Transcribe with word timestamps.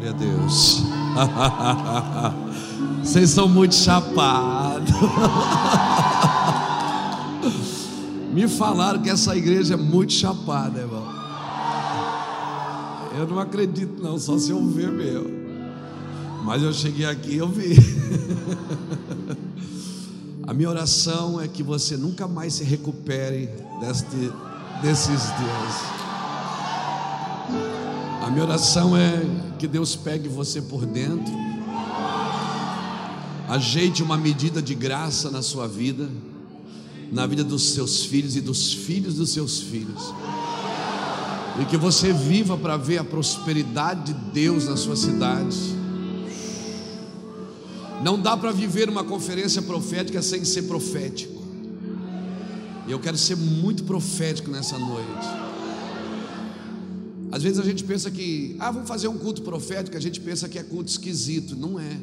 Glória 0.00 0.10
a 0.10 0.14
Deus. 0.14 0.82
Vocês 3.04 3.28
são 3.28 3.46
muito 3.46 3.74
chapados. 3.74 4.88
Me 8.32 8.48
falaram 8.48 9.02
que 9.02 9.10
essa 9.10 9.36
igreja 9.36 9.74
é 9.74 9.76
muito 9.76 10.14
chapada, 10.14 10.80
irmão. 10.80 11.06
Eu 13.18 13.26
não 13.26 13.38
acredito, 13.38 14.02
não, 14.02 14.18
só 14.18 14.38
se 14.38 14.50
eu 14.50 14.66
ver 14.66 14.90
mesmo. 14.90 15.28
Mas 16.44 16.62
eu 16.62 16.72
cheguei 16.72 17.04
aqui 17.04 17.32
e 17.32 17.38
eu 17.38 17.48
vi. 17.48 17.76
A 20.48 20.54
minha 20.54 20.70
oração 20.70 21.38
é 21.38 21.46
que 21.46 21.62
você 21.62 21.98
nunca 21.98 22.26
mais 22.26 22.54
se 22.54 22.64
recupere 22.64 23.50
deste, 23.80 24.32
desses 24.80 25.24
dias. 25.36 25.99
Minha 28.30 28.44
oração 28.44 28.96
é 28.96 29.22
que 29.58 29.66
Deus 29.66 29.96
pegue 29.96 30.28
você 30.28 30.62
por 30.62 30.86
dentro, 30.86 31.32
ajeite 33.48 34.02
uma 34.02 34.16
medida 34.16 34.62
de 34.62 34.74
graça 34.74 35.30
na 35.30 35.42
sua 35.42 35.66
vida, 35.66 36.08
na 37.10 37.26
vida 37.26 37.42
dos 37.42 37.70
seus 37.74 38.04
filhos 38.04 38.36
e 38.36 38.40
dos 38.40 38.72
filhos 38.72 39.14
dos 39.14 39.30
seus 39.30 39.60
filhos, 39.60 40.14
e 41.60 41.64
que 41.64 41.76
você 41.76 42.12
viva 42.12 42.56
para 42.56 42.76
ver 42.76 42.98
a 42.98 43.04
prosperidade 43.04 44.12
de 44.12 44.20
Deus 44.32 44.66
na 44.66 44.76
sua 44.76 44.94
cidade 44.94 45.80
não 48.02 48.18
dá 48.18 48.36
para 48.36 48.50
viver 48.50 48.88
uma 48.88 49.04
conferência 49.04 49.60
profética 49.60 50.22
sem 50.22 50.44
ser 50.44 50.62
profético. 50.62 51.40
E 52.86 52.92
eu 52.92 52.98
quero 52.98 53.18
ser 53.18 53.36
muito 53.36 53.84
profético 53.84 54.50
nessa 54.50 54.78
noite. 54.78 55.49
Às 57.32 57.42
vezes 57.42 57.58
a 57.58 57.64
gente 57.64 57.84
pensa 57.84 58.10
que, 58.10 58.56
ah, 58.58 58.70
vamos 58.70 58.88
fazer 58.88 59.06
um 59.08 59.16
culto 59.16 59.42
profético, 59.42 59.96
a 59.96 60.00
gente 60.00 60.20
pensa 60.20 60.48
que 60.48 60.58
é 60.58 60.62
culto 60.62 60.90
esquisito. 60.90 61.54
Não 61.54 61.78
é. 61.78 61.98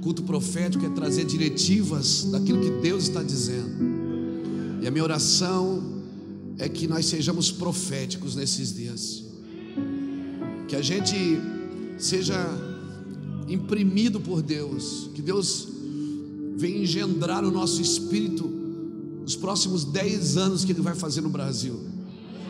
Culto 0.00 0.22
profético 0.22 0.86
é 0.86 0.90
trazer 0.90 1.24
diretivas 1.24 2.24
daquilo 2.24 2.60
que 2.60 2.70
Deus 2.80 3.04
está 3.04 3.22
dizendo. 3.22 4.78
E 4.80 4.86
a 4.86 4.90
minha 4.90 5.02
oração 5.02 5.82
é 6.56 6.68
que 6.68 6.86
nós 6.86 7.06
sejamos 7.06 7.50
proféticos 7.50 8.36
nesses 8.36 8.72
dias. 8.72 9.24
Que 10.68 10.76
a 10.76 10.82
gente 10.82 11.16
seja 11.98 12.38
imprimido 13.48 14.20
por 14.20 14.40
Deus, 14.40 15.10
que 15.14 15.22
Deus 15.22 15.68
venha 16.56 16.78
engendrar 16.78 17.44
o 17.44 17.50
nosso 17.50 17.82
espírito 17.82 18.48
nos 19.22 19.34
próximos 19.34 19.84
10 19.84 20.36
anos 20.36 20.64
que 20.64 20.72
Ele 20.72 20.80
vai 20.80 20.94
fazer 20.94 21.22
no 21.22 21.28
Brasil. 21.28 21.80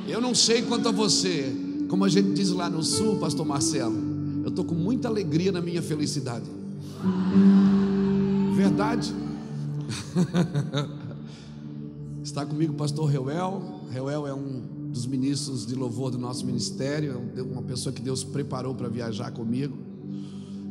Eu 0.06 0.20
não 0.20 0.34
sei 0.34 0.62
quanto 0.62 0.88
a 0.88 0.92
você, 0.92 1.52
como 1.88 2.04
a 2.04 2.08
gente 2.08 2.32
diz 2.32 2.50
lá 2.50 2.68
no 2.68 2.82
sul, 2.82 3.18
Pastor 3.18 3.46
Marcelo, 3.46 3.96
eu 4.44 4.50
estou 4.50 4.64
com 4.64 4.74
muita 4.74 5.08
alegria 5.08 5.50
na 5.50 5.60
minha 5.60 5.82
felicidade. 5.82 6.44
Verdade? 8.54 9.14
Está 12.22 12.44
comigo 12.44 12.72
o 12.74 12.76
pastor 12.76 13.06
Reuel. 13.06 13.62
Reuel 13.90 14.26
é 14.26 14.34
um 14.34 14.90
dos 14.90 15.06
ministros 15.06 15.66
de 15.66 15.74
louvor 15.74 16.10
do 16.10 16.18
nosso 16.18 16.44
ministério, 16.44 17.22
é 17.36 17.42
uma 17.42 17.62
pessoa 17.62 17.92
que 17.92 18.02
Deus 18.02 18.22
preparou 18.24 18.74
para 18.74 18.88
viajar 18.88 19.30
comigo. 19.30 19.76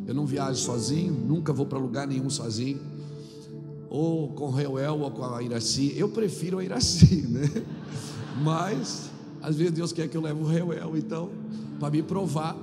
Eu 0.06 0.14
não 0.14 0.26
viajo 0.26 0.60
sozinho, 0.60 1.14
nunca 1.14 1.52
vou 1.52 1.66
para 1.66 1.78
lugar 1.78 2.08
nenhum 2.08 2.30
sozinho. 2.30 2.80
Ou 3.90 4.30
com 4.30 4.50
Reuel 4.50 5.00
ou 5.00 5.12
com 5.12 5.24
a 5.24 5.42
Iraci. 5.42 5.94
Eu 5.98 6.10
prefiro 6.10 6.60
a 6.60 6.64
Iraci, 6.64 7.26
né? 7.28 7.50
Mas, 8.44 9.07
às 9.42 9.56
vezes 9.56 9.74
Deus 9.74 9.92
quer 9.92 10.08
que 10.08 10.18
eu 10.18 10.22
leve 10.22 10.42
o 10.42 10.46
Reuel, 10.46 10.98
então, 10.98 11.30
para 11.80 11.90
me 11.90 12.02
provar. 12.02 12.56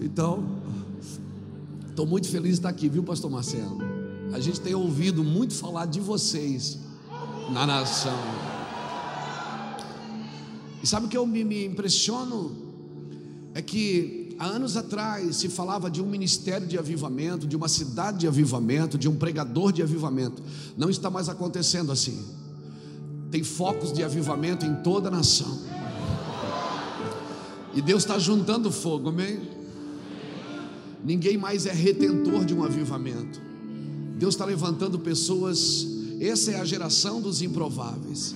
Então, 0.00 0.44
estou 1.88 2.06
muito 2.06 2.28
feliz 2.28 2.52
de 2.52 2.58
estar 2.58 2.68
aqui, 2.68 2.88
viu, 2.88 3.02
Pastor 3.02 3.30
Marcelo? 3.30 3.78
A 4.32 4.40
gente 4.40 4.60
tem 4.60 4.74
ouvido 4.74 5.22
muito 5.22 5.54
falar 5.54 5.86
de 5.86 6.00
vocês 6.00 6.78
na 7.50 7.66
nação. 7.66 8.18
E 10.82 10.86
sabe 10.86 11.06
o 11.06 11.08
que 11.08 11.16
eu 11.16 11.26
me, 11.26 11.44
me 11.44 11.66
impressiono? 11.66 12.52
É 13.54 13.60
que 13.60 14.22
Há 14.42 14.46
anos 14.46 14.76
atrás 14.76 15.36
se 15.36 15.48
falava 15.48 15.88
de 15.88 16.02
um 16.02 16.06
ministério 16.06 16.66
de 16.66 16.76
avivamento, 16.76 17.46
de 17.46 17.54
uma 17.54 17.68
cidade 17.68 18.18
de 18.18 18.26
avivamento, 18.26 18.98
de 18.98 19.08
um 19.08 19.14
pregador 19.14 19.70
de 19.70 19.82
avivamento. 19.82 20.42
Não 20.76 20.90
está 20.90 21.08
mais 21.08 21.28
acontecendo 21.28 21.92
assim. 21.92 22.24
Tem 23.30 23.44
focos 23.44 23.92
de 23.92 24.02
avivamento 24.02 24.66
em 24.66 24.74
toda 24.82 25.06
a 25.06 25.12
nação. 25.12 25.60
E 27.74 27.80
Deus 27.80 28.02
está 28.02 28.18
juntando 28.18 28.70
fogo, 28.70 29.08
amém? 29.08 29.40
Ninguém 31.04 31.36
mais 31.36 31.66
é 31.66 31.72
retentor 31.72 32.44
de 32.44 32.54
um 32.54 32.62
avivamento. 32.62 33.40
Deus 34.16 34.34
está 34.34 34.44
levantando 34.44 34.98
pessoas. 34.98 35.86
Essa 36.20 36.52
é 36.52 36.60
a 36.60 36.64
geração 36.64 37.20
dos 37.20 37.42
improváveis. 37.42 38.34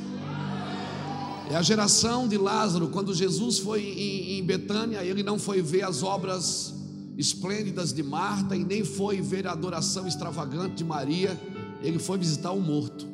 É 1.49 1.55
a 1.55 1.63
geração 1.63 2.27
de 2.27 2.37
Lázaro, 2.37 2.89
quando 2.89 3.15
Jesus 3.15 3.59
foi 3.59 3.83
em, 3.83 4.39
em 4.39 4.43
Betânia, 4.43 5.05
ele 5.05 5.23
não 5.23 5.39
foi 5.39 5.63
ver 5.63 5.85
as 5.85 6.03
obras 6.03 6.75
esplêndidas 7.17 7.93
de 7.93 8.03
Marta 8.03 8.57
e 8.57 8.65
nem 8.65 8.85
foi 8.85 9.21
ver 9.21 9.47
a 9.47 9.53
adoração 9.53 10.09
extravagante 10.09 10.75
de 10.75 10.85
Maria, 10.85 11.41
ele 11.83 12.01
foi 12.01 12.19
visitar 12.19 12.51
o 12.51 12.61
morto. 12.61 13.07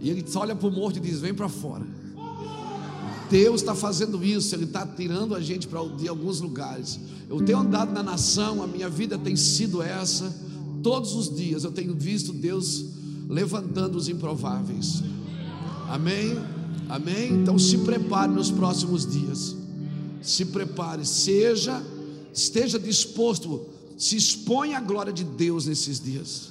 E 0.00 0.08
ele 0.08 0.24
olha 0.36 0.56
para 0.56 0.68
o 0.68 0.72
morto 0.72 0.96
e 0.96 1.00
diz: 1.00 1.20
Vem 1.20 1.34
para 1.34 1.48
fora. 1.48 1.86
Deus 3.30 3.60
está 3.60 3.74
fazendo 3.74 4.24
isso, 4.24 4.54
Ele 4.54 4.64
está 4.64 4.86
tirando 4.86 5.34
a 5.34 5.40
gente 5.40 5.66
para 5.66 5.84
de 5.88 6.08
alguns 6.08 6.40
lugares. 6.40 6.98
Eu 7.28 7.42
tenho 7.42 7.58
andado 7.58 7.92
na 7.92 8.02
nação, 8.02 8.62
a 8.62 8.66
minha 8.66 8.88
vida 8.88 9.18
tem 9.18 9.36
sido 9.36 9.82
essa. 9.82 10.34
Todos 10.82 11.14
os 11.14 11.34
dias 11.34 11.64
eu 11.64 11.70
tenho 11.70 11.94
visto 11.94 12.32
Deus 12.32 12.84
levantando 13.28 13.96
os 13.96 14.08
improváveis. 14.08 15.02
Amém? 15.88 16.38
Amém? 16.88 17.32
Então 17.32 17.58
se 17.58 17.78
prepare 17.78 18.32
nos 18.32 18.50
próximos 18.50 19.06
dias. 19.06 19.54
Se 20.22 20.46
prepare, 20.46 21.04
seja, 21.04 21.82
esteja 22.32 22.78
disposto, 22.78 23.66
se 23.96 24.16
exponha 24.16 24.78
à 24.78 24.80
glória 24.80 25.12
de 25.12 25.24
Deus 25.24 25.66
nesses 25.66 26.00
dias. 26.00 26.50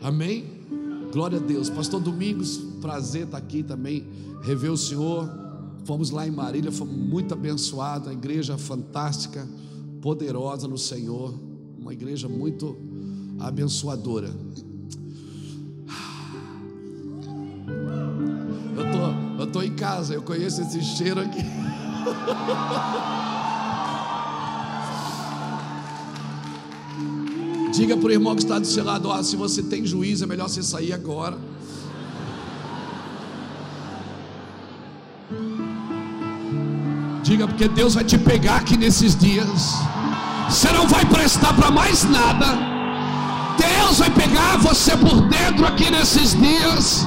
Amém? 0.00 0.44
Glória 1.12 1.38
a 1.38 1.42
Deus. 1.42 1.68
Pastor 1.68 2.00
Domingos, 2.00 2.60
prazer 2.80 3.24
estar 3.24 3.38
aqui 3.38 3.62
também, 3.62 4.06
rever 4.42 4.70
o 4.70 4.76
Senhor. 4.76 5.47
Fomos 5.84 6.10
lá 6.10 6.26
em 6.26 6.30
Marília, 6.30 6.70
fomos 6.70 6.94
muito 6.94 7.32
abençoados, 7.34 8.08
a 8.08 8.12
igreja 8.12 8.58
fantástica, 8.58 9.48
poderosa 10.02 10.68
no 10.68 10.78
Senhor, 10.78 11.34
uma 11.78 11.92
igreja 11.92 12.28
muito 12.28 12.76
abençoadora. 13.38 14.48
estou 19.48 19.62
em 19.62 19.74
casa, 19.74 20.14
eu 20.14 20.22
conheço 20.22 20.62
esse 20.62 20.80
cheiro 20.82 21.20
aqui. 21.20 21.42
Diga 27.72 27.96
para 27.96 28.06
o 28.06 28.10
irmão 28.10 28.34
que 28.34 28.42
está 28.42 28.58
do 28.58 28.66
seu 28.66 28.84
lado: 28.84 29.08
ó, 29.08 29.22
se 29.22 29.36
você 29.36 29.62
tem 29.62 29.84
juízo, 29.84 30.24
é 30.24 30.26
melhor 30.26 30.48
você 30.48 30.62
sair 30.62 30.92
agora. 30.92 31.38
Diga, 37.28 37.46
porque 37.46 37.68
Deus 37.68 37.92
vai 37.92 38.04
te 38.04 38.16
pegar 38.16 38.56
aqui 38.56 38.74
nesses 38.74 39.14
dias. 39.14 39.74
Você 40.48 40.72
não 40.72 40.88
vai 40.88 41.04
prestar 41.04 41.52
para 41.52 41.70
mais 41.70 42.02
nada. 42.04 42.46
Deus 43.58 43.98
vai 43.98 44.08
pegar 44.08 44.56
você 44.56 44.96
por 44.96 45.20
dentro 45.28 45.66
aqui 45.66 45.90
nesses 45.90 46.32
dias. 46.32 47.06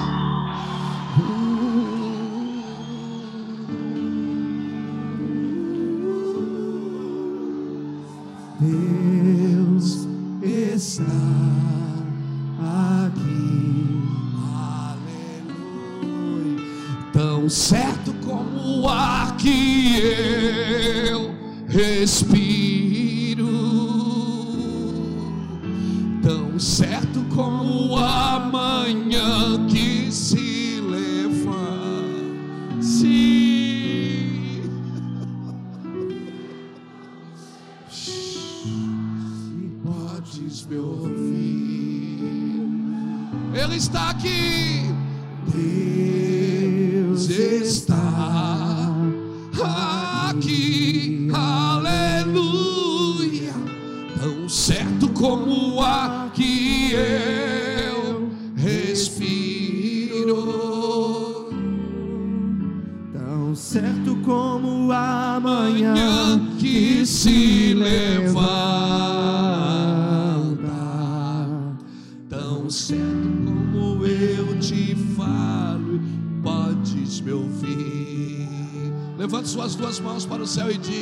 Céu 80.51 80.69
e 80.69 80.77
diga. 80.77 81.00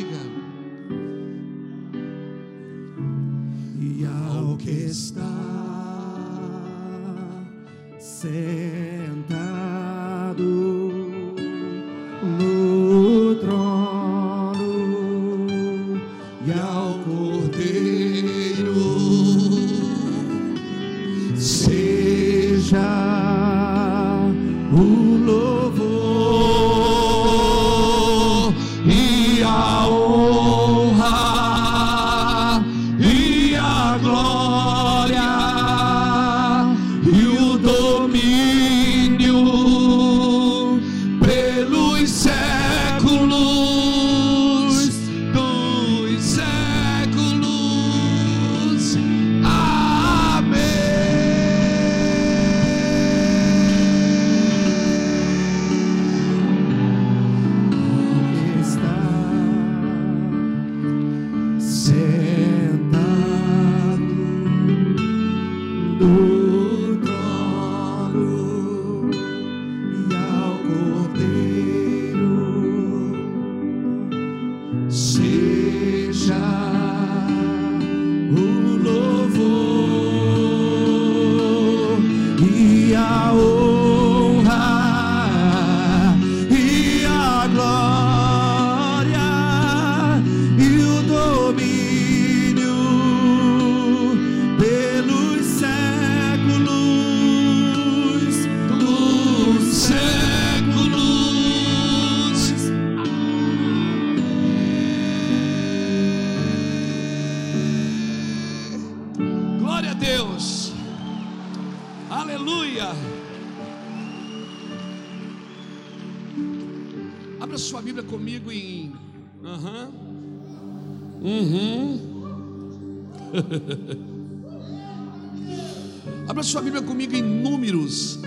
Abra 126.27 126.43
sua 126.43 126.61
Bíblia 126.61 126.81
comigo 126.81 127.15
em 127.15 127.21
Números, 127.21 128.19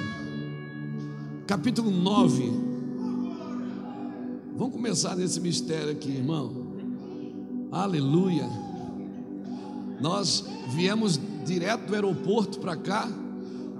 capítulo 1.46 1.90
9. 1.90 2.50
Vamos 4.56 4.74
começar 4.74 5.16
nesse 5.16 5.40
mistério 5.40 5.90
aqui, 5.90 6.10
irmão. 6.10 6.72
Aleluia. 7.70 8.48
Nós 10.00 10.44
viemos 10.74 11.20
direto 11.44 11.86
do 11.86 11.94
aeroporto 11.94 12.58
para 12.58 12.76
cá. 12.76 13.08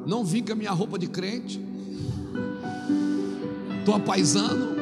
Não 0.06 0.24
vim 0.24 0.42
com 0.42 0.52
a 0.52 0.56
minha 0.56 0.72
roupa 0.72 0.98
de 0.98 1.06
crente. 1.08 1.60
Estou 3.80 3.94
apaisando. 3.94 4.72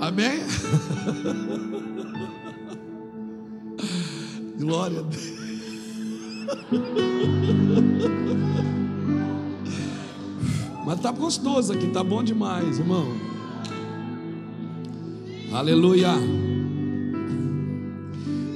Amém? 0.00 0.40
Glória 4.58 5.00
a 5.00 5.02
Deus. 5.02 5.38
Mas 10.84 11.00
tá 11.00 11.12
gostoso 11.12 11.72
aqui, 11.72 11.88
tá 11.88 12.02
bom 12.02 12.24
demais, 12.24 12.78
irmão. 12.78 13.06
Aleluia. 15.52 16.14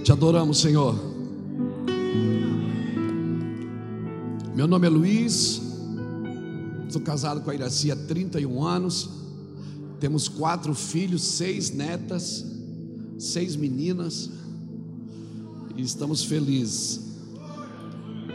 Te 0.02 0.10
adoramos, 0.12 0.58
Senhor. 0.60 0.98
Meu 4.54 4.66
nome 4.66 4.86
é 4.86 4.90
Luiz. 4.90 5.60
Sou 6.88 7.00
casado 7.00 7.42
com 7.42 7.50
a 7.50 7.54
Iraci 7.54 7.90
há 7.90 7.96
31 7.96 8.64
anos. 8.64 9.08
Temos 10.00 10.28
quatro 10.28 10.74
filhos, 10.74 11.22
seis 11.22 11.70
netas, 11.70 12.44
seis 13.18 13.56
meninas. 13.56 14.30
E 15.76 15.82
estamos 15.82 16.24
felizes. 16.24 17.00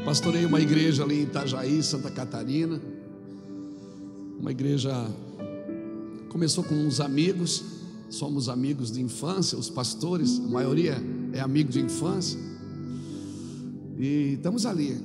Pastorei 0.04 0.46
uma 0.46 0.60
igreja 0.60 1.04
ali 1.04 1.20
em 1.20 1.24
Itajaí, 1.24 1.84
Santa 1.84 2.10
Catarina. 2.10 2.82
Uma 4.40 4.52
igreja 4.52 4.92
começou 6.30 6.64
com 6.64 6.74
uns 6.76 7.00
amigos, 7.00 7.64
somos 8.10 8.50
amigos 8.50 8.92
de 8.92 9.02
infância, 9.02 9.58
os 9.58 9.70
pastores, 9.70 10.40
a 10.40 10.48
maioria 10.48 10.98
é 11.34 11.40
amigo 11.40 11.70
de 11.70 11.80
infância. 11.80 12.40
E 14.00 14.34
estamos 14.34 14.66
ali. 14.66 14.98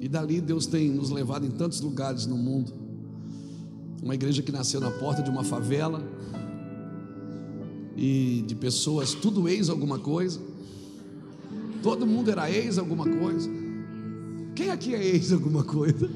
E 0.00 0.08
dali 0.08 0.40
Deus 0.40 0.66
tem 0.66 0.90
nos 0.90 1.10
levado 1.10 1.46
em 1.46 1.50
tantos 1.50 1.80
lugares 1.80 2.26
no 2.26 2.36
mundo. 2.36 2.72
Uma 4.02 4.14
igreja 4.14 4.42
que 4.42 4.50
nasceu 4.50 4.80
na 4.80 4.90
porta 4.90 5.22
de 5.22 5.30
uma 5.30 5.44
favela 5.44 6.02
e 7.96 8.42
de 8.46 8.54
pessoas, 8.54 9.14
tudo 9.14 9.48
ex 9.48 9.68
alguma 9.68 9.98
coisa. 9.98 10.51
Todo 11.82 12.06
mundo 12.06 12.30
era 12.30 12.50
ex 12.50 12.78
alguma 12.78 13.04
coisa. 13.04 13.50
Quem 14.54 14.70
aqui 14.70 14.94
é 14.94 15.04
ex 15.04 15.32
alguma 15.32 15.64
coisa? 15.64 16.08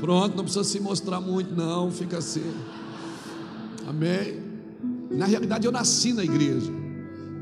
Pronto, 0.00 0.36
não 0.36 0.44
precisa 0.44 0.64
se 0.64 0.80
mostrar 0.80 1.20
muito, 1.20 1.54
não, 1.54 1.90
fica 1.90 2.18
assim. 2.18 2.54
Amém. 3.86 4.42
Na 5.10 5.26
realidade, 5.26 5.66
eu 5.66 5.72
nasci 5.72 6.12
na 6.14 6.24
igreja. 6.24 6.72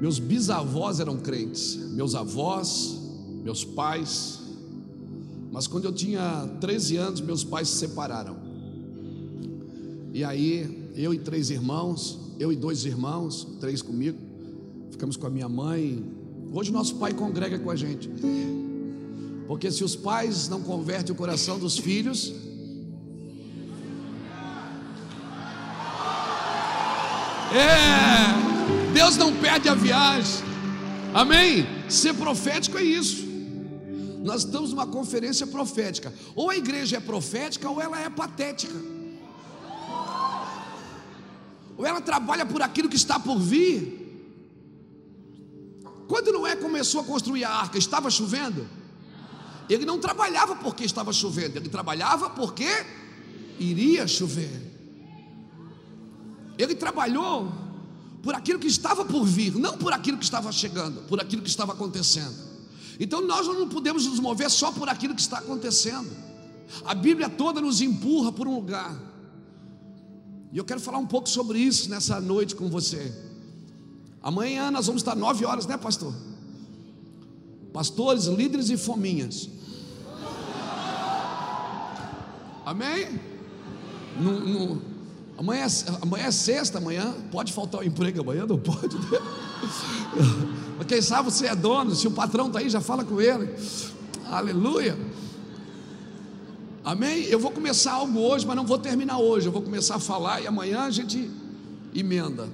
Meus 0.00 0.18
bisavós 0.18 0.98
eram 0.98 1.18
crentes, 1.18 1.76
meus 1.92 2.14
avós, 2.14 2.98
meus 3.44 3.64
pais. 3.64 4.40
Mas 5.52 5.66
quando 5.66 5.84
eu 5.84 5.92
tinha 5.92 6.48
13 6.60 6.96
anos, 6.96 7.20
meus 7.20 7.44
pais 7.44 7.68
se 7.68 7.76
separaram. 7.76 8.47
E 10.12 10.24
aí, 10.24 10.90
eu 10.96 11.12
e 11.12 11.18
três 11.18 11.50
irmãos, 11.50 12.18
eu 12.38 12.52
e 12.52 12.56
dois 12.56 12.84
irmãos, 12.84 13.46
três 13.60 13.82
comigo, 13.82 14.18
ficamos 14.90 15.16
com 15.16 15.26
a 15.26 15.30
minha 15.30 15.48
mãe. 15.48 16.04
Hoje 16.52 16.72
nosso 16.72 16.96
pai 16.96 17.12
congrega 17.12 17.58
com 17.58 17.70
a 17.70 17.76
gente. 17.76 18.10
Porque 19.46 19.70
se 19.70 19.84
os 19.84 19.94
pais 19.94 20.48
não 20.48 20.62
convertem 20.62 21.12
o 21.12 21.16
coração 21.16 21.58
dos 21.58 21.78
filhos, 21.78 22.34
É, 27.50 28.92
Deus 28.92 29.16
não 29.16 29.34
perde 29.34 29.70
a 29.70 29.74
viagem. 29.74 30.44
Amém? 31.14 31.66
Ser 31.88 32.12
profético 32.12 32.76
é 32.76 32.82
isso. 32.82 33.26
Nós 34.22 34.44
estamos 34.44 34.70
numa 34.70 34.86
conferência 34.86 35.46
profética. 35.46 36.12
Ou 36.34 36.50
a 36.50 36.56
igreja 36.56 36.98
é 36.98 37.00
profética 37.00 37.70
ou 37.70 37.80
ela 37.80 37.98
é 37.98 38.10
patética. 38.10 38.74
Ou 41.78 41.86
ela 41.86 42.00
trabalha 42.00 42.44
por 42.44 42.60
aquilo 42.60 42.88
que 42.88 42.96
está 42.96 43.20
por 43.20 43.38
vir? 43.38 44.04
Quando 46.08 46.32
Noé 46.32 46.56
começou 46.56 47.02
a 47.02 47.04
construir 47.04 47.44
a 47.44 47.50
arca, 47.50 47.78
estava 47.78 48.10
chovendo? 48.10 48.66
Ele 49.70 49.84
não 49.84 49.98
trabalhava 49.98 50.56
porque 50.56 50.84
estava 50.84 51.12
chovendo, 51.12 51.56
ele 51.56 51.68
trabalhava 51.68 52.30
porque 52.30 52.66
iria 53.60 54.08
chover. 54.08 54.66
Ele 56.56 56.74
trabalhou 56.74 57.52
por 58.22 58.34
aquilo 58.34 58.58
que 58.58 58.66
estava 58.66 59.04
por 59.04 59.24
vir, 59.24 59.54
não 59.54 59.78
por 59.78 59.92
aquilo 59.92 60.18
que 60.18 60.24
estava 60.24 60.50
chegando, 60.50 61.02
por 61.02 61.20
aquilo 61.20 61.42
que 61.42 61.48
estava 61.48 61.74
acontecendo. 61.74 62.34
Então 62.98 63.20
nós 63.20 63.46
não 63.46 63.68
podemos 63.68 64.04
nos 64.06 64.18
mover 64.18 64.50
só 64.50 64.72
por 64.72 64.88
aquilo 64.88 65.14
que 65.14 65.20
está 65.20 65.38
acontecendo. 65.38 66.10
A 66.84 66.94
Bíblia 66.94 67.28
toda 67.28 67.60
nos 67.60 67.80
empurra 67.80 68.32
por 68.32 68.48
um 68.48 68.54
lugar. 68.56 69.07
E 70.52 70.58
eu 70.58 70.64
quero 70.64 70.80
falar 70.80 70.98
um 70.98 71.06
pouco 71.06 71.28
sobre 71.28 71.58
isso 71.58 71.90
nessa 71.90 72.20
noite 72.20 72.54
com 72.54 72.68
você. 72.68 73.12
Amanhã 74.22 74.70
nós 74.70 74.86
vamos 74.86 75.02
estar 75.02 75.14
nove 75.14 75.44
horas, 75.44 75.66
né, 75.66 75.76
pastor? 75.76 76.14
Pastores, 77.72 78.24
líderes 78.24 78.70
e 78.70 78.76
fominhas. 78.76 79.48
Amém? 82.64 83.20
No, 84.18 84.40
no, 84.40 84.82
amanhã, 85.38 85.64
é, 85.64 85.68
amanhã 86.02 86.26
é 86.26 86.30
sexta, 86.30 86.78
amanhã 86.78 87.14
pode 87.30 87.52
faltar 87.52 87.80
o 87.80 87.84
emprego 87.84 88.20
amanhã, 88.20 88.44
não 88.46 88.58
pode. 88.58 88.96
Né? 88.96 89.18
Mas 90.76 90.86
quem 90.86 91.00
sabe 91.00 91.30
você 91.30 91.46
é 91.46 91.54
dono, 91.54 91.94
se 91.94 92.06
o 92.06 92.10
patrão 92.10 92.48
está 92.48 92.58
aí, 92.58 92.68
já 92.68 92.80
fala 92.80 93.04
com 93.04 93.20
ele. 93.20 93.54
Aleluia. 94.26 94.98
Amém? 96.88 97.24
Eu 97.24 97.38
vou 97.38 97.50
começar 97.50 97.92
algo 97.92 98.18
hoje, 98.18 98.46
mas 98.46 98.56
não 98.56 98.64
vou 98.64 98.78
terminar 98.78 99.18
hoje. 99.18 99.46
Eu 99.46 99.52
vou 99.52 99.60
começar 99.60 99.96
a 99.96 99.98
falar 99.98 100.40
e 100.40 100.46
amanhã 100.46 100.84
a 100.84 100.90
gente 100.90 101.30
emenda. 101.94 102.48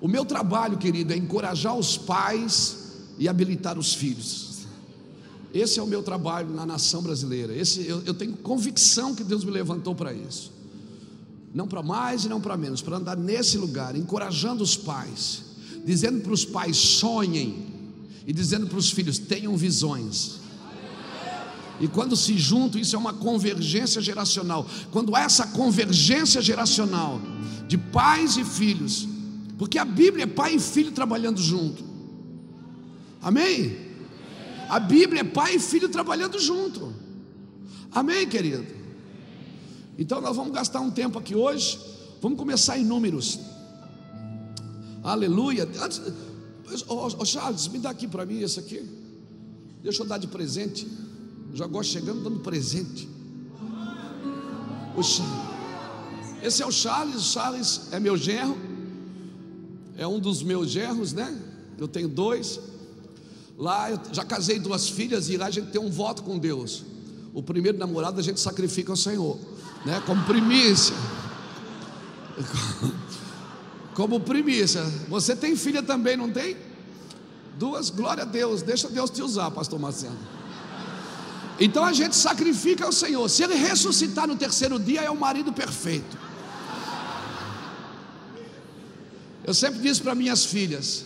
O 0.00 0.06
meu 0.06 0.24
trabalho, 0.24 0.78
querido, 0.78 1.12
é 1.12 1.16
encorajar 1.16 1.76
os 1.76 1.98
pais 1.98 2.76
e 3.18 3.28
habilitar 3.28 3.76
os 3.76 3.92
filhos. 3.92 4.60
Esse 5.52 5.80
é 5.80 5.82
o 5.82 5.86
meu 5.88 6.00
trabalho 6.00 6.48
na 6.50 6.64
nação 6.64 7.02
brasileira. 7.02 7.56
Esse, 7.56 7.84
eu, 7.84 8.00
eu 8.06 8.14
tenho 8.14 8.34
convicção 8.34 9.16
que 9.16 9.24
Deus 9.24 9.42
me 9.42 9.50
levantou 9.50 9.96
para 9.96 10.12
isso. 10.12 10.52
Não 11.52 11.66
para 11.66 11.82
mais 11.82 12.24
e 12.24 12.28
não 12.28 12.40
para 12.40 12.56
menos, 12.56 12.80
para 12.82 12.98
andar 12.98 13.16
nesse 13.16 13.58
lugar, 13.58 13.96
encorajando 13.96 14.62
os 14.62 14.76
pais, 14.76 15.42
dizendo 15.84 16.20
para 16.20 16.32
os 16.32 16.44
pais 16.44 16.76
sonhem 16.76 17.66
e 18.24 18.32
dizendo 18.32 18.68
para 18.68 18.78
os 18.78 18.92
filhos 18.92 19.18
tenham 19.18 19.56
visões. 19.56 20.41
E 21.82 21.88
quando 21.88 22.14
se 22.14 22.38
juntam, 22.38 22.80
isso 22.80 22.94
é 22.94 22.98
uma 22.98 23.12
convergência 23.12 24.00
geracional. 24.00 24.64
Quando 24.92 25.16
há 25.16 25.22
essa 25.22 25.48
convergência 25.48 26.40
geracional 26.40 27.20
de 27.66 27.76
pais 27.76 28.36
e 28.36 28.44
filhos, 28.44 29.08
porque 29.58 29.78
a 29.78 29.84
Bíblia 29.84 30.22
é 30.22 30.26
pai 30.28 30.54
e 30.54 30.60
filho 30.60 30.92
trabalhando 30.92 31.42
junto. 31.42 31.82
Amém? 33.20 33.76
A 34.68 34.78
Bíblia 34.78 35.22
é 35.22 35.24
pai 35.24 35.56
e 35.56 35.58
filho 35.58 35.88
trabalhando 35.88 36.38
junto. 36.38 36.94
Amém, 37.90 38.28
querido? 38.28 38.64
Então 39.98 40.20
nós 40.20 40.36
vamos 40.36 40.52
gastar 40.52 40.78
um 40.78 40.90
tempo 40.90 41.18
aqui 41.18 41.34
hoje. 41.34 41.80
Vamos 42.20 42.38
começar 42.38 42.78
em 42.78 42.84
números. 42.84 43.40
Aleluia. 45.02 45.68
Antes, 45.80 46.00
oh, 46.86 47.08
oh, 47.18 47.24
Charles, 47.24 47.66
me 47.66 47.80
dá 47.80 47.90
aqui 47.90 48.06
para 48.06 48.24
mim 48.24 48.40
esse 48.40 48.60
aqui. 48.60 48.88
Deixa 49.82 50.04
eu 50.04 50.06
dar 50.06 50.18
de 50.18 50.28
presente. 50.28 50.86
Já 51.54 51.66
gosto 51.66 51.90
chegando 51.90 52.22
dando 52.22 52.40
presente. 52.40 53.08
Esse 56.42 56.62
é 56.62 56.66
o 56.66 56.72
Charles, 56.72 57.16
o 57.16 57.20
Charles 57.32 57.88
é 57.92 58.00
meu 58.00 58.16
genro, 58.16 58.56
é 59.96 60.06
um 60.06 60.18
dos 60.18 60.42
meus 60.42 60.70
genros, 60.70 61.12
né? 61.12 61.38
Eu 61.78 61.88
tenho 61.88 62.08
dois. 62.08 62.60
Lá 63.56 63.90
eu 63.90 64.00
já 64.12 64.24
casei 64.24 64.58
duas 64.58 64.88
filhas 64.88 65.28
e 65.28 65.36
lá 65.36 65.46
a 65.46 65.50
gente 65.50 65.70
tem 65.70 65.80
um 65.80 65.90
voto 65.90 66.22
com 66.22 66.38
Deus. 66.38 66.84
O 67.32 67.42
primeiro 67.42 67.78
namorado 67.78 68.18
a 68.18 68.22
gente 68.22 68.40
sacrifica 68.40 68.92
ao 68.92 68.96
Senhor, 68.96 69.38
né? 69.86 70.02
Como 70.06 70.24
primícia. 70.24 70.96
Como 73.94 74.20
primícia. 74.20 74.82
Você 75.08 75.36
tem 75.36 75.54
filha 75.54 75.82
também, 75.82 76.16
não 76.16 76.30
tem? 76.30 76.56
Duas, 77.58 77.90
glória 77.90 78.22
a 78.22 78.26
Deus. 78.26 78.62
Deixa 78.62 78.88
Deus 78.88 79.10
te 79.10 79.22
usar, 79.22 79.50
pastor 79.50 79.78
Marcelo. 79.78 80.16
Então 81.64 81.84
a 81.84 81.92
gente 81.92 82.16
sacrifica 82.16 82.84
ao 82.84 82.90
Senhor. 82.90 83.28
Se 83.28 83.44
ele 83.44 83.54
ressuscitar 83.54 84.26
no 84.26 84.34
terceiro 84.34 84.80
dia, 84.80 85.02
é 85.02 85.08
o 85.08 85.16
marido 85.16 85.52
perfeito. 85.52 86.18
Eu 89.44 89.54
sempre 89.54 89.80
disse 89.80 90.02
para 90.02 90.12
minhas 90.12 90.44
filhas: 90.44 91.04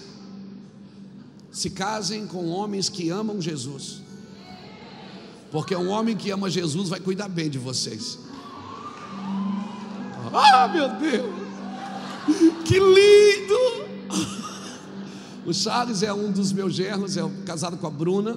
se 1.52 1.68
casem 1.68 2.26
com 2.26 2.48
homens 2.48 2.88
que 2.88 3.10
amam 3.10 3.38
Jesus, 3.38 4.00
porque 5.52 5.76
um 5.76 5.90
homem 5.90 6.16
que 6.16 6.30
ama 6.30 6.48
Jesus 6.48 6.88
vai 6.88 7.00
cuidar 7.00 7.28
bem 7.28 7.50
de 7.50 7.58
vocês. 7.58 8.18
Ah, 10.32 10.68
meu 10.68 10.88
Deus, 10.88 11.34
que 12.64 12.78
lindo! 12.78 13.86
O 15.46 15.54
Charles 15.54 16.02
é 16.02 16.12
um 16.12 16.32
dos 16.32 16.50
meus 16.50 16.74
genros, 16.74 17.16
é 17.16 17.22
casado 17.44 17.76
com 17.76 17.86
a 17.86 17.90
Bruna. 17.90 18.36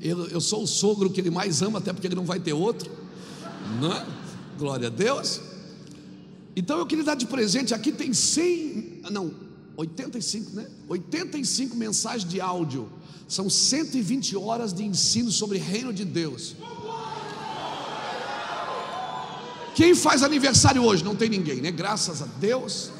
Eu, 0.00 0.26
eu 0.28 0.40
sou 0.40 0.62
o 0.62 0.66
sogro 0.66 1.10
que 1.10 1.20
ele 1.20 1.30
mais 1.30 1.62
ama, 1.62 1.78
até 1.78 1.92
porque 1.92 2.06
ele 2.06 2.14
não 2.14 2.24
vai 2.24 2.38
ter 2.38 2.52
outro. 2.52 2.90
Não 3.80 3.92
é? 3.92 4.06
Glória 4.58 4.88
a 4.88 4.90
Deus. 4.90 5.40
Então 6.54 6.78
eu 6.78 6.86
queria 6.86 7.04
dar 7.04 7.14
de 7.14 7.26
presente, 7.26 7.74
aqui 7.74 7.92
tem 7.92 8.14
100, 8.14 9.02
não, 9.10 9.30
85, 9.76 10.52
né? 10.52 10.66
85 10.88 11.76
mensagens 11.76 12.28
de 12.28 12.40
áudio. 12.40 12.90
São 13.28 13.50
120 13.50 14.36
horas 14.36 14.72
de 14.72 14.84
ensino 14.84 15.30
sobre 15.30 15.58
reino 15.58 15.92
de 15.92 16.04
Deus. 16.04 16.56
Quem 19.74 19.94
faz 19.94 20.22
aniversário 20.22 20.82
hoje? 20.82 21.04
Não 21.04 21.14
tem 21.14 21.28
ninguém, 21.28 21.60
né? 21.60 21.70
Graças 21.70 22.22
a 22.22 22.26
Deus. 22.26 22.90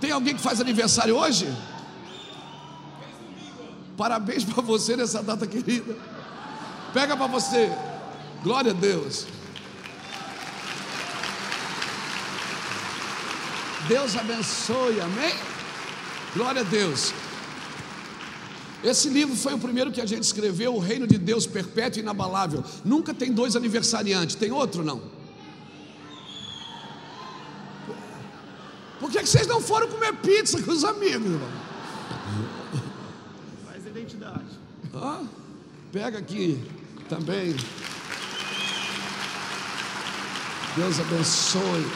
Tem 0.00 0.10
alguém 0.10 0.34
que 0.34 0.42
faz 0.42 0.60
aniversário 0.60 1.16
hoje? 1.16 1.46
Parabéns 3.96 4.44
para 4.44 4.62
você 4.62 4.96
nessa 4.96 5.22
data 5.22 5.46
querida. 5.46 5.96
Pega 6.92 7.16
para 7.16 7.26
você. 7.26 7.70
Glória 8.42 8.72
a 8.72 8.74
Deus. 8.74 9.26
Deus 13.88 14.16
abençoe, 14.16 15.00
amém? 15.00 15.34
Glória 16.34 16.62
a 16.62 16.64
Deus. 16.64 17.12
Esse 18.82 19.08
livro 19.08 19.36
foi 19.36 19.54
o 19.54 19.58
primeiro 19.58 19.92
que 19.92 20.00
a 20.00 20.06
gente 20.06 20.24
escreveu, 20.24 20.74
O 20.74 20.78
Reino 20.78 21.06
de 21.06 21.16
Deus 21.16 21.46
Perpétuo 21.46 22.00
e 22.00 22.02
Inabalável. 22.02 22.64
Nunca 22.84 23.14
tem 23.14 23.32
dois 23.32 23.54
aniversariantes, 23.54 24.34
tem 24.34 24.50
outro 24.50 24.82
não? 24.82 25.00
Por 28.98 29.10
que, 29.10 29.18
que 29.18 29.28
vocês 29.28 29.46
não 29.46 29.60
foram 29.60 29.88
comer 29.88 30.14
pizza 30.16 30.60
com 30.62 30.70
os 30.70 30.84
amigos, 30.84 31.26
irmão? 31.26 31.71
Pega 35.90 36.18
aqui 36.18 36.62
também. 37.08 37.54
Deus 40.76 41.00
abençoe. 41.00 41.86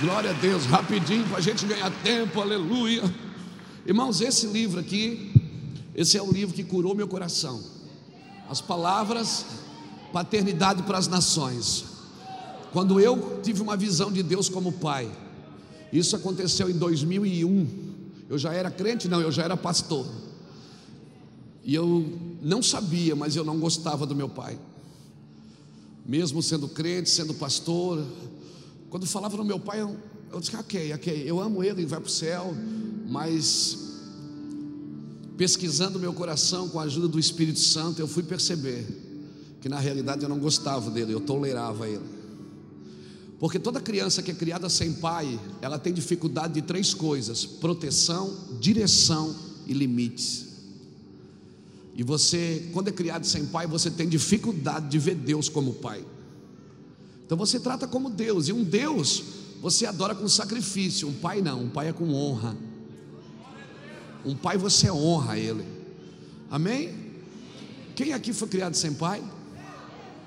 Glória 0.00 0.30
a 0.30 0.32
Deus, 0.34 0.66
rapidinho 0.66 1.26
para 1.28 1.38
a 1.38 1.40
gente 1.40 1.64
ganhar 1.66 1.90
tempo, 2.02 2.40
aleluia. 2.40 3.02
Irmãos, 3.86 4.20
esse 4.20 4.46
livro 4.46 4.78
aqui, 4.78 5.32
esse 5.94 6.18
é 6.18 6.22
o 6.22 6.30
livro 6.30 6.54
que 6.54 6.62
curou 6.62 6.94
meu 6.94 7.08
coração. 7.08 7.62
As 8.48 8.60
palavras, 8.60 9.46
paternidade 10.12 10.82
para 10.82 10.98
as 10.98 11.08
nações. 11.08 11.84
Quando 12.72 13.00
eu 13.00 13.40
tive 13.42 13.62
uma 13.62 13.76
visão 13.76 14.12
de 14.12 14.22
Deus 14.22 14.48
como 14.48 14.72
pai, 14.72 15.10
isso 15.92 16.14
aconteceu 16.14 16.68
em 16.68 16.74
2001. 16.74 17.66
Eu 18.28 18.36
já 18.36 18.52
era 18.52 18.70
crente, 18.70 19.08
não, 19.08 19.20
eu 19.20 19.32
já 19.32 19.44
era 19.44 19.56
pastor. 19.56 20.06
E 21.66 21.74
eu 21.74 22.06
não 22.40 22.62
sabia, 22.62 23.16
mas 23.16 23.34
eu 23.34 23.44
não 23.44 23.58
gostava 23.58 24.06
do 24.06 24.14
meu 24.14 24.28
pai. 24.28 24.56
Mesmo 26.06 26.40
sendo 26.40 26.68
crente, 26.68 27.10
sendo 27.10 27.34
pastor, 27.34 28.06
quando 28.88 29.04
falava 29.04 29.36
no 29.36 29.44
meu 29.44 29.58
pai, 29.58 29.80
eu, 29.80 29.96
eu 30.32 30.38
disse: 30.38 30.54
ok, 30.54 30.94
ok, 30.94 31.24
eu 31.26 31.40
amo 31.40 31.64
ele, 31.64 31.80
ele 31.80 31.86
vai 31.86 31.98
para 31.98 32.06
o 32.06 32.10
céu, 32.10 32.54
mas 33.08 33.78
pesquisando 35.36 35.98
meu 35.98 36.12
coração 36.12 36.68
com 36.68 36.78
a 36.78 36.84
ajuda 36.84 37.08
do 37.08 37.18
Espírito 37.18 37.58
Santo, 37.58 37.98
eu 38.00 38.06
fui 38.06 38.22
perceber 38.22 38.86
que 39.60 39.68
na 39.68 39.80
realidade 39.80 40.22
eu 40.22 40.28
não 40.28 40.38
gostava 40.38 40.88
dele, 40.88 41.12
eu 41.12 41.20
tolerava 41.20 41.88
ele. 41.88 42.04
Porque 43.40 43.58
toda 43.58 43.80
criança 43.80 44.22
que 44.22 44.30
é 44.30 44.34
criada 44.34 44.68
sem 44.68 44.92
pai, 44.92 45.38
ela 45.60 45.80
tem 45.80 45.92
dificuldade 45.92 46.54
de 46.54 46.62
três 46.62 46.94
coisas: 46.94 47.44
proteção, 47.44 48.32
direção 48.60 49.34
e 49.66 49.72
limites. 49.72 50.45
E 51.96 52.02
você, 52.02 52.68
quando 52.74 52.88
é 52.88 52.92
criado 52.92 53.24
sem 53.26 53.46
pai, 53.46 53.66
você 53.66 53.90
tem 53.90 54.06
dificuldade 54.08 54.88
de 54.90 54.98
ver 54.98 55.14
Deus 55.14 55.48
como 55.48 55.74
pai. 55.74 56.04
Então 57.24 57.38
você 57.38 57.58
trata 57.58 57.88
como 57.88 58.10
Deus, 58.10 58.48
e 58.48 58.52
um 58.52 58.62
Deus 58.62 59.24
você 59.62 59.86
adora 59.86 60.14
com 60.14 60.28
sacrifício, 60.28 61.08
um 61.08 61.14
pai 61.14 61.40
não, 61.40 61.62
um 61.62 61.70
pai 61.70 61.88
é 61.88 61.92
com 61.92 62.12
honra. 62.12 62.56
Um 64.24 64.34
pai 64.34 64.58
você 64.58 64.90
honra 64.90 65.38
ele. 65.38 65.64
Amém? 66.50 67.06
Quem 67.94 68.12
aqui 68.12 68.32
foi 68.32 68.48
criado 68.48 68.74
sem 68.74 68.92
pai? 68.92 69.24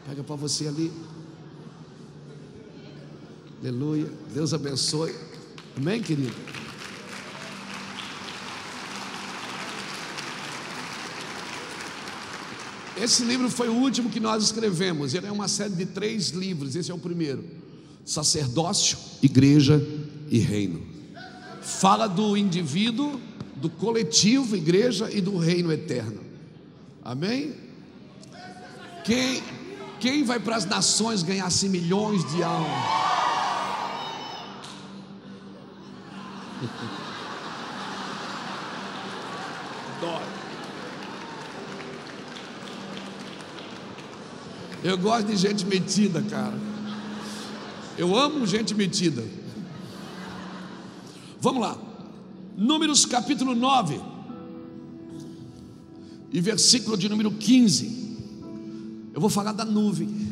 Pega 0.07 0.23
para 0.23 0.35
você 0.35 0.67
ali. 0.67 0.91
Aleluia. 3.61 4.11
Deus 4.33 4.53
abençoe. 4.53 5.13
Amém, 5.77 6.01
querido? 6.01 6.35
Esse 13.01 13.23
livro 13.23 13.49
foi 13.49 13.69
o 13.69 13.73
último 13.73 14.09
que 14.09 14.19
nós 14.19 14.43
escrevemos. 14.43 15.13
Ele 15.13 15.27
é 15.27 15.31
uma 15.31 15.47
série 15.47 15.73
de 15.73 15.85
três 15.85 16.29
livros. 16.29 16.75
Esse 16.75 16.91
é 16.91 16.93
o 16.93 16.97
primeiro: 16.97 17.43
Sacerdócio, 18.03 18.97
Igreja 19.21 19.81
e 20.29 20.39
Reino. 20.39 20.85
Fala 21.61 22.07
do 22.07 22.35
indivíduo, 22.35 23.19
do 23.55 23.69
coletivo, 23.69 24.55
igreja 24.55 25.09
e 25.11 25.21
do 25.21 25.37
reino 25.37 25.71
eterno. 25.71 26.21
Amém? 27.03 27.53
Quem, 29.03 29.43
quem 29.99 30.23
vai 30.23 30.39
para 30.39 30.55
as 30.55 30.65
nações 30.65 31.23
ganhar-se 31.23 31.67
milhões 31.69 32.23
de 32.31 32.43
almas? 32.43 32.69
Dói. 40.01 40.38
Eu 44.83 44.97
gosto 44.97 45.27
de 45.27 45.35
gente 45.35 45.65
metida, 45.65 46.21
cara. 46.21 46.57
Eu 47.97 48.17
amo 48.17 48.47
gente 48.47 48.73
metida. 48.73 49.25
Vamos 51.41 51.61
lá. 51.61 51.77
Números 52.55 53.05
capítulo 53.05 53.53
9 53.53 53.99
e 56.31 56.39
versículo 56.39 56.95
de 56.95 57.09
número 57.09 57.31
15. 57.31 58.17
Eu 59.13 59.19
vou 59.19 59.29
falar 59.29 59.51
da 59.51 59.65
nuvem. 59.65 60.29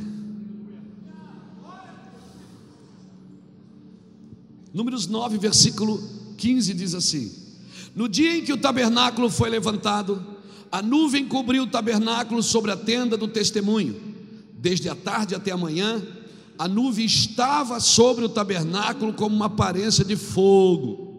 Números 4.74 5.08
9, 5.08 5.38
versículo 5.38 6.02
15 6.38 6.74
diz 6.74 6.94
assim: 6.94 7.32
No 7.94 8.08
dia 8.08 8.38
em 8.38 8.44
que 8.46 8.54
o 8.54 8.58
tabernáculo 8.58 9.30
foi 9.30 9.50
levantado, 9.50 10.26
a 10.72 10.82
nuvem 10.82 11.28
cobriu 11.28 11.64
o 11.64 11.68
tabernáculo 11.68 12.42
sobre 12.42 12.72
a 12.72 12.78
tenda 12.78 13.18
do 13.18 13.28
testemunho. 13.28 14.17
Desde 14.68 14.90
a 14.90 14.96
tarde 14.96 15.34
até 15.34 15.52
a 15.52 15.58
manhã, 15.58 16.06
a 16.60 16.68
nuvem 16.68 17.06
estava 17.06 17.80
sobre 17.80 18.26
o 18.26 18.28
tabernáculo 18.28 19.14
como 19.14 19.34
uma 19.34 19.46
aparência 19.46 20.04
de 20.04 20.18
fogo. 20.18 21.16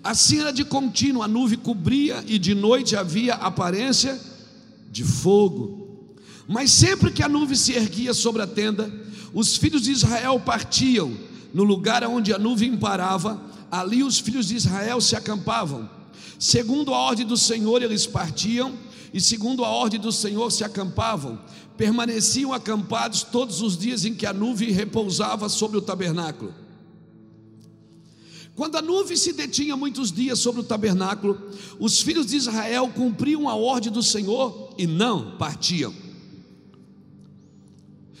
Assim 0.00 0.38
era 0.38 0.52
de 0.52 0.64
contínuo, 0.64 1.24
a 1.24 1.26
nuvem 1.26 1.58
cobria 1.58 2.22
e 2.24 2.38
de 2.38 2.54
noite 2.54 2.94
havia 2.94 3.34
aparência 3.34 4.16
de 4.92 5.02
fogo. 5.02 6.06
Mas 6.46 6.70
sempre 6.70 7.10
que 7.10 7.20
a 7.20 7.28
nuvem 7.28 7.56
se 7.56 7.72
erguia 7.72 8.14
sobre 8.14 8.42
a 8.42 8.46
tenda, 8.46 8.92
os 9.34 9.56
filhos 9.56 9.82
de 9.82 9.90
Israel 9.90 10.38
partiam 10.38 11.16
no 11.52 11.64
lugar 11.64 12.04
onde 12.04 12.32
a 12.32 12.38
nuvem 12.38 12.76
parava, 12.76 13.42
ali 13.72 14.04
os 14.04 14.20
filhos 14.20 14.46
de 14.46 14.54
Israel 14.54 15.00
se 15.00 15.16
acampavam. 15.16 15.90
Segundo 16.38 16.94
a 16.94 16.98
ordem 16.98 17.26
do 17.26 17.36
Senhor, 17.36 17.82
eles 17.82 18.06
partiam, 18.06 18.72
e 19.16 19.20
segundo 19.20 19.64
a 19.64 19.70
ordem 19.70 19.98
do 19.98 20.12
Senhor 20.12 20.50
se 20.52 20.62
acampavam. 20.62 21.40
Permaneciam 21.74 22.52
acampados 22.52 23.22
todos 23.22 23.62
os 23.62 23.74
dias 23.74 24.04
em 24.04 24.12
que 24.12 24.26
a 24.26 24.32
nuvem 24.34 24.70
repousava 24.70 25.48
sobre 25.48 25.78
o 25.78 25.80
tabernáculo. 25.80 26.52
Quando 28.54 28.76
a 28.76 28.82
nuvem 28.82 29.16
se 29.16 29.32
detinha 29.32 29.74
muitos 29.74 30.12
dias 30.12 30.38
sobre 30.38 30.60
o 30.60 30.64
tabernáculo, 30.64 31.40
os 31.80 32.02
filhos 32.02 32.26
de 32.26 32.36
Israel 32.36 32.90
cumpriam 32.94 33.48
a 33.48 33.54
ordem 33.54 33.90
do 33.90 34.02
Senhor 34.02 34.74
e 34.76 34.86
não 34.86 35.38
partiam. 35.38 35.94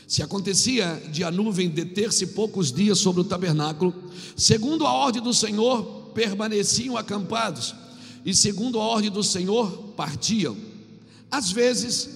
Se 0.06 0.22
acontecia 0.22 1.02
de 1.12 1.22
a 1.22 1.30
nuvem 1.30 1.68
deter-se 1.68 2.28
poucos 2.28 2.72
dias 2.72 2.98
sobre 2.98 3.20
o 3.20 3.24
tabernáculo, 3.24 3.92
segundo 4.34 4.86
a 4.86 4.92
ordem 4.94 5.20
do 5.20 5.34
Senhor, 5.34 6.10
permaneciam 6.14 6.96
acampados, 6.96 7.74
e 8.24 8.34
segundo 8.34 8.80
a 8.80 8.82
ordem 8.82 9.10
do 9.10 9.22
Senhor, 9.22 9.92
partiam. 9.94 10.56
Às 11.30 11.50
vezes, 11.50 12.08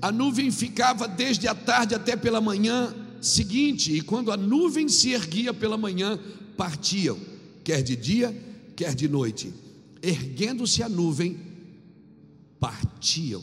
a 0.00 0.12
nuvem 0.12 0.50
ficava 0.50 1.08
desde 1.08 1.48
a 1.48 1.54
tarde 1.54 1.94
até 1.94 2.16
pela 2.16 2.40
manhã 2.40 2.94
seguinte, 3.20 3.92
e 3.92 4.00
quando 4.00 4.30
a 4.30 4.36
nuvem 4.36 4.88
se 4.88 5.10
erguia 5.10 5.52
pela 5.52 5.76
manhã, 5.76 6.18
partiam, 6.56 7.18
quer 7.64 7.82
de 7.82 7.96
dia, 7.96 8.34
quer 8.76 8.94
de 8.94 9.08
noite. 9.08 9.52
Erguendo-se 10.00 10.82
a 10.82 10.88
nuvem, 10.88 11.38
partiam. 12.60 13.42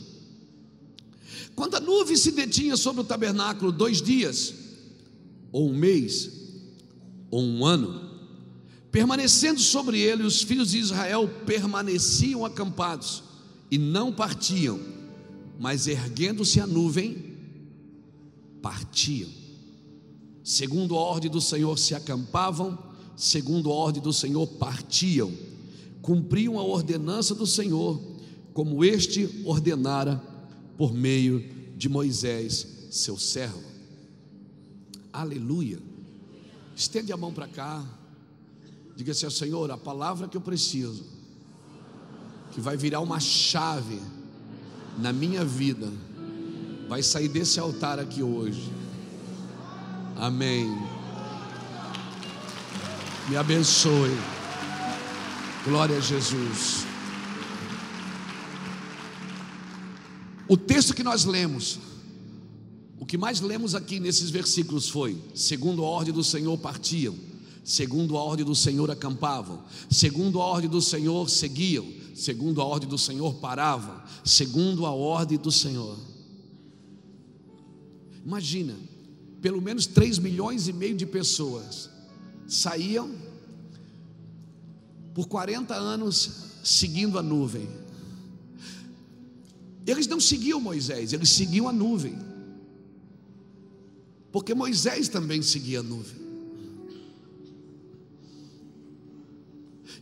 Quando 1.54 1.76
a 1.76 1.80
nuvem 1.80 2.16
se 2.16 2.32
detinha 2.32 2.76
sobre 2.76 3.00
o 3.02 3.04
tabernáculo 3.04 3.72
dois 3.72 4.00
dias, 4.00 4.54
ou 5.52 5.70
um 5.70 5.74
mês, 5.74 6.30
ou 7.30 7.42
um 7.42 7.64
ano, 7.64 8.10
permanecendo 8.90 9.60
sobre 9.60 10.00
ele, 10.00 10.22
os 10.22 10.42
filhos 10.42 10.70
de 10.70 10.78
Israel 10.78 11.28
permaneciam 11.44 12.44
acampados 12.44 13.22
e 13.70 13.78
não 13.78 14.12
partiam, 14.12 14.78
mas 15.58 15.86
erguendo-se 15.86 16.60
a 16.60 16.66
nuvem, 16.66 17.36
partiam. 18.60 19.30
Segundo 20.44 20.96
a 20.96 21.00
ordem 21.00 21.30
do 21.30 21.40
Senhor 21.40 21.78
se 21.78 21.94
acampavam, 21.94 22.78
segundo 23.16 23.70
a 23.70 23.74
ordem 23.74 24.02
do 24.02 24.12
Senhor 24.12 24.46
partiam, 24.46 25.32
cumpriam 26.02 26.58
a 26.58 26.62
ordenança 26.62 27.34
do 27.34 27.46
Senhor, 27.46 28.00
como 28.52 28.84
este 28.84 29.42
ordenara 29.44 30.22
por 30.76 30.92
meio 30.92 31.44
de 31.76 31.88
Moisés, 31.88 32.88
seu 32.90 33.18
servo. 33.18 33.64
Aleluia. 35.12 35.78
Estende 36.74 37.12
a 37.12 37.16
mão 37.16 37.32
para 37.32 37.48
cá. 37.48 37.84
Diga 38.94 39.12
assim: 39.12 39.28
Senhor, 39.30 39.70
a 39.70 39.78
palavra 39.78 40.28
que 40.28 40.36
eu 40.36 40.40
preciso, 40.40 41.04
que 42.52 42.60
vai 42.60 42.76
virar 42.76 43.00
uma 43.00 43.18
chave 43.18 44.00
na 44.98 45.12
minha 45.12 45.44
vida, 45.44 45.92
vai 46.88 47.02
sair 47.02 47.28
desse 47.28 47.60
altar 47.60 47.98
aqui 47.98 48.22
hoje. 48.22 48.72
Amém. 50.16 50.70
Me 53.28 53.36
abençoe. 53.36 54.16
Glória 55.64 55.96
a 55.96 56.00
Jesus. 56.00 56.86
O 60.48 60.56
texto 60.56 60.94
que 60.94 61.02
nós 61.02 61.24
lemos, 61.24 61.80
o 63.00 63.04
que 63.04 63.18
mais 63.18 63.40
lemos 63.40 63.74
aqui 63.74 63.98
nesses 63.98 64.30
versículos 64.30 64.88
foi: 64.88 65.20
segundo 65.34 65.84
a 65.84 65.88
ordem 65.88 66.14
do 66.14 66.22
Senhor 66.22 66.56
partiam, 66.56 67.16
segundo 67.64 68.16
a 68.16 68.22
ordem 68.22 68.46
do 68.46 68.54
Senhor 68.54 68.88
acampavam, 68.90 69.64
segundo 69.90 70.40
a 70.40 70.44
ordem 70.44 70.70
do 70.70 70.80
Senhor 70.80 71.28
seguiam, 71.28 71.84
segundo 72.16 72.60
a 72.60 72.64
ordem 72.64 72.88
do 72.88 72.98
Senhor 72.98 73.34
paravam, 73.34 74.02
segundo 74.24 74.86
a 74.86 74.90
ordem 74.90 75.38
do 75.38 75.52
Senhor. 75.52 75.96
Imagina, 78.24 78.74
pelo 79.40 79.62
menos 79.62 79.86
3 79.86 80.18
milhões 80.18 80.66
e 80.66 80.72
meio 80.72 80.96
de 80.96 81.06
pessoas 81.06 81.88
saíam 82.48 83.14
por 85.14 85.28
40 85.28 85.74
anos 85.74 86.30
seguindo 86.64 87.18
a 87.18 87.22
nuvem 87.22 87.86
eles 89.86 90.08
não 90.08 90.18
seguiam 90.18 90.60
Moisés, 90.60 91.12
eles 91.12 91.30
seguiam 91.30 91.68
a 91.68 91.72
nuvem. 91.72 92.18
Porque 94.32 94.52
Moisés 94.52 95.08
também 95.08 95.40
seguia 95.40 95.78
a 95.80 95.82
nuvem. 95.82 96.26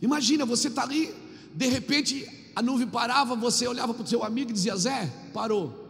Imagina, 0.01 0.43
você 0.43 0.67
está 0.67 0.83
ali, 0.83 1.13
de 1.55 1.67
repente 1.67 2.27
a 2.55 2.61
nuvem 2.61 2.87
parava, 2.87 3.35
você 3.35 3.67
olhava 3.67 3.93
para 3.93 4.03
o 4.03 4.07
seu 4.07 4.23
amigo 4.23 4.51
e 4.51 4.53
dizia: 4.53 4.75
Zé, 4.75 5.07
parou. 5.33 5.83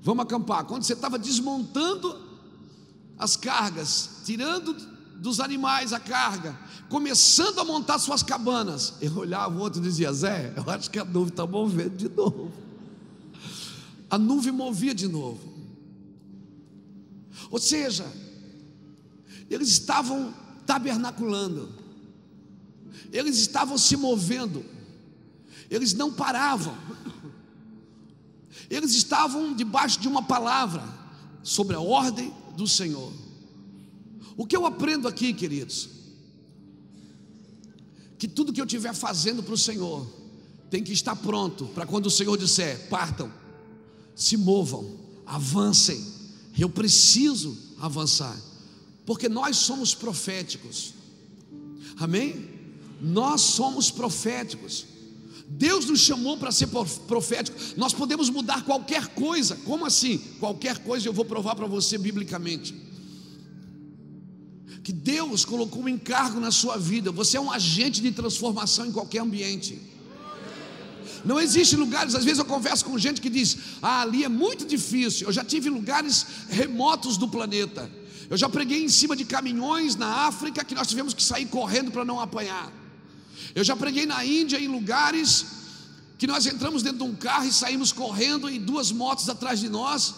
Vamos 0.00 0.24
acampar. 0.24 0.64
Quando 0.64 0.82
você 0.82 0.94
estava 0.94 1.18
desmontando 1.18 2.20
as 3.18 3.36
cargas, 3.36 4.22
tirando 4.24 4.74
dos 5.16 5.38
animais 5.38 5.92
a 5.92 6.00
carga, 6.00 6.58
começando 6.88 7.60
a 7.60 7.64
montar 7.64 7.98
suas 7.98 8.22
cabanas. 8.22 8.94
Eu 9.00 9.16
olhava 9.16 9.56
o 9.56 9.60
outro 9.60 9.80
e 9.80 9.82
dizia: 9.82 10.12
Zé, 10.12 10.52
eu 10.56 10.68
acho 10.70 10.90
que 10.90 10.98
a 10.98 11.04
nuvem 11.04 11.30
está 11.30 11.46
movendo 11.46 11.96
de 11.96 12.08
novo. 12.08 12.52
A 14.10 14.18
nuvem 14.18 14.52
movia 14.52 14.94
de 14.94 15.08
novo. 15.08 15.52
Ou 17.50 17.58
seja, 17.58 18.06
eles 19.48 19.68
estavam 19.68 20.34
tabernaculando, 20.66 21.81
eles 23.12 23.38
estavam 23.38 23.76
se 23.76 23.96
movendo, 23.96 24.64
eles 25.70 25.94
não 25.94 26.12
paravam, 26.12 26.76
eles 28.68 28.92
estavam 28.92 29.54
debaixo 29.54 30.00
de 30.00 30.08
uma 30.08 30.22
palavra 30.22 30.82
sobre 31.42 31.76
a 31.76 31.80
ordem 31.80 32.32
do 32.56 32.66
Senhor. 32.66 33.12
O 34.36 34.46
que 34.46 34.56
eu 34.56 34.64
aprendo 34.64 35.06
aqui, 35.08 35.32
queridos? 35.32 35.88
Que 38.18 38.28
tudo 38.28 38.52
que 38.52 38.60
eu 38.60 38.64
estiver 38.64 38.94
fazendo 38.94 39.42
para 39.42 39.54
o 39.54 39.58
Senhor 39.58 40.06
tem 40.70 40.82
que 40.82 40.92
estar 40.92 41.16
pronto 41.16 41.66
para 41.66 41.84
quando 41.84 42.06
o 42.06 42.10
Senhor 42.10 42.36
disser: 42.38 42.88
partam, 42.88 43.30
se 44.14 44.36
movam, 44.36 44.98
avancem. 45.26 46.02
Eu 46.58 46.68
preciso 46.68 47.56
avançar, 47.78 48.36
porque 49.04 49.28
nós 49.28 49.56
somos 49.56 49.94
proféticos, 49.94 50.94
amém? 51.98 52.51
Nós 53.02 53.40
somos 53.40 53.90
proféticos. 53.90 54.86
Deus 55.48 55.86
nos 55.86 55.98
chamou 55.98 56.38
para 56.38 56.52
ser 56.52 56.68
profético. 57.08 57.58
Nós 57.76 57.92
podemos 57.92 58.30
mudar 58.30 58.64
qualquer 58.64 59.08
coisa. 59.08 59.56
Como 59.64 59.84
assim? 59.84 60.18
Qualquer 60.38 60.78
coisa 60.78 61.08
eu 61.08 61.12
vou 61.12 61.24
provar 61.24 61.56
para 61.56 61.66
você 61.66 61.98
biblicamente. 61.98 62.72
Que 64.84 64.92
Deus 64.92 65.44
colocou 65.44 65.82
um 65.82 65.88
encargo 65.88 66.38
na 66.38 66.52
sua 66.52 66.76
vida. 66.76 67.10
Você 67.10 67.36
é 67.36 67.40
um 67.40 67.50
agente 67.50 68.00
de 68.00 68.12
transformação 68.12 68.86
em 68.86 68.92
qualquer 68.92 69.20
ambiente. 69.20 69.80
Não 71.24 71.40
existe 71.40 71.76
lugares, 71.76 72.14
às 72.14 72.24
vezes 72.24 72.38
eu 72.38 72.44
converso 72.44 72.84
com 72.84 72.96
gente 72.98 73.20
que 73.20 73.30
diz: 73.30 73.56
"Ah, 73.80 74.02
ali 74.02 74.24
é 74.24 74.28
muito 74.28 74.64
difícil". 74.64 75.26
Eu 75.26 75.32
já 75.32 75.44
tive 75.44 75.68
lugares 75.68 76.26
remotos 76.48 77.16
do 77.16 77.28
planeta. 77.28 77.90
Eu 78.30 78.36
já 78.36 78.48
preguei 78.48 78.82
em 78.82 78.88
cima 78.88 79.14
de 79.14 79.24
caminhões 79.24 79.94
na 79.96 80.26
África 80.26 80.64
que 80.64 80.74
nós 80.74 80.86
tivemos 80.86 81.14
que 81.14 81.22
sair 81.22 81.46
correndo 81.46 81.90
para 81.90 82.04
não 82.04 82.20
apanhar. 82.20 82.81
Eu 83.54 83.64
já 83.64 83.76
preguei 83.76 84.06
na 84.06 84.24
Índia 84.24 84.58
em 84.58 84.68
lugares 84.68 85.46
que 86.18 86.26
nós 86.26 86.46
entramos 86.46 86.82
dentro 86.82 86.98
de 86.98 87.04
um 87.04 87.14
carro 87.14 87.46
e 87.46 87.52
saímos 87.52 87.90
correndo 87.90 88.48
e 88.48 88.58
duas 88.58 88.92
motos 88.92 89.28
atrás 89.28 89.58
de 89.58 89.68
nós, 89.68 90.14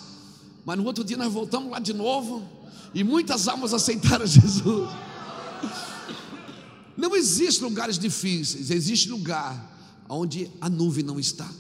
mas 0.64 0.76
no 0.76 0.84
outro 0.84 1.02
dia 1.02 1.16
nós 1.16 1.32
voltamos 1.32 1.70
lá 1.70 1.78
de 1.78 1.92
novo 1.92 2.46
e 2.92 3.02
muitas 3.02 3.48
almas 3.48 3.72
aceitaram 3.72 4.26
Jesus. 4.26 4.90
Não 6.96 7.16
existe 7.16 7.62
lugares 7.62 7.98
difíceis, 7.98 8.70
existe 8.70 9.08
lugar 9.08 9.72
onde 10.08 10.50
a 10.60 10.68
nuvem 10.68 11.02
não 11.02 11.18
está. 11.18 11.50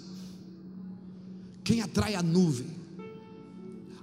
Quem 1.64 1.80
atrai 1.80 2.14
a 2.14 2.22
nuvem? 2.22 2.84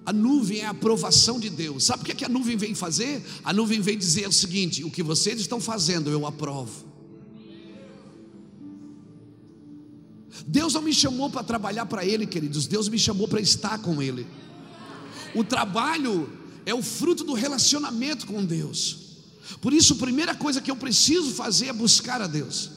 A 0.04 0.12
nuvem 0.12 0.60
é 0.60 0.66
a 0.66 0.72
aprovação 0.72 1.40
de 1.40 1.50
Deus. 1.50 1.84
Sabe 1.84 2.02
o 2.02 2.06
que, 2.06 2.12
é 2.12 2.16
que 2.16 2.26
a 2.26 2.30
nuvem 2.30 2.58
vem 2.58 2.74
fazer? 2.74 3.24
A 3.44 3.54
nuvem 3.54 3.80
vem 3.80 3.98
dizer 3.98 4.28
o 4.28 4.32
seguinte: 4.34 4.84
o 4.84 4.90
que 4.90 5.04
vocês 5.04 5.40
estão 5.40 5.62
fazendo, 5.62 6.10
eu 6.10 6.26
aprovo. 6.26 6.91
Deus 10.48 10.74
não 10.74 10.82
me 10.82 10.94
chamou 10.94 11.30
para 11.30 11.44
trabalhar 11.44 11.86
para 11.86 12.06
Ele, 12.06 12.26
queridos, 12.26 12.68
Deus 12.68 12.88
me 12.88 12.98
chamou 12.98 13.28
para 13.28 13.42
estar 13.42 13.80
com 13.80 14.02
Ele. 14.02 14.26
O 15.36 15.44
trabalho 15.44 16.30
é 16.66 16.74
o 16.74 16.82
fruto 16.82 17.24
do 17.24 17.34
relacionamento 17.34 18.26
com 18.26 18.44
Deus. 18.44 18.98
Por 19.62 19.74
isso, 19.74 19.94
a 19.94 19.98
primeira 19.98 20.36
coisa 20.36 20.62
que 20.62 20.72
eu 20.72 20.76
preciso 20.76 21.32
fazer 21.32 21.68
é 21.68 21.74
buscar 21.74 22.22
a 22.22 22.28
Deus. 22.28 22.72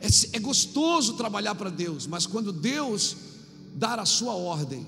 É, 0.00 0.36
é 0.36 0.38
gostoso 0.38 1.14
trabalhar 1.14 1.54
para 1.54 1.70
Deus, 1.70 2.06
mas 2.06 2.26
quando 2.26 2.52
Deus 2.52 3.16
dar 3.74 3.98
a 3.98 4.04
sua 4.04 4.34
ordem, 4.34 4.86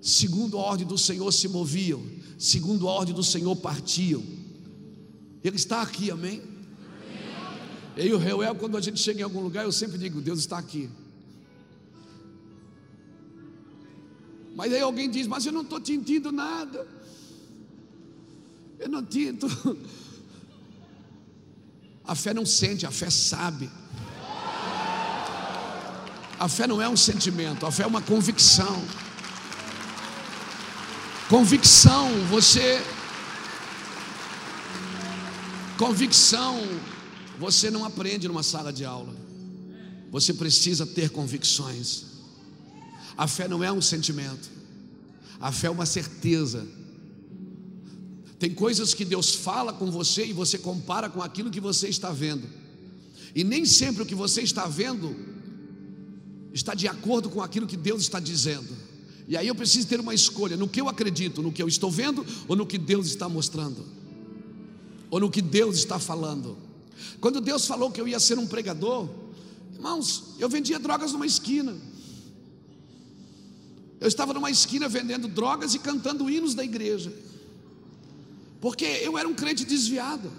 segundo 0.00 0.58
a 0.58 0.62
ordem 0.62 0.86
do 0.86 0.98
Senhor 0.98 1.32
se 1.32 1.48
moviam, 1.48 2.02
segundo 2.38 2.88
a 2.88 2.92
ordem 2.92 3.14
do 3.14 3.24
Senhor 3.24 3.54
partiam. 3.56 4.22
Ele 5.42 5.56
está 5.56 5.82
aqui, 5.82 6.10
amém? 6.10 6.53
Eu 7.96 8.06
e 8.06 8.12
o 8.12 8.18
Reuel, 8.18 8.54
quando 8.56 8.76
a 8.76 8.80
gente 8.80 8.98
chega 8.98 9.20
em 9.20 9.22
algum 9.22 9.40
lugar, 9.40 9.64
eu 9.64 9.72
sempre 9.72 9.96
digo: 9.98 10.20
Deus 10.20 10.40
está 10.40 10.58
aqui. 10.58 10.90
Mas 14.56 14.72
aí 14.72 14.80
alguém 14.80 15.08
diz: 15.08 15.26
Mas 15.26 15.46
eu 15.46 15.52
não 15.52 15.62
estou 15.62 15.84
sentindo 15.84 16.32
nada. 16.32 16.86
Eu 18.78 18.88
não 18.88 19.04
tinto. 19.04 19.46
A 22.06 22.14
fé 22.14 22.34
não 22.34 22.44
sente, 22.44 22.84
a 22.84 22.90
fé 22.90 23.08
sabe. 23.08 23.70
A 26.38 26.48
fé 26.48 26.66
não 26.66 26.82
é 26.82 26.86
um 26.86 26.96
sentimento, 26.96 27.64
a 27.64 27.70
fé 27.70 27.84
é 27.84 27.86
uma 27.86 28.02
convicção. 28.02 28.84
Convicção, 31.30 32.10
você. 32.28 32.84
Convicção 35.78 36.60
você 37.38 37.70
não 37.70 37.84
aprende 37.84 38.28
numa 38.28 38.42
sala 38.42 38.72
de 38.72 38.84
aula. 38.84 39.14
Você 40.10 40.32
precisa 40.32 40.86
ter 40.86 41.10
convicções. 41.10 42.04
A 43.16 43.26
fé 43.26 43.48
não 43.48 43.62
é 43.62 43.72
um 43.72 43.82
sentimento. 43.82 44.48
A 45.40 45.50
fé 45.50 45.66
é 45.66 45.70
uma 45.70 45.86
certeza. 45.86 46.66
Tem 48.38 48.52
coisas 48.52 48.94
que 48.94 49.04
Deus 49.04 49.34
fala 49.34 49.72
com 49.72 49.90
você 49.90 50.26
e 50.26 50.32
você 50.32 50.58
compara 50.58 51.08
com 51.08 51.22
aquilo 51.22 51.50
que 51.50 51.60
você 51.60 51.88
está 51.88 52.10
vendo. 52.10 52.46
E 53.34 53.42
nem 53.42 53.64
sempre 53.64 54.02
o 54.02 54.06
que 54.06 54.14
você 54.14 54.42
está 54.42 54.66
vendo 54.66 55.14
está 56.52 56.74
de 56.74 56.86
acordo 56.86 57.28
com 57.28 57.42
aquilo 57.42 57.66
que 57.66 57.76
Deus 57.76 58.02
está 58.02 58.20
dizendo. 58.20 58.76
E 59.26 59.36
aí 59.36 59.48
eu 59.48 59.54
preciso 59.54 59.88
ter 59.88 59.98
uma 59.98 60.14
escolha: 60.14 60.56
no 60.56 60.68
que 60.68 60.80
eu 60.80 60.88
acredito, 60.88 61.42
no 61.42 61.50
que 61.50 61.62
eu 61.62 61.68
estou 61.68 61.90
vendo 61.90 62.24
ou 62.46 62.54
no 62.54 62.66
que 62.66 62.78
Deus 62.78 63.06
está 63.06 63.28
mostrando, 63.28 63.84
ou 65.10 65.18
no 65.18 65.30
que 65.30 65.42
Deus 65.42 65.76
está 65.76 65.98
falando. 65.98 66.56
Quando 67.20 67.40
Deus 67.40 67.66
falou 67.66 67.90
que 67.90 68.00
eu 68.00 68.08
ia 68.08 68.20
ser 68.20 68.38
um 68.38 68.46
pregador, 68.46 69.08
irmãos, 69.72 70.34
eu 70.38 70.48
vendia 70.48 70.78
drogas 70.78 71.12
numa 71.12 71.26
esquina. 71.26 71.76
Eu 74.00 74.08
estava 74.08 74.34
numa 74.34 74.50
esquina 74.50 74.88
vendendo 74.88 75.28
drogas 75.28 75.74
e 75.74 75.78
cantando 75.78 76.28
hinos 76.28 76.54
da 76.54 76.64
igreja, 76.64 77.12
porque 78.60 78.84
eu 78.84 79.16
era 79.16 79.28
um 79.28 79.34
crente 79.34 79.64
desviado. 79.64 80.30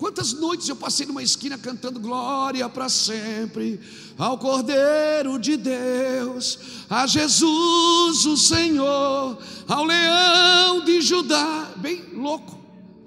Quantas 0.00 0.32
noites 0.32 0.66
eu 0.66 0.76
passei 0.76 1.06
numa 1.06 1.22
esquina 1.22 1.58
cantando 1.58 2.00
glória 2.00 2.66
para 2.70 2.88
sempre 2.88 3.78
ao 4.16 4.38
Cordeiro 4.38 5.38
de 5.38 5.58
Deus, 5.58 6.58
a 6.88 7.06
Jesus 7.06 8.24
o 8.24 8.36
Senhor, 8.36 9.38
ao 9.68 9.84
Leão 9.84 10.84
de 10.84 11.02
Judá, 11.02 11.74
bem 11.76 12.02
louco. 12.14 12.59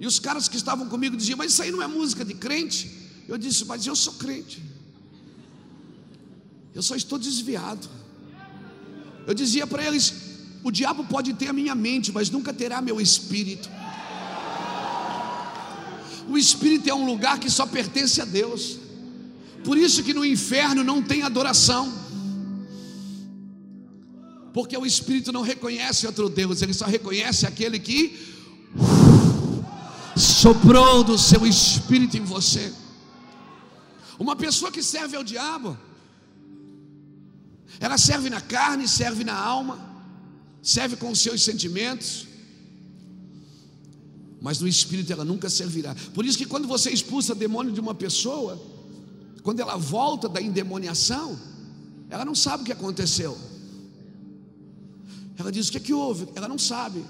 E 0.04 0.06
os 0.06 0.18
caras 0.18 0.48
que 0.48 0.58
estavam 0.58 0.86
comigo 0.86 1.16
diziam: 1.16 1.38
Mas 1.38 1.52
isso 1.52 1.62
aí 1.62 1.70
não 1.72 1.82
é 1.82 1.86
música 1.86 2.26
de 2.26 2.34
crente? 2.34 2.90
Eu 3.26 3.38
disse: 3.38 3.64
Mas 3.64 3.86
eu 3.86 3.96
sou 3.96 4.12
crente. 4.12 4.62
Eu 6.74 6.82
só 6.82 6.94
estou 6.94 7.18
desviado. 7.18 7.88
Eu 9.26 9.32
dizia 9.32 9.66
para 9.66 9.82
eles: 9.82 10.12
O 10.62 10.70
diabo 10.70 11.04
pode 11.04 11.32
ter 11.32 11.48
a 11.48 11.54
minha 11.54 11.74
mente, 11.74 12.12
mas 12.12 12.28
nunca 12.28 12.52
terá 12.52 12.82
meu 12.82 13.00
espírito. 13.00 13.70
O 16.28 16.36
espírito 16.36 16.86
é 16.90 16.94
um 16.94 17.06
lugar 17.06 17.38
que 17.38 17.48
só 17.48 17.64
pertence 17.64 18.20
a 18.20 18.26
Deus. 18.26 18.78
Por 19.64 19.78
isso 19.78 20.02
que 20.02 20.12
no 20.12 20.22
inferno 20.22 20.84
não 20.84 21.00
tem 21.00 21.22
adoração. 21.22 21.90
Porque 24.52 24.76
o 24.76 24.84
espírito 24.84 25.32
não 25.32 25.40
reconhece 25.40 26.06
outro 26.06 26.28
Deus, 26.28 26.60
ele 26.60 26.74
só 26.74 26.84
reconhece 26.84 27.46
aquele 27.46 27.78
que 27.78 28.34
soprou 30.16 31.02
do 31.02 31.18
seu 31.18 31.46
espírito 31.46 32.16
em 32.16 32.24
você. 32.24 32.72
Uma 34.18 34.36
pessoa 34.36 34.70
que 34.70 34.82
serve 34.82 35.16
ao 35.16 35.24
diabo, 35.24 35.76
ela 37.80 37.98
serve 37.98 38.30
na 38.30 38.40
carne, 38.40 38.86
serve 38.86 39.24
na 39.24 39.34
alma, 39.34 39.78
serve 40.62 40.96
com 40.96 41.10
os 41.10 41.20
seus 41.20 41.42
sentimentos, 41.42 42.26
mas 44.40 44.60
no 44.60 44.68
espírito 44.68 45.12
ela 45.12 45.24
nunca 45.24 45.50
servirá. 45.50 45.94
Por 46.12 46.24
isso 46.24 46.38
que 46.38 46.46
quando 46.46 46.68
você 46.68 46.90
expulsa 46.90 47.34
demônio 47.34 47.72
de 47.72 47.80
uma 47.80 47.94
pessoa, 47.94 48.60
quando 49.42 49.60
ela 49.60 49.76
volta 49.76 50.28
da 50.28 50.40
endemoniação, 50.40 51.38
ela 52.08 52.24
não 52.24 52.34
sabe 52.34 52.62
o 52.62 52.66
que 52.66 52.72
aconteceu. 52.72 53.36
Ela 55.36 55.50
diz: 55.50 55.68
O 55.68 55.72
que, 55.72 55.78
é 55.78 55.80
que 55.80 55.92
houve? 55.92 56.28
Ela 56.34 56.46
não 56.46 56.58
sabe. 56.58 57.04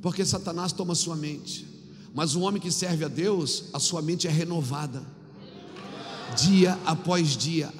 Porque 0.00 0.24
Satanás 0.24 0.72
toma 0.72 0.94
sua 0.94 1.16
mente. 1.16 1.66
Mas 2.14 2.34
o 2.34 2.40
homem 2.40 2.60
que 2.60 2.70
serve 2.70 3.04
a 3.04 3.08
Deus, 3.08 3.64
a 3.72 3.78
sua 3.78 4.02
mente 4.02 4.26
é 4.26 4.30
renovada. 4.30 5.02
Dia 6.36 6.78
após 6.84 7.36
dia. 7.36 7.72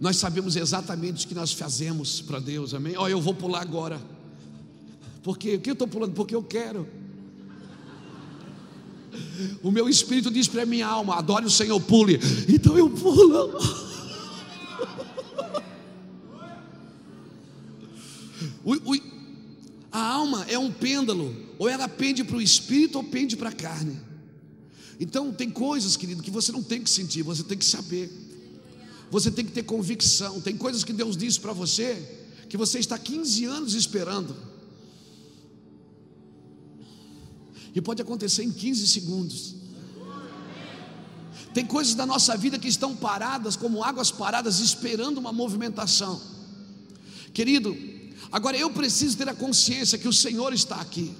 Nós 0.00 0.16
sabemos 0.16 0.56
exatamente 0.56 1.24
o 1.24 1.28
que 1.28 1.34
nós 1.34 1.52
fazemos 1.52 2.20
para 2.20 2.38
Deus, 2.38 2.74
amém? 2.74 2.96
Oh, 2.96 3.08
eu 3.08 3.20
vou 3.20 3.34
pular 3.34 3.60
agora. 3.60 4.00
Por 5.22 5.38
quê? 5.38 5.52
Por 5.52 5.62
que 5.62 5.70
eu 5.70 5.74
estou 5.74 5.88
pulando? 5.88 6.12
Porque 6.12 6.34
eu 6.34 6.42
quero. 6.42 6.86
O 9.62 9.70
meu 9.70 9.88
espírito 9.88 10.30
diz 10.30 10.48
para 10.48 10.62
a 10.62 10.66
minha 10.66 10.86
alma: 10.86 11.16
adore 11.16 11.46
o 11.46 11.50
Senhor, 11.50 11.80
pule. 11.80 12.18
Então 12.48 12.76
eu 12.76 12.90
pulo. 12.90 13.84
O, 18.66 18.72
o, 18.72 19.13
a 19.94 20.04
alma 20.04 20.44
é 20.48 20.58
um 20.58 20.72
pêndulo, 20.72 21.32
ou 21.56 21.68
ela 21.68 21.86
pende 21.86 22.24
para 22.24 22.36
o 22.36 22.42
espírito 22.42 22.96
ou 22.96 23.04
pende 23.04 23.36
para 23.36 23.50
a 23.50 23.52
carne. 23.52 23.96
Então, 24.98 25.32
tem 25.32 25.48
coisas, 25.48 25.96
querido, 25.96 26.20
que 26.20 26.32
você 26.32 26.50
não 26.50 26.64
tem 26.64 26.82
que 26.82 26.90
sentir, 26.90 27.22
você 27.22 27.44
tem 27.44 27.56
que 27.56 27.64
saber. 27.64 28.10
Você 29.08 29.30
tem 29.30 29.44
que 29.44 29.52
ter 29.52 29.62
convicção. 29.62 30.40
Tem 30.40 30.56
coisas 30.56 30.82
que 30.82 30.92
Deus 30.92 31.16
diz 31.16 31.38
para 31.38 31.52
você 31.52 31.94
que 32.48 32.56
você 32.56 32.80
está 32.80 32.98
15 32.98 33.44
anos 33.44 33.74
esperando. 33.74 34.34
E 37.72 37.80
pode 37.80 38.02
acontecer 38.02 38.42
em 38.42 38.50
15 38.50 38.88
segundos. 38.88 39.54
Tem 41.52 41.64
coisas 41.64 41.94
da 41.94 42.04
nossa 42.04 42.36
vida 42.36 42.58
que 42.58 42.66
estão 42.66 42.96
paradas, 42.96 43.54
como 43.54 43.84
águas 43.84 44.10
paradas, 44.10 44.58
esperando 44.58 45.18
uma 45.18 45.32
movimentação. 45.32 46.20
Querido, 47.32 47.93
agora 48.38 48.56
eu 48.56 48.68
preciso 48.70 49.16
ter 49.16 49.28
a 49.28 49.34
consciência 49.34 49.96
que 49.96 50.08
o 50.08 50.12
Senhor 50.12 50.52
está 50.52 50.76
aqui. 50.76 51.14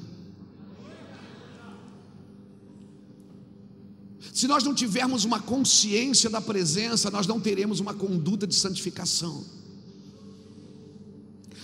Se 4.32 4.48
nós 4.48 4.64
não 4.64 4.74
tivermos 4.74 5.24
uma 5.24 5.38
consciência 5.38 6.28
da 6.28 6.40
presença, 6.40 7.12
nós 7.16 7.24
não 7.24 7.38
teremos 7.38 7.78
uma 7.78 7.94
conduta 7.94 8.48
de 8.48 8.56
santificação. 8.56 9.44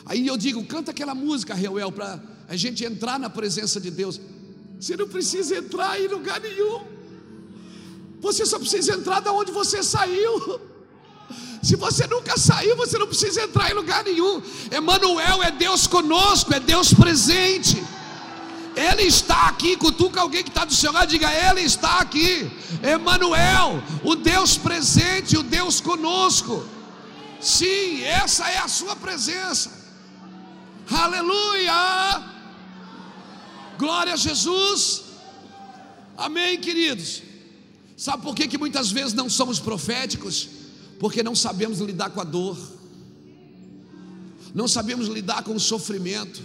Aí 0.05 0.25
eu 0.25 0.37
digo, 0.37 0.65
canta 0.65 0.93
aquela 0.93 1.15
música, 1.15 1.53
Reuel, 1.53 1.91
para 1.91 2.23
a 2.47 2.55
gente 2.55 2.85
entrar 2.85 3.19
na 3.19 3.29
presença 3.29 3.81
de 3.81 3.91
Deus. 3.91 4.21
Você 4.79 4.97
não 4.97 5.09
precisa 5.09 5.57
entrar 5.57 6.01
em 6.01 6.07
lugar 6.07 6.41
nenhum. 6.41 6.85
Você 8.21 8.47
só 8.47 8.57
precisa 8.57 8.95
entrar 8.95 9.19
da 9.19 9.33
onde 9.33 9.51
você 9.51 9.83
saiu. 9.83 10.61
Se 11.63 11.77
você 11.77 12.07
nunca 12.07 12.39
saiu, 12.39 12.77
você 12.77 12.97
não 12.99 13.07
precisa 13.07 13.43
entrar 13.43 13.71
em 13.71 13.75
lugar 13.75 14.03
nenhum. 14.03 14.43
Emanuel 14.71 15.43
é 15.43 15.51
Deus 15.51 15.87
conosco, 15.87 16.55
é 16.55 16.61
Deus 16.61 16.95
presente. 16.95 17.83
Ele 18.75 19.03
está 19.03 19.49
aqui, 19.49 19.77
cutuca 19.77 20.21
alguém 20.21 20.43
que 20.43 20.49
está 20.49 20.65
do 20.65 20.75
seu 20.75 20.91
lado, 20.91 21.09
diga: 21.09 21.31
Ele 21.31 21.61
está 21.61 21.99
aqui. 21.99 22.51
Emanuel, 22.83 23.83
o 24.03 24.15
Deus 24.17 24.57
presente, 24.57 25.37
o 25.37 25.43
Deus 25.43 25.81
conosco. 25.81 26.65
Sim, 27.41 28.03
essa 28.05 28.49
é 28.49 28.59
a 28.59 28.69
sua 28.69 28.97
presença. 28.97 29.71
Aleluia! 30.91 32.23
Glória 33.79 34.15
a 34.15 34.17
Jesus. 34.17 35.03
Amém, 36.17 36.59
queridos. 36.59 37.23
Sabe 37.97 38.23
por 38.23 38.35
que, 38.35 38.49
que 38.49 38.59
muitas 38.59 38.91
vezes 38.91 39.13
não 39.13 39.29
somos 39.29 39.59
proféticos? 39.59 40.60
Porque 41.01 41.23
não 41.23 41.35
sabemos 41.35 41.81
lidar 41.81 42.11
com 42.11 42.21
a 42.21 42.25
dor, 42.25 42.59
não 44.55 44.69
sabemos 44.69 45.09
lidar 45.09 45.43
com 45.43 45.55
o 45.55 45.59
sofrimento. 45.59 46.43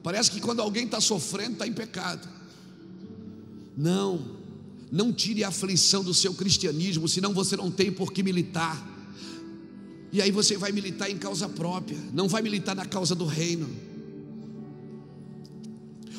Parece 0.00 0.30
que 0.30 0.40
quando 0.40 0.62
alguém 0.62 0.84
está 0.84 1.00
sofrendo, 1.00 1.54
está 1.54 1.66
em 1.66 1.72
pecado. 1.72 2.28
Não, 3.76 4.24
não 4.92 5.12
tire 5.12 5.42
a 5.42 5.48
aflição 5.48 6.04
do 6.04 6.14
seu 6.14 6.32
cristianismo, 6.34 7.08
senão 7.08 7.34
você 7.34 7.56
não 7.56 7.68
tem 7.68 7.90
por 7.90 8.12
que 8.12 8.22
militar. 8.22 8.80
E 10.12 10.22
aí 10.22 10.30
você 10.30 10.56
vai 10.56 10.70
militar 10.70 11.10
em 11.10 11.18
causa 11.18 11.48
própria, 11.48 11.98
não 12.12 12.28
vai 12.28 12.40
militar 12.40 12.76
na 12.76 12.86
causa 12.86 13.16
do 13.16 13.26
reino. 13.26 13.68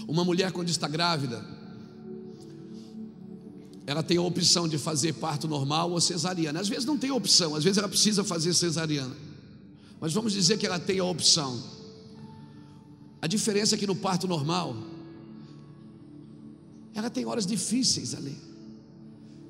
Uma 0.10 0.26
mulher, 0.26 0.52
quando 0.52 0.68
está 0.68 0.90
grávida, 0.90 1.46
ela 3.90 4.04
tem 4.04 4.18
a 4.18 4.22
opção 4.22 4.68
de 4.68 4.78
fazer 4.78 5.14
parto 5.14 5.48
normal 5.48 5.90
ou 5.90 6.00
cesariana. 6.00 6.60
Às 6.60 6.70
vezes 6.70 6.86
não 6.86 6.96
tem 6.96 7.10
opção, 7.10 7.56
às 7.56 7.64
vezes 7.64 7.80
ela 7.80 7.90
precisa 7.90 8.24
fazer 8.24 8.54
cesariana. 8.54 9.16
Mas 10.00 10.14
vamos 10.14 10.32
dizer 10.32 10.60
que 10.60 10.68
ela 10.68 10.80
tem 10.80 11.00
a 11.00 11.04
opção. 11.04 11.60
A 13.20 13.26
diferença 13.26 13.74
é 13.74 13.80
que 13.80 13.88
no 13.88 13.96
parto 13.96 14.28
normal, 14.28 14.78
ela 16.94 17.10
tem 17.10 17.26
horas 17.26 17.48
difíceis 17.48 18.14
ali. 18.14 18.38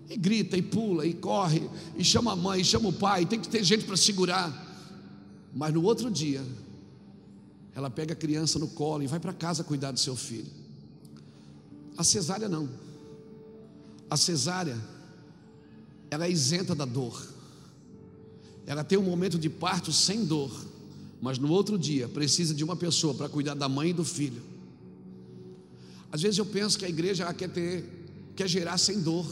E 0.09 0.15
grita, 0.15 0.55
e 0.55 0.61
pula, 0.61 1.05
e 1.05 1.13
corre, 1.13 1.69
e 1.97 2.03
chama 2.05 2.31
a 2.31 2.35
mãe, 2.37 2.61
e 2.61 2.63
chama 2.63 2.87
o 2.87 2.93
pai, 2.93 3.25
tem 3.25 3.41
que 3.41 3.49
ter 3.49 3.61
gente 3.61 3.83
para 3.83 3.97
segurar. 3.97 4.49
Mas 5.53 5.73
no 5.73 5.83
outro 5.83 6.09
dia, 6.09 6.41
ela 7.75 7.89
pega 7.89 8.13
a 8.13 8.15
criança 8.15 8.57
no 8.57 8.69
colo 8.69 9.03
e 9.03 9.07
vai 9.07 9.19
para 9.19 9.33
casa 9.33 9.65
cuidar 9.65 9.91
do 9.91 9.99
seu 9.99 10.15
filho. 10.15 10.49
A 11.97 12.05
cesárea 12.05 12.47
não. 12.47 12.87
A 14.09 14.17
cesárea, 14.17 14.77
ela 16.09 16.25
é 16.25 16.31
isenta 16.31 16.73
da 16.73 16.85
dor. 16.85 17.27
Ela 18.65 18.83
tem 18.83 18.97
um 18.97 19.03
momento 19.03 19.37
de 19.37 19.49
parto 19.49 19.91
sem 19.91 20.25
dor, 20.25 20.51
mas 21.21 21.37
no 21.37 21.49
outro 21.51 21.77
dia 21.77 22.07
precisa 22.07 22.53
de 22.53 22.63
uma 22.63 22.75
pessoa 22.75 23.13
para 23.13 23.29
cuidar 23.29 23.53
da 23.53 23.69
mãe 23.69 23.89
e 23.89 23.93
do 23.93 24.03
filho. 24.03 24.41
Às 26.11 26.21
vezes 26.21 26.37
eu 26.37 26.45
penso 26.45 26.77
que 26.77 26.85
a 26.85 26.89
igreja 26.89 27.31
quer 27.33 27.49
ter, 27.49 27.85
quer 28.35 28.47
gerar 28.47 28.77
sem 28.77 28.99
dor. 28.99 29.25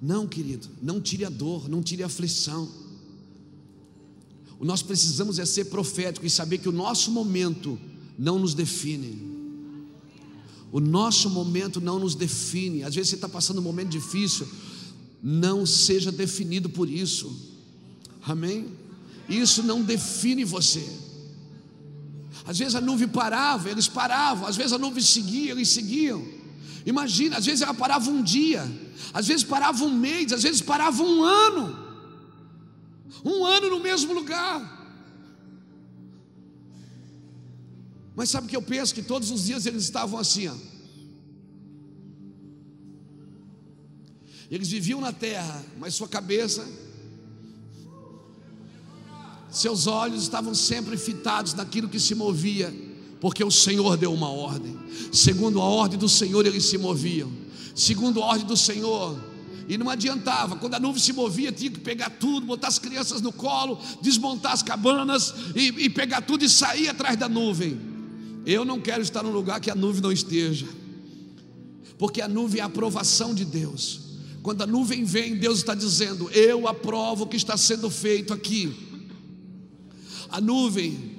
Não, 0.00 0.26
querido, 0.26 0.68
não 0.82 1.00
tire 1.00 1.24
a 1.24 1.30
dor, 1.30 1.68
não 1.68 1.82
tire 1.82 2.02
a 2.02 2.06
aflição. 2.06 2.68
O 4.58 4.64
nós 4.64 4.82
precisamos 4.82 5.38
é 5.38 5.44
ser 5.44 5.66
profético 5.66 6.26
e 6.26 6.30
saber 6.30 6.58
que 6.58 6.68
o 6.68 6.72
nosso 6.72 7.10
momento 7.10 7.78
não 8.18 8.38
nos 8.38 8.54
define. 8.54 9.31
O 10.72 10.80
nosso 10.80 11.28
momento 11.28 11.80
não 11.80 11.98
nos 11.98 12.14
define. 12.14 12.82
Às 12.82 12.94
vezes 12.94 13.10
você 13.10 13.16
está 13.16 13.28
passando 13.28 13.58
um 13.58 13.62
momento 13.62 13.90
difícil. 13.90 14.48
Não 15.22 15.66
seja 15.66 16.10
definido 16.10 16.70
por 16.70 16.88
isso. 16.88 17.30
Amém? 18.22 18.72
Isso 19.28 19.62
não 19.62 19.82
define 19.82 20.44
você. 20.44 20.84
Às 22.46 22.58
vezes 22.58 22.74
a 22.74 22.80
nuvem 22.80 23.06
parava, 23.06 23.70
eles 23.70 23.86
paravam. 23.86 24.46
Às 24.48 24.56
vezes 24.56 24.72
a 24.72 24.78
nuvem 24.78 25.02
seguia, 25.02 25.52
eles 25.52 25.68
seguiam. 25.68 26.26
Imagina, 26.86 27.36
às 27.36 27.44
vezes 27.44 27.60
ela 27.60 27.74
parava 27.74 28.10
um 28.10 28.22
dia, 28.22 28.68
às 29.14 29.28
vezes 29.28 29.44
parava 29.44 29.84
um 29.84 29.94
mês, 29.94 30.32
às 30.32 30.42
vezes 30.42 30.60
parava 30.60 31.02
um 31.02 31.22
ano. 31.22 31.78
Um 33.24 33.44
ano 33.44 33.70
no 33.70 33.80
mesmo 33.80 34.12
lugar. 34.12 34.81
Mas 38.14 38.30
sabe 38.30 38.46
o 38.46 38.50
que 38.50 38.56
eu 38.56 38.62
penso? 38.62 38.94
Que 38.94 39.02
todos 39.02 39.30
os 39.30 39.44
dias 39.44 39.66
eles 39.66 39.84
estavam 39.84 40.18
assim, 40.18 40.48
ó. 40.48 40.54
Eles 44.50 44.68
viviam 44.68 45.00
na 45.00 45.12
terra, 45.12 45.64
mas 45.78 45.94
sua 45.94 46.06
cabeça, 46.06 46.68
seus 49.50 49.86
olhos 49.86 50.22
estavam 50.22 50.54
sempre 50.54 50.96
fitados 50.98 51.54
naquilo 51.54 51.88
que 51.88 51.98
se 51.98 52.14
movia, 52.14 52.74
porque 53.18 53.42
o 53.42 53.50
Senhor 53.50 53.96
deu 53.96 54.12
uma 54.12 54.28
ordem. 54.28 54.78
Segundo 55.10 55.58
a 55.58 55.64
ordem 55.64 55.98
do 55.98 56.08
Senhor, 56.08 56.44
eles 56.44 56.66
se 56.66 56.76
moviam. 56.76 57.32
Segundo 57.74 58.22
a 58.22 58.26
ordem 58.26 58.46
do 58.46 58.56
Senhor, 58.56 59.18
e 59.68 59.78
não 59.78 59.88
adiantava, 59.88 60.56
quando 60.56 60.74
a 60.74 60.80
nuvem 60.80 61.00
se 61.00 61.14
movia, 61.14 61.50
tinha 61.50 61.70
que 61.70 61.80
pegar 61.80 62.10
tudo, 62.10 62.46
botar 62.46 62.68
as 62.68 62.78
crianças 62.78 63.22
no 63.22 63.32
colo, 63.32 63.78
desmontar 64.02 64.52
as 64.52 64.62
cabanas 64.62 65.32
e, 65.54 65.68
e 65.84 65.88
pegar 65.88 66.20
tudo 66.20 66.44
e 66.44 66.48
sair 66.48 66.88
atrás 66.88 67.16
da 67.16 67.26
nuvem. 67.28 67.91
Eu 68.44 68.64
não 68.64 68.80
quero 68.80 69.02
estar 69.02 69.22
num 69.22 69.30
lugar 69.30 69.60
que 69.60 69.70
a 69.70 69.74
nuvem 69.74 70.02
não 70.02 70.12
esteja, 70.12 70.66
porque 71.98 72.20
a 72.20 72.28
nuvem 72.28 72.60
é 72.60 72.62
a 72.62 72.66
aprovação 72.66 73.34
de 73.34 73.44
Deus. 73.44 74.00
Quando 74.42 74.62
a 74.62 74.66
nuvem 74.66 75.04
vem, 75.04 75.36
Deus 75.36 75.58
está 75.58 75.74
dizendo: 75.74 76.28
Eu 76.30 76.66
aprovo 76.66 77.24
o 77.24 77.26
que 77.26 77.36
está 77.36 77.56
sendo 77.56 77.88
feito 77.88 78.32
aqui. 78.32 78.74
A 80.28 80.40
nuvem, 80.40 81.12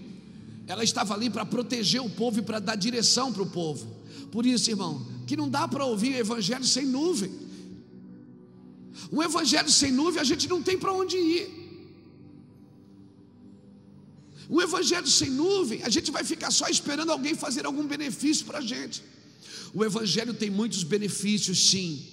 ela 0.68 0.84
estava 0.84 1.14
ali 1.14 1.30
para 1.30 1.46
proteger 1.46 2.02
o 2.02 2.10
povo 2.10 2.40
e 2.40 2.42
para 2.42 2.60
dar 2.60 2.76
direção 2.76 3.32
para 3.32 3.44
o 3.44 3.50
povo. 3.50 3.88
Por 4.32 4.46
isso, 4.46 4.70
irmão, 4.70 5.06
que 5.26 5.38
não 5.38 5.48
dá 5.48 5.68
para 5.68 5.86
ouvir 5.86 6.16
o 6.16 6.18
evangelho 6.18 6.66
sem 6.66 6.86
nuvem. 6.86 7.32
Um 9.12 9.22
evangelho 9.22 9.70
sem 9.70 9.92
nuvem 9.92 10.20
a 10.20 10.24
gente 10.24 10.48
não 10.50 10.62
tem 10.62 10.78
para 10.78 10.92
onde 10.92 11.16
ir. 11.16 11.62
Um 14.54 14.62
evangelho 14.62 15.08
sem 15.08 15.32
nuvem, 15.32 15.82
a 15.82 15.89
gente 15.89 16.12
vai 16.12 16.24
ficar 16.24 16.52
só 16.52 16.68
esperando 16.68 17.12
alguém 17.12 17.34
fazer 17.34 17.66
algum 17.66 17.88
benefício 17.88 18.46
para 18.46 18.60
a 18.60 18.62
gente. 18.62 19.04
O 19.74 19.84
evangelho 19.84 20.32
tem 20.32 20.52
muitos 20.52 20.84
benefícios, 20.84 21.72
sim, 21.72 22.06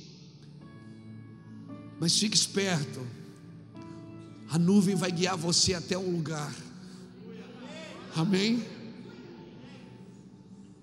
mas 2.01 2.19
fique 2.19 2.35
esperto, 2.35 3.07
a 4.49 4.59
nuvem 4.59 4.95
vai 4.95 5.13
guiar 5.13 5.37
você 5.37 5.75
até 5.75 5.99
um 5.99 6.11
lugar, 6.11 6.55
amém? 8.17 8.65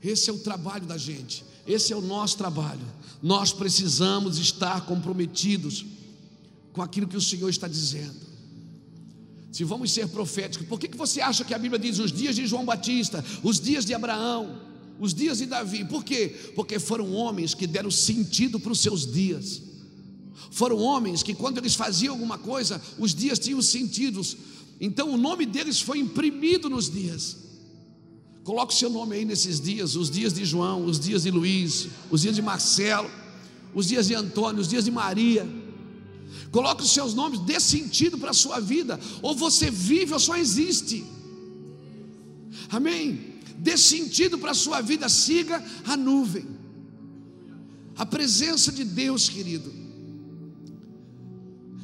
Esse 0.04 0.30
é 0.30 0.34
o 0.34 0.38
trabalho 0.38 0.86
da 0.86 0.96
gente, 0.96 1.44
esse 1.66 1.92
é 1.92 1.96
o 1.96 2.02
nosso 2.02 2.38
trabalho. 2.38 2.86
Nós 3.20 3.52
precisamos 3.52 4.38
estar 4.38 4.86
comprometidos 4.86 5.84
com 6.72 6.84
aquilo 6.84 7.08
que 7.08 7.18
o 7.18 7.22
Senhor 7.22 7.50
está 7.50 7.68
dizendo 7.68 8.27
se 9.58 9.64
vamos 9.64 9.90
ser 9.92 10.08
proféticos, 10.10 10.68
por 10.68 10.80
que, 10.80 10.88
que 10.88 10.96
você 10.96 11.20
acha 11.20 11.44
que 11.44 11.52
a 11.52 11.58
Bíblia 11.58 11.80
diz 11.80 11.98
os 11.98 12.12
dias 12.12 12.36
de 12.36 12.46
João 12.46 12.64
Batista, 12.64 13.26
os 13.42 13.60
dias 13.60 13.84
de 13.84 13.92
Abraão, 13.92 14.62
os 15.00 15.16
dias 15.16 15.40
de 15.40 15.48
Davi? 15.48 15.84
Por 15.84 16.04
quê? 16.04 16.52
Porque 16.56 16.78
foram 16.78 17.12
homens 17.12 17.56
que 17.56 17.66
deram 17.66 17.90
sentido 17.90 18.60
para 18.60 18.72
os 18.72 18.80
seus 18.80 19.12
dias. 19.12 19.64
Foram 20.52 20.78
homens 20.78 21.24
que, 21.24 21.34
quando 21.34 21.58
eles 21.58 21.74
faziam 21.74 22.14
alguma 22.14 22.38
coisa, 22.38 22.80
os 23.00 23.16
dias 23.16 23.40
tinham 23.40 23.60
sentidos. 23.60 24.38
Então, 24.80 25.12
o 25.12 25.18
nome 25.18 25.44
deles 25.44 25.82
foi 25.82 25.98
imprimido 25.98 26.70
nos 26.70 26.88
dias. 26.88 27.38
Coloque 28.44 28.76
o 28.76 28.78
seu 28.78 28.92
nome 28.92 29.16
aí 29.16 29.26
nesses 29.26 29.60
dias: 29.60 29.96
os 29.96 30.12
dias 30.12 30.34
de 30.34 30.46
João, 30.46 30.86
os 30.86 31.00
dias 31.00 31.24
de 31.24 31.32
Luiz, 31.32 31.88
os 32.12 32.22
dias 32.22 32.36
de 32.36 32.44
Marcelo, 32.44 33.10
os 33.74 33.88
dias 33.88 34.06
de 34.06 34.14
Antônio, 34.14 34.62
os 34.62 34.68
dias 34.68 34.86
de 34.86 34.92
Maria. 34.92 35.50
Coloque 36.52 36.84
os 36.84 36.92
seus 36.92 37.14
nomes, 37.14 37.40
dê 37.42 37.60
sentido 37.60 38.18
para 38.18 38.32
a 38.32 38.34
sua 38.34 38.60
vida. 38.60 39.00
Ou 39.22 39.36
você 39.36 39.70
vive 39.70 40.14
ou 40.14 40.20
só 40.20 40.36
existe. 40.38 41.06
Amém? 42.70 43.36
Dê 43.58 43.78
sentido 43.78 44.38
para 44.38 44.52
a 44.52 44.56
sua 44.56 44.82
vida, 44.82 45.10
siga 45.10 45.64
a 45.86 45.98
nuvem. 45.98 46.46
A 47.96 48.06
presença 48.06 48.72
de 48.72 48.84
Deus, 48.84 49.28
querido. 49.28 49.74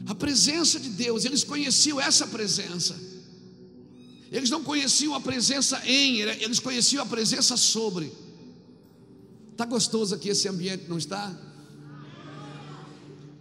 A 0.05 0.13
presença 0.13 0.79
de 0.79 0.89
Deus, 0.89 1.25
eles 1.25 1.43
conheciam 1.43 1.99
essa 1.99 2.27
presença. 2.27 2.95
Eles 4.31 4.49
não 4.49 4.63
conheciam 4.63 5.13
a 5.13 5.19
presença 5.19 5.81
em, 5.85 6.21
eles 6.21 6.59
conheciam 6.59 7.03
a 7.03 7.05
presença 7.05 7.55
sobre. 7.55 8.11
Está 9.51 9.65
gostoso 9.65 10.15
aqui 10.15 10.29
esse 10.29 10.47
ambiente, 10.47 10.85
não 10.87 10.97
está? 10.97 11.31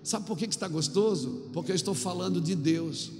Sabe 0.02 0.26
por 0.26 0.36
que 0.36 0.46
está 0.46 0.66
gostoso? 0.66 1.42
Porque 1.52 1.70
eu 1.70 1.76
estou 1.76 1.94
falando 1.94 2.40
de 2.40 2.54
Deus. 2.54 3.10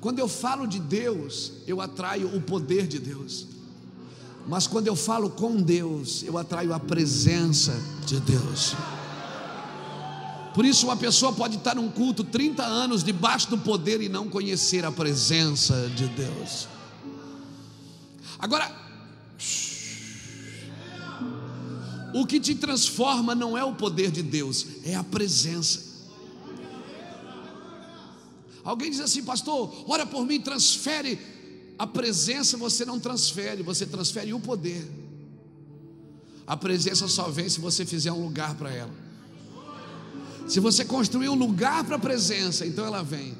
Quando 0.00 0.18
eu 0.18 0.28
falo 0.28 0.66
de 0.66 0.78
Deus, 0.78 1.52
eu 1.66 1.80
atraio 1.80 2.34
o 2.34 2.40
poder 2.40 2.86
de 2.86 2.98
Deus. 2.98 3.46
Mas 4.46 4.66
quando 4.66 4.86
eu 4.86 4.96
falo 4.96 5.30
com 5.30 5.56
Deus, 5.56 6.22
eu 6.22 6.38
atraio 6.38 6.72
a 6.72 6.80
presença 6.80 7.72
de 8.06 8.18
Deus. 8.20 8.74
Por 10.54 10.64
isso, 10.64 10.86
uma 10.86 10.96
pessoa 10.96 11.32
pode 11.32 11.56
estar 11.56 11.74
num 11.74 11.90
culto 11.90 12.24
30 12.24 12.64
anos 12.64 13.04
debaixo 13.04 13.50
do 13.50 13.58
poder 13.58 14.00
e 14.00 14.08
não 14.08 14.28
conhecer 14.28 14.84
a 14.84 14.90
presença 14.90 15.88
de 15.94 16.08
Deus. 16.08 16.66
Agora, 18.38 18.79
o 22.14 22.26
que 22.26 22.40
te 22.40 22.54
transforma 22.54 23.34
não 23.34 23.56
é 23.56 23.64
o 23.64 23.74
poder 23.74 24.10
de 24.10 24.22
Deus, 24.22 24.66
é 24.84 24.94
a 24.94 25.04
presença. 25.04 25.90
Alguém 28.62 28.90
diz 28.90 29.00
assim, 29.00 29.22
pastor, 29.22 29.84
ora 29.88 30.04
por 30.04 30.26
mim, 30.26 30.40
transfere 30.40 31.18
a 31.78 31.86
presença, 31.86 32.56
você 32.56 32.84
não 32.84 33.00
transfere, 33.00 33.62
você 33.62 33.86
transfere 33.86 34.34
o 34.34 34.40
poder. 34.40 34.86
A 36.46 36.56
presença 36.56 37.08
só 37.08 37.30
vem 37.30 37.48
se 37.48 37.60
você 37.60 37.86
fizer 37.86 38.12
um 38.12 38.22
lugar 38.22 38.54
para 38.56 38.70
ela. 38.70 38.92
Se 40.46 40.58
você 40.58 40.84
construir 40.84 41.28
um 41.28 41.34
lugar 41.34 41.84
para 41.84 41.96
a 41.96 41.98
presença, 41.98 42.66
então 42.66 42.84
ela 42.84 43.02
vem. 43.02 43.38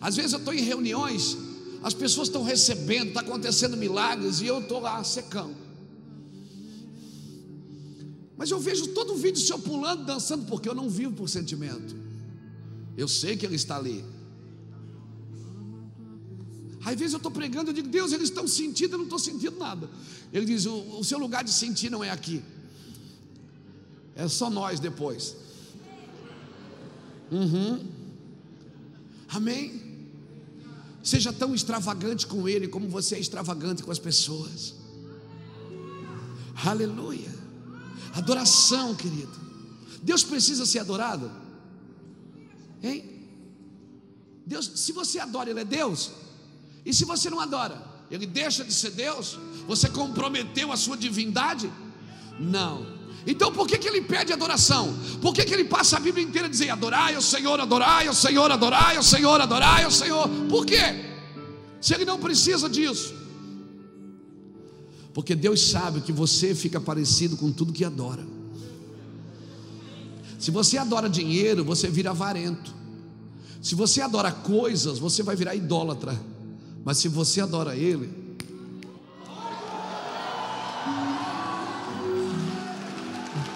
Às 0.00 0.16
vezes 0.16 0.32
eu 0.32 0.38
estou 0.38 0.54
em 0.54 0.62
reuniões, 0.62 1.36
as 1.82 1.92
pessoas 1.92 2.28
estão 2.28 2.42
recebendo, 2.42 3.08
está 3.08 3.20
acontecendo 3.20 3.76
milagres 3.76 4.40
e 4.40 4.46
eu 4.46 4.60
estou 4.60 4.80
lá 4.80 5.02
secando. 5.02 5.63
Mas 8.36 8.50
eu 8.50 8.58
vejo 8.58 8.88
todo 8.88 9.14
o 9.14 9.16
vídeo 9.16 9.40
seu 9.40 9.58
pulando, 9.58 10.04
dançando, 10.04 10.46
porque 10.46 10.68
eu 10.68 10.74
não 10.74 10.90
vivo 10.90 11.12
por 11.12 11.28
sentimento. 11.28 11.94
Eu 12.96 13.08
sei 13.08 13.36
que 13.36 13.46
ele 13.46 13.56
está 13.56 13.76
ali. 13.76 14.04
Às 16.84 16.96
vezes 16.96 17.14
eu 17.14 17.16
estou 17.16 17.32
pregando, 17.32 17.70
eu 17.70 17.74
digo, 17.74 17.88
Deus, 17.88 18.12
eles 18.12 18.28
estão 18.28 18.46
sentindo, 18.46 18.94
eu 18.94 18.98
não 18.98 19.04
estou 19.04 19.18
sentindo 19.18 19.56
nada. 19.58 19.88
Ele 20.32 20.44
diz: 20.44 20.66
o, 20.66 20.98
o 20.98 21.04
seu 21.04 21.18
lugar 21.18 21.42
de 21.42 21.52
sentir 21.52 21.90
não 21.90 22.04
é 22.04 22.10
aqui, 22.10 22.42
é 24.14 24.28
só 24.28 24.50
nós 24.50 24.78
depois. 24.78 25.36
Uhum. 27.30 27.80
Amém? 29.28 29.82
Seja 31.02 31.32
tão 31.32 31.54
extravagante 31.54 32.26
com 32.26 32.48
Ele 32.48 32.68
como 32.68 32.88
você 32.88 33.16
é 33.16 33.18
extravagante 33.18 33.82
com 33.82 33.90
as 33.90 33.98
pessoas. 33.98 34.74
Aleluia. 36.64 37.33
Adoração, 38.14 38.94
querido. 38.94 39.32
Deus 40.02 40.22
precisa 40.22 40.64
ser 40.64 40.80
adorado? 40.80 41.30
Hein? 42.82 43.10
Deus, 44.46 44.70
se 44.76 44.92
você 44.92 45.18
adora, 45.18 45.50
Ele 45.50 45.60
é 45.60 45.64
Deus. 45.64 46.12
E 46.84 46.92
se 46.92 47.04
você 47.04 47.28
não 47.28 47.40
adora, 47.40 47.82
Ele 48.10 48.26
deixa 48.26 48.64
de 48.64 48.72
ser 48.72 48.90
Deus? 48.90 49.38
Você 49.66 49.88
comprometeu 49.88 50.70
a 50.70 50.76
sua 50.76 50.96
divindade? 50.96 51.72
Não. 52.38 52.94
Então 53.26 53.50
por 53.50 53.66
que, 53.66 53.78
que 53.78 53.88
ele 53.88 54.02
pede 54.02 54.32
adoração? 54.32 54.94
Por 55.22 55.32
que, 55.32 55.44
que 55.44 55.54
ele 55.54 55.64
passa 55.64 55.96
a 55.96 56.00
Bíblia 56.00 56.24
inteira 56.24 56.48
dizendo 56.48 56.72
adorai 56.72 57.14
ao 57.14 57.22
Senhor, 57.22 57.58
adorai 57.58 58.06
ao 58.06 58.14
Senhor, 58.14 58.50
adorai 58.50 58.96
ao 58.96 59.02
Senhor, 59.02 59.40
adorai 59.40 59.84
ao 59.84 59.90
Senhor? 59.90 60.28
Por 60.48 60.66
quê? 60.66 61.14
Se 61.80 61.94
ele 61.94 62.04
não 62.04 62.18
precisa 62.18 62.68
disso. 62.68 63.23
Porque 65.14 65.34
Deus 65.34 65.70
sabe 65.70 66.00
que 66.00 66.12
você 66.12 66.54
fica 66.54 66.80
parecido 66.80 67.36
com 67.36 67.50
tudo 67.50 67.72
que 67.72 67.84
adora. 67.84 68.26
Se 70.38 70.50
você 70.50 70.76
adora 70.76 71.08
dinheiro, 71.08 71.64
você 71.64 71.88
vira 71.88 72.10
avarento. 72.10 72.74
Se 73.62 73.74
você 73.74 74.02
adora 74.02 74.30
coisas, 74.30 74.98
você 74.98 75.22
vai 75.22 75.36
virar 75.36 75.54
idólatra. 75.54 76.20
Mas 76.84 76.98
se 76.98 77.08
você 77.08 77.40
adora 77.40 77.74
Ele, 77.74 78.24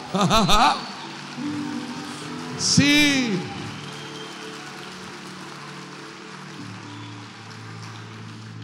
Sim. 2.58 3.38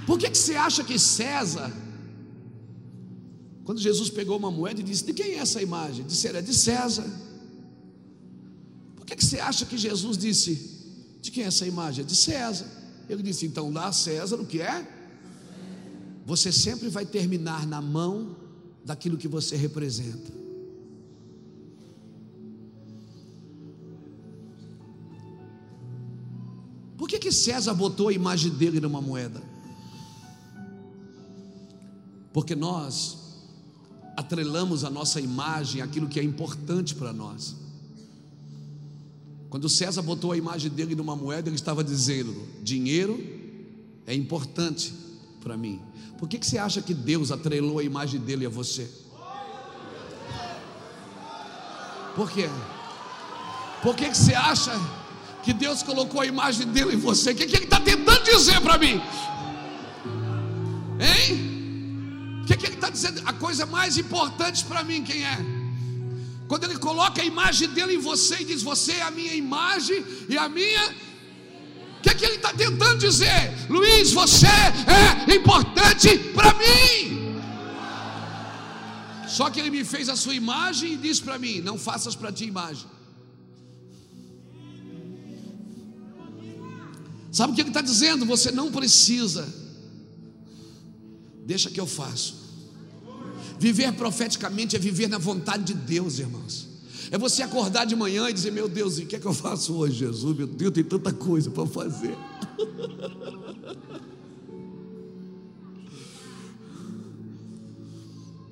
Por 0.07 0.19
que, 0.19 0.31
que 0.31 0.39
você 0.39 0.57
acha 0.57 0.83
que 0.83 0.99
César, 0.99 1.71
quando 3.64 3.81
Jesus 3.81 4.11
pegou 4.11 4.37
uma 4.37 4.50
moeda 4.50 4.81
e 4.81 4.83
disse: 4.83 5.05
De 5.05 5.14
quem 5.14 5.33
é 5.33 5.38
essa 5.38 5.61
imagem? 5.62 6.05
Disse: 6.05 6.29
É 6.29 6.42
de 6.42 6.53
César. 6.53 7.07
Por 8.94 9.07
que, 9.07 9.16
que 9.16 9.24
você 9.24 9.40
acha 9.40 9.64
que 9.64 9.79
Jesus 9.79 10.18
disse: 10.18 11.18
De 11.22 11.31
quem 11.31 11.44
é 11.44 11.46
essa 11.46 11.66
imagem? 11.66 12.05
É 12.05 12.07
de 12.07 12.14
César. 12.14 12.66
Ele 13.09 13.22
disse: 13.22 13.46
Então 13.46 13.72
dá 13.72 13.87
a 13.87 13.92
César 13.92 14.37
o 14.37 14.46
que 14.46 14.61
é? 14.61 14.87
Você 16.27 16.53
sempre 16.53 16.88
vai 16.88 17.07
terminar 17.07 17.66
na 17.66 17.81
mão 17.81 18.37
daquilo 18.85 19.16
que 19.16 19.29
você 19.29 19.57
representa. 19.57 20.33
Por 26.98 27.09
que, 27.09 27.18
que 27.18 27.33
César 27.33 27.74
botou 27.74 28.09
a 28.09 28.12
imagem 28.12 28.50
dele 28.50 28.81
numa 28.81 29.00
moeda? 29.00 29.42
Porque 32.33 32.55
nós 32.55 33.24
atrelamos 34.16 34.85
a 34.85 34.90
nossa 34.90 35.20
imagem 35.20 35.83
àquilo 35.83 36.09
que 36.09 36.20
é 36.20 36.22
importante 36.22 36.94
para 36.94 37.12
nós. 37.12 37.57
Quando 39.50 39.68
César 39.68 40.03
botou 40.03 40.33
a 40.33 40.37
imagem 40.37 40.70
dele 40.70 40.94
numa 40.94 41.14
moeda, 41.14 41.48
ele 41.48 41.57
estava 41.57 41.85
dizendo: 41.85 42.35
dinheiro 42.62 43.22
é 44.07 44.14
importante 44.14 44.92
para 45.40 45.57
mim. 45.57 45.81
Por 46.18 46.29
que, 46.29 46.38
que 46.38 46.46
você 46.46 46.59
acha 46.59 46.81
que 46.81 46.94
Deus 46.94 47.31
atrelou 47.31 47.79
a 47.79 47.85
imagem 47.85 48.20
dele 48.20 48.46
a 48.46 48.48
você? 48.48 48.90
Por 52.16 52.31
quê? 52.31 52.48
Por 53.83 53.96
que, 53.96 54.09
que 54.09 54.16
você 54.16 54.35
acha 54.35 54.72
que 55.44 55.53
Deus 55.53 55.83
colocou 55.83 56.22
a 56.22 56.27
imagem 56.27 56.66
dele 56.66 56.94
em 56.94 56.98
você. 56.98 57.33
O 57.33 57.35
que, 57.35 57.46
que 57.46 57.55
ele 57.57 57.64
está 57.64 57.79
tentando 57.79 58.24
dizer 58.24 58.61
para 58.62 58.79
mim? 58.79 59.00
Hein? 60.98 61.54
O 62.45 62.47
que, 62.47 62.59
que 62.59 62.67
ele 62.67 62.75
está 62.75 62.91
dizendo? 62.91 63.23
A 63.25 63.33
coisa 63.33 63.65
mais 63.65 63.97
importante 63.97 64.67
para 64.67 64.85
mim, 64.85 65.03
quem 65.03 65.25
é? 65.25 65.39
Quando 66.47 66.65
ele 66.65 66.77
coloca 66.77 67.23
a 67.23 67.25
imagem 67.25 67.71
dele 67.71 67.95
em 67.95 67.99
você 67.99 68.43
e 68.43 68.45
diz: 68.45 68.63
Você 68.63 68.93
é 68.93 69.03
a 69.03 69.11
minha 69.11 69.33
imagem 69.35 70.05
e 70.29 70.37
a 70.37 70.47
minha. 70.47 70.85
O 71.99 72.03
que, 72.03 72.15
que 72.15 72.25
ele 72.27 72.35
está 72.35 72.53
tentando 72.53 72.99
dizer? 72.99 73.67
Luiz, 73.71 74.13
você 74.13 74.47
é 74.47 75.35
importante 75.35 76.19
para 76.35 76.53
mim. 76.53 77.41
Só 79.27 79.49
que 79.49 79.59
ele 79.59 79.71
me 79.71 79.83
fez 79.83 80.11
a 80.11 80.17
sua 80.17 80.35
imagem 80.35 80.93
e 80.93 80.97
disse 80.99 81.23
para 81.23 81.39
mim: 81.39 81.63
Não 81.63 81.79
faças 81.79 82.15
para 82.15 82.31
ti 82.31 82.45
imagem. 82.45 82.87
Sabe 87.33 87.53
o 87.53 87.55
que 87.55 87.63
ele 87.63 87.71
está 87.71 87.81
dizendo? 87.81 88.27
Você 88.27 88.51
não 88.51 88.71
precisa. 88.71 89.63
Deixa 91.45 91.71
que 91.71 91.81
eu 91.81 91.87
faço. 91.87 92.42
Viver 93.59 93.92
profeticamente 93.92 94.75
é 94.77 94.79
viver 94.79 95.09
na 95.09 95.19
vontade 95.19 95.65
de 95.65 95.75
Deus, 95.75 96.19
irmãos. 96.19 96.69
É 97.11 97.19
você 97.19 97.42
acordar 97.42 97.85
de 97.85 97.95
manhã 97.95 98.29
e 98.29 98.33
dizer: 98.33 98.51
Meu 98.51 98.69
Deus, 98.69 98.99
o 98.99 99.07
que 99.07 99.17
é 99.17 99.19
que 99.19 99.27
eu 99.27 99.35
faço 99.35 99.75
hoje, 99.75 99.99
Jesus? 99.99 100.37
Meu 100.37 100.47
Deus, 100.47 100.73
tem 100.73 100.83
tanta 100.83 101.13
coisa 101.13 101.51
para 101.51 101.67
fazer. 101.67 102.17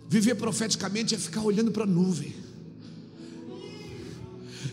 Viver 0.09 0.35
profeticamente 0.35 1.15
é 1.15 1.19
ficar 1.19 1.41
olhando 1.41 1.71
para 1.71 1.85
a 1.85 1.87
nuvem 1.87 2.43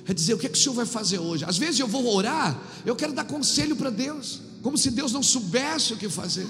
é 0.09 0.13
dizer: 0.13 0.33
o 0.33 0.37
que, 0.37 0.47
é 0.47 0.49
que 0.49 0.57
o 0.57 0.61
Senhor 0.61 0.73
vai 0.73 0.85
fazer 0.85 1.19
hoje? 1.19 1.45
Às 1.45 1.57
vezes 1.57 1.79
eu 1.79 1.87
vou 1.87 2.15
orar, 2.15 2.59
eu 2.85 2.95
quero 2.95 3.13
dar 3.13 3.25
conselho 3.25 3.75
para 3.75 3.91
Deus, 3.91 4.41
como 4.63 4.77
se 4.77 4.89
Deus 4.89 5.11
não 5.11 5.21
soubesse 5.21 5.93
o 5.93 5.97
que 5.97 6.09
fazer. 6.09 6.47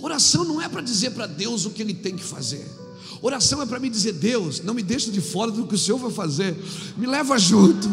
Oração 0.00 0.44
não 0.44 0.60
é 0.60 0.68
para 0.68 0.80
dizer 0.80 1.10
para 1.10 1.26
Deus 1.26 1.64
o 1.64 1.70
que 1.70 1.82
Ele 1.82 1.94
tem 1.94 2.16
que 2.16 2.24
fazer. 2.24 2.66
Oração 3.22 3.62
é 3.62 3.66
para 3.66 3.80
me 3.80 3.88
dizer: 3.88 4.12
Deus, 4.12 4.60
não 4.60 4.74
me 4.74 4.82
deixe 4.82 5.10
de 5.10 5.20
fora 5.20 5.50
do 5.50 5.66
que 5.66 5.74
o 5.74 5.78
Senhor 5.78 5.98
vai 5.98 6.10
fazer, 6.10 6.56
me 6.96 7.06
leva 7.06 7.38
junto. 7.38 7.88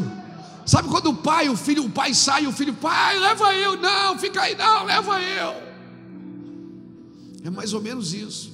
Sabe 0.66 0.88
quando 0.88 1.10
o 1.10 1.16
pai, 1.16 1.50
o 1.50 1.58
filho, 1.58 1.84
o 1.84 1.89
pai 1.89 2.14
sai, 2.14 2.48
o 2.48 2.52
filho, 2.52 2.74
pai, 2.74 3.20
leva 3.20 3.54
eu, 3.54 3.78
não, 3.82 4.18
fica 4.18 4.41
aí, 4.41 4.56
não, 4.56 4.86
leva 4.86 5.22
eu. 5.22 5.74
É 7.44 7.50
mais 7.50 7.74
ou 7.74 7.82
menos 7.82 8.14
isso. 8.14 8.54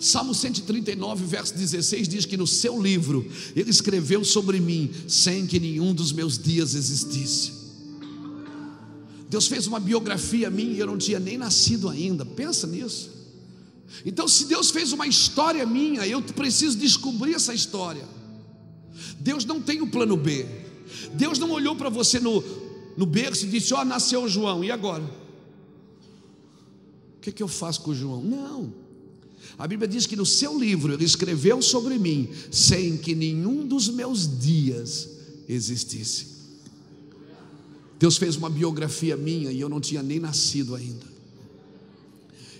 Salmo 0.00 0.32
139, 0.32 1.24
verso 1.24 1.54
16 1.54 2.08
diz 2.08 2.24
que 2.24 2.36
no 2.36 2.46
seu 2.46 2.80
livro 2.80 3.28
ele 3.54 3.70
escreveu 3.70 4.24
sobre 4.24 4.60
mim 4.60 4.92
sem 5.08 5.46
que 5.46 5.58
nenhum 5.58 5.92
dos 5.92 6.12
meus 6.12 6.38
dias 6.38 6.74
existisse. 6.74 7.57
Deus 9.28 9.46
fez 9.46 9.66
uma 9.66 9.78
biografia 9.78 10.48
minha 10.48 10.72
e 10.72 10.78
eu 10.78 10.86
não 10.86 10.96
tinha 10.96 11.20
nem 11.20 11.36
nascido 11.36 11.88
ainda. 11.88 12.24
Pensa 12.24 12.66
nisso. 12.66 13.10
Então, 14.04 14.26
se 14.26 14.46
Deus 14.46 14.70
fez 14.70 14.92
uma 14.92 15.06
história 15.06 15.64
minha, 15.66 16.06
eu 16.06 16.22
preciso 16.22 16.78
descobrir 16.78 17.34
essa 17.34 17.52
história. 17.52 18.04
Deus 19.20 19.44
não 19.44 19.60
tem 19.60 19.80
o 19.80 19.84
um 19.84 19.90
plano 19.90 20.16
B. 20.16 20.46
Deus 21.14 21.38
não 21.38 21.50
olhou 21.50 21.76
para 21.76 21.88
você 21.88 22.18
no, 22.18 22.42
no 22.96 23.04
berço 23.04 23.44
e 23.44 23.48
disse: 23.48 23.74
Ó, 23.74 23.82
oh, 23.82 23.84
nasceu 23.84 24.28
João, 24.28 24.64
e 24.64 24.70
agora? 24.70 25.04
O 27.16 27.20
que, 27.20 27.32
que 27.32 27.42
eu 27.42 27.48
faço 27.48 27.82
com 27.82 27.90
o 27.90 27.94
João? 27.94 28.22
Não. 28.22 28.72
A 29.58 29.66
Bíblia 29.66 29.88
diz 29.88 30.06
que 30.06 30.16
no 30.16 30.24
seu 30.24 30.58
livro 30.58 30.92
ele 30.92 31.04
escreveu 31.04 31.60
sobre 31.60 31.98
mim, 31.98 32.30
sem 32.50 32.96
que 32.96 33.14
nenhum 33.14 33.66
dos 33.66 33.88
meus 33.88 34.38
dias 34.38 35.10
existisse. 35.48 36.37
Deus 37.98 38.16
fez 38.16 38.36
uma 38.36 38.48
biografia 38.48 39.16
minha 39.16 39.50
e 39.50 39.60
eu 39.60 39.68
não 39.68 39.80
tinha 39.80 40.02
nem 40.02 40.20
nascido 40.20 40.74
ainda. 40.74 41.06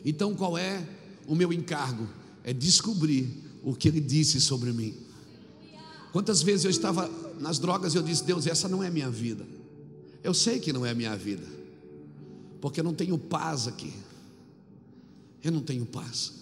Então 0.05 0.35
qual 0.35 0.59
é 0.59 0.87
o 1.27 1.35
meu 1.35 1.53
encargo? 1.53 2.09
É 2.43 2.53
descobrir 2.53 3.29
o 3.63 3.75
que 3.75 3.89
Ele 3.89 4.01
disse 4.01 4.41
sobre 4.41 4.73
mim. 4.73 4.95
Quantas 6.13 6.43
vezes 6.43 6.65
eu 6.65 6.71
estava 6.71 7.09
nas 7.39 7.59
drogas 7.59 7.95
e 7.95 7.97
eu 7.97 8.03
disse: 8.03 8.25
Deus, 8.25 8.47
essa 8.47 8.69
não 8.69 8.83
é 8.83 8.91
minha 8.91 9.11
vida. 9.11 9.47
Eu 10.25 10.35
sei 10.35 10.59
que 10.59 10.73
não 10.73 10.85
é 10.85 10.93
minha 10.95 11.17
vida, 11.17 11.47
porque 12.61 12.81
eu 12.81 12.85
não 12.85 12.95
tenho 12.95 13.17
paz 13.19 13.69
aqui. 13.69 13.93
Eu 15.43 15.53
não 15.53 15.61
tenho 15.61 15.87
paz. 15.87 16.33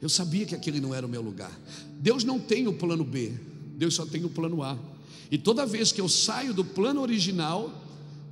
Eu 0.00 0.08
sabia 0.08 0.44
que 0.44 0.54
aquele 0.54 0.80
não 0.80 0.94
era 0.94 1.06
o 1.06 1.08
meu 1.08 1.22
lugar. 1.22 1.50
Deus 1.98 2.24
não 2.24 2.38
tem 2.38 2.68
o 2.68 2.74
plano 2.74 3.04
B, 3.04 3.32
Deus 3.76 3.94
só 3.94 4.04
tem 4.04 4.24
o 4.24 4.28
plano 4.28 4.62
A. 4.62 4.78
E 5.30 5.36
toda 5.36 5.66
vez 5.66 5.92
que 5.92 6.00
eu 6.00 6.08
saio 6.08 6.54
do 6.54 6.64
plano 6.64 7.00
original, 7.00 7.72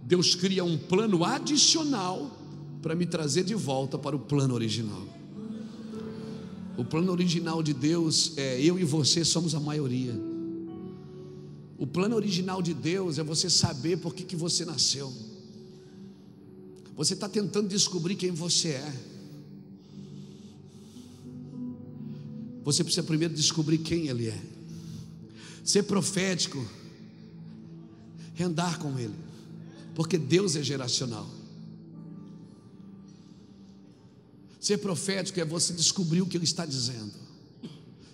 Deus 0.02 0.34
cria 0.34 0.64
um 0.64 0.78
plano 0.78 1.24
adicional 1.24 2.30
para 2.80 2.94
me 2.94 3.06
trazer 3.06 3.44
de 3.44 3.54
volta 3.54 3.98
para 3.98 4.14
o 4.14 4.18
plano 4.18 4.54
original. 4.54 5.02
O 6.76 6.84
plano 6.84 7.10
original 7.10 7.62
de 7.62 7.72
Deus 7.72 8.36
é 8.36 8.60
eu 8.60 8.78
e 8.78 8.84
você 8.84 9.24
somos 9.24 9.54
a 9.54 9.60
maioria. 9.60 10.14
O 11.78 11.86
plano 11.86 12.16
original 12.16 12.62
de 12.62 12.72
Deus 12.72 13.18
é 13.18 13.22
você 13.22 13.50
saber 13.50 13.98
por 13.98 14.14
que, 14.14 14.24
que 14.24 14.36
você 14.36 14.64
nasceu. 14.64 15.12
Você 16.96 17.14
está 17.14 17.28
tentando 17.28 17.68
descobrir 17.68 18.14
quem 18.14 18.30
você 18.30 18.68
é. 18.68 18.92
Você 22.64 22.82
precisa 22.82 23.06
primeiro 23.06 23.34
descobrir 23.34 23.78
quem 23.78 24.08
Ele 24.08 24.28
é. 24.28 24.55
Ser 25.66 25.82
profético 25.82 26.64
é 28.38 28.44
andar 28.44 28.78
com 28.78 28.96
Ele, 28.96 29.16
porque 29.96 30.16
Deus 30.16 30.54
é 30.54 30.62
geracional. 30.62 31.28
Ser 34.60 34.78
profético 34.78 35.40
é 35.40 35.44
você 35.44 35.72
descobrir 35.72 36.22
o 36.22 36.26
que 36.26 36.36
Ele 36.36 36.44
está 36.44 36.64
dizendo. 36.64 37.12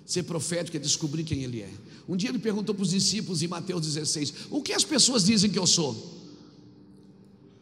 Ser 0.07 0.23
profético 0.23 0.79
é 0.79 0.81
descobrir 0.81 1.25
quem 1.25 1.43
Ele 1.43 1.61
é. 1.61 1.71
Um 2.09 2.17
dia 2.17 2.31
ele 2.31 2.39
perguntou 2.39 2.75
para 2.75 2.83
os 2.83 2.91
discípulos 2.91 3.43
em 3.43 3.49
Mateus 3.49 3.83
16: 3.83 4.35
O 4.51 4.63
que 4.63 4.73
as 4.73 4.83
pessoas 4.83 5.25
dizem 5.25 5.51
que 5.51 5.59
eu 5.59 5.67
sou? 5.67 6.21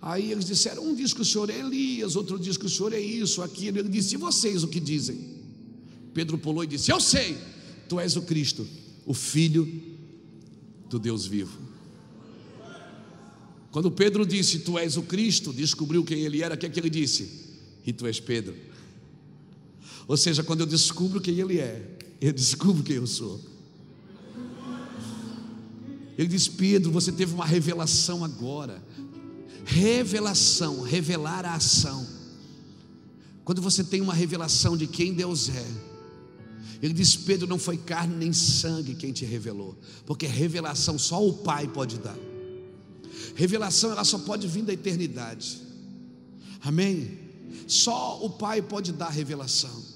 Aí 0.01 0.31
eles 0.31 0.45
disseram: 0.45 0.85
Um 0.85 0.95
diz 0.95 1.13
que 1.13 1.23
o 1.23 1.25
senhor 1.25 1.51
é 1.51 1.59
Elias, 1.59 2.15
outro 2.15 2.39
diz 2.39 2.57
que 2.57 2.67
o 2.67 2.71
senhor 2.71 2.93
é 2.93 3.01
isso, 3.01 3.43
aquilo. 3.43 3.81
Ele 3.81 3.89
disse: 3.89 4.15
E 4.15 4.19
vocês 4.19 4.63
o 4.63 4.69
que 4.69 4.79
dizem? 4.79 5.19
Pedro 6.15 6.39
pulou 6.39 6.63
e 6.63 6.69
disse: 6.69 6.93
Eu 6.93 7.01
sei, 7.01 7.37
tu 7.89 7.99
és 7.99 8.17
o 8.17 8.23
Cristo, 8.23 8.67
o 9.07 9.15
Filho 9.15 9.69
do 10.89 10.99
Deus 10.99 11.27
vivo. 11.27 11.59
Quando 13.71 13.91
Pedro 13.91 14.27
disse, 14.27 14.61
Tu 14.61 14.79
és 14.79 14.97
o 14.97 15.03
Cristo, 15.03 15.53
descobriu 15.53 16.05
quem 16.05 16.21
ele 16.21 16.43
era, 16.43 16.55
o 16.55 16.59
que 16.59 16.67
é 16.67 16.69
que 16.69 16.81
ele 16.81 16.91
disse? 16.91 17.49
E 17.87 17.93
tu 17.93 18.07
és 18.07 18.19
Pedro. 18.19 18.55
Ou 20.09 20.17
seja, 20.17 20.43
quando 20.43 20.61
eu 20.61 20.67
descubro 20.67 21.21
quem 21.21 21.39
ele 21.39 21.61
é, 21.61 21.99
eu 22.21 22.33
descubro 22.35 22.83
quem 22.83 22.97
eu 22.97 23.07
sou. 23.07 23.41
Ele 26.19 26.29
diz: 26.29 26.49
Pedro, 26.49 26.91
você 26.91 27.11
teve 27.13 27.33
uma 27.33 27.47
revelação 27.47 28.25
agora. 28.25 28.83
Revelação, 29.65 30.83
revelar 30.83 31.47
a 31.47 31.55
ação. 31.55 32.07
Quando 33.45 33.63
você 33.63 33.83
tem 33.85 34.01
uma 34.01 34.13
revelação 34.13 34.77
de 34.77 34.87
quem 34.87 35.15
Deus 35.15 35.49
é, 35.49 35.67
ele 36.83 36.95
diz: 36.95 37.17
Pedro, 37.17 37.47
não 37.47 37.59
foi 37.59 37.77
carne 37.77 38.15
nem 38.17 38.33
sangue 38.33 38.95
quem 38.95 39.13
te 39.13 39.25
revelou, 39.25 39.77
porque 40.07 40.27
revelação 40.27 40.99
só 40.99 41.25
o 41.25 41.33
Pai 41.33 41.69
pode 41.69 41.99
dar. 41.99 42.17
Revelação 43.35 43.93
ela 43.93 44.05
só 44.05 44.19
pode 44.19 44.47
vir 44.47 44.63
da 44.63 44.73
eternidade. 44.73 45.61
Amém? 46.63 47.19
Só 47.67 48.19
o 48.23 48.31
Pai 48.31 48.63
pode 48.63 48.93
dar 48.93 49.11
revelação. 49.11 49.91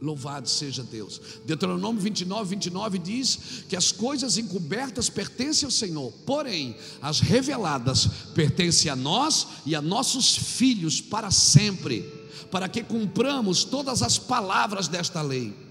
Louvado 0.00 0.48
seja 0.48 0.82
Deus. 0.82 1.20
Deuteronômio 1.46 2.00
29, 2.00 2.50
29 2.50 2.98
diz 2.98 3.64
que 3.68 3.76
as 3.76 3.90
coisas 3.90 4.36
encobertas 4.36 5.08
pertencem 5.08 5.64
ao 5.64 5.70
Senhor, 5.70 6.12
porém, 6.26 6.76
as 7.00 7.20
reveladas 7.20 8.06
pertencem 8.34 8.90
a 8.90 8.96
nós 8.96 9.46
e 9.64 9.74
a 9.74 9.80
nossos 9.80 10.36
filhos 10.36 11.00
para 11.00 11.30
sempre, 11.30 12.02
para 12.50 12.68
que 12.68 12.82
cumpramos 12.82 13.64
todas 13.64 14.02
as 14.02 14.18
palavras 14.18 14.86
desta 14.86 15.22
lei. 15.22 15.65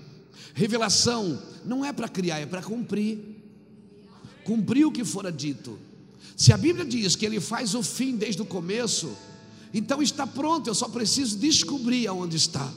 Revelação 0.56 1.38
não 1.66 1.84
é 1.84 1.92
para 1.92 2.08
criar, 2.08 2.40
é 2.40 2.46
para 2.46 2.64
cumprir. 2.64 3.20
Cumprir 4.46 4.86
o 4.86 4.92
que 4.92 5.04
fora 5.04 5.30
dito. 5.30 5.78
Se 6.38 6.54
a 6.54 6.58
Bíblia 6.58 6.86
diz 6.86 7.14
que 7.16 7.26
ele 7.26 7.42
faz 7.42 7.76
o 7.76 7.84
fim 7.84 8.16
desde 8.16 8.42
o 8.42 8.46
começo, 8.46 9.12
então 9.74 10.02
está 10.02 10.26
pronto, 10.26 10.68
eu 10.68 10.74
só 10.74 10.88
preciso 10.88 11.38
descobrir 11.38 12.08
aonde 12.08 12.38
está. 12.38 12.72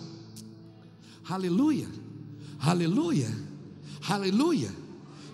Aleluia, 1.29 1.89
aleluia, 2.59 3.33
aleluia. 4.09 4.75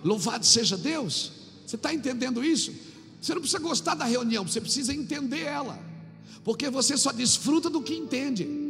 Louvado 0.03 0.45
seja 0.45 0.77
Deus. 0.77 1.31
Você 1.65 1.77
está 1.77 1.91
entendendo 1.91 2.43
isso? 2.43 2.71
Você 3.19 3.33
não 3.33 3.41
precisa 3.41 3.59
gostar 3.59 3.95
da 3.95 4.05
reunião, 4.05 4.47
você 4.47 4.61
precisa 4.61 4.93
entender 4.93 5.41
ela, 5.41 5.79
porque 6.43 6.69
você 6.69 6.95
só 6.95 7.11
desfruta 7.11 7.71
do 7.71 7.81
que 7.81 7.95
entende. 7.95 8.64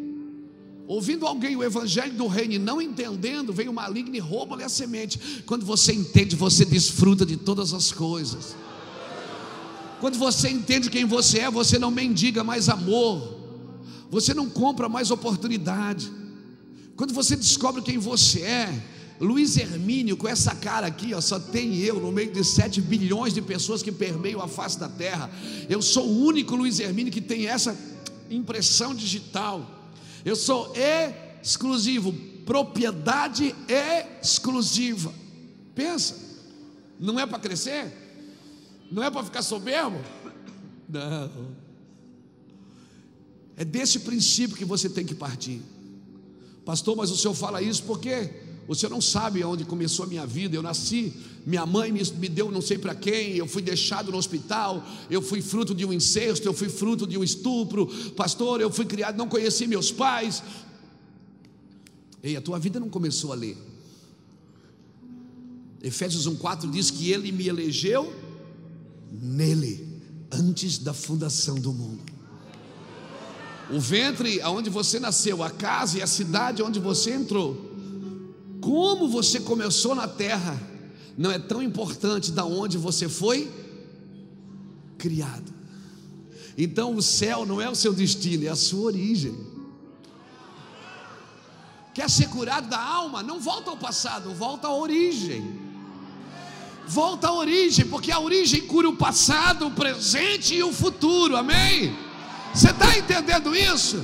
Ouvindo 0.88 1.26
alguém 1.26 1.56
o 1.56 1.64
evangelho 1.64 2.14
do 2.14 2.28
reino 2.28 2.54
e 2.54 2.60
não 2.60 2.82
entendendo, 2.82 3.52
vem 3.52 3.68
o 3.68 3.74
maligno 3.74 4.16
e 4.16 4.20
rouba-lhe 4.20 4.64
a 4.64 4.70
semente. 4.70 5.44
Quando 5.46 5.66
você 5.66 5.94
entende, 5.94 6.36
você 6.36 6.64
desfruta 6.64 7.26
de 7.26 7.38
todas 7.38 7.74
as 7.74 7.92
coisas. 7.92 8.56
Quando 10.00 10.18
você 10.18 10.50
entende 10.50 10.90
quem 10.90 11.06
você 11.06 11.40
é, 11.40 11.50
você 11.50 11.80
não 11.80 11.90
mendiga 11.90 12.44
mais 12.44 12.70
amor, 12.70 13.40
você 14.12 14.34
não 14.34 14.48
compra 14.48 14.88
mais 14.88 15.10
oportunidade. 15.10 16.12
Quando 16.96 17.14
você 17.14 17.36
descobre 17.36 17.82
quem 17.82 17.98
você 17.98 18.42
é, 18.42 18.84
Luiz 19.20 19.58
Hermínio, 19.58 20.18
com 20.18 20.28
essa 20.28 20.54
cara 20.54 20.86
aqui, 20.86 21.14
ó, 21.14 21.22
só 21.22 21.40
tem 21.40 21.78
eu 21.78 22.00
no 22.00 22.12
meio 22.12 22.32
de 22.32 22.44
7 22.44 22.82
bilhões 22.82 23.34
de 23.34 23.42
pessoas 23.42 23.82
que 23.82 23.92
permeiam 23.92 24.42
a 24.42 24.48
face 24.48 24.78
da 24.78 24.90
terra. 24.90 25.32
Eu 25.70 25.82
sou 25.82 26.06
o 26.06 26.26
único 26.26 26.56
Luiz 26.56 26.80
Hermínio 26.80 27.12
que 27.12 27.22
tem 27.22 27.48
essa 27.48 27.76
impressão 28.30 28.94
digital. 28.94 29.75
Eu 30.26 30.36
sou 30.36 30.74
exclusivo, 31.42 32.12
propriedade 32.46 33.56
exclusiva. 34.22 35.14
Pensa, 35.76 36.16
não 37.00 37.20
é 37.20 37.28
para 37.28 37.38
crescer? 37.38 37.94
Não 38.92 39.04
é 39.04 39.12
para 39.12 39.24
ficar 39.24 39.44
soberbo? 39.44 40.02
Não. 40.90 41.56
É 43.56 43.64
desse 43.64 44.00
princípio 44.00 44.58
que 44.58 44.66
você 44.66 44.90
tem 44.90 45.06
que 45.06 45.14
partir. 45.14 45.62
Pastor, 46.66 46.96
mas 46.96 47.12
o 47.12 47.16
senhor 47.16 47.36
fala 47.36 47.62
isso 47.62 47.84
porque 47.84 48.12
o 48.12 48.45
senhor 48.74 48.90
não 48.90 49.02
sabe 49.02 49.44
onde 49.44 49.64
começou 49.64 50.06
a 50.06 50.08
minha 50.08 50.26
vida. 50.26 50.56
Eu 50.56 50.64
nasci, 50.64 51.14
minha 51.46 51.66
mãe 51.66 51.92
me, 51.92 52.02
me 52.14 52.28
deu 52.28 52.50
não 52.50 52.62
sei 52.62 52.80
para 52.80 52.96
quem, 52.96 53.36
eu 53.36 53.48
fui 53.48 53.62
deixado 53.62 54.12
no 54.12 54.18
hospital, 54.18 54.84
eu 55.10 55.22
fui 55.22 55.42
fruto 55.42 55.76
de 55.76 55.86
um 55.86 55.94
incesto, 55.94 56.48
eu 56.48 56.54
fui 56.54 56.70
fruto 56.70 57.06
de 57.06 57.16
um 57.16 57.24
estupro. 57.24 57.86
Pastor, 58.14 58.62
eu 58.62 58.72
fui 58.72 58.86
criado, 58.86 59.18
não 59.18 59.28
conheci 59.28 59.68
meus 59.68 59.92
pais. 59.92 60.42
Ei, 62.24 62.36
a 62.36 62.42
tua 62.42 62.58
vida 62.58 62.80
não 62.80 62.90
começou 62.90 63.32
ali. 63.32 63.56
Efésios 65.84 66.28
1,4 66.28 66.72
diz 66.72 66.90
que 66.90 67.12
ele 67.12 67.32
me 67.32 67.48
elegeu 67.48 68.12
nele, 69.12 69.88
antes 70.32 70.80
da 70.80 70.96
fundação 70.96 71.54
do 71.60 71.72
mundo. 71.72 72.02
O 73.70 73.80
ventre 73.80 74.42
aonde 74.42 74.70
você 74.70 75.00
nasceu, 75.00 75.44
a 75.44 75.52
casa 75.52 76.00
e 76.00 76.02
a 76.02 76.08
cidade 76.08 76.64
onde 76.64 76.80
você 76.80 77.12
entrou, 77.12 77.65
como 78.62 79.08
você 79.08 79.40
começou 79.40 79.96
na 79.96 80.08
terra, 80.08 80.60
não 81.18 81.32
é 81.32 81.40
tão 81.40 81.62
importante 81.62 82.32
da 82.32 82.46
onde 82.46 82.78
você 82.78 83.08
foi 83.08 83.52
criado. 84.98 85.54
Então 86.58 86.96
o 86.96 87.02
céu 87.02 87.46
não 87.46 87.62
é 87.62 87.70
o 87.70 87.76
seu 87.76 87.94
destino, 87.94 88.46
é 88.46 88.50
a 88.50 88.56
sua 88.56 88.86
origem. 88.86 89.36
Quer 91.94 92.10
ser 92.10 92.28
curado 92.28 92.68
da 92.68 92.80
alma? 92.80 93.24
Não 93.24 93.40
volta 93.40 93.70
ao 93.70 93.78
passado, 93.78 94.34
volta 94.34 94.68
à 94.68 94.76
origem. 94.76 95.64
Volta 96.88 97.30
à 97.30 97.34
origem, 97.34 97.86
porque 97.86 98.12
a 98.12 98.20
origem 98.20 98.68
cura 98.68 98.90
o 98.90 98.96
passado, 98.96 99.68
o 99.68 99.72
presente 99.72 100.54
e 100.54 100.64
o 100.64 100.72
futuro, 100.72 101.36
amém? 101.36 101.98
Você 102.54 102.70
está 102.70 102.98
entendendo 102.98 103.56
isso? 103.56 104.04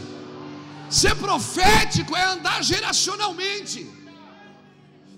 Ser 0.89 1.15
profético 1.15 2.15
é 2.15 2.23
andar 2.23 2.63
geracionalmente. 2.63 4.00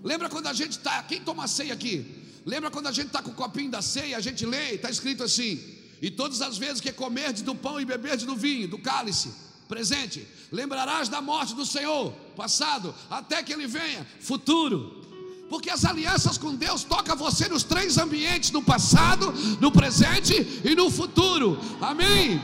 Lembra 0.04 0.30
quando 0.30 0.47
a 0.47 0.54
gente 0.54 0.72
está, 0.72 1.01
quem 1.04 1.22
toma 1.22 1.47
ceia 1.47 1.74
aqui? 1.74 2.06
Lembra 2.45 2.70
quando 2.70 2.88
a 2.88 2.91
gente 2.91 3.08
está 3.08 3.22
com 3.22 3.32
o 3.32 3.34
copinho 3.34 3.72
da 3.72 3.82
ceia, 3.82 4.18
a 4.18 4.20
gente 4.20 4.45
lê, 4.45 4.74
está 4.74 4.89
escrito 4.89 5.24
assim: 5.24 5.60
e 6.01 6.12
todas 6.12 6.41
as 6.41 6.58
vezes 6.58 6.82
que 6.82 6.91
comerdes 6.91 7.41
do 7.41 7.56
pão 7.56 7.80
e 7.80 7.86
beberdes 7.86 8.26
do 8.26 8.36
vinho, 8.36 8.68
do 8.68 8.78
cálice, 8.78 9.32
presente, 9.70 10.28
lembrarás 10.51 11.08
da 11.08 11.22
morte 11.22 11.56
do 11.56 11.66
Senhor, 11.66 12.12
passado, 12.36 12.93
até 13.10 13.41
que 13.41 13.54
ele 13.54 13.66
venha, 13.66 14.06
futuro. 14.20 15.01
Porque 15.49 15.70
as 15.70 15.86
alianças 15.86 16.38
com 16.38 16.56
Deus 16.56 16.84
tocam 16.84 17.16
você 17.16 17.47
nos 17.47 17.64
três 17.64 17.97
ambientes: 17.97 18.51
no 18.51 18.62
passado, 18.62 19.32
no 19.62 19.72
presente 19.72 20.34
e 20.66 20.76
no 20.76 20.91
futuro. 20.91 21.58
Amém. 21.80 22.41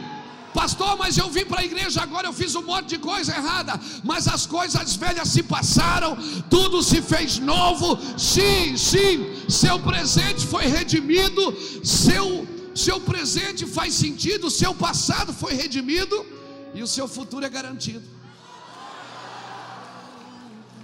Pastor, 0.53 0.97
mas 0.97 1.17
eu 1.17 1.29
vim 1.29 1.45
para 1.45 1.61
a 1.61 1.65
igreja 1.65 2.01
agora, 2.01 2.27
eu 2.27 2.33
fiz 2.33 2.55
um 2.55 2.63
monte 2.63 2.87
de 2.89 2.97
coisa 2.97 3.35
errada, 3.35 3.79
mas 4.03 4.27
as 4.27 4.45
coisas 4.45 4.95
velhas 4.95 5.29
se 5.29 5.43
passaram, 5.43 6.17
tudo 6.49 6.81
se 6.81 7.01
fez 7.01 7.37
novo. 7.37 7.97
Sim, 8.17 8.75
sim, 8.75 9.13
seu 9.47 9.79
presente 9.79 10.45
foi 10.47 10.65
redimido, 10.65 11.55
seu 11.83 12.47
seu 12.75 12.99
presente 12.99 13.65
faz 13.65 13.93
sentido, 13.93 14.49
seu 14.49 14.73
passado 14.73 15.33
foi 15.33 15.53
redimido 15.53 16.25
e 16.73 16.81
o 16.81 16.87
seu 16.87 17.07
futuro 17.07 17.45
é 17.45 17.49
garantido. 17.49 18.07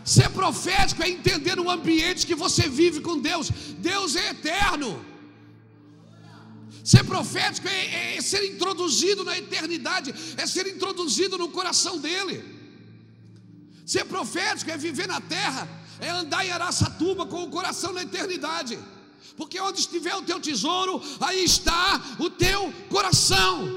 Ser 0.04 0.30
profético 0.30 1.02
é 1.04 1.10
entender 1.10 1.58
o 1.60 1.70
ambiente 1.70 2.28
que 2.28 2.36
você 2.36 2.68
vive 2.68 3.02
com 3.02 3.20
Deus. 3.20 3.50
Deus 3.80 4.16
é 4.16 4.30
eterno. 4.30 5.04
Ser 6.86 7.04
profético 7.04 7.68
é, 7.68 8.16
é, 8.16 8.22
ser 8.22 8.46
introduzido 8.46 9.24
na 9.24 9.36
eternidade, 9.36 10.14
é 10.38 10.46
ser 10.46 10.68
introduzido 10.68 11.36
no 11.36 11.50
coração 11.50 11.98
dele. 11.98 12.46
Ser 13.84 14.06
profético 14.06 14.70
é 14.70 14.78
viver 14.78 15.08
na 15.08 15.20
terra, 15.20 15.68
é 16.00 16.10
andar 16.10 16.46
em 16.46 16.52
Araçatuba 16.52 17.26
com 17.26 17.42
o 17.42 17.50
coração 17.50 17.92
na 17.92 18.04
eternidade. 18.04 18.78
Porque 19.36 19.60
onde 19.60 19.80
estiver 19.80 20.16
o 20.16 20.22
teu 20.22 20.40
tesouro, 20.40 21.02
aí 21.22 21.44
está 21.44 22.00
o 22.20 22.30
teu 22.30 22.72
coração. 22.88 23.68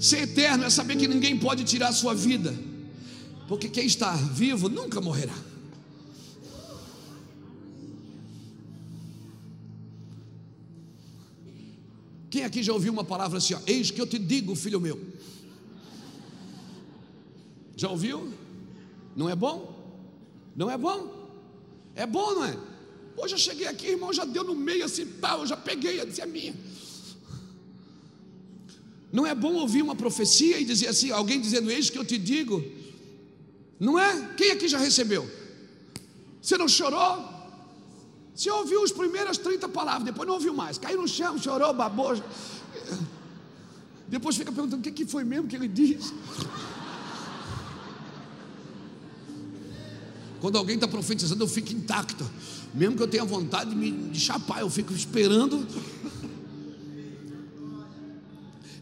Ser 0.00 0.22
eterno 0.22 0.64
é 0.64 0.70
saber 0.70 0.96
que 0.96 1.06
ninguém 1.06 1.38
pode 1.38 1.62
tirar 1.62 1.90
a 1.90 1.92
sua 1.92 2.12
vida, 2.12 2.52
porque 3.46 3.68
quem 3.68 3.86
está 3.86 4.10
vivo 4.16 4.68
nunca 4.68 5.00
morrerá. 5.00 5.53
Quem 12.34 12.42
aqui 12.42 12.64
já 12.64 12.72
ouviu 12.72 12.92
uma 12.92 13.04
palavra 13.04 13.38
assim, 13.38 13.54
ó, 13.54 13.60
eis 13.64 13.92
que 13.92 14.00
eu 14.00 14.08
te 14.08 14.18
digo, 14.18 14.56
filho 14.56 14.80
meu? 14.80 15.00
Já 17.76 17.88
ouviu? 17.88 18.34
Não 19.14 19.30
é 19.30 19.36
bom? 19.36 19.56
Não 20.56 20.68
é 20.68 20.76
bom? 20.76 21.30
É 21.94 22.04
bom, 22.04 22.34
não 22.34 22.44
é? 22.44 22.58
Hoje 23.16 23.34
eu 23.34 23.38
cheguei 23.38 23.68
aqui, 23.68 23.86
irmão, 23.86 24.12
já 24.12 24.24
deu 24.24 24.42
no 24.42 24.52
meio 24.52 24.84
assim, 24.84 25.06
tal, 25.20 25.42
eu 25.42 25.46
já 25.46 25.56
peguei, 25.56 26.00
eu 26.00 26.06
disse 26.06 26.22
é 26.22 26.26
minha. 26.26 26.52
Não 29.12 29.24
é 29.24 29.32
bom 29.32 29.52
ouvir 29.52 29.82
uma 29.82 29.94
profecia 29.94 30.58
e 30.58 30.64
dizer 30.64 30.88
assim, 30.88 31.12
alguém 31.12 31.40
dizendo, 31.40 31.70
eis 31.70 31.88
que 31.88 31.98
eu 31.98 32.04
te 32.04 32.18
digo, 32.18 32.64
não 33.78 33.96
é? 33.96 34.34
Quem 34.34 34.50
aqui 34.50 34.66
já 34.66 34.78
recebeu? 34.78 35.30
Você 36.42 36.58
não 36.58 36.66
chorou? 36.66 37.32
Você 38.34 38.50
ouviu 38.50 38.82
as 38.82 38.90
primeiras 38.90 39.38
30 39.38 39.68
palavras, 39.68 40.04
depois 40.04 40.26
não 40.26 40.34
ouviu 40.34 40.52
mais. 40.52 40.76
Caiu 40.76 41.00
no 41.00 41.08
chão, 41.08 41.38
chorou, 41.38 41.72
babou. 41.72 42.20
Depois 44.08 44.36
fica 44.36 44.50
perguntando 44.50 44.86
o 44.86 44.92
que 44.92 45.06
foi 45.06 45.22
mesmo 45.22 45.46
que 45.46 45.54
ele 45.54 45.68
disse. 45.68 46.12
Quando 50.40 50.58
alguém 50.58 50.74
está 50.74 50.86
profetizando, 50.86 51.42
eu 51.42 51.48
fico 51.48 51.72
intacto. 51.72 52.28
Mesmo 52.74 52.96
que 52.96 53.02
eu 53.02 53.08
tenha 53.08 53.24
vontade 53.24 53.70
de 53.70 53.76
me 53.76 53.90
de 53.90 54.20
chapar, 54.20 54.60
eu 54.60 54.68
fico 54.68 54.92
esperando. 54.92 55.66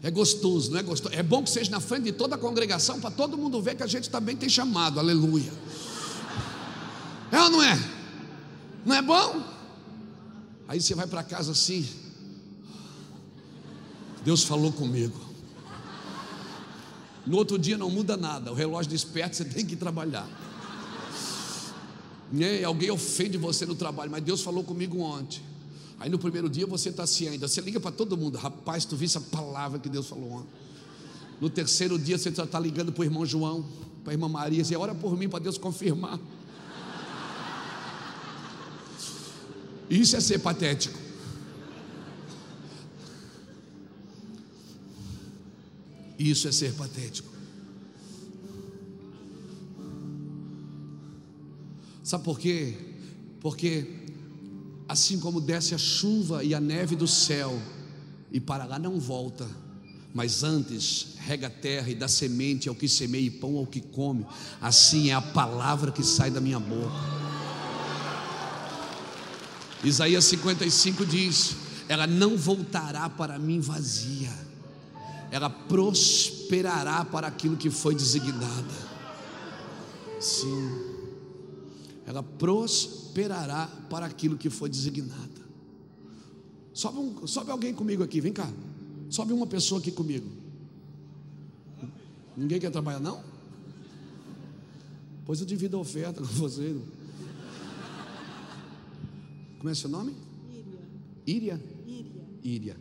É 0.01 0.11
gostoso, 0.11 0.71
não 0.71 0.79
é 0.79 0.83
gostoso? 0.83 1.15
É 1.15 1.23
bom 1.23 1.43
que 1.43 1.49
seja 1.49 1.71
na 1.71 1.79
frente 1.79 2.03
de 2.03 2.11
toda 2.11 2.35
a 2.35 2.37
congregação, 2.37 2.99
para 2.99 3.11
todo 3.11 3.37
mundo 3.37 3.61
ver 3.61 3.75
que 3.75 3.83
a 3.83 3.87
gente 3.87 4.09
também 4.09 4.35
tem 4.35 4.49
chamado, 4.49 4.99
aleluia. 4.99 5.53
É 7.31 7.41
ou 7.41 7.49
não 7.49 7.63
é? 7.63 8.02
Não 8.85 8.95
é 8.95 9.01
bom? 9.01 9.43
Aí 10.67 10.81
você 10.81 10.95
vai 10.95 11.07
para 11.07 11.23
casa 11.23 11.51
assim. 11.51 11.87
Deus 14.23 14.43
falou 14.43 14.71
comigo. 14.71 15.19
No 17.25 17.37
outro 17.37 17.57
dia 17.57 17.77
não 17.77 17.89
muda 17.89 18.17
nada. 18.17 18.51
O 18.51 18.55
relógio 18.55 18.89
desperta, 18.91 19.35
você 19.35 19.45
tem 19.45 19.65
que 19.65 19.75
trabalhar. 19.75 20.27
E 22.31 22.63
alguém 22.63 22.89
ofende 22.89 23.37
você 23.37 23.65
no 23.65 23.75
trabalho, 23.75 24.09
mas 24.09 24.23
Deus 24.23 24.41
falou 24.41 24.63
comigo 24.63 24.99
ontem. 24.99 25.41
Aí 25.99 26.09
no 26.09 26.17
primeiro 26.17 26.49
dia 26.49 26.65
você 26.65 26.89
está 26.89 27.03
assim 27.03 27.27
ainda. 27.27 27.47
Você 27.47 27.61
liga 27.61 27.79
para 27.79 27.91
todo 27.91 28.17
mundo, 28.17 28.37
rapaz, 28.37 28.83
tu 28.85 28.95
viste 28.95 29.17
a 29.17 29.21
palavra 29.21 29.79
que 29.79 29.87
Deus 29.87 30.07
falou 30.07 30.31
ontem. 30.31 30.49
No 31.39 31.49
terceiro 31.49 31.99
dia 31.99 32.17
você 32.17 32.29
está 32.29 32.59
ligando 32.59 32.91
para 32.91 33.01
o 33.01 33.03
irmão 33.05 33.25
João, 33.25 33.65
para 34.03 34.11
a 34.11 34.13
irmã 34.13 34.27
Maria, 34.27 34.63
você 34.63 34.75
ora 34.75 34.95
por 34.95 35.15
mim 35.17 35.29
para 35.29 35.39
Deus 35.39 35.57
confirmar. 35.57 36.19
Isso 39.89 40.15
é 40.15 40.19
ser 40.19 40.39
patético. 40.39 40.97
Isso 46.17 46.47
é 46.47 46.51
ser 46.51 46.73
patético. 46.73 47.33
Sabe 52.03 52.23
por 52.23 52.39
quê? 52.39 52.75
Porque 53.39 53.87
assim 54.87 55.19
como 55.19 55.41
desce 55.41 55.73
a 55.73 55.77
chuva 55.77 56.43
e 56.43 56.53
a 56.53 56.59
neve 56.59 56.95
do 56.95 57.07
céu, 57.07 57.59
e 58.31 58.39
para 58.39 58.65
lá 58.65 58.77
não 58.77 58.99
volta, 58.99 59.49
mas 60.13 60.43
antes 60.43 61.15
rega 61.19 61.47
a 61.47 61.49
terra 61.49 61.89
e 61.89 61.95
dá 61.95 62.07
semente 62.07 62.69
ao 62.69 62.75
que 62.75 62.87
semeia 62.87 63.25
e 63.25 63.31
pão 63.31 63.57
ao 63.57 63.65
que 63.65 63.81
come, 63.81 64.25
assim 64.61 65.09
é 65.09 65.13
a 65.13 65.21
palavra 65.21 65.91
que 65.91 66.03
sai 66.03 66.29
da 66.29 66.41
minha 66.41 66.59
boca. 66.59 67.22
Isaías 69.83 70.23
55 70.25 71.05
diz: 71.05 71.55
Ela 71.89 72.07
não 72.07 72.37
voltará 72.37 73.09
para 73.09 73.37
mim 73.37 73.59
vazia, 73.59 74.31
ela 75.29 75.49
prosperará 75.49 77.03
para 77.03 77.27
aquilo 77.27 77.57
que 77.57 77.69
foi 77.69 77.93
designada. 77.93 78.93
Sim, 80.19 80.93
ela 82.05 82.23
prosperará 82.23 83.67
para 83.89 84.05
aquilo 84.05 84.37
que 84.37 84.49
foi 84.49 84.69
designada. 84.69 85.43
Sobe, 86.73 86.97
um, 86.97 87.27
sobe 87.27 87.51
alguém 87.51 87.73
comigo 87.73 88.03
aqui, 88.03 88.19
vem 88.19 88.33
cá. 88.33 88.49
Sobe 89.09 89.31
uma 89.31 89.45
pessoa 89.45 89.79
aqui 89.79 89.91
comigo. 89.91 90.27
Ninguém 92.35 92.59
quer 92.59 92.71
trabalhar, 92.71 92.99
não? 92.99 93.23
Pois 95.25 95.39
eu 95.39 95.45
divido 95.45 95.77
a 95.77 95.79
oferta 95.79 96.19
com 96.19 96.27
você. 96.27 96.75
Como 99.63 99.71
é 99.71 99.75
seu 99.75 99.89
nome? 99.89 100.13
Íria. 101.25 101.57
Íria? 101.87 102.21
Íria. 102.43 102.77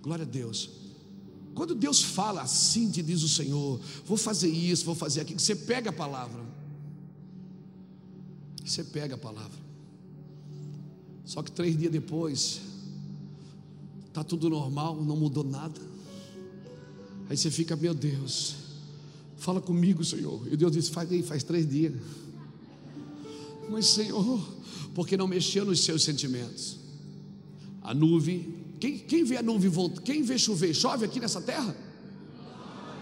Glória 0.00 0.22
a 0.22 0.26
Deus. 0.26 0.70
Quando 1.54 1.74
Deus 1.74 2.02
fala 2.02 2.40
assim, 2.40 2.90
te 2.90 3.02
diz 3.02 3.22
o 3.22 3.28
Senhor, 3.28 3.78
vou 4.06 4.16
fazer 4.16 4.48
isso, 4.48 4.86
vou 4.86 4.94
fazer 4.94 5.20
aquilo, 5.20 5.38
você 5.38 5.54
pega 5.54 5.90
a 5.90 5.92
palavra. 5.92 6.42
Você 8.64 8.82
pega 8.82 9.14
a 9.14 9.18
palavra. 9.18 9.58
Só 11.22 11.42
que 11.42 11.52
três 11.52 11.76
dias 11.76 11.92
depois, 11.92 12.62
está 14.06 14.24
tudo 14.24 14.48
normal, 14.48 14.96
não 15.04 15.18
mudou 15.18 15.44
nada. 15.44 15.78
Aí 17.28 17.36
você 17.36 17.50
fica, 17.50 17.76
meu 17.76 17.92
Deus, 17.92 18.56
fala 19.36 19.60
comigo, 19.60 20.02
Senhor. 20.02 20.50
E 20.50 20.56
Deus 20.56 20.72
disse: 20.72 20.90
faz 20.90 21.12
aí, 21.12 21.22
faz 21.22 21.42
três 21.42 21.68
dias. 21.68 21.92
Mas, 23.68 23.88
Senhor, 23.88 24.55
porque 24.96 25.14
não 25.14 25.28
mexeu 25.28 25.62
nos 25.66 25.84
seus 25.84 26.02
sentimentos. 26.04 26.78
A 27.82 27.92
nuvem, 27.92 28.54
quem, 28.80 28.96
quem 28.96 29.24
vê 29.24 29.36
a 29.36 29.42
nuvem 29.42 29.68
voltar? 29.68 30.00
Quem 30.00 30.22
vê 30.22 30.38
chover? 30.38 30.72
Chove 30.72 31.04
aqui 31.04 31.20
nessa 31.20 31.38
terra? 31.38 31.76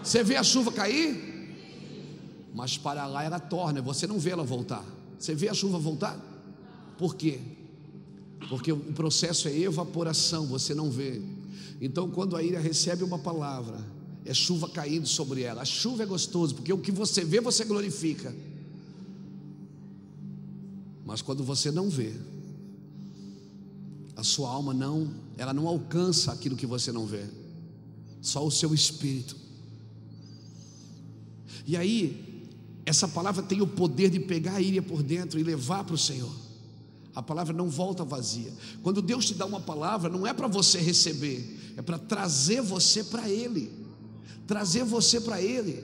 Você 0.03 0.21
vê 0.21 0.35
a 0.35 0.43
chuva 0.43 0.73
cair? 0.73 1.15
Mas 2.53 2.77
para 2.77 3.07
lá 3.07 3.23
ela 3.23 3.39
torna, 3.39 3.81
você 3.81 4.05
não 4.05 4.19
vê 4.19 4.31
ela 4.31 4.43
voltar. 4.43 4.83
Você 5.17 5.33
vê 5.33 5.47
a 5.47 5.53
chuva 5.53 5.79
voltar? 5.79 6.19
Por 6.97 7.15
quê? 7.15 7.39
Porque 8.49 8.73
o 8.73 8.77
processo 8.77 9.47
é 9.47 9.57
evaporação, 9.57 10.47
você 10.47 10.75
não 10.75 10.91
vê. 10.91 11.21
Então, 11.79 12.11
quando 12.11 12.35
a 12.35 12.43
ilha 12.43 12.59
recebe 12.59 13.05
uma 13.05 13.19
palavra, 13.19 13.77
é 14.25 14.33
chuva 14.33 14.67
caindo 14.67 15.07
sobre 15.07 15.43
ela. 15.43 15.61
A 15.61 15.65
chuva 15.65 16.03
é 16.03 16.05
gostoso, 16.05 16.55
porque 16.55 16.73
o 16.73 16.77
que 16.77 16.91
você 16.91 17.23
vê, 17.23 17.39
você 17.39 17.63
glorifica. 17.63 18.35
Mas 21.05 21.21
quando 21.21 21.43
você 21.43 21.71
não 21.71 21.87
vê, 21.87 22.13
a 24.15 24.23
sua 24.23 24.49
alma 24.49 24.73
não, 24.73 25.13
ela 25.37 25.53
não 25.53 25.67
alcança 25.67 26.31
aquilo 26.31 26.55
que 26.55 26.65
você 26.65 26.91
não 26.91 27.05
vê. 27.05 27.23
Só 28.21 28.43
o 28.43 28.51
seu 28.51 28.73
espírito. 28.73 29.37
E 31.67 31.77
aí, 31.77 32.47
essa 32.85 33.07
palavra 33.07 33.43
tem 33.43 33.61
o 33.61 33.67
poder 33.67 34.09
de 34.09 34.19
pegar 34.19 34.55
a 34.55 34.61
ilha 34.61 34.81
por 34.81 35.03
dentro 35.03 35.39
e 35.39 35.43
levar 35.43 35.83
para 35.83 35.93
o 35.93 35.97
Senhor. 35.97 36.33
A 37.13 37.21
palavra 37.21 37.53
não 37.53 37.69
volta 37.69 38.03
vazia. 38.03 38.51
Quando 38.81 39.01
Deus 39.01 39.25
te 39.25 39.35
dá 39.35 39.45
uma 39.45 39.61
palavra, 39.61 40.09
não 40.09 40.25
é 40.25 40.33
para 40.33 40.47
você 40.47 40.79
receber, 40.79 41.73
é 41.77 41.81
para 41.83 41.99
trazer 41.99 42.61
você 42.61 43.03
para 43.03 43.29
Ele. 43.29 43.71
Trazer 44.47 44.83
você 44.83 45.21
para 45.21 45.39
Ele. 45.39 45.83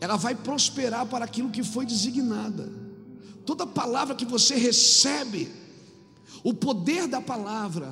Ela 0.00 0.16
vai 0.16 0.34
prosperar 0.34 1.06
para 1.06 1.24
aquilo 1.24 1.50
que 1.50 1.64
foi 1.64 1.84
designada. 1.84 2.87
Toda 3.48 3.66
palavra 3.66 4.14
que 4.14 4.26
você 4.26 4.56
recebe, 4.56 5.50
o 6.44 6.52
poder 6.52 7.08
da 7.08 7.18
palavra, 7.18 7.90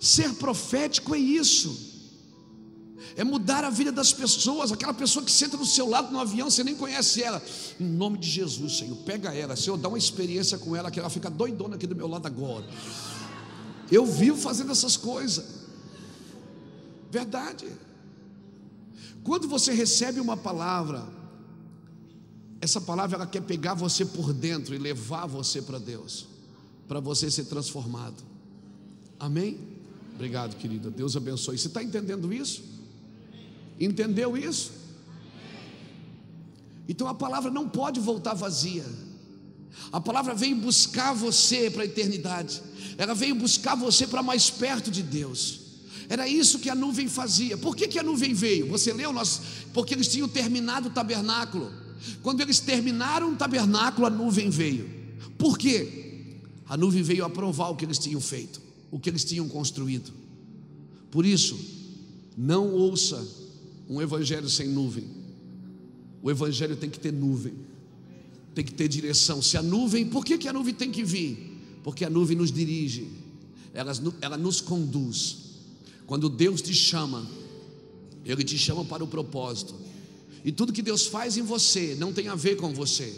ser 0.00 0.34
profético 0.34 1.14
é 1.14 1.18
isso 1.18 1.86
é 3.16 3.24
mudar 3.24 3.64
a 3.64 3.70
vida 3.70 3.90
das 3.90 4.12
pessoas. 4.12 4.70
Aquela 4.70 4.94
pessoa 4.94 5.24
que 5.24 5.30
senta 5.30 5.56
do 5.56 5.66
seu 5.66 5.88
lado 5.88 6.12
no 6.12 6.20
avião, 6.20 6.50
você 6.50 6.62
nem 6.62 6.74
conhece 6.74 7.22
ela. 7.22 7.42
Em 7.78 7.84
nome 7.84 8.18
de 8.18 8.28
Jesus, 8.28 8.78
Senhor, 8.78 8.96
pega 8.98 9.34
ela, 9.34 9.56
Senhor, 9.56 9.76
dá 9.76 9.88
uma 9.88 9.98
experiência 9.98 10.56
com 10.56 10.74
ela, 10.76 10.90
que 10.90 11.00
ela 11.00 11.10
fica 11.10 11.28
doidona 11.28 11.74
aqui 11.76 11.86
do 11.86 11.96
meu 11.96 12.06
lado 12.06 12.26
agora. 12.26 12.64
Eu 13.90 14.04
vivo 14.06 14.36
fazendo 14.36 14.70
essas 14.72 14.96
coisas. 14.96 15.44
Verdade. 17.10 17.66
Quando 19.24 19.48
você 19.48 19.72
recebe 19.72 20.20
uma 20.20 20.36
palavra, 20.36 21.17
essa 22.60 22.80
palavra 22.80 23.16
ela 23.16 23.26
quer 23.26 23.42
pegar 23.42 23.74
você 23.74 24.04
por 24.04 24.32
dentro 24.32 24.74
e 24.74 24.78
levar 24.78 25.26
você 25.26 25.62
para 25.62 25.78
Deus, 25.78 26.26
para 26.86 27.00
você 27.00 27.30
ser 27.30 27.44
transformado. 27.44 28.22
Amém? 29.18 29.58
Obrigado, 30.14 30.56
querida. 30.56 30.90
Deus 30.90 31.16
abençoe. 31.16 31.56
Você 31.56 31.68
está 31.68 31.82
entendendo 31.82 32.32
isso? 32.32 32.62
Entendeu 33.78 34.36
isso? 34.36 34.72
Então 36.88 37.06
a 37.06 37.14
palavra 37.14 37.50
não 37.50 37.68
pode 37.68 38.00
voltar 38.00 38.34
vazia. 38.34 38.84
A 39.92 40.00
palavra 40.00 40.34
veio 40.34 40.56
buscar 40.56 41.12
você 41.12 41.70
para 41.70 41.82
a 41.82 41.86
eternidade. 41.86 42.60
Ela 42.96 43.14
veio 43.14 43.34
buscar 43.34 43.76
você 43.76 44.06
para 44.06 44.22
mais 44.22 44.50
perto 44.50 44.90
de 44.90 45.02
Deus. 45.02 45.60
Era 46.08 46.26
isso 46.26 46.58
que 46.58 46.70
a 46.70 46.74
nuvem 46.74 47.06
fazia. 47.06 47.56
Por 47.56 47.76
que, 47.76 47.86
que 47.86 47.98
a 47.98 48.02
nuvem 48.02 48.32
veio? 48.32 48.68
Você 48.70 48.92
leu? 48.92 49.12
Nós, 49.12 49.40
porque 49.74 49.94
eles 49.94 50.08
tinham 50.08 50.26
terminado 50.26 50.88
o 50.88 50.92
tabernáculo. 50.92 51.70
Quando 52.22 52.40
eles 52.40 52.60
terminaram 52.60 53.32
o 53.32 53.36
tabernáculo, 53.36 54.06
a 54.06 54.10
nuvem 54.10 54.50
veio. 54.50 54.88
Por 55.36 55.58
quê? 55.58 56.36
A 56.68 56.76
nuvem 56.76 57.02
veio 57.02 57.24
aprovar 57.24 57.70
o 57.70 57.76
que 57.76 57.84
eles 57.84 57.98
tinham 57.98 58.20
feito, 58.20 58.60
o 58.90 58.98
que 58.98 59.08
eles 59.08 59.24
tinham 59.24 59.48
construído. 59.48 60.12
Por 61.10 61.24
isso, 61.24 61.58
não 62.36 62.72
ouça 62.72 63.26
um 63.88 64.02
evangelho 64.02 64.48
sem 64.48 64.68
nuvem. 64.68 65.04
O 66.22 66.30
evangelho 66.30 66.76
tem 66.76 66.90
que 66.90 66.98
ter 66.98 67.12
nuvem, 67.12 67.54
tem 68.54 68.64
que 68.64 68.74
ter 68.74 68.88
direção. 68.88 69.40
Se 69.40 69.56
a 69.56 69.62
nuvem, 69.62 70.06
por 70.06 70.24
que, 70.24 70.36
que 70.36 70.48
a 70.48 70.52
nuvem 70.52 70.74
tem 70.74 70.90
que 70.90 71.02
vir? 71.02 71.48
Porque 71.82 72.04
a 72.04 72.10
nuvem 72.10 72.36
nos 72.36 72.52
dirige, 72.52 73.08
ela, 73.72 73.92
ela 74.20 74.36
nos 74.36 74.60
conduz. 74.60 75.48
Quando 76.06 76.28
Deus 76.28 76.60
te 76.60 76.74
chama, 76.74 77.26
Ele 78.24 78.42
te 78.42 78.58
chama 78.58 78.84
para 78.84 79.04
o 79.04 79.06
propósito. 79.06 79.74
E 80.44 80.52
tudo 80.52 80.72
que 80.72 80.82
Deus 80.82 81.06
faz 81.06 81.36
em 81.36 81.42
você 81.42 81.96
não 81.98 82.12
tem 82.12 82.28
a 82.28 82.34
ver 82.34 82.56
com 82.56 82.72
você. 82.72 83.14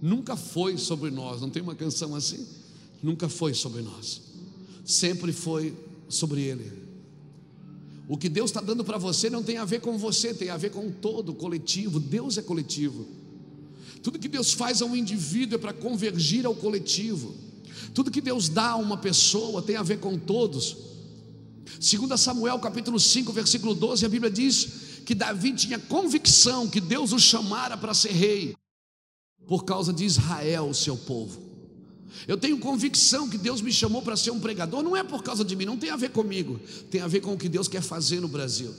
Nunca 0.00 0.36
foi 0.36 0.78
sobre 0.78 1.10
nós. 1.10 1.40
Não 1.40 1.50
tem 1.50 1.62
uma 1.62 1.74
canção 1.74 2.14
assim? 2.14 2.46
Nunca 3.02 3.28
foi 3.28 3.54
sobre 3.54 3.82
nós. 3.82 4.20
Sempre 4.84 5.32
foi 5.32 5.74
sobre 6.08 6.42
Ele. 6.42 6.70
O 8.08 8.16
que 8.16 8.28
Deus 8.28 8.50
está 8.50 8.60
dando 8.60 8.84
para 8.84 8.96
você 8.96 9.28
não 9.28 9.42
tem 9.42 9.58
a 9.58 9.64
ver 9.64 9.80
com 9.80 9.98
você, 9.98 10.32
tem 10.32 10.48
a 10.48 10.56
ver 10.56 10.70
com 10.70 10.90
todo, 10.90 11.34
coletivo. 11.34 12.00
Deus 12.00 12.38
é 12.38 12.42
coletivo. 12.42 13.06
Tudo 14.02 14.18
que 14.18 14.28
Deus 14.28 14.52
faz 14.52 14.80
a 14.80 14.86
um 14.86 14.96
indivíduo 14.96 15.56
é 15.56 15.58
para 15.58 15.72
convergir 15.74 16.46
ao 16.46 16.54
coletivo. 16.54 17.34
Tudo 17.92 18.10
que 18.10 18.20
Deus 18.20 18.48
dá 18.48 18.70
a 18.70 18.76
uma 18.76 18.96
pessoa 18.96 19.60
tem 19.60 19.76
a 19.76 19.82
ver 19.82 19.98
com 19.98 20.18
todos. 20.18 20.76
Segundo 21.80 22.16
Samuel 22.16 22.58
capítulo 22.58 22.98
5, 22.98 23.32
versículo 23.32 23.74
12, 23.74 24.06
a 24.06 24.08
Bíblia 24.08 24.30
diz 24.30 24.87
que 25.08 25.14
Davi 25.14 25.54
tinha 25.54 25.78
convicção 25.78 26.68
que 26.68 26.82
Deus 26.82 27.14
o 27.14 27.18
chamara 27.18 27.78
para 27.78 27.94
ser 27.94 28.12
rei 28.12 28.54
por 29.46 29.64
causa 29.64 29.90
de 29.90 30.04
Israel, 30.04 30.68
o 30.68 30.74
seu 30.74 30.98
povo. 30.98 31.40
Eu 32.26 32.36
tenho 32.36 32.58
convicção 32.58 33.26
que 33.26 33.38
Deus 33.38 33.62
me 33.62 33.72
chamou 33.72 34.02
para 34.02 34.18
ser 34.18 34.32
um 34.32 34.38
pregador, 34.38 34.82
não 34.82 34.94
é 34.94 35.02
por 35.02 35.22
causa 35.22 35.42
de 35.42 35.56
mim, 35.56 35.64
não 35.64 35.78
tem 35.78 35.88
a 35.88 35.96
ver 35.96 36.10
comigo, 36.10 36.60
tem 36.90 37.00
a 37.00 37.06
ver 37.06 37.22
com 37.22 37.32
o 37.32 37.38
que 37.38 37.48
Deus 37.48 37.68
quer 37.68 37.80
fazer 37.80 38.20
no 38.20 38.28
Brasil. 38.28 38.74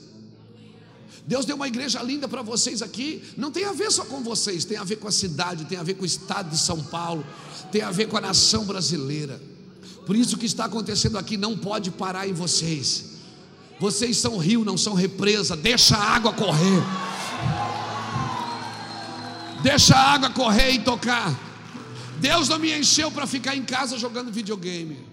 Deus 1.26 1.44
deu 1.44 1.56
uma 1.56 1.66
igreja 1.66 2.00
linda 2.00 2.28
para 2.28 2.42
vocês 2.42 2.80
aqui, 2.80 3.24
não 3.36 3.50
tem 3.50 3.64
a 3.64 3.72
ver 3.72 3.90
só 3.90 4.04
com 4.04 4.22
vocês, 4.22 4.64
tem 4.64 4.76
a 4.76 4.84
ver 4.84 5.00
com 5.00 5.08
a 5.08 5.12
cidade, 5.12 5.64
tem 5.64 5.78
a 5.78 5.82
ver 5.82 5.94
com 5.94 6.04
o 6.04 6.06
estado 6.06 6.48
de 6.48 6.58
São 6.58 6.80
Paulo, 6.80 7.26
tem 7.72 7.82
a 7.82 7.90
ver 7.90 8.06
com 8.06 8.16
a 8.16 8.20
nação 8.20 8.64
brasileira. 8.64 9.42
Por 10.06 10.14
isso 10.14 10.38
que 10.38 10.46
está 10.46 10.66
acontecendo 10.66 11.18
aqui 11.18 11.36
não 11.36 11.58
pode 11.58 11.90
parar 11.90 12.28
em 12.28 12.32
vocês. 12.32 13.09
Vocês 13.80 14.18
são 14.18 14.36
rio, 14.36 14.62
não 14.62 14.76
são 14.76 14.92
represa, 14.92 15.56
deixa 15.56 15.96
a 15.96 16.14
água 16.14 16.34
correr. 16.34 16.82
Deixa 19.62 19.96
a 19.96 20.12
água 20.12 20.28
correr 20.28 20.72
e 20.72 20.78
tocar. 20.80 21.34
Deus 22.18 22.46
não 22.46 22.58
me 22.58 22.78
encheu 22.78 23.10
para 23.10 23.26
ficar 23.26 23.56
em 23.56 23.62
casa 23.62 23.98
jogando 23.98 24.30
videogame. 24.30 25.09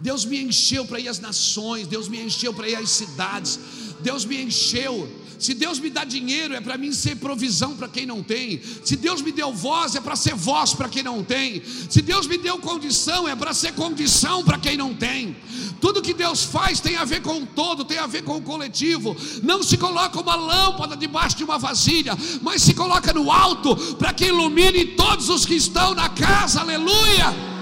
Deus 0.00 0.24
me 0.24 0.42
encheu 0.42 0.84
para 0.84 1.00
ir 1.00 1.08
às 1.08 1.18
nações, 1.18 1.86
Deus 1.86 2.08
me 2.08 2.20
encheu 2.20 2.52
para 2.52 2.68
ir 2.68 2.76
às 2.76 2.90
cidades, 2.90 3.58
Deus 4.00 4.24
me 4.24 4.42
encheu. 4.42 5.08
Se 5.38 5.52
Deus 5.52 5.78
me 5.78 5.90
dá 5.90 6.04
dinheiro, 6.04 6.54
é 6.54 6.60
para 6.60 6.78
mim 6.78 6.92
ser 6.92 7.16
provisão 7.16 7.76
para 7.76 7.88
quem 7.88 8.06
não 8.06 8.22
tem. 8.22 8.60
Se 8.84 8.96
Deus 8.96 9.20
me 9.20 9.32
deu 9.32 9.52
voz, 9.52 9.94
é 9.94 10.00
para 10.00 10.16
ser 10.16 10.34
voz 10.34 10.72
para 10.72 10.88
quem 10.88 11.02
não 11.02 11.22
tem. 11.22 11.62
Se 11.90 12.00
Deus 12.00 12.26
me 12.26 12.38
deu 12.38 12.58
condição, 12.58 13.28
é 13.28 13.34
para 13.34 13.52
ser 13.52 13.72
condição 13.72 14.44
para 14.44 14.58
quem 14.58 14.76
não 14.76 14.94
tem. 14.94 15.36
Tudo 15.80 16.00
que 16.00 16.14
Deus 16.14 16.44
faz 16.44 16.80
tem 16.80 16.96
a 16.96 17.04
ver 17.04 17.20
com 17.20 17.42
o 17.42 17.46
todo, 17.46 17.84
tem 17.84 17.98
a 17.98 18.06
ver 18.06 18.22
com 18.22 18.36
o 18.36 18.42
coletivo. 18.42 19.16
Não 19.42 19.62
se 19.62 19.76
coloca 19.76 20.20
uma 20.20 20.34
lâmpada 20.34 20.96
debaixo 20.96 21.36
de 21.36 21.44
uma 21.44 21.58
vasilha, 21.58 22.16
mas 22.40 22.62
se 22.62 22.72
coloca 22.72 23.12
no 23.12 23.30
alto 23.30 23.76
para 23.96 24.12
que 24.14 24.26
ilumine 24.26 24.84
todos 24.96 25.28
os 25.28 25.44
que 25.44 25.54
estão 25.54 25.94
na 25.94 26.08
casa. 26.08 26.60
Aleluia! 26.60 27.53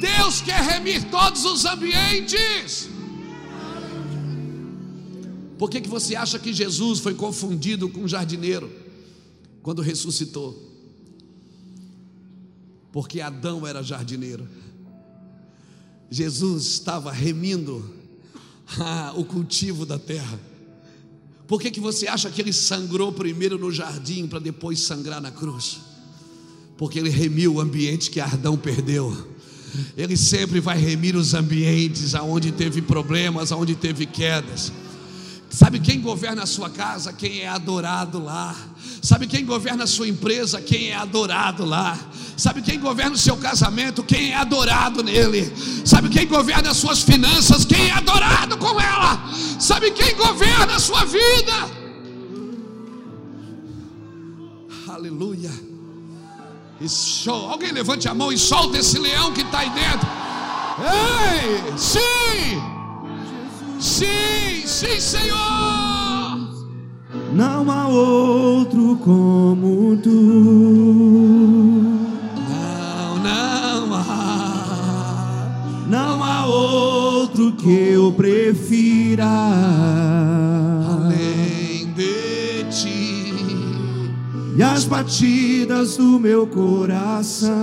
Deus 0.00 0.40
quer 0.40 0.60
remir 0.60 1.10
todos 1.10 1.44
os 1.44 1.64
ambientes. 1.64 2.88
Por 5.58 5.70
que, 5.70 5.80
que 5.80 5.88
você 5.88 6.14
acha 6.14 6.38
que 6.38 6.52
Jesus 6.52 7.00
foi 7.00 7.14
confundido 7.14 7.88
com 7.88 8.00
um 8.00 8.08
jardineiro 8.08 8.70
quando 9.62 9.82
ressuscitou? 9.82 10.62
Porque 12.92 13.20
Adão 13.20 13.66
era 13.66 13.82
jardineiro. 13.82 14.46
Jesus 16.10 16.66
estava 16.66 17.10
remindo 17.10 17.94
ah, 18.78 19.12
o 19.16 19.24
cultivo 19.24 19.84
da 19.84 19.98
terra. 19.98 20.38
Por 21.46 21.60
que, 21.60 21.70
que 21.70 21.80
você 21.80 22.08
acha 22.08 22.30
que 22.30 22.40
ele 22.40 22.52
sangrou 22.52 23.12
primeiro 23.12 23.58
no 23.58 23.70
jardim 23.70 24.26
para 24.26 24.38
depois 24.38 24.80
sangrar 24.80 25.20
na 25.20 25.30
cruz? 25.30 25.78
Porque 26.76 26.98
ele 26.98 27.08
remiu 27.08 27.54
o 27.54 27.60
ambiente 27.60 28.10
que 28.10 28.20
Adão 28.20 28.56
perdeu. 28.56 29.35
Ele 29.96 30.16
sempre 30.16 30.60
vai 30.60 30.78
remir 30.78 31.16
os 31.16 31.34
ambientes 31.34 32.14
aonde 32.14 32.52
teve 32.52 32.82
problemas, 32.82 33.52
aonde 33.52 33.74
teve 33.74 34.06
quedas. 34.06 34.72
Sabe 35.48 35.78
quem 35.78 36.00
governa 36.00 36.42
a 36.42 36.46
sua 36.46 36.68
casa? 36.68 37.12
Quem 37.12 37.40
é 37.40 37.48
adorado 37.48 38.22
lá. 38.22 38.54
Sabe 39.00 39.26
quem 39.26 39.44
governa 39.44 39.84
a 39.84 39.86
sua 39.86 40.08
empresa? 40.08 40.60
Quem 40.60 40.90
é 40.90 40.96
adorado 40.96 41.64
lá. 41.64 41.98
Sabe 42.36 42.60
quem 42.60 42.78
governa 42.78 43.14
o 43.14 43.18
seu 43.18 43.36
casamento? 43.36 44.02
Quem 44.02 44.32
é 44.32 44.36
adorado 44.36 45.02
nele. 45.02 45.50
Sabe 45.84 46.08
quem 46.08 46.26
governa 46.26 46.70
as 46.70 46.76
suas 46.76 47.02
finanças? 47.02 47.64
Quem 47.64 47.88
é 47.88 47.92
adorado 47.92 48.58
com 48.58 48.80
ela. 48.80 49.30
Sabe 49.58 49.92
quem 49.92 50.14
governa 50.16 50.74
a 50.74 50.80
sua 50.80 51.04
vida? 51.04 51.86
Aleluia. 54.88 55.75
Show. 56.84 57.50
Alguém 57.50 57.72
levante 57.72 58.06
a 58.08 58.14
mão 58.14 58.30
e 58.30 58.36
solta 58.38 58.78
esse 58.78 58.98
leão 58.98 59.32
que 59.32 59.40
está 59.40 59.60
aí 59.60 59.70
dentro. 59.70 60.06
Ei, 60.78 61.78
sim, 61.78 62.60
sim, 63.80 64.66
sim, 64.66 65.00
Senhor. 65.00 65.36
Não 67.32 67.70
há 67.70 67.88
outro 67.88 68.96
como 68.96 69.96
tu. 69.96 70.10
Não, 72.50 73.16
não 73.18 73.94
há. 73.94 75.86
Não 75.88 76.22
há 76.22 76.46
outro 76.46 77.52
que 77.52 77.96
irá. 79.12 79.26
além 79.26 80.45
E 84.56 84.62
as 84.62 84.86
batidas 84.86 85.98
do 85.98 86.18
meu 86.18 86.46
coração 86.46 87.54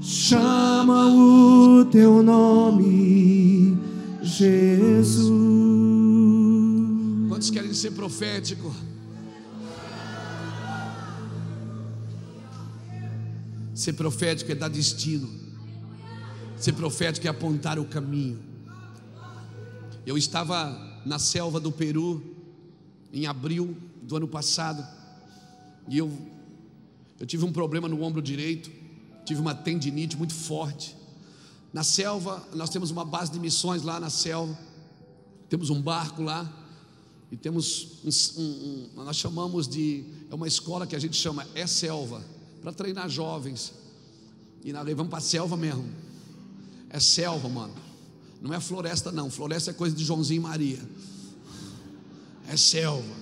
chamam 0.00 1.80
o 1.80 1.84
teu 1.86 2.22
nome, 2.22 3.76
Jesus. 4.22 5.28
Quantos 7.28 7.50
querem 7.50 7.74
ser 7.74 7.90
profético? 7.90 8.72
Ser 13.74 13.94
profético 13.94 14.52
é 14.52 14.54
dar 14.54 14.68
destino. 14.68 15.28
Ser 16.56 16.74
profético 16.74 17.26
é 17.26 17.30
apontar 17.30 17.76
o 17.76 17.84
caminho. 17.84 18.38
Eu 20.06 20.16
estava 20.16 21.02
na 21.04 21.18
selva 21.18 21.58
do 21.58 21.72
Peru 21.72 22.22
em 23.12 23.26
abril 23.26 23.76
do 24.02 24.16
ano 24.16 24.28
passado 24.28 24.86
e 25.88 25.96
eu 25.96 26.10
eu 27.22 27.26
tive 27.26 27.44
um 27.44 27.52
problema 27.52 27.88
no 27.88 28.02
ombro 28.02 28.20
direito, 28.20 28.68
tive 29.24 29.40
uma 29.40 29.54
tendinite 29.54 30.16
muito 30.16 30.34
forte. 30.34 30.96
Na 31.72 31.84
selva, 31.84 32.44
nós 32.52 32.68
temos 32.68 32.90
uma 32.90 33.04
base 33.04 33.30
de 33.30 33.38
missões 33.38 33.84
lá 33.84 34.00
na 34.00 34.10
selva. 34.10 34.58
Temos 35.48 35.70
um 35.70 35.80
barco 35.80 36.20
lá 36.20 36.52
e 37.30 37.36
temos 37.36 38.00
um, 38.04 38.42
um, 38.42 38.90
um, 39.00 39.04
nós 39.04 39.16
chamamos 39.16 39.68
de 39.68 40.04
é 40.28 40.34
uma 40.34 40.48
escola 40.48 40.84
que 40.84 40.96
a 40.96 40.98
gente 40.98 41.16
chama 41.16 41.46
é 41.54 41.64
selva 41.64 42.24
para 42.60 42.72
treinar 42.72 43.08
jovens. 43.08 43.72
E 44.64 44.72
nós 44.72 44.84
vamos 44.84 45.08
para 45.08 45.18
a 45.18 45.22
selva 45.22 45.56
mesmo. 45.56 45.88
É 46.90 46.98
selva, 46.98 47.48
mano. 47.48 47.74
Não 48.40 48.52
é 48.52 48.58
floresta 48.58 49.12
não. 49.12 49.30
Floresta 49.30 49.70
é 49.70 49.74
coisa 49.74 49.94
de 49.94 50.04
Joãozinho 50.04 50.40
e 50.40 50.42
Maria. 50.42 50.80
É 52.48 52.56
selva. 52.56 53.21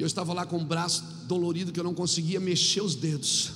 Eu 0.00 0.06
estava 0.06 0.32
lá 0.32 0.46
com 0.46 0.56
o 0.56 0.64
braço 0.64 1.04
dolorido 1.26 1.72
que 1.72 1.78
eu 1.78 1.84
não 1.84 1.92
conseguia 1.92 2.40
mexer 2.40 2.80
os 2.80 2.94
dedos. 2.94 3.52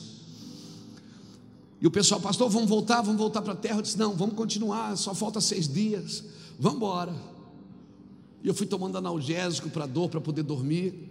E 1.81 1.87
o 1.87 1.91
pessoal, 1.91 2.21
pastor, 2.21 2.51
vamos 2.51 2.69
voltar, 2.69 3.01
vamos 3.01 3.19
voltar 3.19 3.41
para 3.41 3.55
a 3.55 3.57
terra. 3.57 3.79
Eu 3.79 3.83
disse, 3.83 3.99
não, 3.99 4.15
vamos 4.15 4.35
continuar, 4.35 4.95
só 4.97 5.15
falta 5.15 5.41
seis 5.41 5.67
dias, 5.67 6.23
vamos 6.59 6.77
embora. 6.77 7.15
E 8.43 8.49
eu 8.49 8.53
fui 8.53 8.67
tomando 8.67 8.99
analgésico 8.99 9.71
para 9.71 9.87
dor, 9.87 10.11
para 10.11 10.21
poder 10.21 10.43
dormir. 10.43 11.11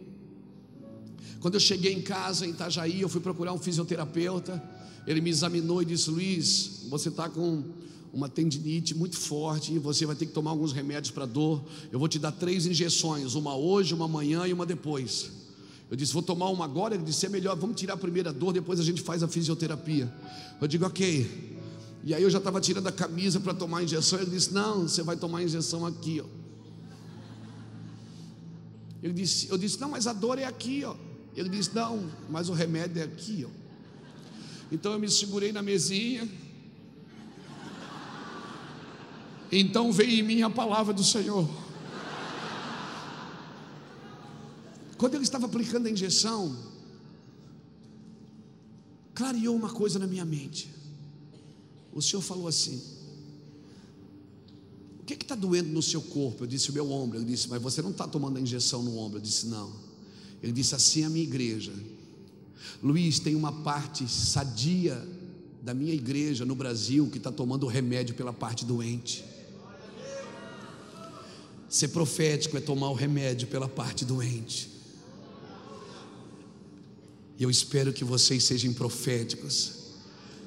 Quando 1.39 1.55
eu 1.55 1.59
cheguei 1.59 1.93
em 1.93 2.01
casa, 2.01 2.45
em 2.45 2.51
Itajaí, 2.51 3.01
eu 3.01 3.09
fui 3.09 3.19
procurar 3.19 3.53
um 3.53 3.57
fisioterapeuta. 3.57 4.63
Ele 5.07 5.19
me 5.19 5.31
examinou 5.31 5.81
e 5.81 5.85
disse: 5.85 6.11
Luiz, 6.11 6.85
você 6.89 7.09
está 7.09 7.27
com 7.27 7.63
uma 8.13 8.29
tendinite 8.29 8.93
muito 8.93 9.17
forte 9.17 9.73
e 9.73 9.79
você 9.79 10.05
vai 10.05 10.15
ter 10.15 10.27
que 10.27 10.31
tomar 10.31 10.51
alguns 10.51 10.71
remédios 10.71 11.09
para 11.09 11.25
dor. 11.25 11.63
Eu 11.91 11.97
vou 11.97 12.07
te 12.07 12.19
dar 12.19 12.31
três 12.31 12.67
injeções, 12.67 13.33
uma 13.33 13.55
hoje, 13.55 13.95
uma 13.95 14.05
amanhã 14.05 14.45
e 14.45 14.53
uma 14.53 14.67
depois. 14.67 15.31
Eu 15.89 15.97
disse, 15.97 16.13
vou 16.13 16.21
tomar 16.21 16.49
uma 16.49 16.63
agora. 16.63 16.93
Ele 16.93 17.03
disse, 17.03 17.25
é 17.25 17.29
melhor, 17.29 17.57
vamos 17.57 17.75
tirar 17.75 17.95
a 17.95 17.97
primeira 17.97 18.31
dor, 18.31 18.53
depois 18.53 18.79
a 18.79 18.83
gente 18.83 19.01
faz 19.01 19.23
a 19.23 19.27
fisioterapia. 19.27 20.13
Eu 20.61 20.67
digo, 20.67 20.85
ok. 20.85 21.57
E 22.03 22.13
aí 22.13 22.21
eu 22.21 22.29
já 22.29 22.37
estava 22.37 22.61
tirando 22.61 22.85
a 22.85 22.91
camisa 22.91 23.39
para 23.39 23.53
tomar 23.53 23.79
a 23.79 23.83
injeção. 23.83 24.19
Ele 24.19 24.29
disse, 24.29 24.53
não, 24.53 24.87
você 24.87 25.01
vai 25.01 25.15
tomar 25.15 25.39
a 25.39 25.43
injeção 25.43 25.83
aqui, 25.83 26.21
ó. 26.23 26.25
Ele 29.01 29.13
disse, 29.13 29.49
eu 29.49 29.57
disse, 29.57 29.81
não, 29.81 29.89
mas 29.89 30.05
a 30.05 30.13
dor 30.13 30.37
é 30.37 30.45
aqui, 30.45 30.83
ó. 30.85 30.95
Ele 31.35 31.49
disse, 31.49 31.71
não, 31.73 32.07
mas 32.29 32.47
o 32.47 32.53
remédio 32.53 33.01
é 33.01 33.05
aqui, 33.05 33.43
ó. 33.43 33.49
Então 34.71 34.93
eu 34.93 34.99
me 34.99 35.09
segurei 35.09 35.51
na 35.51 35.63
mesinha 35.63 36.27
Então 39.55 39.91
veio 39.91 40.19
em 40.19 40.23
mim 40.23 40.41
a 40.41 40.49
palavra 40.49 40.91
do 40.91 41.03
Senhor. 41.03 41.47
Quando 44.97 45.13
ele 45.13 45.23
estava 45.23 45.45
aplicando 45.45 45.85
a 45.85 45.91
injeção, 45.91 46.57
clareou 49.13 49.55
uma 49.55 49.69
coisa 49.69 49.99
na 49.99 50.07
minha 50.07 50.25
mente. 50.25 50.73
O 51.91 52.01
Senhor 52.01 52.23
falou 52.23 52.47
assim: 52.47 52.81
O 54.99 55.03
que 55.03 55.13
está 55.13 55.35
doendo 55.35 55.69
no 55.69 55.83
seu 55.83 56.01
corpo? 56.01 56.45
Eu 56.45 56.47
disse: 56.47 56.71
O 56.71 56.73
meu 56.73 56.91
ombro. 56.91 57.19
Ele 57.19 57.25
disse: 57.25 57.47
Mas 57.47 57.61
você 57.61 57.79
não 57.79 57.91
está 57.91 58.07
tomando 58.07 58.37
a 58.37 58.41
injeção 58.41 58.81
no 58.81 58.97
ombro? 58.97 59.19
Eu 59.19 59.21
disse: 59.21 59.45
Não. 59.45 59.71
Ele 60.41 60.51
disse: 60.51 60.73
Assim 60.73 61.03
é 61.03 61.05
a 61.05 61.09
minha 61.11 61.23
igreja. 61.23 61.71
Luiz, 62.81 63.19
tem 63.19 63.35
uma 63.35 63.51
parte 63.51 64.09
sadia 64.09 65.07
da 65.61 65.75
minha 65.75 65.93
igreja 65.93 66.43
no 66.43 66.55
Brasil 66.55 67.07
que 67.11 67.19
está 67.19 67.31
tomando 67.31 67.67
remédio 67.67 68.15
pela 68.15 68.33
parte 68.33 68.65
doente. 68.65 69.32
Ser 71.73 71.87
profético 71.87 72.55
é 72.55 72.59
tomar 72.59 72.89
o 72.89 72.93
remédio 72.93 73.47
pela 73.47 73.67
parte 73.67 74.05
doente. 74.05 74.69
E 77.35 77.41
eu 77.41 77.49
espero 77.49 77.91
que 77.91 78.03
vocês 78.03 78.43
sejam 78.43 78.71
proféticos, 78.73 79.71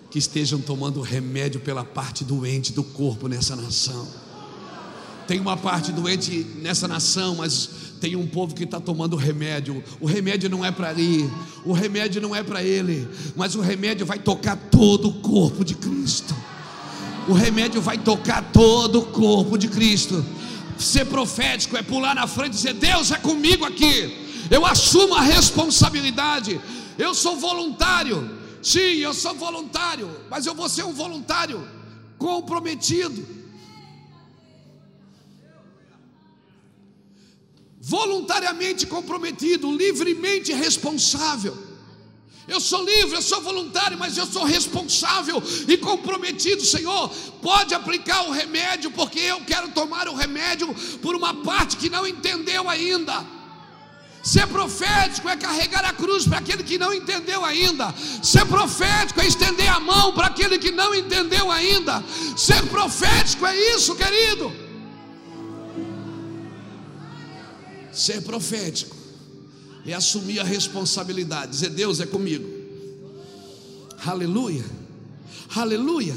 que 0.09 0.21
estejam 0.21 0.61
tomando 0.61 1.01
remédio 1.01 1.59
pela 1.59 1.85
parte 1.85 2.23
doente 2.23 2.73
do 2.73 2.85
corpo 2.85 3.27
nessa 3.27 3.57
nação. 3.57 4.07
Tem 5.27 5.41
uma 5.41 5.57
parte 5.57 5.91
doente 5.91 6.47
nessa 6.63 6.87
nação, 6.87 7.35
mas 7.35 7.71
tem 8.01 8.15
um 8.15 8.29
povo 8.29 8.55
que 8.55 8.63
está 8.63 8.79
tomando 8.79 9.17
remédio. 9.17 9.83
O 10.01 10.07
remédio 10.07 10.49
não 10.49 10.65
é 10.65 10.71
para 10.71 10.91
ali, 10.91 11.29
o 11.65 11.73
remédio 11.73 12.23
não 12.23 12.37
é 12.37 12.45
para 12.45 12.63
ele, 12.63 13.09
mas 13.35 13.57
o 13.57 13.61
remédio 13.61 14.07
vai 14.07 14.21
tocar 14.21 14.55
todo 14.71 15.09
o 15.09 15.15
corpo 15.15 15.65
de 15.65 15.75
Cristo. 15.75 16.37
O 17.29 17.33
remédio 17.33 17.83
vai 17.83 17.99
tocar 17.99 18.53
todo 18.53 19.01
o 19.01 19.07
corpo 19.07 19.59
de 19.59 19.67
Cristo. 19.67 20.25
Ser 20.79 21.07
profético 21.07 21.77
é 21.77 21.83
pular 21.83 22.15
na 22.15 22.27
frente 22.27 22.53
e 22.53 22.57
dizer: 22.57 22.75
Deus 22.75 23.11
é 23.11 23.19
comigo 23.19 23.65
aqui. 23.65 24.27
Eu 24.51 24.65
assumo 24.65 25.15
a 25.15 25.21
responsabilidade. 25.21 26.61
Eu 26.99 27.15
sou 27.15 27.37
voluntário. 27.37 28.39
Sim, 28.63 28.97
eu 28.97 29.15
sou 29.15 29.35
voluntário, 29.35 30.11
mas 30.29 30.47
eu 30.47 30.55
vou 30.55 30.69
ser 30.69 30.85
um 30.85 30.93
voluntário 30.93 31.67
comprometido. 32.19 33.25
Voluntariamente 37.81 38.87
comprometido, 38.87 39.71
livremente 39.71 40.53
responsável. 40.53 41.66
Eu 42.49 42.61
sou 42.61 42.85
livre, 42.85 43.17
eu 43.17 43.23
sou 43.23 43.41
voluntário, 43.43 43.99
mas 43.99 44.17
eu 44.17 44.25
sou 44.27 44.45
responsável 44.45 45.43
e 45.67 45.77
comprometido, 45.77 46.65
Senhor. 46.65 47.09
Pode 47.43 47.75
aplicar 47.75 48.23
o 48.29 48.31
remédio, 48.31 48.91
porque 48.93 49.19
eu 49.19 49.41
quero 49.41 49.69
tomar 49.71 50.09
o 50.09 50.15
remédio 50.15 50.73
por 51.03 51.17
uma 51.17 51.35
parte 51.43 51.77
que 51.77 51.91
não 51.91 52.07
entendeu 52.07 52.69
ainda. 52.69 53.25
Ser 54.23 54.47
profético 54.47 55.29
é 55.29 55.37
carregar 55.37 55.85
a 55.85 55.93
cruz 55.93 56.27
para 56.27 56.39
aquele 56.39 56.63
que 56.63 56.79
não 56.79 56.93
entendeu 56.93 57.45
ainda. 57.45 57.93
Ser 58.23 58.45
profético 58.47 59.21
é 59.21 59.27
estender 59.27 59.69
a 59.69 59.81
mão 59.81 60.13
para 60.13 60.29
aquele 60.29 60.59
que 60.59 60.71
não 60.71 60.95
entendeu 60.95 61.51
ainda. 61.51 62.03
Ser 62.37 62.65
profético 62.67 63.45
é 63.45 63.57
isso, 63.75 63.95
querido. 63.97 64.53
Ser 67.93 68.21
profético 68.23 69.06
é 69.93 69.95
assumir 69.95 70.41
a 70.41 70.45
responsabilidade, 70.45 71.53
dizer: 71.53 71.71
Deus 71.71 72.01
é 72.01 72.07
comigo. 72.07 72.49
Aleluia, 74.05 74.65
aleluia. 75.55 76.15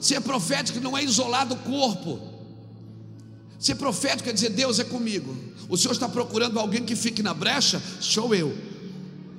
Ser 0.00 0.20
profético 0.20 0.80
não 0.80 0.96
é 0.96 1.04
isolar 1.04 1.46
do 1.46 1.56
corpo. 1.56 2.20
Ser 3.58 3.76
profético 3.76 4.28
é 4.28 4.32
dizer: 4.32 4.50
Deus 4.50 4.78
é 4.78 4.84
comigo. 4.84 5.36
O 5.68 5.76
Senhor 5.76 5.92
está 5.92 6.08
procurando 6.08 6.58
alguém 6.58 6.84
que 6.84 6.96
fique 6.96 7.22
na 7.22 7.32
brecha? 7.32 7.80
Sou 8.00 8.34
eu. 8.34 8.56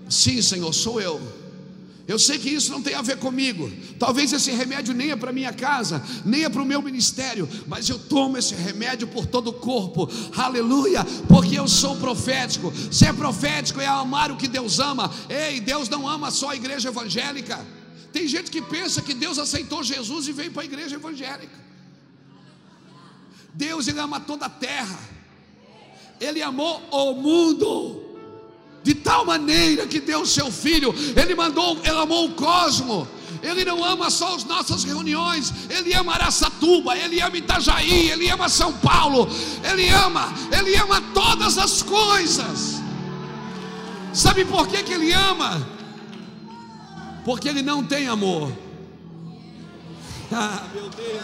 Sim, 0.10 0.42
Senhor, 0.42 0.72
sou 0.74 1.02
eu. 1.02 1.22
Eu 2.06 2.20
sei 2.20 2.38
que 2.38 2.50
isso 2.50 2.70
não 2.70 2.82
tem 2.82 2.96
a 2.96 3.02
ver 3.02 3.18
comigo. 3.18 3.72
Talvez 3.98 4.34
esse 4.34 4.52
remédio 4.52 4.94
nem 4.94 5.12
é 5.12 5.16
para 5.16 5.32
minha 5.32 5.54
casa, 5.54 6.04
nem 6.26 6.44
é 6.44 6.50
para 6.50 6.62
o 6.62 6.66
meu 6.66 6.82
ministério, 6.82 7.48
mas 7.66 7.88
eu 7.88 7.98
tomo 7.98 8.38
esse 8.38 8.54
remédio 8.54 9.08
por 9.08 9.26
todo 9.26 9.48
o 9.48 9.54
corpo. 9.54 10.10
Aleluia, 10.36 11.06
porque 11.30 11.58
eu 11.58 11.66
sou 11.66 11.96
profético. 11.96 12.74
Ser 12.92 13.14
profético 13.14 13.80
é 13.80 13.88
amar 13.88 14.32
o 14.32 14.36
que 14.36 14.50
Deus 14.50 14.80
ama. 14.80 15.10
Ei, 15.30 15.62
Deus 15.62 15.88
não 15.88 16.06
ama 16.06 16.30
só 16.30 16.50
a 16.50 16.56
igreja 16.56 16.90
evangélica. 16.90 17.66
Tem 18.12 18.28
gente 18.28 18.52
que 18.52 18.62
pensa 18.62 19.02
que 19.02 19.14
Deus 19.14 19.40
aceitou 19.40 19.82
Jesus 19.82 20.28
e 20.28 20.34
veio 20.34 20.52
para 20.52 20.64
a 20.64 20.66
igreja 20.66 20.96
evangélica. 20.96 21.64
Deus 23.54 23.88
ele 23.88 24.00
ama 24.00 24.20
toda 24.20 24.48
a 24.48 24.50
terra. 24.50 25.00
Ele 26.20 26.42
amou 26.42 26.82
o 26.92 27.14
mundo 27.14 28.03
de 28.84 28.94
tal 28.94 29.26
maneira 29.26 29.88
que 29.88 30.00
deu 30.00 30.22
o 30.22 30.26
seu 30.26 30.52
filho, 30.52 30.94
ele 31.16 31.34
mandou, 31.34 31.78
ele 31.84 31.98
amou 31.98 32.26
o 32.26 32.32
cosmo. 32.32 33.08
Ele 33.42 33.66
não 33.66 33.84
ama 33.84 34.10
só 34.10 34.36
as 34.36 34.46
nossas 34.46 34.84
reuniões, 34.84 35.54
ele 35.70 35.94
ama 35.94 36.14
Araçatuba, 36.14 36.96
ele 36.98 37.20
ama 37.20 37.36
Itajaí, 37.36 38.10
ele 38.10 38.30
ama 38.30 38.48
São 38.48 38.72
Paulo, 38.72 39.28
ele 39.70 39.90
ama, 39.90 40.34
ele 40.50 40.76
ama 40.78 41.02
todas 41.14 41.58
as 41.58 41.82
coisas. 41.82 42.82
Sabe 44.14 44.46
por 44.46 44.68
que, 44.68 44.84
que 44.84 44.94
ele 44.94 45.12
ama? 45.12 45.68
Porque 47.26 47.50
ele 47.50 47.62
não 47.62 47.84
tem 47.84 48.08
amor. 48.08 48.52
Ah, 50.36 50.64
meu 50.74 50.90
Deus. 50.90 51.22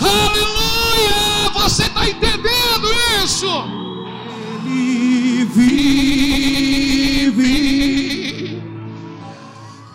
Aleluia! 0.00 1.50
Você 1.52 1.82
está 1.82 2.08
entendendo 2.08 2.88
isso? 3.22 3.46
Ele 4.74 5.44
vive. 5.44 6.52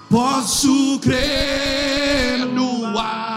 Posso 0.09 0.99
crer 0.99 2.45
no 2.45 2.85
amanhã. 2.85 3.28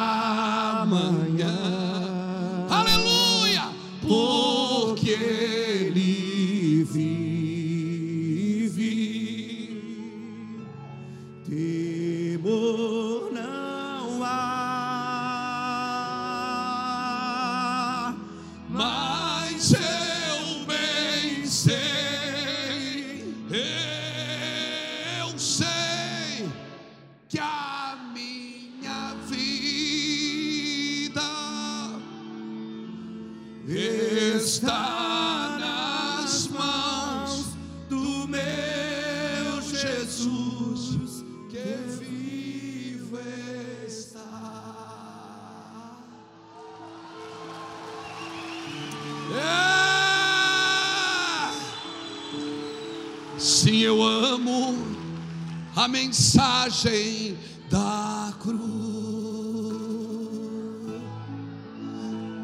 A 55.84 55.88
mensagem 55.88 57.36
da 57.68 58.32
cruz. 58.40 59.12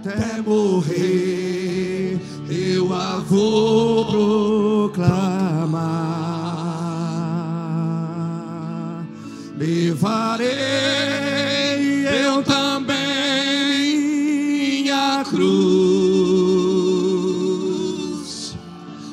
até 0.08 0.40
morrer 0.40 2.18
eu 2.48 2.92
a 2.94 3.18
vou 3.18 4.06
proclamar. 4.90 5.86
Levarei 9.56 10.48
eu 12.24 12.42
também 12.42 13.98
minha 14.82 15.24
cruz, 15.24 15.78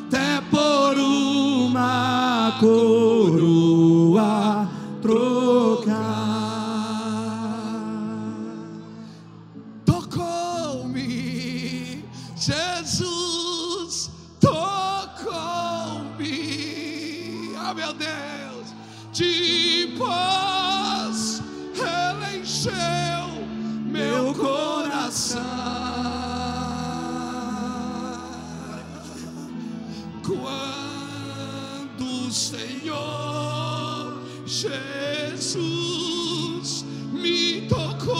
até 0.07 0.41
por 0.49 0.97
uma 0.97 2.57
coroa 2.59 3.44
Jesus 34.55 34.71
me 37.11 37.67
tocou, 37.67 38.15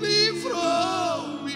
livrou-me. 0.00 1.54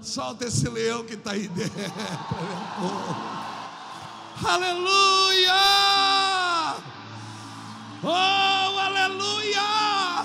Solta 0.00 0.44
esse 0.46 0.68
leão 0.68 1.02
que 1.04 1.14
está 1.14 1.32
aí 1.32 1.48
dentro. 1.48 1.72
Aleluia! 4.46 5.54
Oh, 8.04 8.78
aleluia! 8.78 10.24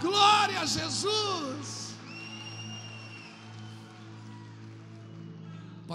Glória 0.00 0.60
a 0.60 0.66
Jesus! 0.66 1.53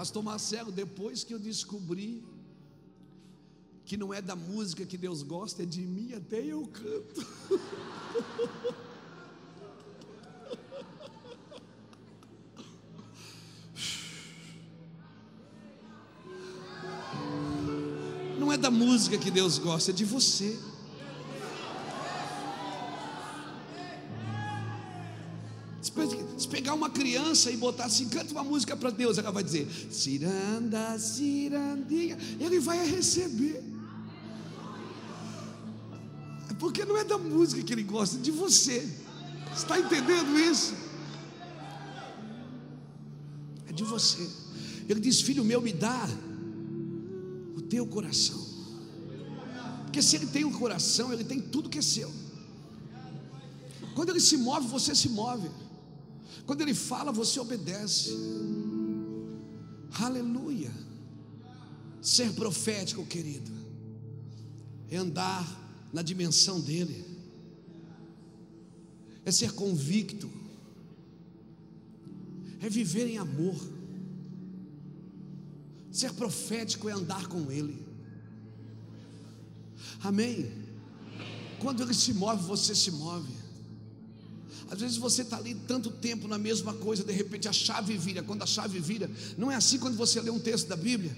Pastor 0.00 0.22
Marcelo, 0.22 0.72
depois 0.72 1.22
que 1.22 1.34
eu 1.34 1.38
descobri 1.38 2.24
que 3.84 3.98
não 3.98 4.14
é 4.14 4.22
da 4.22 4.34
música 4.34 4.86
que 4.86 4.96
Deus 4.96 5.22
gosta, 5.22 5.62
é 5.62 5.66
de 5.66 5.82
mim, 5.82 6.14
até 6.14 6.40
eu 6.42 6.66
canto. 6.66 7.26
Não 18.38 18.50
é 18.50 18.56
da 18.56 18.70
música 18.70 19.18
que 19.18 19.30
Deus 19.30 19.58
gosta, 19.58 19.90
é 19.90 19.94
de 19.94 20.06
você. 20.06 20.58
Pegar 26.70 26.74
uma 26.74 26.90
criança 26.90 27.50
e 27.50 27.56
botar 27.56 27.86
assim, 27.86 28.08
canta 28.08 28.32
uma 28.32 28.44
música 28.44 28.76
para 28.76 28.90
Deus, 28.90 29.18
ela 29.18 29.30
vai 29.30 29.42
dizer, 29.42 29.66
ciranda, 29.90 30.98
cirandinha, 30.98 32.16
ele 32.38 32.60
vai 32.60 32.86
receber. 32.86 33.62
É 36.48 36.54
Porque 36.54 36.84
não 36.84 36.96
é 36.96 37.04
da 37.04 37.18
música 37.18 37.62
que 37.62 37.72
ele 37.72 37.82
gosta, 37.82 38.16
é 38.16 38.20
de 38.20 38.30
você. 38.30 38.88
Está 39.54 39.78
entendendo 39.78 40.38
isso? 40.38 40.74
É 43.68 43.72
de 43.72 43.82
você. 43.82 44.28
Ele 44.88 45.00
diz, 45.00 45.20
filho 45.20 45.44
meu, 45.44 45.60
me 45.60 45.72
dá 45.72 46.08
o 47.56 47.62
teu 47.62 47.86
coração. 47.86 48.48
Porque 49.84 50.02
se 50.02 50.14
ele 50.16 50.26
tem 50.26 50.44
um 50.44 50.52
coração, 50.52 51.12
ele 51.12 51.24
tem 51.24 51.40
tudo 51.40 51.68
que 51.68 51.78
é 51.78 51.82
seu. 51.82 52.12
Quando 53.94 54.10
ele 54.10 54.20
se 54.20 54.36
move, 54.36 54.68
você 54.68 54.94
se 54.94 55.08
move. 55.08 55.50
Quando 56.46 56.60
ele 56.62 56.74
fala, 56.74 57.12
você 57.12 57.38
obedece. 57.38 58.10
Aleluia. 59.92 60.72
Ser 62.00 62.32
profético, 62.32 63.04
querido, 63.04 63.50
é 64.90 64.96
andar 64.96 65.46
na 65.92 66.02
dimensão 66.02 66.60
dele, 66.60 67.04
é 69.24 69.30
ser 69.30 69.52
convicto, 69.52 70.30
é 72.60 72.68
viver 72.68 73.06
em 73.06 73.18
amor. 73.18 73.56
Ser 75.90 76.12
profético 76.12 76.88
é 76.88 76.92
andar 76.92 77.26
com 77.26 77.50
ele. 77.50 77.84
Amém? 80.02 80.50
Quando 81.58 81.82
ele 81.82 81.92
se 81.92 82.14
move, 82.14 82.42
você 82.44 82.74
se 82.74 82.90
move. 82.92 83.39
Às 84.70 84.80
vezes 84.80 84.96
você 84.96 85.22
está 85.22 85.36
ali 85.36 85.54
tanto 85.66 85.90
tempo 85.90 86.28
na 86.28 86.38
mesma 86.38 86.72
coisa, 86.72 87.02
de 87.02 87.12
repente 87.12 87.48
a 87.48 87.52
chave 87.52 87.96
vira. 87.96 88.22
Quando 88.22 88.42
a 88.42 88.46
chave 88.46 88.78
vira, 88.78 89.10
não 89.36 89.50
é 89.50 89.56
assim 89.56 89.78
quando 89.78 89.96
você 89.96 90.20
lê 90.20 90.30
um 90.30 90.38
texto 90.38 90.68
da 90.68 90.76
Bíblia. 90.76 91.16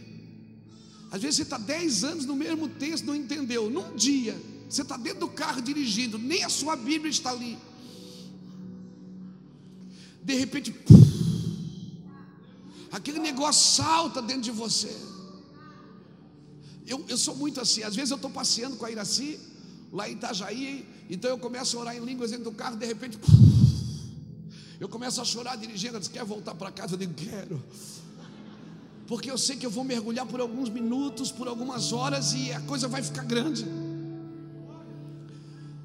Às 1.10 1.20
vezes 1.20 1.36
você 1.36 1.42
está 1.42 1.58
10 1.58 2.04
anos 2.04 2.24
no 2.24 2.34
mesmo 2.34 2.66
texto, 2.66 3.04
não 3.04 3.14
entendeu. 3.14 3.68
Num 3.68 3.94
dia, 3.94 4.40
você 4.70 4.80
está 4.80 4.96
dentro 4.96 5.20
do 5.20 5.28
carro 5.28 5.60
dirigindo, 5.60 6.18
nem 6.18 6.42
a 6.42 6.48
sua 6.48 6.74
Bíblia 6.74 7.10
está 7.10 7.30
ali. 7.30 7.58
De 10.22 10.34
repente, 10.34 10.74
aquele 12.90 13.18
negócio 13.18 13.82
salta 13.82 14.22
dentro 14.22 14.44
de 14.44 14.50
você. 14.50 14.96
Eu, 16.86 17.04
eu 17.06 17.18
sou 17.18 17.36
muito 17.36 17.60
assim, 17.60 17.82
às 17.82 17.94
vezes 17.94 18.10
eu 18.10 18.16
estou 18.16 18.30
passeando 18.30 18.76
com 18.76 18.86
a 18.86 18.90
Iraci, 18.90 19.38
lá 19.92 20.08
em 20.08 20.12
Itajaí, 20.12 20.88
então 21.08 21.30
eu 21.30 21.38
começo 21.38 21.76
a 21.76 21.80
orar 21.80 21.96
em 21.96 22.00
línguas 22.04 22.30
dentro 22.30 22.44
do 22.44 22.52
carro, 22.52 22.76
de 22.76 22.86
repente, 22.86 23.18
eu 24.80 24.88
começo 24.88 25.20
a 25.20 25.24
chorar 25.24 25.56
dirigindo, 25.56 25.90
ela 25.94 26.00
diz, 26.00 26.08
quer 26.08 26.24
voltar 26.24 26.54
para 26.54 26.70
casa? 26.70 26.94
Eu 26.94 26.98
digo, 26.98 27.14
quero. 27.14 27.62
Porque 29.06 29.30
eu 29.30 29.38
sei 29.38 29.56
que 29.56 29.66
eu 29.66 29.70
vou 29.70 29.84
mergulhar 29.84 30.26
por 30.26 30.40
alguns 30.40 30.68
minutos, 30.68 31.30
por 31.30 31.46
algumas 31.46 31.92
horas 31.92 32.32
e 32.32 32.52
a 32.52 32.60
coisa 32.62 32.88
vai 32.88 33.02
ficar 33.02 33.24
grande. 33.24 33.64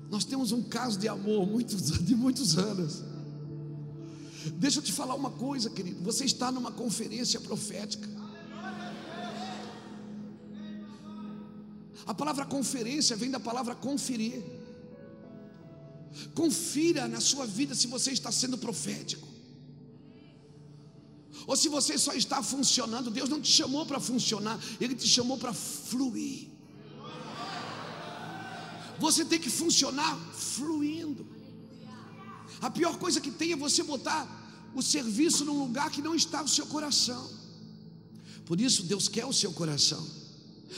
Nós 0.10 0.24
temos 0.24 0.52
um 0.52 0.64
caso 0.64 0.98
de 0.98 1.08
amor 1.08 1.46
muitos, 1.46 1.92
de 2.02 2.16
muitos 2.16 2.58
anos. 2.58 3.04
Deixa 4.54 4.80
eu 4.80 4.84
te 4.84 4.94
falar 4.94 5.16
uma 5.16 5.32
coisa, 5.32 5.70
querido. 5.70 6.02
Você 6.04 6.26
está 6.26 6.52
numa 6.52 6.72
conferência 6.72 7.40
profética. 7.42 8.08
A 12.06 12.14
palavra 12.14 12.46
conferência 12.46 13.18
vem 13.18 13.30
da 13.30 13.40
palavra 13.40 13.76
conferir. 13.76 14.42
Confira 16.34 17.08
na 17.08 17.20
sua 17.20 17.46
vida 17.46 17.76
se 17.76 17.88
você 17.88 18.12
está 18.12 18.32
sendo 18.32 18.58
profético. 18.58 19.28
Ou 21.46 21.56
se 21.56 21.70
você 21.70 21.98
só 21.98 22.14
está 22.14 22.42
funcionando, 22.44 23.10
Deus 23.10 23.30
não 23.30 23.40
te 23.40 23.52
chamou 23.52 23.86
para 23.86 24.00
funcionar, 24.00 24.60
Ele 24.82 24.96
te 24.96 25.08
chamou 25.08 25.38
para 25.38 25.54
fluir. 25.54 26.50
Você 29.00 29.24
tem 29.24 29.40
que 29.40 29.50
funcionar 29.50 30.18
fluindo. 30.34 31.26
A 32.60 32.70
pior 32.70 32.98
coisa 32.98 33.22
que 33.22 33.32
tem 33.32 33.52
é 33.52 33.56
você 33.56 33.84
botar 33.84 34.26
o 34.74 34.82
serviço 34.82 35.46
num 35.46 35.60
lugar 35.60 35.92
que 35.92 36.02
não 36.02 36.16
está 36.16 36.42
o 36.42 36.48
seu 36.48 36.66
coração. 36.66 37.30
Por 38.46 38.60
isso, 38.60 38.84
Deus 38.84 39.08
quer 39.08 39.26
o 39.26 39.34
seu 39.34 39.52
coração. 39.52 40.06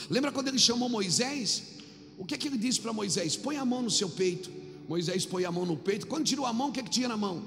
Lembra 0.08 0.30
quando 0.32 0.48
ele 0.48 0.58
chamou 0.58 0.88
Moisés? 0.88 1.62
O 2.18 2.24
que 2.24 2.34
é 2.34 2.38
que 2.38 2.48
ele 2.48 2.58
disse 2.58 2.80
para 2.80 2.92
Moisés? 2.92 3.36
Põe 3.36 3.56
a 3.56 3.64
mão 3.64 3.82
no 3.82 3.90
seu 3.90 4.08
peito. 4.08 4.50
Moisés 4.90 5.24
põe 5.24 5.44
a 5.44 5.52
mão 5.52 5.64
no 5.64 5.76
peito. 5.76 6.04
Quando 6.08 6.24
tirou 6.24 6.44
a 6.44 6.52
mão, 6.52 6.70
o 6.70 6.72
que 6.72 6.80
é 6.80 6.82
que 6.82 6.90
tinha 6.90 7.06
na 7.06 7.16
mão? 7.16 7.44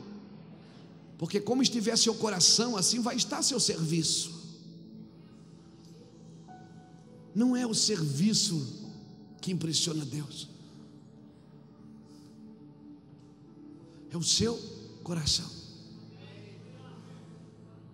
Porque 1.18 1.41
como 1.41 1.62
estiver 1.62 1.98
seu 1.98 2.16
coração, 2.16 2.78
assim 2.78 3.02
vai 3.02 3.18
estar 3.18 3.41
seu 3.41 3.60
serviço. 3.60 4.32
Não 7.36 7.54
é 7.54 7.68
o 7.68 7.74
serviço 7.74 8.56
que 9.41 9.52
impressiona 9.52 10.06
Deus. 10.06 10.48
É 14.10 14.16
o 14.16 14.24
seu 14.24 14.58
coração. 15.04 15.50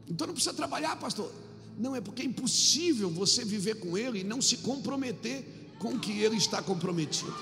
Então 0.08 0.28
não 0.28 0.36
precisa 0.36 0.54
trabalhar, 0.54 0.96
pastor. 0.98 1.32
Não, 1.76 1.96
é 1.96 2.02
porque 2.02 2.22
é 2.22 2.26
impossível 2.26 3.10
você 3.10 3.44
viver 3.44 3.80
com 3.80 3.98
Ele 3.98 4.20
e 4.20 4.24
não 4.24 4.44
se 4.44 4.58
comprometer 4.58 5.44
com 5.80 5.96
o 5.96 6.00
que 6.00 6.22
Ele 6.22 6.36
está 6.36 6.62
comprometido. 6.62 7.34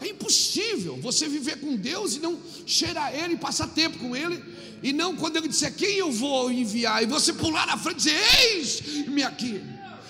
É 0.00 0.08
impossível 0.08 0.96
você 0.96 1.28
viver 1.28 1.60
com 1.60 1.76
Deus 1.76 2.16
e 2.16 2.20
não 2.20 2.38
cheirar 2.66 3.14
Ele, 3.14 3.36
passar 3.36 3.68
tempo 3.68 3.98
com 3.98 4.14
Ele, 4.14 4.42
e 4.82 4.92
não 4.92 5.16
quando 5.16 5.36
Ele 5.36 5.48
disser 5.48 5.74
quem 5.74 5.96
eu 5.96 6.10
vou 6.10 6.50
enviar, 6.50 7.02
e 7.02 7.06
você 7.06 7.32
pular 7.32 7.66
na 7.66 7.76
frente 7.76 7.96
e 7.96 8.04
dizer: 8.04 8.20
Eis-me 8.42 9.22
aqui. 9.22 9.60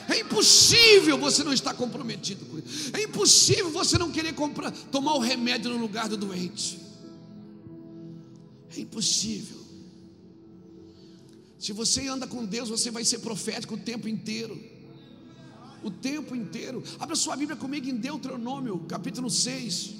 É 0.08 0.20
impossível 0.20 1.16
você 1.18 1.42
não 1.42 1.52
estar 1.52 1.72
comprometido 1.74 2.44
com 2.44 2.58
isso. 2.58 2.90
É 2.94 3.02
impossível 3.02 3.70
você 3.70 3.96
não 3.96 4.10
querer 4.10 4.34
comprar, 4.34 4.70
tomar 4.70 5.14
o 5.14 5.18
remédio 5.18 5.70
no 5.70 5.78
lugar 5.78 6.08
do 6.08 6.16
doente. 6.16 6.78
É 8.76 8.80
impossível. 8.80 9.64
Se 11.58 11.72
você 11.72 12.06
anda 12.06 12.26
com 12.26 12.44
Deus, 12.44 12.68
você 12.68 12.90
vai 12.90 13.04
ser 13.04 13.20
profético 13.20 13.74
o 13.74 13.78
tempo 13.78 14.06
inteiro. 14.06 14.60
O 15.84 15.90
tempo 15.90 16.34
inteiro. 16.34 16.82
Abra 16.98 17.14
sua 17.14 17.36
Bíblia 17.36 17.56
comigo 17.56 17.86
em 17.88 17.96
Deuteronômio, 17.96 18.80
capítulo 18.88 19.28
6. 19.28 19.94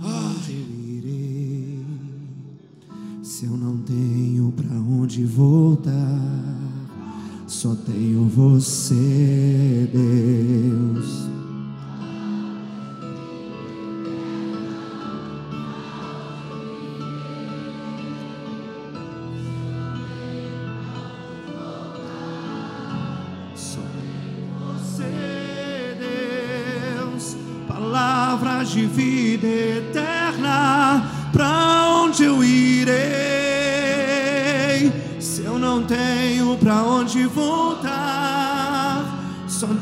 Ah. 0.00 0.34
Eu 0.48 0.54
irei, 0.54 1.84
se 3.22 3.46
eu 3.46 3.56
não 3.56 3.78
tenho 3.78 4.52
para 4.52 4.70
onde 4.76 5.24
voltar, 5.24 5.90
só 7.48 7.74
tenho 7.74 8.28
você, 8.28 9.90
Deus. 9.92 11.43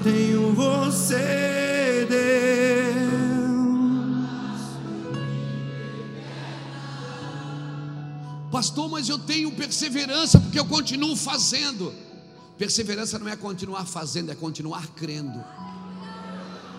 Tenho 0.02 0.52
você, 0.54 2.06
Deus. 2.08 2.32
Pastor, 8.50 8.90
mas 8.90 9.08
eu 9.08 9.18
tenho 9.18 9.50
perseverança 9.52 10.38
porque 10.38 10.58
eu 10.58 10.66
continuo 10.66 11.16
fazendo. 11.16 11.92
Perseverança 12.58 13.18
não 13.18 13.28
é 13.28 13.34
continuar 13.34 13.86
fazendo, 13.86 14.30
é 14.30 14.34
continuar 14.34 14.86
crendo. 14.88 15.42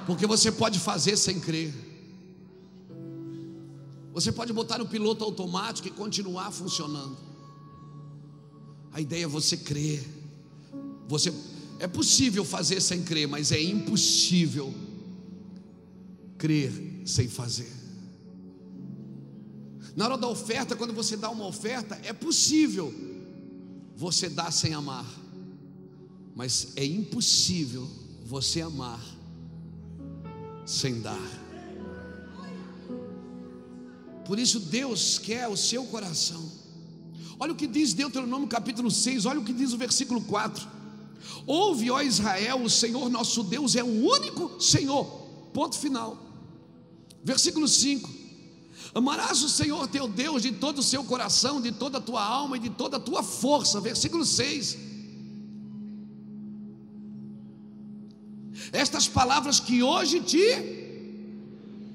Porque 0.06 0.28
você 0.28 0.52
pode 0.52 0.80
fazer 0.80 1.18
sem 1.18 1.40
crer. 1.40 1.74
Você 4.14 4.32
pode 4.32 4.54
botar 4.54 4.78
no 4.78 4.88
piloto 4.88 5.24
automático 5.24 5.88
e 5.88 5.92
continuar 5.92 6.52
funcionando. 6.52 7.18
A 8.92 9.02
ideia 9.02 9.24
é 9.24 9.28
você 9.28 9.58
crer. 9.58 10.08
Você 11.08 11.34
é 11.80 11.88
possível 11.88 12.46
fazer 12.46 12.82
sem 12.82 13.04
crer, 13.04 13.28
mas 13.28 13.52
é 13.52 13.62
impossível 13.62 14.74
crer 16.38 16.72
sem 17.06 17.28
fazer. 17.28 17.72
Na 19.96 20.06
hora 20.06 20.18
da 20.18 20.28
oferta, 20.28 20.76
quando 20.76 20.94
você 20.94 21.16
dá 21.16 21.30
uma 21.30 21.46
oferta, 21.46 22.00
é 22.04 22.14
possível 22.14 22.94
você 23.96 24.28
dar 24.28 24.52
sem 24.52 24.74
amar, 24.74 25.06
mas 26.36 26.74
é 26.76 26.84
impossível 26.84 27.88
você 28.26 28.62
amar 28.62 29.02
sem 30.66 31.00
dar. 31.02 31.44
Por 34.26 34.40
isso 34.40 34.60
Deus 34.60 35.20
quer 35.20 35.48
o 35.48 35.58
seu 35.58 35.86
coração. 35.86 36.44
Olha 37.40 37.52
o 37.52 37.56
que 37.56 37.68
diz 37.68 37.94
Deuteronômio 37.94 38.48
capítulo 38.48 38.90
6, 38.90 39.26
olha 39.26 39.40
o 39.40 39.44
que 39.44 39.54
diz 39.54 39.74
o 39.74 39.78
versículo 39.78 40.22
4. 40.22 40.68
Ouve, 41.46 41.92
ó 41.92 42.02
Israel, 42.02 42.64
o 42.64 42.70
Senhor 42.70 43.10
nosso 43.10 43.44
Deus 43.44 43.76
é 43.76 43.84
o 43.84 44.06
único 44.06 44.62
Senhor. 44.62 45.06
Ponto 45.54 45.78
final. 45.78 46.18
Versículo 47.24 47.68
5. 47.68 48.10
Amarás 48.94 49.44
o 49.44 49.50
Senhor 49.50 49.88
teu 49.88 50.08
Deus 50.08 50.44
de 50.44 50.52
todo 50.52 50.80
o 50.80 50.84
seu 50.84 51.04
coração, 51.04 51.62
de 51.62 51.72
toda 51.72 51.98
a 51.98 52.02
tua 52.02 52.24
alma 52.24 52.58
e 52.58 52.60
de 52.60 52.70
toda 52.70 52.98
a 52.98 53.00
tua 53.00 53.24
força. 53.24 53.80
Versículo 53.80 54.26
6. 54.26 54.78
Estas 58.72 59.08
palavras 59.08 59.60
que 59.60 59.84
hoje 59.84 60.20
te 60.22 60.82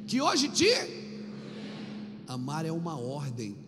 que 0.06 0.20
hoje 0.20 0.48
te 0.48 0.68
amar 2.26 2.64
é 2.64 2.72
uma 2.72 2.98
ordem. 2.98 3.67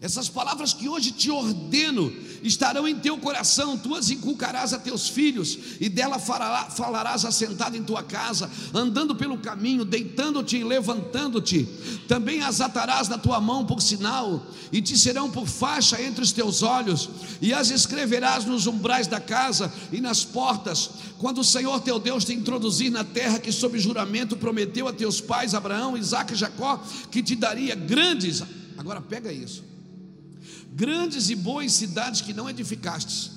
Essas 0.00 0.28
palavras 0.28 0.72
que 0.72 0.88
hoje 0.88 1.12
te 1.12 1.30
ordeno 1.30 2.12
estarão 2.42 2.86
em 2.86 2.96
teu 2.96 3.16
coração, 3.16 3.78
tu 3.78 3.94
as 3.94 4.10
inculcarás 4.10 4.74
a 4.74 4.78
teus 4.78 5.08
filhos, 5.08 5.58
e 5.80 5.88
dela 5.88 6.18
falará, 6.18 6.68
falarás 6.68 7.24
assentado 7.24 7.76
em 7.76 7.82
tua 7.82 8.02
casa, 8.02 8.50
andando 8.74 9.14
pelo 9.14 9.38
caminho, 9.38 9.84
deitando-te 9.84 10.58
e 10.58 10.64
levantando-te. 10.64 11.66
Também 12.06 12.42
as 12.42 12.60
atarás 12.60 13.08
na 13.08 13.16
tua 13.16 13.40
mão 13.40 13.64
por 13.64 13.80
sinal, 13.80 14.46
e 14.70 14.82
te 14.82 14.98
serão 14.98 15.30
por 15.30 15.46
faixa 15.46 16.02
entre 16.02 16.22
os 16.22 16.32
teus 16.32 16.62
olhos, 16.62 17.08
e 17.40 17.54
as 17.54 17.70
escreverás 17.70 18.44
nos 18.44 18.66
umbrais 18.66 19.06
da 19.06 19.20
casa 19.20 19.72
e 19.92 20.00
nas 20.00 20.24
portas, 20.24 20.90
quando 21.18 21.38
o 21.38 21.44
Senhor 21.44 21.80
teu 21.80 21.98
Deus 21.98 22.24
te 22.24 22.34
introduzir 22.34 22.90
na 22.90 23.04
terra 23.04 23.38
que, 23.38 23.52
sob 23.52 23.78
juramento, 23.78 24.36
prometeu 24.36 24.88
a 24.88 24.92
teus 24.92 25.20
pais 25.20 25.54
Abraão, 25.54 25.96
Isaque 25.96 26.34
e 26.34 26.36
Jacó, 26.36 26.82
que 27.10 27.22
te 27.22 27.34
daria 27.34 27.74
grandes. 27.74 28.42
Agora 28.76 29.00
pega 29.00 29.32
isso 29.32 29.73
grandes 30.74 31.30
e 31.30 31.36
boas 31.36 31.72
cidades 31.72 32.20
que 32.20 32.34
não 32.34 32.50
edificastes, 32.50 33.30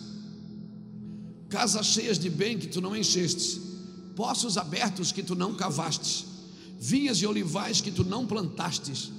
casas 1.49 1.85
cheias 1.85 2.17
de 2.17 2.29
bem 2.29 2.57
que 2.57 2.67
tu 2.67 2.81
não 2.81 2.95
enchestes, 2.95 3.59
poços 4.15 4.57
abertos 4.57 5.11
que 5.11 5.21
tu 5.21 5.35
não 5.35 5.53
cavastes, 5.53 6.25
vinhas 6.79 7.21
e 7.21 7.27
olivais 7.27 7.79
que 7.79 7.91
tu 7.91 8.03
não 8.03 8.25
plantastes. 8.25 9.11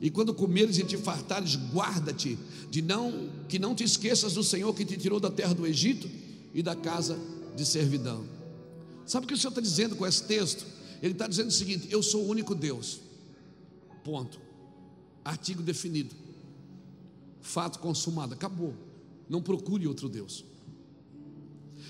E 0.00 0.10
quando 0.10 0.34
comeres 0.34 0.78
e 0.78 0.84
te 0.84 0.96
fartares, 0.96 1.56
guarda-te 1.72 2.36
de 2.68 2.82
não 2.82 3.30
que 3.48 3.58
não 3.58 3.74
te 3.74 3.84
esqueças 3.84 4.34
do 4.34 4.42
Senhor 4.42 4.74
que 4.74 4.84
te 4.84 4.96
tirou 4.96 5.20
da 5.20 5.30
terra 5.30 5.54
do 5.54 5.64
Egito 5.64 6.10
e 6.52 6.62
da 6.62 6.74
casa 6.74 7.18
de 7.56 7.64
servidão. 7.64 8.26
Sabe 9.06 9.24
o 9.24 9.28
que 9.28 9.34
o 9.34 9.38
Senhor 9.38 9.50
está 9.50 9.60
dizendo 9.60 9.94
com 9.94 10.04
esse 10.04 10.24
texto? 10.24 10.66
Ele 11.00 11.12
está 11.12 11.26
dizendo 11.26 11.48
o 11.48 11.52
seguinte: 11.52 11.86
Eu 11.90 12.02
sou 12.02 12.24
o 12.24 12.28
único 12.28 12.54
Deus. 12.54 13.00
Ponto. 14.02 14.38
Artigo 15.24 15.62
definido 15.62 16.23
fato 17.44 17.78
consumado, 17.78 18.34
acabou. 18.34 18.74
Não 19.28 19.40
procure 19.40 19.86
outro 19.86 20.08
Deus. 20.08 20.44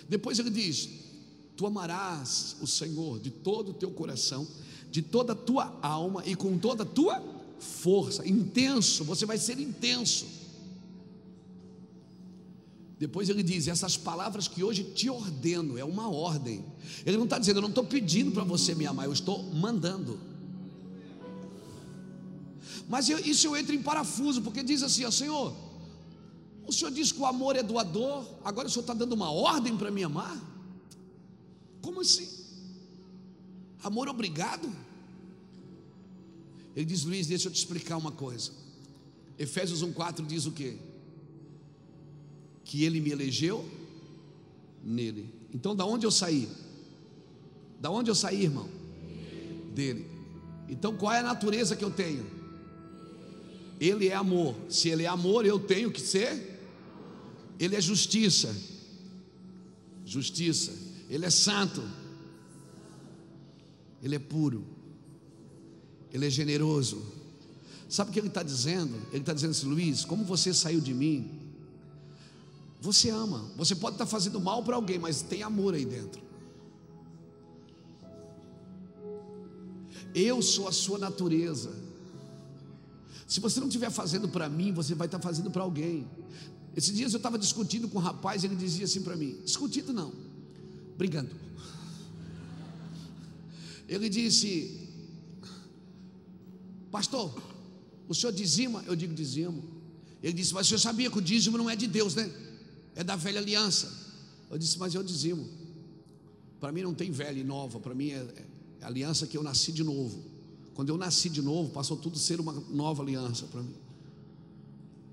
Depois 0.08 0.38
ele 0.38 0.50
diz: 0.50 0.88
Tu 1.56 1.64
amarás 1.66 2.56
o 2.60 2.66
Senhor 2.66 3.18
de 3.20 3.30
todo 3.30 3.70
o 3.70 3.74
teu 3.74 3.90
coração, 3.90 4.46
de 4.90 5.00
toda 5.00 5.32
a 5.32 5.36
tua 5.36 5.78
alma 5.80 6.22
e 6.26 6.34
com 6.34 6.58
toda 6.58 6.82
a 6.82 6.86
tua 6.86 7.22
força. 7.58 8.28
Intenso, 8.28 9.04
você 9.04 9.24
vai 9.24 9.38
ser 9.38 9.58
intenso. 9.58 10.26
Depois 12.98 13.28
ele 13.28 13.42
diz: 13.42 13.68
essas 13.68 13.96
palavras 13.96 14.48
que 14.48 14.62
hoje 14.62 14.82
te 14.82 15.08
ordeno, 15.08 15.78
é 15.78 15.84
uma 15.84 16.10
ordem. 16.10 16.64
Ele 17.06 17.16
não 17.16 17.24
está 17.24 17.38
dizendo, 17.38 17.58
eu 17.58 17.62
não 17.62 17.68
estou 17.68 17.84
pedindo 17.84 18.32
para 18.32 18.44
você 18.44 18.74
me 18.74 18.86
amar, 18.86 19.06
eu 19.06 19.12
estou 19.12 19.42
mandando. 19.54 20.18
Mas 22.88 23.08
eu, 23.08 23.18
isso 23.18 23.46
eu 23.46 23.56
entro 23.56 23.74
em 23.74 23.82
parafuso, 23.82 24.42
porque 24.42 24.62
diz 24.62 24.82
assim: 24.82 25.04
ó, 25.04 25.10
Senhor, 25.10 25.54
o 26.66 26.72
Senhor 26.72 26.90
diz 26.90 27.12
que 27.12 27.20
o 27.20 27.26
amor 27.26 27.56
é 27.56 27.62
doador, 27.62 28.26
agora 28.44 28.68
o 28.68 28.70
Senhor 28.70 28.82
está 28.82 28.94
dando 28.94 29.12
uma 29.12 29.30
ordem 29.30 29.76
para 29.76 29.90
me 29.90 30.02
amar? 30.02 30.36
Como 31.80 32.00
assim? 32.00 32.28
Amor 33.82 34.08
obrigado? 34.08 34.70
Ele 36.74 36.86
diz, 36.86 37.04
Luiz, 37.04 37.26
deixa 37.26 37.48
eu 37.48 37.52
te 37.52 37.56
explicar 37.56 37.96
uma 37.96 38.10
coisa. 38.10 38.50
Efésios 39.38 39.82
1,4 39.84 40.26
diz 40.26 40.46
o 40.46 40.52
quê? 40.52 40.76
Que 42.64 42.84
ele 42.84 43.00
me 43.00 43.10
elegeu 43.10 43.68
nele. 44.82 45.32
Então, 45.52 45.76
da 45.76 45.84
onde 45.84 46.06
eu 46.06 46.10
saí? 46.10 46.48
Da 47.80 47.90
onde 47.90 48.10
eu 48.10 48.14
saí, 48.14 48.42
irmão? 48.42 48.68
Dele. 49.74 50.06
Então, 50.68 50.96
qual 50.96 51.12
é 51.12 51.20
a 51.20 51.22
natureza 51.22 51.76
que 51.76 51.84
eu 51.84 51.90
tenho? 51.90 52.26
Ele 53.80 54.08
é 54.08 54.14
amor. 54.14 54.54
Se 54.68 54.88
ele 54.88 55.02
é 55.02 55.06
amor, 55.06 55.44
eu 55.44 55.58
tenho 55.58 55.90
que 55.90 56.00
ser. 56.00 56.60
Ele 57.58 57.76
é 57.76 57.80
justiça. 57.80 58.54
Justiça. 60.04 60.72
Ele 61.08 61.24
é 61.24 61.30
santo. 61.30 61.82
Ele 64.02 64.16
é 64.16 64.18
puro. 64.18 64.64
Ele 66.12 66.26
é 66.26 66.30
generoso. 66.30 67.02
Sabe 67.88 68.10
o 68.10 68.12
que 68.12 68.18
ele 68.18 68.28
está 68.28 68.42
dizendo? 68.42 68.94
Ele 69.10 69.20
está 69.20 69.32
dizendo 69.32 69.50
assim, 69.50 69.66
Luiz, 69.66 70.04
como 70.04 70.24
você 70.24 70.52
saiu 70.52 70.80
de 70.80 70.94
mim, 70.94 71.30
você 72.80 73.10
ama. 73.10 73.50
Você 73.56 73.74
pode 73.74 73.94
estar 73.94 74.04
tá 74.04 74.10
fazendo 74.10 74.40
mal 74.40 74.62
para 74.62 74.76
alguém, 74.76 74.98
mas 74.98 75.22
tem 75.22 75.42
amor 75.42 75.74
aí 75.74 75.84
dentro. 75.84 76.22
Eu 80.14 80.40
sou 80.42 80.68
a 80.68 80.72
sua 80.72 80.98
natureza. 80.98 81.83
Se 83.26 83.40
você 83.40 83.60
não 83.60 83.68
estiver 83.68 83.90
fazendo 83.90 84.28
para 84.28 84.48
mim, 84.48 84.72
você 84.72 84.94
vai 84.94 85.06
estar 85.06 85.18
tá 85.18 85.22
fazendo 85.26 85.50
para 85.50 85.62
alguém. 85.62 86.06
Esses 86.76 86.94
dias 86.94 87.12
eu 87.12 87.18
estava 87.18 87.38
discutindo 87.38 87.88
com 87.88 87.98
um 87.98 88.00
rapaz, 88.00 88.44
ele 88.44 88.56
dizia 88.56 88.84
assim 88.84 89.02
para 89.02 89.16
mim: 89.16 89.36
discutindo 89.44 89.92
não, 89.92 90.12
brigando. 90.96 91.30
Ele 93.88 94.08
disse: 94.08 94.88
Pastor, 96.90 97.34
o 98.08 98.14
senhor 98.14 98.32
dizima? 98.32 98.82
Eu 98.86 98.96
digo 98.96 99.14
dizimo. 99.14 99.62
Ele 100.22 100.32
disse: 100.32 100.52
Mas 100.52 100.66
o 100.66 100.68
senhor 100.70 100.80
sabia 100.80 101.10
que 101.10 101.18
o 101.18 101.22
dízimo 101.22 101.56
não 101.56 101.68
é 101.68 101.76
de 101.76 101.86
Deus, 101.86 102.14
né? 102.14 102.30
É 102.94 103.04
da 103.04 103.16
velha 103.16 103.40
aliança. 103.40 103.92
Eu 104.50 104.58
disse: 104.58 104.78
Mas 104.78 104.94
eu 104.94 105.02
dizimo. 105.02 105.48
Para 106.60 106.72
mim 106.72 106.82
não 106.82 106.94
tem 106.94 107.10
velha 107.10 107.38
e 107.38 107.44
nova, 107.44 107.78
para 107.78 107.94
mim 107.94 108.10
é, 108.10 108.26
é 108.80 108.84
aliança 108.84 109.26
que 109.26 109.36
eu 109.36 109.42
nasci 109.42 109.70
de 109.70 109.84
novo. 109.84 110.33
Quando 110.74 110.88
eu 110.88 110.98
nasci 110.98 111.30
de 111.30 111.40
novo, 111.40 111.70
passou 111.70 111.96
tudo 111.96 112.16
a 112.16 112.18
ser 112.18 112.40
uma 112.40 112.52
nova 112.52 113.02
aliança 113.02 113.46
para 113.46 113.62
mim. 113.62 113.74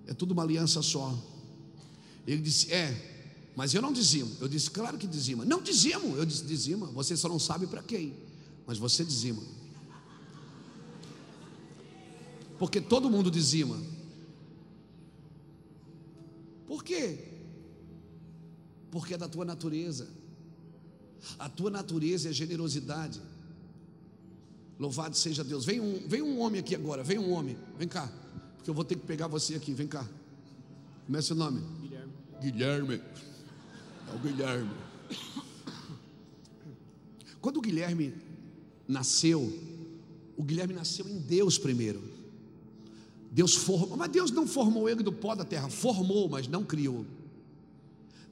É 0.08 0.14
tudo 0.14 0.32
uma 0.32 0.44
aliança 0.44 0.82
só. 0.82 1.18
Ele 2.26 2.42
disse: 2.42 2.72
É, 2.72 3.52
mas 3.56 3.74
eu 3.74 3.82
não 3.82 3.94
dizimo. 3.94 4.36
Eu 4.40 4.48
disse: 4.48 4.72
Claro 4.72 4.98
que 4.98 5.08
dizima. 5.08 5.46
Não 5.46 5.62
dizimo. 5.62 6.16
Eu 6.18 6.26
disse: 6.26 6.44
Dizima. 6.44 6.88
Você 6.88 7.16
só 7.16 7.30
não 7.30 7.40
sabe 7.40 7.68
para 7.68 7.84
quem, 7.84 8.14
mas 8.66 8.78
você 8.78 9.06
dizima. 9.06 9.42
Porque 12.58 12.82
todo 12.82 13.10
mundo 13.10 13.30
dizima. 13.30 13.80
Por 16.66 16.84
quê? 16.84 17.28
Porque 18.90 19.14
é 19.14 19.18
da 19.18 19.28
tua 19.28 19.46
natureza. 19.46 20.08
A 21.38 21.48
tua 21.48 21.70
natureza 21.70 22.30
é 22.30 22.34
generosidade. 22.34 23.22
Louvado 24.82 25.16
seja 25.16 25.44
Deus. 25.44 25.64
Vem 25.64 25.80
um, 25.80 26.08
vem 26.08 26.24
um 26.24 26.40
homem 26.40 26.60
aqui 26.60 26.74
agora. 26.74 27.04
Vem 27.04 27.20
um 27.20 27.32
homem. 27.34 27.56
Vem 27.78 27.88
cá. 27.88 28.12
Porque 28.56 28.68
eu 28.68 28.74
vou 28.74 28.84
ter 28.84 28.96
que 28.96 29.06
pegar 29.06 29.28
você 29.28 29.54
aqui. 29.54 29.76
Vem 29.76 29.86
cá. 29.86 30.10
Como 31.06 31.16
é 31.16 31.22
seu 31.22 31.36
nome? 31.36 31.62
Guilherme. 31.80 32.14
Guilherme. 32.42 33.02
É 34.12 34.16
o 34.16 34.18
Guilherme. 34.18 34.72
Quando 37.40 37.58
o 37.58 37.62
Guilherme 37.62 38.12
nasceu, 38.88 39.54
o 40.36 40.42
Guilherme 40.42 40.74
nasceu 40.74 41.08
em 41.08 41.20
Deus 41.20 41.60
primeiro. 41.60 42.02
Deus 43.32 43.54
formou, 43.54 43.96
mas 43.96 44.10
Deus 44.10 44.32
não 44.32 44.48
formou 44.48 44.90
ele 44.90 45.04
do 45.04 45.14
pó 45.14 45.36
da 45.36 45.46
terra, 45.46 45.70
formou, 45.70 46.28
mas 46.28 46.48
não 46.48 46.64
criou. 46.64 47.06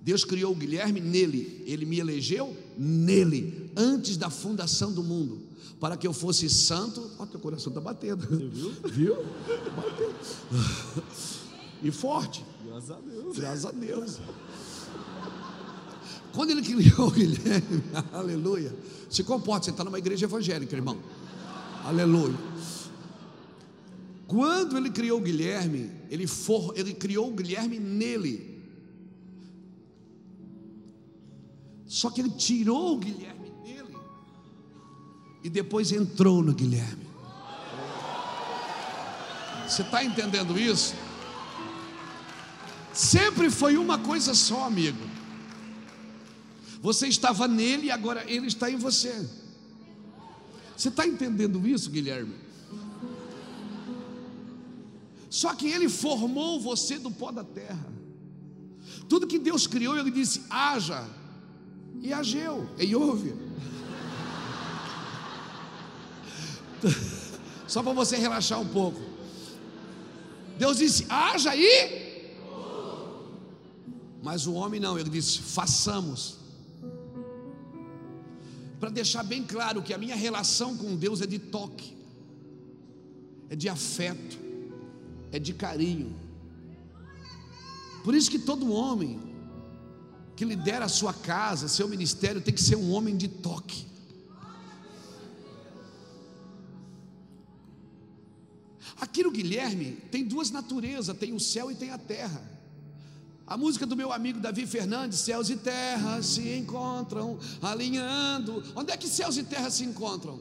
Deus 0.01 0.25
criou 0.25 0.53
o 0.53 0.55
Guilherme 0.55 0.99
nele, 0.99 1.63
ele 1.67 1.85
me 1.85 1.99
elegeu 1.99 2.57
nele, 2.75 3.69
antes 3.75 4.17
da 4.17 4.31
fundação 4.31 4.91
do 4.91 5.03
mundo, 5.03 5.48
para 5.79 5.95
que 5.95 6.05
eu 6.05 6.13
fosse 6.13 6.49
santo. 6.49 7.09
Ó, 7.17 7.25
teu 7.25 7.39
coração 7.39 7.69
está 7.71 7.81
batendo. 7.81 8.25
Você 8.27 8.47
viu? 8.47 8.71
Viu? 8.89 9.15
Bateu. 9.75 10.13
E 11.81 11.91
forte. 11.91 12.45
Graças 12.65 12.91
a 12.91 12.99
Deus. 12.99 13.37
Graças 13.37 13.65
a 13.65 13.71
Deus. 13.71 14.19
Quando 16.33 16.49
ele 16.49 16.61
criou 16.61 17.07
o 17.07 17.11
Guilherme, 17.11 17.83
aleluia. 18.11 18.75
Se 19.09 19.23
comporta, 19.23 19.63
você 19.63 19.71
está 19.71 19.85
numa 19.85 19.97
igreja 19.97 20.25
evangélica, 20.25 20.75
irmão. 20.75 20.97
Aleluia. 21.85 22.35
Quando 24.27 24.77
ele 24.77 24.89
criou 24.89 25.19
o 25.19 25.23
Guilherme, 25.23 25.89
ele, 26.09 26.27
for, 26.27 26.73
ele 26.77 26.93
criou 26.93 27.29
o 27.29 27.33
Guilherme 27.33 27.79
nele. 27.79 28.61
Só 31.87 32.09
que 32.09 32.19
ele 32.19 32.31
tirou 32.31 32.95
o 32.95 32.99
Guilherme 32.99 33.38
e 35.43 35.49
depois 35.49 35.91
entrou 35.91 36.43
no 36.43 36.53
Guilherme. 36.53 37.07
Você 39.67 39.81
está 39.81 40.03
entendendo 40.03 40.59
isso? 40.59 40.95
Sempre 42.93 43.49
foi 43.49 43.77
uma 43.77 43.99
coisa 43.99 44.33
só, 44.33 44.65
amigo. 44.65 44.99
Você 46.81 47.07
estava 47.07 47.47
nele 47.47 47.87
e 47.87 47.91
agora 47.91 48.23
ele 48.27 48.47
está 48.47 48.69
em 48.69 48.77
você. 48.77 49.27
Você 50.75 50.87
está 50.87 51.05
entendendo 51.05 51.67
isso, 51.67 51.89
Guilherme? 51.89 52.35
Só 55.29 55.53
que 55.53 55.67
Ele 55.67 55.87
formou 55.87 56.59
você 56.59 56.97
do 56.97 57.11
pó 57.11 57.31
da 57.31 57.43
terra. 57.43 57.87
Tudo 59.07 59.27
que 59.27 59.37
Deus 59.37 59.67
criou, 59.67 59.97
Ele 59.97 60.09
disse: 60.09 60.41
haja, 60.49 61.07
e 62.01 62.11
ageu, 62.11 62.67
e 62.79 62.95
houve. 62.95 63.33
Só 67.67 67.83
para 67.83 67.93
você 67.93 68.17
relaxar 68.17 68.59
um 68.59 68.67
pouco. 68.67 68.99
Deus 70.57 70.77
disse: 70.77 71.05
haja 71.09 71.55
e. 71.55 72.09
Mas 74.21 74.47
o 74.47 74.53
homem 74.53 74.79
não, 74.79 74.97
ele 74.97 75.09
disse: 75.09 75.39
façamos. 75.39 76.37
Para 78.79 78.89
deixar 78.89 79.23
bem 79.23 79.43
claro 79.43 79.81
que 79.81 79.93
a 79.93 79.97
minha 79.97 80.15
relação 80.15 80.77
com 80.77 80.95
Deus 80.95 81.21
é 81.21 81.27
de 81.27 81.37
toque, 81.37 81.97
é 83.49 83.55
de 83.55 83.67
afeto 83.67 84.49
é 85.31 85.39
de 85.39 85.53
carinho. 85.53 86.15
Por 88.03 88.15
isso 88.15 88.29
que 88.29 88.39
todo 88.39 88.71
homem 88.71 89.19
que 90.35 90.45
lidera 90.45 90.85
a 90.85 90.89
sua 90.89 91.13
casa, 91.13 91.67
seu 91.67 91.87
ministério, 91.87 92.41
tem 92.41 92.53
que 92.53 92.63
ser 92.63 92.77
um 92.77 92.91
homem 92.91 93.15
de 93.15 93.27
toque. 93.27 93.85
Aqui 98.99 99.23
no 99.23 99.31
Guilherme 99.31 99.97
tem 100.11 100.23
duas 100.23 100.51
naturezas, 100.51 101.17
tem 101.17 101.33
o 101.33 101.39
céu 101.39 101.71
e 101.71 101.75
tem 101.75 101.91
a 101.91 101.97
terra. 101.97 102.41
A 103.47 103.57
música 103.57 103.85
do 103.85 103.95
meu 103.95 104.11
amigo 104.11 104.39
Davi 104.39 104.67
Fernandes, 104.67 105.19
céus 105.19 105.49
e 105.49 105.55
terra 105.55 106.21
se 106.21 106.55
encontram, 106.55 107.39
alinhando. 107.61 108.63
Onde 108.75 108.91
é 108.91 108.97
que 108.97 109.07
céus 109.07 109.37
e 109.37 109.43
terra 109.43 109.71
se 109.71 109.83
encontram? 109.83 110.39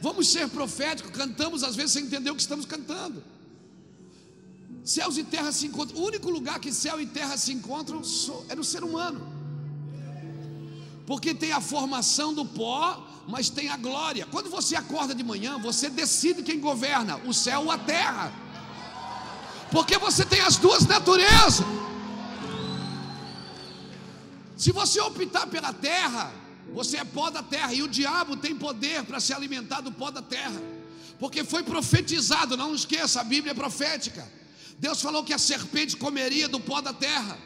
Vamos 0.00 0.28
ser 0.28 0.48
proféticos, 0.48 1.12
cantamos 1.12 1.62
às 1.62 1.76
vezes 1.76 1.92
sem 1.92 2.04
entender 2.04 2.30
o 2.30 2.34
que 2.34 2.42
estamos 2.42 2.66
cantando. 2.66 3.22
Céus 4.84 5.16
e 5.16 5.24
terra 5.24 5.52
se 5.52 5.66
encontram. 5.66 5.98
O 6.00 6.06
único 6.06 6.28
lugar 6.28 6.58
que 6.58 6.72
céu 6.72 7.00
e 7.00 7.06
terra 7.06 7.36
se 7.36 7.52
encontram 7.52 8.02
é 8.48 8.54
no 8.54 8.64
ser 8.64 8.82
humano. 8.82 9.33
Porque 11.06 11.34
tem 11.34 11.52
a 11.52 11.60
formação 11.60 12.32
do 12.32 12.44
pó, 12.44 13.06
mas 13.28 13.50
tem 13.50 13.68
a 13.68 13.76
glória. 13.76 14.26
Quando 14.30 14.50
você 14.50 14.74
acorda 14.74 15.14
de 15.14 15.22
manhã, 15.22 15.58
você 15.58 15.90
decide 15.90 16.42
quem 16.42 16.60
governa, 16.60 17.20
o 17.26 17.34
céu 17.34 17.64
ou 17.64 17.70
a 17.70 17.78
terra. 17.78 18.32
Porque 19.70 19.98
você 19.98 20.24
tem 20.24 20.40
as 20.40 20.56
duas 20.56 20.86
naturezas. 20.86 21.66
Se 24.56 24.72
você 24.72 25.00
optar 25.00 25.46
pela 25.48 25.72
terra, 25.72 26.32
você 26.72 26.98
é 26.98 27.04
pó 27.04 27.28
da 27.28 27.42
terra 27.42 27.72
e 27.74 27.82
o 27.82 27.88
diabo 27.88 28.36
tem 28.36 28.54
poder 28.56 29.04
para 29.04 29.20
se 29.20 29.32
alimentar 29.32 29.80
do 29.80 29.92
pó 29.92 30.10
da 30.10 30.22
terra. 30.22 30.60
Porque 31.18 31.44
foi 31.44 31.62
profetizado, 31.62 32.56
não 32.56 32.74
esqueça, 32.74 33.20
a 33.20 33.24
Bíblia 33.24 33.52
é 33.52 33.54
profética. 33.54 34.26
Deus 34.78 35.00
falou 35.00 35.22
que 35.22 35.32
a 35.32 35.38
serpente 35.38 35.96
comeria 35.96 36.48
do 36.48 36.60
pó 36.60 36.80
da 36.80 36.92
terra. 36.92 37.38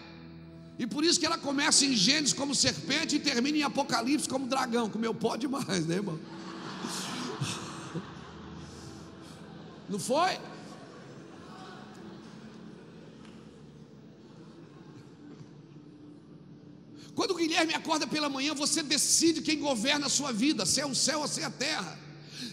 E 0.79 0.87
por 0.87 1.05
isso 1.05 1.19
que 1.19 1.27
ela 1.27 1.37
começa 1.37 1.85
em 1.85 1.95
Gênesis 1.95 2.33
como 2.33 2.55
serpente 2.55 3.17
e 3.17 3.19
termina 3.19 3.59
em 3.59 3.63
Apocalipse 3.63 4.29
como 4.29 4.47
dragão. 4.47 4.89
Comeu 4.89 5.13
pó 5.13 5.35
demais, 5.37 5.87
né, 5.87 5.97
irmão? 5.97 6.19
Não 9.89 9.99
foi? 9.99 10.39
Quando 17.15 17.33
o 17.33 17.35
Guilherme 17.35 17.75
acorda 17.75 18.07
pela 18.07 18.29
manhã, 18.29 18.55
você 18.55 18.81
decide 18.81 19.43
quem 19.43 19.59
governa 19.59 20.07
a 20.07 20.09
sua 20.09 20.31
vida, 20.31 20.65
se 20.65 20.81
é 20.81 20.87
o 20.87 20.95
céu 20.95 21.21
ou 21.21 21.27
se 21.27 21.41
é 21.41 21.45
a 21.45 21.51
terra. 21.51 21.99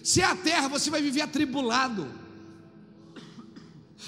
Se 0.04 0.22
é 0.22 0.26
a 0.26 0.36
terra, 0.36 0.68
você 0.68 0.90
vai 0.90 1.04
viver 1.04 1.22
atribulado. 1.22 2.25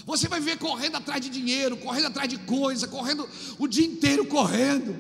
Você 0.05 0.27
vai 0.27 0.39
viver 0.39 0.57
correndo 0.57 0.97
atrás 0.97 1.21
de 1.21 1.29
dinheiro, 1.29 1.77
correndo 1.77 2.07
atrás 2.07 2.29
de 2.29 2.37
coisa, 2.37 2.87
correndo 2.87 3.27
o 3.57 3.67
dia 3.67 3.85
inteiro 3.85 4.25
correndo. 4.25 4.97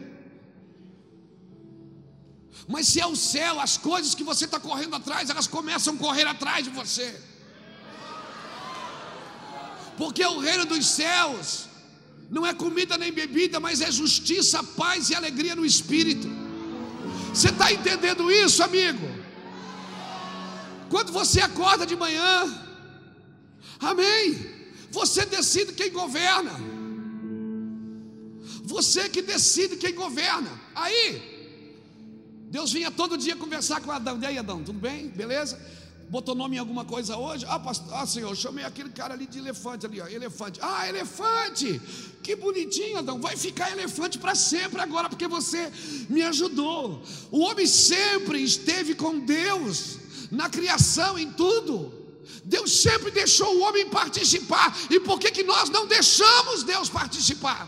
Mas 2.67 2.87
se 2.87 2.99
é 2.99 3.05
o 3.05 3.15
céu, 3.15 3.59
as 3.61 3.77
coisas 3.77 4.13
que 4.13 4.23
você 4.23 4.45
está 4.45 4.59
correndo 4.59 4.95
atrás, 4.95 5.29
elas 5.29 5.47
começam 5.47 5.95
a 5.95 5.97
correr 5.97 6.27
atrás 6.27 6.65
de 6.65 6.69
você. 6.69 7.15
Porque 9.97 10.23
o 10.23 10.39
reino 10.39 10.65
dos 10.65 10.85
céus 10.85 11.65
não 12.29 12.45
é 12.45 12.53
comida 12.53 12.97
nem 12.97 13.11
bebida, 13.11 13.59
mas 13.59 13.81
é 13.81 13.89
justiça, 13.91 14.61
paz 14.63 15.09
e 15.09 15.15
alegria 15.15 15.55
no 15.55 15.65
espírito. 15.65 16.27
Você 17.33 17.49
está 17.49 17.71
entendendo 17.71 18.29
isso, 18.29 18.61
amigo? 18.61 19.07
Quando 20.89 21.11
você 21.11 21.39
acorda 21.39 21.85
de 21.85 21.95
manhã, 21.95 22.65
amém. 23.79 24.56
Você 24.99 25.25
decide 25.25 25.73
quem 25.73 25.91
governa. 25.91 26.53
Você 28.63 29.07
que 29.07 29.21
decide 29.21 29.75
quem 29.75 29.93
governa. 29.93 30.49
Aí, 30.73 31.05
Deus 32.49 32.71
vinha 32.71 32.89
todo 32.89 33.15
dia 33.15 33.35
conversar 33.35 33.79
com 33.81 33.91
Adão. 33.91 34.19
E 34.19 34.25
aí, 34.25 34.37
Adão, 34.39 34.63
tudo 34.63 34.79
bem? 34.79 35.09
Beleza? 35.09 35.55
Botou 36.09 36.33
nome 36.33 36.55
em 36.55 36.59
alguma 36.59 36.83
coisa 36.83 37.15
hoje? 37.15 37.45
Ah, 37.47 37.59
pastor, 37.59 37.93
ah, 37.93 38.07
senhor, 38.07 38.35
chamei 38.35 38.65
aquele 38.65 38.89
cara 38.89 39.13
ali 39.13 39.27
de 39.27 39.37
elefante 39.37 39.85
ali, 39.85 40.01
ó, 40.01 40.07
elefante. 40.07 40.59
Ah, 40.63 40.87
elefante! 40.89 41.79
Que 42.23 42.35
bonitinho, 42.35 42.97
Adão. 42.97 43.19
Vai 43.19 43.37
ficar 43.37 43.71
elefante 43.71 44.17
para 44.17 44.33
sempre 44.33 44.81
agora, 44.81 45.09
porque 45.09 45.27
você 45.27 45.71
me 46.09 46.23
ajudou. 46.23 47.03
O 47.29 47.41
homem 47.41 47.67
sempre 47.67 48.41
esteve 48.41 48.95
com 48.95 49.19
Deus 49.19 49.97
na 50.31 50.49
criação, 50.49 51.19
em 51.19 51.29
tudo. 51.31 52.06
Deus 52.43 52.81
sempre 52.81 53.11
deixou 53.11 53.57
o 53.57 53.61
homem 53.61 53.89
participar. 53.89 54.75
E 54.89 54.99
por 54.99 55.19
que, 55.19 55.31
que 55.31 55.43
nós 55.43 55.69
não 55.69 55.85
deixamos 55.87 56.63
Deus 56.63 56.89
participar? 56.89 57.67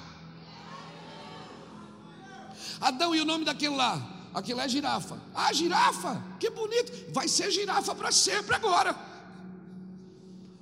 Adão 2.80 3.14
e 3.14 3.22
o 3.22 3.26
nome 3.26 3.46
daquele 3.46 3.76
lá? 3.76 4.18
Aquilo 4.34 4.60
é 4.60 4.70
girafa. 4.70 5.22
Ah, 5.34 5.52
girafa, 5.52 6.24
que 6.40 6.50
bonito. 6.50 7.12
Vai 7.12 7.28
ser 7.28 7.52
girafa 7.52 7.94
para 7.96 8.12
sempre 8.12 8.56
agora. 8.56 8.96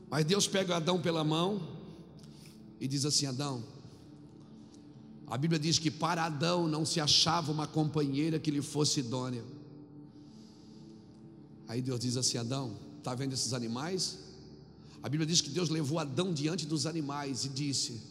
Mas 0.09 0.25
Deus 0.25 0.47
pega 0.47 0.77
Adão 0.77 1.01
pela 1.01 1.23
mão 1.23 1.77
e 2.79 2.87
diz 2.87 3.05
assim: 3.05 3.25
Adão, 3.25 3.63
a 5.27 5.37
Bíblia 5.37 5.59
diz 5.59 5.77
que 5.77 5.91
para 5.91 6.23
Adão 6.23 6.67
não 6.67 6.85
se 6.85 7.01
achava 7.01 7.51
uma 7.51 7.67
companheira 7.67 8.39
que 8.39 8.49
lhe 8.49 8.61
fosse 8.61 9.01
idônea. 9.01 9.43
Aí 11.67 11.81
Deus 11.81 11.99
diz 11.99 12.15
assim: 12.15 12.37
Adão, 12.37 12.77
está 12.97 13.15
vendo 13.15 13.33
esses 13.33 13.53
animais? 13.53 14.17
A 15.01 15.09
Bíblia 15.09 15.25
diz 15.25 15.41
que 15.41 15.49
Deus 15.49 15.69
levou 15.69 15.99
Adão 15.99 16.33
diante 16.33 16.65
dos 16.65 16.85
animais 16.85 17.45
e 17.45 17.49
disse: 17.49 18.01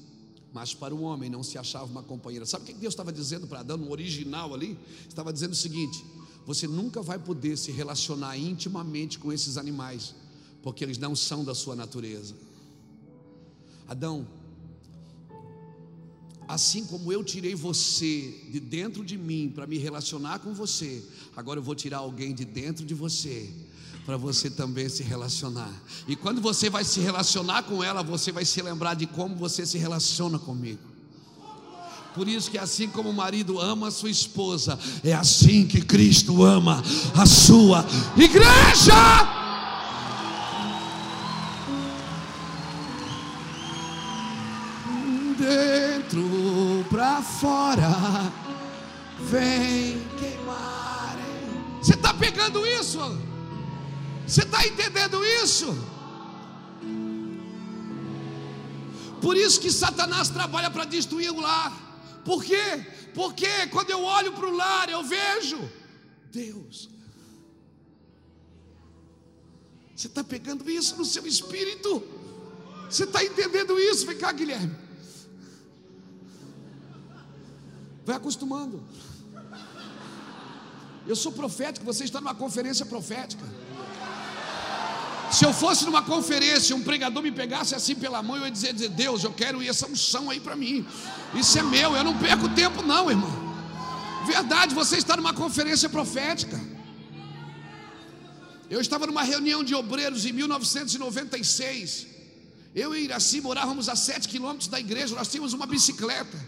Mas 0.52 0.72
para 0.72 0.94
o 0.94 1.02
homem 1.02 1.28
não 1.28 1.42
se 1.42 1.58
achava 1.58 1.84
uma 1.84 2.02
companheira. 2.02 2.46
Sabe 2.46 2.64
o 2.64 2.66
que 2.66 2.74
Deus 2.74 2.94
estava 2.94 3.12
dizendo 3.12 3.46
para 3.46 3.60
Adão 3.60 3.76
no 3.76 3.90
original 3.90 4.54
ali? 4.54 4.78
Estava 5.08 5.32
dizendo 5.32 5.52
o 5.52 5.56
seguinte: 5.56 6.04
Você 6.46 6.66
nunca 6.66 7.02
vai 7.02 7.18
poder 7.18 7.58
se 7.58 7.72
relacionar 7.72 8.38
intimamente 8.38 9.18
com 9.18 9.32
esses 9.32 9.56
animais, 9.56 10.14
porque 10.62 10.84
eles 10.84 10.98
não 10.98 11.14
são 11.14 11.44
da 11.44 11.54
sua 11.54 11.76
natureza. 11.76 12.34
Adão, 13.88 14.26
assim 16.48 16.84
como 16.84 17.12
eu 17.12 17.22
tirei 17.22 17.54
você 17.54 18.42
de 18.50 18.58
dentro 18.58 19.04
de 19.04 19.18
mim 19.18 19.52
para 19.54 19.66
me 19.66 19.78
relacionar 19.78 20.38
com 20.38 20.54
você, 20.54 21.04
agora 21.36 21.58
eu 21.58 21.62
vou 21.62 21.74
tirar 21.74 21.98
alguém 21.98 22.34
de 22.34 22.44
dentro 22.44 22.84
de 22.86 22.94
você 22.94 23.52
para 24.06 24.16
você 24.16 24.48
também 24.48 24.88
se 24.88 25.02
relacionar. 25.02 25.72
E 26.06 26.14
quando 26.14 26.40
você 26.40 26.70
vai 26.70 26.84
se 26.84 27.00
relacionar 27.00 27.64
com 27.64 27.82
ela, 27.82 28.04
você 28.04 28.30
vai 28.30 28.44
se 28.44 28.62
lembrar 28.62 28.94
de 28.94 29.04
como 29.04 29.34
você 29.34 29.66
se 29.66 29.76
relaciona 29.78 30.38
comigo. 30.38 30.78
Por 32.14 32.28
isso 32.28 32.48
que 32.48 32.56
assim 32.56 32.88
como 32.88 33.10
o 33.10 33.12
marido 33.12 33.60
ama 33.60 33.88
a 33.88 33.90
sua 33.90 34.08
esposa, 34.08 34.78
é 35.02 35.12
assim 35.12 35.66
que 35.66 35.82
Cristo 35.82 36.44
ama 36.44 36.82
a 37.14 37.26
sua 37.26 37.84
igreja. 38.16 39.34
dentro 45.38 46.84
para 46.88 47.20
fora 47.20 48.32
vem 49.30 50.00
queimar. 50.18 51.16
Você 51.82 51.92
está 51.92 52.14
pegando 52.14 52.66
isso? 52.66 53.25
Você 54.26 54.42
está 54.42 54.66
entendendo 54.66 55.24
isso? 55.24 55.66
Por 59.20 59.36
isso 59.36 59.60
que 59.60 59.70
Satanás 59.70 60.28
trabalha 60.28 60.70
para 60.70 60.84
destruir 60.84 61.30
o 61.30 61.40
lar. 61.40 61.72
Por 62.24 62.44
quê? 62.44 62.84
Porque 63.14 63.68
quando 63.68 63.90
eu 63.90 64.02
olho 64.02 64.32
para 64.32 64.46
o 64.46 64.54
lar, 64.54 64.88
eu 64.88 65.02
vejo 65.04 65.58
Deus. 66.32 66.90
Você 69.94 70.08
está 70.08 70.22
pegando 70.22 70.68
isso 70.68 70.96
no 70.96 71.04
seu 71.04 71.26
espírito? 71.26 72.02
Você 72.90 73.04
está 73.04 73.24
entendendo 73.24 73.78
isso? 73.78 74.04
Vem 74.06 74.18
cá, 74.18 74.32
Guilherme. 74.32 74.76
Vai 78.04 78.16
acostumando. 78.16 78.82
Eu 81.06 81.16
sou 81.16 81.32
profético, 81.32 81.86
você 81.86 82.04
está 82.04 82.20
numa 82.20 82.34
conferência 82.34 82.84
profética. 82.84 83.44
Se 85.30 85.44
eu 85.44 85.52
fosse 85.52 85.84
numa 85.84 86.02
conferência, 86.02 86.74
um 86.74 86.82
pregador 86.82 87.22
me 87.22 87.32
pegasse 87.32 87.74
assim 87.74 87.94
pela 87.94 88.22
mão, 88.22 88.36
eu 88.36 88.44
ia 88.44 88.50
dizer, 88.50 88.72
dizer 88.72 88.90
Deus, 88.90 89.24
eu 89.24 89.32
quero 89.32 89.62
essa 89.62 89.86
unção 89.86 90.30
aí 90.30 90.40
para 90.40 90.54
mim. 90.54 90.86
Isso 91.34 91.58
é 91.58 91.62
meu, 91.62 91.94
eu 91.96 92.04
não 92.04 92.16
perco 92.16 92.48
tempo, 92.50 92.82
não, 92.82 93.10
irmão. 93.10 93.46
Verdade, 94.26 94.74
você 94.74 94.96
está 94.96 95.16
numa 95.16 95.32
conferência 95.32 95.88
profética. 95.88 96.60
Eu 98.68 98.80
estava 98.80 99.06
numa 99.06 99.22
reunião 99.22 99.62
de 99.62 99.74
obreiros 99.74 100.24
em 100.24 100.32
1996. 100.32 102.06
Eu 102.74 102.94
e 102.94 103.04
Iraci 103.04 103.40
morávamos 103.40 103.88
a 103.88 103.96
sete 103.96 104.28
quilômetros 104.28 104.68
da 104.68 104.78
igreja, 104.78 105.14
nós 105.14 105.28
tínhamos 105.28 105.52
uma 105.52 105.66
bicicleta. 105.66 106.38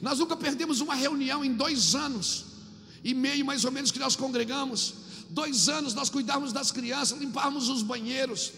Nós 0.00 0.18
nunca 0.18 0.36
perdemos 0.36 0.80
uma 0.80 0.94
reunião 0.94 1.44
em 1.44 1.52
dois 1.52 1.94
anos 1.94 2.44
e 3.02 3.14
meio 3.14 3.44
mais 3.44 3.64
ou 3.64 3.70
menos 3.70 3.90
que 3.90 3.98
nós 3.98 4.16
congregamos. 4.16 4.94
Dois 5.30 5.68
anos 5.68 5.94
nós 5.94 6.10
cuidávamos 6.10 6.52
das 6.52 6.70
crianças, 6.70 7.18
limpávamos 7.18 7.68
os 7.68 7.82
banheiros. 7.82 8.52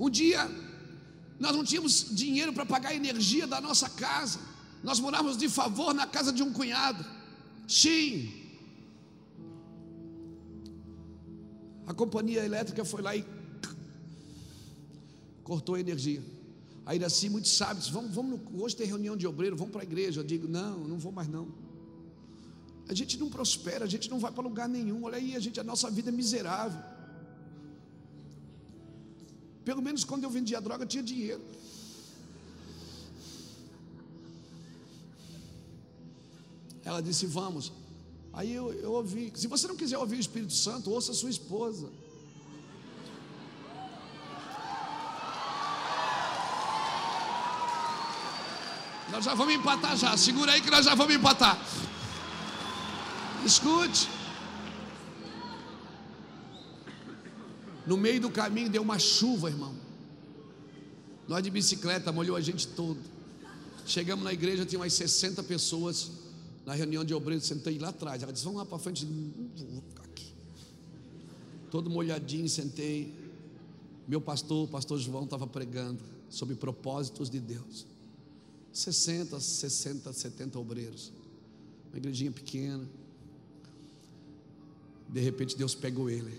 Um 0.00 0.08
dia 0.08 0.50
nós 1.38 1.54
não 1.56 1.64
tínhamos 1.64 2.06
dinheiro 2.10 2.52
para 2.52 2.64
pagar 2.64 2.90
a 2.90 2.94
energia 2.94 3.46
da 3.46 3.60
nossa 3.60 3.88
casa. 3.88 4.38
Nós 4.82 4.98
morávamos 4.98 5.36
de 5.36 5.48
favor 5.48 5.92
na 5.92 6.06
casa 6.06 6.32
de 6.32 6.42
um 6.42 6.52
cunhado. 6.52 7.04
Sim. 7.68 8.32
A 11.86 11.92
companhia 11.92 12.44
elétrica 12.44 12.84
foi 12.84 13.02
lá 13.02 13.14
e 13.16 13.24
cortou 15.42 15.74
a 15.74 15.80
energia. 15.80 16.22
Aí 16.86 17.02
assim, 17.04 17.28
muito 17.28 17.48
sábios, 17.48 17.88
vamos, 17.88 18.14
vamos 18.14 18.40
hoje 18.54 18.76
ter 18.76 18.86
reunião 18.86 19.16
de 19.16 19.26
obreiro, 19.26 19.56
vamos 19.56 19.72
para 19.72 19.82
a 19.82 19.84
igreja. 19.84 20.20
Eu 20.20 20.24
digo, 20.24 20.48
não, 20.48 20.78
não 20.78 20.98
vou 20.98 21.12
mais 21.12 21.28
não. 21.28 21.48
A 22.88 22.94
gente 22.94 23.18
não 23.18 23.28
prospera, 23.28 23.84
a 23.84 23.88
gente 23.88 24.10
não 24.10 24.18
vai 24.18 24.32
para 24.32 24.42
lugar 24.42 24.68
nenhum. 24.68 25.04
Olha 25.04 25.16
aí, 25.16 25.36
a 25.36 25.40
gente, 25.40 25.58
a 25.58 25.64
nossa 25.64 25.90
vida 25.90 26.10
é 26.10 26.12
miserável. 26.12 26.82
Pelo 29.64 29.80
menos 29.80 30.04
quando 30.04 30.24
eu 30.24 30.30
vendia 30.30 30.60
droga, 30.60 30.84
eu 30.84 30.88
tinha 30.88 31.02
dinheiro. 31.02 31.42
Ela 36.84 37.00
disse: 37.00 37.26
Vamos. 37.26 37.72
Aí 38.32 38.52
eu, 38.52 38.72
eu 38.72 38.92
ouvi. 38.92 39.32
Se 39.34 39.46
você 39.46 39.68
não 39.68 39.76
quiser 39.76 39.98
ouvir 39.98 40.16
o 40.16 40.20
Espírito 40.20 40.52
Santo, 40.52 40.90
ouça 40.90 41.12
sua 41.12 41.30
esposa. 41.30 41.88
Nós 49.10 49.24
já 49.26 49.34
vamos 49.34 49.54
empatar 49.54 49.94
já. 49.96 50.16
Segura 50.16 50.52
aí 50.52 50.60
que 50.62 50.70
nós 50.70 50.86
já 50.86 50.94
vamos 50.94 51.14
empatar. 51.14 51.58
Escute. 53.44 54.08
No 57.86 57.96
meio 57.96 58.20
do 58.20 58.30
caminho 58.30 58.70
deu 58.70 58.82
uma 58.82 58.98
chuva, 58.98 59.48
irmão. 59.48 59.74
Nós 61.26 61.42
de 61.42 61.50
bicicleta 61.50 62.12
molhou 62.12 62.36
a 62.36 62.40
gente 62.40 62.68
todo. 62.68 62.98
Chegamos 63.86 64.24
na 64.24 64.32
igreja, 64.32 64.64
tinha 64.64 64.78
umas 64.78 64.92
60 64.92 65.42
pessoas 65.42 66.10
na 66.64 66.74
reunião 66.74 67.04
de 67.04 67.12
obreiros, 67.12 67.46
sentei 67.46 67.78
lá 67.78 67.88
atrás. 67.88 68.22
Ela 68.22 68.32
disse: 68.32 68.44
Vamos 68.44 68.60
lá 68.60 68.66
para 68.66 68.78
frente. 68.78 69.04
Vou 69.04 69.82
ficar 69.88 70.04
aqui. 70.04 70.32
Todo 71.70 71.90
molhadinho, 71.90 72.48
sentei. 72.48 73.12
Meu 74.06 74.20
pastor, 74.20 74.68
o 74.68 74.68
pastor 74.68 74.98
João, 74.98 75.24
estava 75.24 75.46
pregando 75.46 76.00
sobre 76.28 76.54
propósitos 76.54 77.28
de 77.28 77.40
Deus. 77.40 77.86
60, 78.72 79.38
60, 79.38 80.12
70 80.12 80.58
obreiros. 80.58 81.12
Uma 81.90 81.98
igrejinha 81.98 82.30
pequena. 82.30 82.88
De 85.12 85.20
repente 85.20 85.56
Deus 85.56 85.74
pegou 85.74 86.08
ele. 86.08 86.32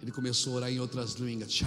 Ele 0.00 0.10
começou 0.10 0.54
a 0.54 0.56
orar 0.56 0.72
em 0.72 0.80
outras 0.80 1.12
línguas. 1.14 1.60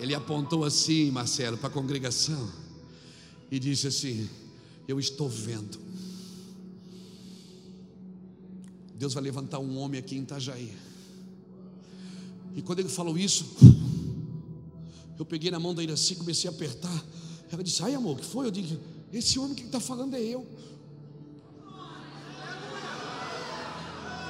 Ele 0.00 0.14
apontou 0.14 0.64
assim, 0.64 1.10
Marcelo, 1.10 1.58
para 1.58 1.68
a 1.68 1.72
congregação 1.72 2.50
e 3.50 3.58
disse 3.58 3.86
assim: 3.86 4.30
Eu 4.88 4.98
estou 4.98 5.28
vendo. 5.28 5.78
Deus 8.94 9.12
vai 9.12 9.22
levantar 9.22 9.58
um 9.58 9.76
homem 9.76 10.00
aqui 10.00 10.16
em 10.16 10.22
Itajaí. 10.22 10.74
E 12.56 12.62
quando 12.62 12.78
ele 12.78 12.88
falou 12.88 13.18
isso, 13.18 13.44
eu 15.18 15.24
peguei 15.26 15.50
na 15.50 15.60
mão 15.60 15.74
da 15.74 15.82
Iraci, 15.82 16.16
comecei 16.16 16.48
a 16.48 16.52
apertar. 16.52 17.04
Ela 17.50 17.62
disse: 17.62 17.82
Ai, 17.82 17.94
amor, 17.94 18.16
o 18.16 18.20
que 18.20 18.24
foi? 18.24 18.46
Eu 18.46 18.50
disse: 18.50 18.78
Esse 19.12 19.38
homem 19.38 19.54
que 19.54 19.64
está 19.64 19.78
falando 19.78 20.14
é 20.14 20.20
eu. 20.20 20.46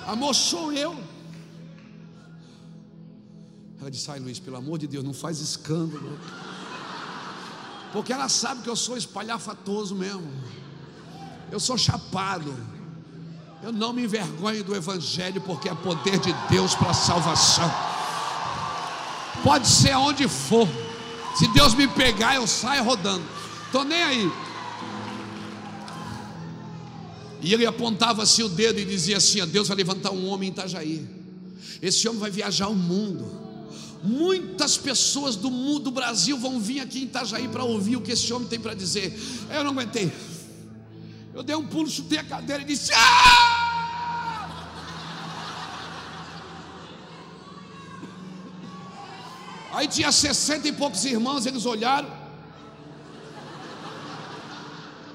Amor, 0.06 0.34
sou 0.34 0.72
eu. 0.72 0.96
Ela 3.80 3.90
disse: 3.90 4.10
Ai, 4.10 4.20
Luiz, 4.20 4.38
pelo 4.38 4.56
amor 4.56 4.78
de 4.78 4.86
Deus, 4.86 5.04
não 5.04 5.14
faz 5.14 5.40
escândalo. 5.40 6.18
Porque 7.92 8.12
ela 8.12 8.28
sabe 8.28 8.62
que 8.62 8.70
eu 8.70 8.76
sou 8.76 8.96
espalhafatoso 8.96 9.94
mesmo. 9.94 10.30
Eu 11.50 11.60
sou 11.60 11.76
chapado. 11.76 12.54
Eu 13.62 13.72
não 13.72 13.92
me 13.92 14.04
envergonho 14.04 14.64
do 14.64 14.74
Evangelho, 14.74 15.40
porque 15.40 15.68
é 15.68 15.74
poder 15.74 16.18
de 16.18 16.32
Deus 16.48 16.74
para 16.74 16.90
a 16.90 16.94
salvação. 16.94 17.70
Pode 19.42 19.66
ser 19.66 19.92
aonde 19.92 20.26
for. 20.28 20.68
Se 21.36 21.46
Deus 21.48 21.74
me 21.74 21.86
pegar, 21.88 22.36
eu 22.36 22.46
saio 22.46 22.84
rodando. 22.84 23.24
Estou 23.66 23.84
nem 23.84 24.02
aí. 24.02 24.32
E 27.42 27.52
ele 27.52 27.66
apontava 27.66 28.22
assim 28.22 28.44
o 28.44 28.48
dedo 28.48 28.78
e 28.78 28.84
dizia 28.84 29.16
assim: 29.16 29.44
Deus 29.46 29.66
vai 29.66 29.76
levantar 29.76 30.12
um 30.12 30.28
homem 30.28 30.48
em 30.48 30.52
Itajaí. 30.52 31.06
Esse 31.82 32.08
homem 32.08 32.20
vai 32.20 32.30
viajar 32.30 32.68
o 32.68 32.74
mundo. 32.74 33.42
Muitas 34.02 34.76
pessoas 34.76 35.34
do 35.36 35.50
mundo 35.50 35.84
do 35.84 35.90
Brasil 35.90 36.38
vão 36.38 36.60
vir 36.60 36.80
aqui 36.80 37.00
em 37.00 37.04
Itajaí 37.04 37.48
para 37.48 37.64
ouvir 37.64 37.96
o 37.96 38.00
que 38.00 38.12
esse 38.12 38.32
homem 38.32 38.48
tem 38.48 38.60
para 38.60 38.74
dizer. 38.74 39.12
Eu 39.50 39.64
não 39.64 39.72
aguentei. 39.72 40.12
Eu 41.34 41.42
dei 41.42 41.56
um 41.56 41.66
pulo, 41.66 41.90
chutei 41.90 42.18
a 42.18 42.24
cadeira 42.24 42.62
e 42.62 42.66
disse: 42.66 42.92
ah! 42.94 43.62
Aí 49.72 49.88
tinha 49.88 50.12
sessenta 50.12 50.68
e 50.68 50.72
poucos 50.72 51.04
irmãos, 51.04 51.46
eles 51.46 51.64
olharam. 51.64 52.10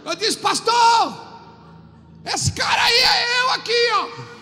Eu 0.03 0.15
disse, 0.15 0.37
pastor, 0.37 1.26
esse 2.33 2.51
cara 2.51 2.83
aí 2.83 2.93
é 2.97 3.41
eu 3.41 3.49
aqui, 3.51 3.71
ó. 3.93 4.37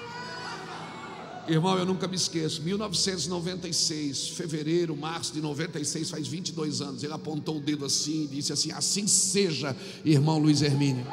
Irmão, 1.48 1.78
eu 1.78 1.86
nunca 1.86 2.08
me 2.08 2.16
esqueço. 2.16 2.62
1996, 2.64 4.30
fevereiro, 4.30 4.96
março 4.98 5.32
de 5.32 5.40
96, 5.42 6.10
faz 6.10 6.28
22 6.28 6.82
anos. 6.82 7.04
Ele 7.04 7.14
apontou 7.14 7.58
o 7.58 7.62
dedo 7.62 7.86
assim 7.86 8.24
e 8.24 8.28
disse 8.36 8.52
assim: 8.52 8.72
Assim 8.72 9.06
seja, 9.08 9.76
irmão 10.04 10.40
Luiz 10.40 10.62
Hermínio. 10.64 11.06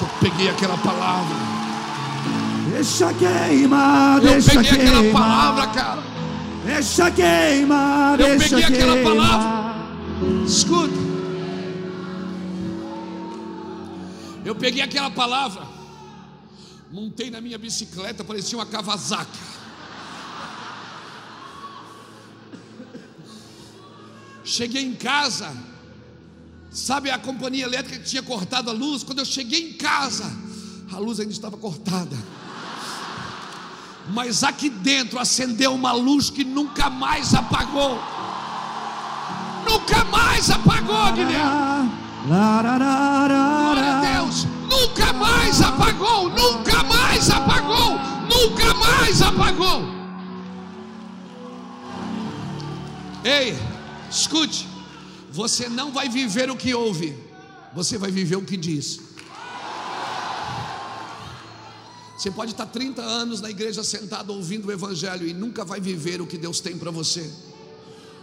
Eu 0.00 0.08
peguei 0.20 0.48
aquela 0.48 0.76
palavra. 0.78 1.36
Deixa 2.72 3.12
queimar, 3.14 4.16
Eu 4.22 4.28
deixa 4.32 4.50
peguei 4.54 4.70
aquela 4.70 5.02
queimar. 5.02 5.22
palavra, 5.22 5.66
cara. 5.68 6.02
Deixa 6.64 7.10
queimar, 7.10 8.20
Eu 8.20 8.38
deixa 8.38 8.56
peguei 8.56 8.64
aquela 8.64 8.94
queimar. 8.94 9.14
palavra. 9.16 10.44
Escuta. 10.46 11.03
Eu 14.44 14.54
peguei 14.54 14.82
aquela 14.82 15.10
palavra, 15.10 15.66
montei 16.92 17.30
na 17.30 17.40
minha 17.40 17.56
bicicleta, 17.56 18.22
parecia 18.22 18.58
uma 18.58 18.66
Kawasaki. 18.66 19.38
Cheguei 24.44 24.84
em 24.84 24.94
casa, 24.94 25.50
sabe 26.70 27.10
a 27.10 27.18
companhia 27.18 27.64
elétrica 27.64 27.98
que 27.98 28.04
tinha 28.04 28.22
cortado 28.22 28.68
a 28.68 28.72
luz? 28.74 29.02
Quando 29.02 29.20
eu 29.20 29.24
cheguei 29.24 29.70
em 29.70 29.72
casa, 29.72 30.30
a 30.92 30.98
luz 30.98 31.18
ainda 31.18 31.32
estava 31.32 31.56
cortada. 31.56 32.16
Mas 34.10 34.44
aqui 34.44 34.68
dentro 34.68 35.18
acendeu 35.18 35.72
uma 35.74 35.92
luz 35.92 36.28
que 36.28 36.44
nunca 36.44 36.90
mais 36.90 37.32
apagou. 37.32 37.98
Nunca 39.66 40.04
mais 40.04 40.50
apagou, 40.50 41.12
Guilherme. 41.14 42.03
Glória 42.26 42.70
a 42.72 44.00
Deus. 44.00 44.46
Nunca 44.68 45.12
mais 45.12 45.60
apagou. 45.60 46.30
Nunca 46.30 46.82
mais 46.84 47.28
apagou. 47.28 47.98
Nunca 48.28 48.74
mais 48.74 49.20
apagou. 49.20 49.82
Ei, 53.22 53.54
escute. 54.10 54.66
Você 55.30 55.68
não 55.68 55.92
vai 55.92 56.08
viver 56.08 56.50
o 56.50 56.56
que 56.56 56.74
ouve. 56.74 57.14
Você 57.74 57.98
vai 57.98 58.10
viver 58.10 58.36
o 58.36 58.42
que 58.44 58.56
diz. 58.56 59.00
Você 62.16 62.30
pode 62.30 62.52
estar 62.52 62.64
30 62.64 63.02
anos 63.02 63.42
na 63.42 63.50
igreja 63.50 63.84
sentado 63.84 64.32
ouvindo 64.32 64.68
o 64.68 64.72
Evangelho 64.72 65.26
e 65.26 65.34
nunca 65.34 65.62
vai 65.62 65.78
viver 65.78 66.22
o 66.22 66.26
que 66.26 66.38
Deus 66.38 66.58
tem 66.58 66.78
para 66.78 66.90
você. 66.90 67.30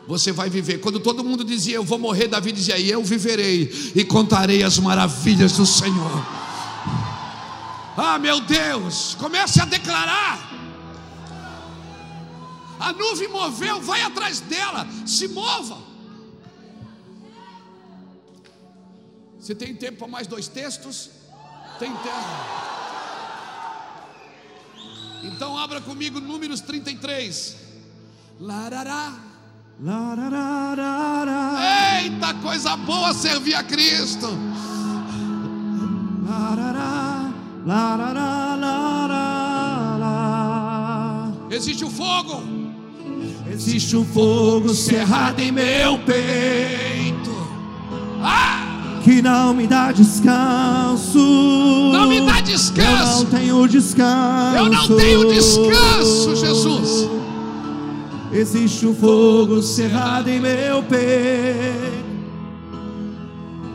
Você 0.08 0.32
vai 0.32 0.50
viver. 0.50 0.80
Quando 0.80 1.00
todo 1.00 1.24
mundo 1.24 1.44
dizia 1.44 1.76
eu 1.76 1.84
vou 1.84 2.00
morrer, 2.00 2.28
Davi 2.28 2.52
dizia 2.52 2.80
eu 2.80 3.04
viverei 3.04 3.92
e 3.96 4.04
contarei 4.04 4.64
as 4.64 4.78
maravilhas 4.80 5.54
do 5.54 5.66
Senhor. 5.66 6.26
Ah, 7.96 8.18
meu 8.18 8.40
Deus, 8.42 9.16
comece 9.20 9.62
a 9.62 9.66
declarar. 9.66 10.50
A 12.80 12.94
nuvem 12.94 13.28
moveu, 13.28 13.80
vai 13.80 14.02
atrás 14.02 14.40
dela, 14.40 14.88
se 15.06 15.28
mova. 15.28 15.78
Você 19.40 19.54
tem 19.54 19.76
tempo 19.76 20.00
para 20.00 20.08
mais 20.08 20.28
dois 20.28 20.48
textos? 20.48 21.10
Tem 21.78 21.92
tempo. 21.92 22.62
Então 25.24 25.58
abra 25.58 25.82
comigo 25.82 26.20
Números 26.20 26.62
33. 26.62 27.56
Larará. 28.40 29.31
Eita, 31.98 32.36
coisa 32.36 32.78
boa 32.78 33.14
servir 33.16 33.56
a 33.56 33.64
Cristo. 33.64 34.28
Existe 41.50 41.84
o 41.84 41.90
fogo. 41.90 42.44
Existe 43.52 43.98
um 43.98 44.06
fogo 44.06 44.70
cerrado 44.70 45.40
em 45.40 45.52
meu 45.52 45.98
peito. 46.00 47.32
Ah! 48.24 48.68
que 49.04 49.20
não 49.20 49.52
me 49.52 49.66
dá 49.66 49.92
descanso. 49.92 51.18
Não 51.18 52.08
me 52.08 52.22
dá 52.22 52.38
Eu 52.38 52.44
descanso. 52.44 53.24
não 53.24 53.26
tenho 53.26 53.68
descanso. 53.68 54.58
Eu 54.58 54.70
não 54.70 54.88
tenho 54.96 55.34
descanso, 55.34 56.36
Jesus. 56.36 57.21
Existe 58.34 58.88
um 58.88 58.96
fogo 58.96 59.62
cerrado 59.62 60.30
em 60.30 60.40
meu 60.40 60.82
peito 60.84 62.02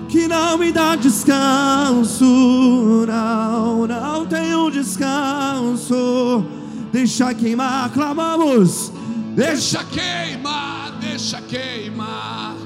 que 0.08 0.26
não 0.26 0.56
me 0.56 0.72
dá 0.72 0.96
descanso. 0.96 2.24
Não, 3.06 3.86
não 3.86 4.26
tenho 4.26 4.70
descanso. 4.70 6.44
Deixa 6.90 7.34
queimar, 7.34 7.90
clamamos. 7.92 8.90
Deixa 9.34 9.84
Deixa 9.84 9.84
queimar, 9.84 10.92
deixa 11.00 11.40
queimar. 11.42 12.56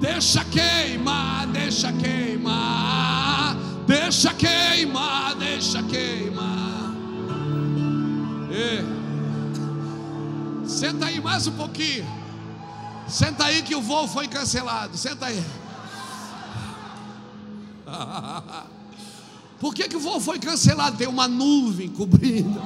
Deixa 0.00 0.44
queimar, 0.44 1.46
deixa 1.48 1.92
queimar. 1.92 3.56
Deixa 3.86 4.32
queimar, 4.32 5.34
deixa 5.36 5.82
queimar. 5.82 6.94
Senta 10.80 11.04
aí 11.04 11.20
mais 11.20 11.46
um 11.46 11.52
pouquinho. 11.52 12.06
Senta 13.06 13.44
aí 13.44 13.60
que 13.60 13.74
o 13.74 13.82
voo 13.82 14.08
foi 14.08 14.26
cancelado. 14.26 14.96
Senta 14.96 15.26
aí. 15.26 15.44
Por 19.60 19.74
que, 19.74 19.86
que 19.90 19.96
o 19.96 20.00
voo 20.00 20.18
foi 20.18 20.38
cancelado? 20.38 20.96
Tem 20.96 21.06
uma 21.06 21.28
nuvem 21.28 21.90
cobrindo. 21.90 22.58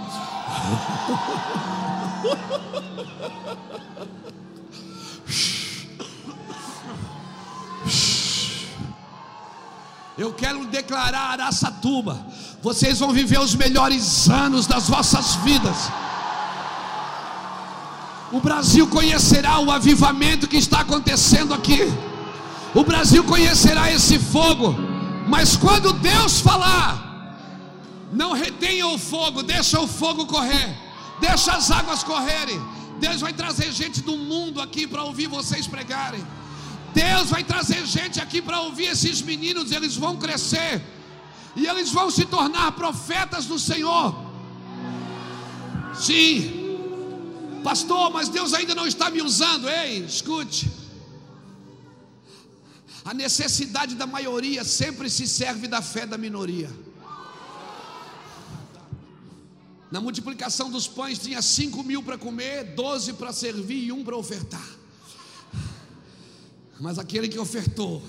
Eu 10.16 10.32
quero 10.34 10.64
declarar 10.66 11.32
Araçatuba, 11.32 12.24
vocês 12.62 13.00
vão 13.00 13.12
viver 13.12 13.40
os 13.40 13.56
melhores 13.56 14.30
anos 14.30 14.68
das 14.68 14.88
vossas 14.88 15.34
vidas. 15.34 15.90
O 18.34 18.40
Brasil 18.40 18.88
conhecerá 18.88 19.60
o 19.60 19.70
avivamento 19.70 20.48
que 20.48 20.56
está 20.56 20.80
acontecendo 20.80 21.54
aqui. 21.54 21.82
O 22.74 22.82
Brasil 22.82 23.22
conhecerá 23.22 23.92
esse 23.92 24.18
fogo. 24.18 24.74
Mas 25.28 25.56
quando 25.56 25.92
Deus 25.92 26.40
falar, 26.40 27.38
não 28.12 28.32
retenha 28.32 28.88
o 28.88 28.98
fogo, 28.98 29.40
deixa 29.40 29.78
o 29.78 29.86
fogo 29.86 30.26
correr, 30.26 30.76
deixa 31.20 31.52
as 31.52 31.70
águas 31.70 32.02
correrem. 32.02 32.60
Deus 32.98 33.20
vai 33.20 33.32
trazer 33.32 33.70
gente 33.70 34.02
do 34.02 34.16
mundo 34.16 34.60
aqui 34.60 34.84
para 34.84 35.04
ouvir 35.04 35.28
vocês 35.28 35.68
pregarem. 35.68 36.26
Deus 36.92 37.30
vai 37.30 37.44
trazer 37.44 37.86
gente 37.86 38.20
aqui 38.20 38.42
para 38.42 38.60
ouvir 38.62 38.86
esses 38.86 39.22
meninos, 39.22 39.70
eles 39.70 39.94
vão 39.94 40.16
crescer 40.16 40.82
e 41.54 41.68
eles 41.68 41.92
vão 41.92 42.10
se 42.10 42.24
tornar 42.24 42.72
profetas 42.72 43.46
do 43.46 43.60
Senhor. 43.60 44.12
Sim, 45.94 46.63
pastor, 47.64 48.12
mas 48.12 48.28
Deus 48.28 48.52
ainda 48.52 48.74
não 48.74 48.86
está 48.86 49.10
me 49.10 49.22
usando. 49.22 49.68
Ei, 49.68 50.04
escute. 50.04 50.70
A 53.04 53.12
necessidade 53.12 53.94
da 53.94 54.06
maioria 54.06 54.62
sempre 54.64 55.10
se 55.10 55.26
serve 55.26 55.66
da 55.66 55.82
fé 55.82 56.06
da 56.06 56.16
minoria. 56.16 56.70
Na 59.90 60.00
multiplicação 60.00 60.70
dos 60.70 60.86
pães 60.86 61.18
tinha 61.18 61.40
cinco 61.40 61.82
mil 61.82 62.02
para 62.02 62.18
comer, 62.18 62.74
doze 62.74 63.12
para 63.14 63.32
servir 63.32 63.84
e 63.84 63.92
um 63.92 64.04
para 64.04 64.16
ofertar. 64.16 64.68
Mas 66.80 66.98
aquele 66.98 67.28
que 67.28 67.38
ofertou 67.38 68.02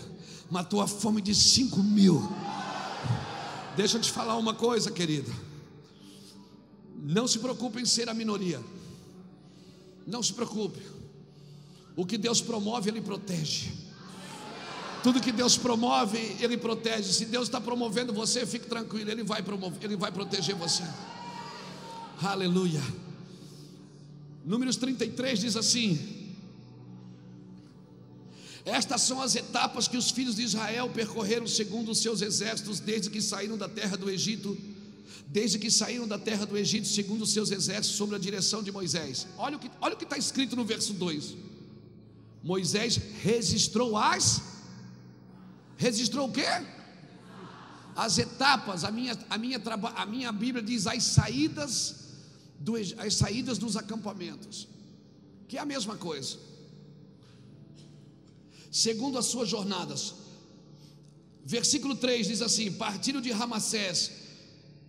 matou 0.50 0.82
a 0.82 0.88
fome 0.88 1.22
de 1.22 1.34
cinco 1.34 1.82
mil. 1.82 2.28
Deixa 3.76 3.98
eu 3.98 4.02
te 4.02 4.12
falar 4.12 4.36
uma 4.38 4.54
coisa, 4.54 4.92
querido. 4.92 5.32
Não 6.96 7.28
se 7.28 7.40
preocupe 7.40 7.80
em 7.80 7.86
ser 7.86 8.10
a 8.10 8.14
minoria. 8.14 8.60
Não 10.06 10.22
se 10.22 10.34
preocupe. 10.34 10.80
O 11.96 12.06
que 12.06 12.18
Deus 12.18 12.42
promove, 12.42 12.90
Ele 12.90 13.02
protege. 13.02 13.72
Tudo 15.02 15.22
que 15.22 15.32
Deus 15.32 15.58
promove, 15.58 16.18
Ele 16.40 16.58
protege. 16.58 17.14
Se 17.14 17.26
Deus 17.26 17.48
está 17.48 17.62
promovendo 17.62 18.14
você, 18.14 18.46
fique 18.46 18.68
tranquilo, 18.68 19.10
Ele 19.10 19.24
vai 19.24 19.42
promover, 19.42 19.84
Ele 19.84 19.96
vai 19.96 20.12
proteger 20.12 20.56
você. 20.56 20.84
Aleluia. 22.22 22.82
Números 24.44 24.76
33 24.78 25.40
diz 25.40 25.56
assim: 25.56 26.26
estas 28.66 29.02
são 29.02 29.22
as 29.22 29.36
etapas 29.36 29.88
que 29.88 29.96
os 29.96 30.10
filhos 30.10 30.36
de 30.36 30.42
Israel 30.42 30.90
percorreram 30.90 31.46
segundo 31.46 31.92
os 31.92 32.00
seus 32.00 32.22
exércitos 32.22 32.80
desde 32.80 33.12
que 33.12 33.22
saíram 33.22 33.56
da 33.56 33.70
terra 33.70 33.96
do 33.96 34.10
Egito, 34.10 34.58
desde 35.28 35.60
que 35.60 35.70
saíram 35.70 36.08
da 36.08 36.18
terra 36.18 36.46
do 36.46 36.58
Egito, 36.58 36.88
segundo 36.88 37.24
os 37.24 37.34
seus 37.34 37.52
exércitos, 37.52 37.98
sob 37.98 38.16
a 38.16 38.20
direção 38.20 38.64
de 38.64 38.72
Moisés. 38.72 39.28
Olha 39.38 39.58
o 39.58 39.60
que 39.60 39.68
o 39.68 40.04
está 40.04 40.18
escrito 40.18 40.56
no 40.56 40.64
verso 40.64 40.94
2. 40.94 41.36
Moisés 42.44 43.00
registrou 43.22 43.98
as 43.98 44.42
registrou 45.78 46.30
o 46.30 46.32
quê? 46.32 46.48
As 47.96 48.18
etapas, 48.18 48.84
a 48.84 48.92
minha, 48.92 49.18
a 49.30 49.38
minha, 49.38 49.62
a 49.96 50.06
minha 50.06 50.32
Bíblia 50.32 50.64
diz 50.64 50.88
as 50.88 51.04
saídas, 51.04 51.96
do, 52.60 52.76
as 52.76 53.16
saídas 53.16 53.58
dos 53.58 53.76
acampamentos, 53.76 54.68
que 55.48 55.58
é 55.58 55.60
a 55.60 55.66
mesma 55.66 55.98
coisa 55.98 56.38
segundo 58.76 59.18
as 59.18 59.28
suas 59.28 59.48
jornadas. 59.48 60.16
Versículo 61.46 61.96
3 61.96 62.28
diz 62.28 62.42
assim: 62.42 62.74
Partiram 62.74 63.22
de 63.22 63.32
Ramassés. 63.32 64.25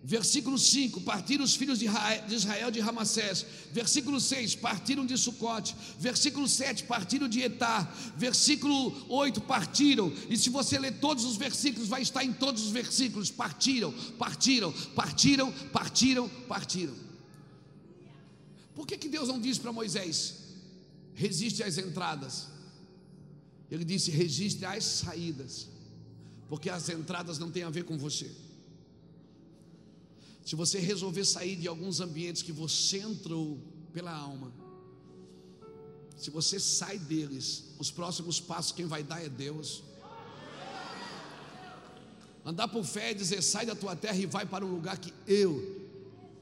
Versículo 0.07 0.57
5: 0.57 1.01
Partiram 1.01 1.43
os 1.43 1.53
filhos 1.57 1.79
de 1.79 1.85
Israel 2.33 2.71
de 2.71 2.79
Ramassés. 2.79 3.45
Versículo 3.73 4.21
6: 4.21 4.55
Partiram 4.55 5.05
de 5.05 5.17
Sucote. 5.17 5.75
Versículo 5.99 6.47
7: 6.47 6.85
Partiram 6.85 7.27
de 7.27 7.41
Etá. 7.41 7.83
Versículo 8.15 9.05
8: 9.09 9.41
Partiram. 9.41 10.13
E 10.29 10.37
se 10.37 10.49
você 10.49 10.79
ler 10.79 10.97
todos 11.01 11.25
os 11.25 11.35
versículos, 11.35 11.89
vai 11.89 12.01
estar 12.03 12.23
em 12.23 12.31
todos 12.31 12.63
os 12.63 12.71
versículos: 12.71 13.29
Partiram, 13.29 13.91
partiram, 14.17 14.71
partiram, 14.95 15.51
partiram, 15.73 16.29
partiram. 16.47 16.95
Por 18.73 18.87
que, 18.87 18.97
que 18.97 19.09
Deus 19.09 19.27
não 19.27 19.41
diz 19.41 19.57
para 19.57 19.73
Moisés: 19.73 20.35
Resiste 21.15 21.61
às 21.63 21.77
entradas? 21.77 22.47
Ele 23.69 23.83
disse: 23.83 24.09
registre 24.09 24.65
as 24.65 24.85
saídas, 24.85 25.67
porque 26.47 26.69
as 26.69 26.87
entradas 26.87 27.37
não 27.37 27.51
têm 27.51 27.63
a 27.63 27.69
ver 27.69 27.83
com 27.83 27.97
você. 27.97 28.46
Se 30.47 30.55
você 30.55 30.79
resolver 30.79 31.25
sair 31.25 31.57
de 31.57 31.67
alguns 31.67 31.99
ambientes 31.99 32.41
que 32.41 32.53
você 32.53 32.99
entrou 32.99 33.59
pela 33.91 34.13
alma, 34.15 34.49
se 36.15 36.29
você 36.29 36.57
sai 36.57 36.97
deles, 36.97 37.65
os 37.77 37.91
próximos 37.91 38.39
passos 38.39 38.71
quem 38.71 38.85
vai 38.85 39.03
dar 39.03 39.21
é 39.21 39.27
Deus. 39.27 39.83
Andar 42.45 42.69
por 42.69 42.85
fé 42.85 43.11
é 43.11 43.13
dizer: 43.13 43.41
sai 43.41 43.65
da 43.65 43.75
tua 43.75 43.93
terra 43.93 44.15
e 44.15 44.25
vai 44.25 44.45
para 44.45 44.65
um 44.65 44.71
lugar 44.71 44.97
que 44.97 45.13
eu 45.27 45.85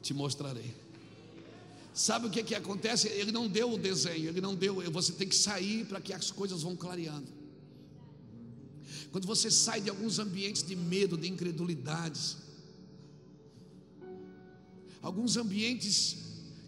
te 0.03 0.13
mostrarei. 0.13 0.71
Sabe 1.91 2.27
o 2.27 2.29
que, 2.29 2.43
que 2.43 2.53
acontece? 2.53 3.07
Ele 3.07 3.31
não 3.31 3.47
deu 3.47 3.73
o 3.73 3.77
desenho, 3.79 4.29
ele 4.29 4.39
não 4.39 4.53
deu. 4.53 4.75
Você 4.91 5.13
tem 5.13 5.27
que 5.27 5.35
sair 5.35 5.83
para 5.83 5.99
que 5.99 6.13
as 6.13 6.29
coisas 6.29 6.61
vão 6.61 6.75
clareando. 6.75 7.33
Quando 9.11 9.25
você 9.25 9.49
sai 9.49 9.81
de 9.81 9.89
alguns 9.89 10.19
ambientes 10.19 10.61
de 10.61 10.75
medo, 10.75 11.17
de 11.17 11.27
incredulidades, 11.27 12.44
alguns 15.05 15.37
ambientes 15.37 16.17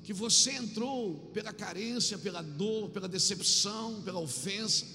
que 0.04 0.14
você 0.14 0.52
entrou 0.52 1.16
pela 1.34 1.52
carência, 1.52 2.20
pela 2.20 2.44
dor, 2.44 2.90
pela 2.92 3.08
decepção, 3.08 4.00
pela 4.04 4.20
ofensa. 4.20 4.86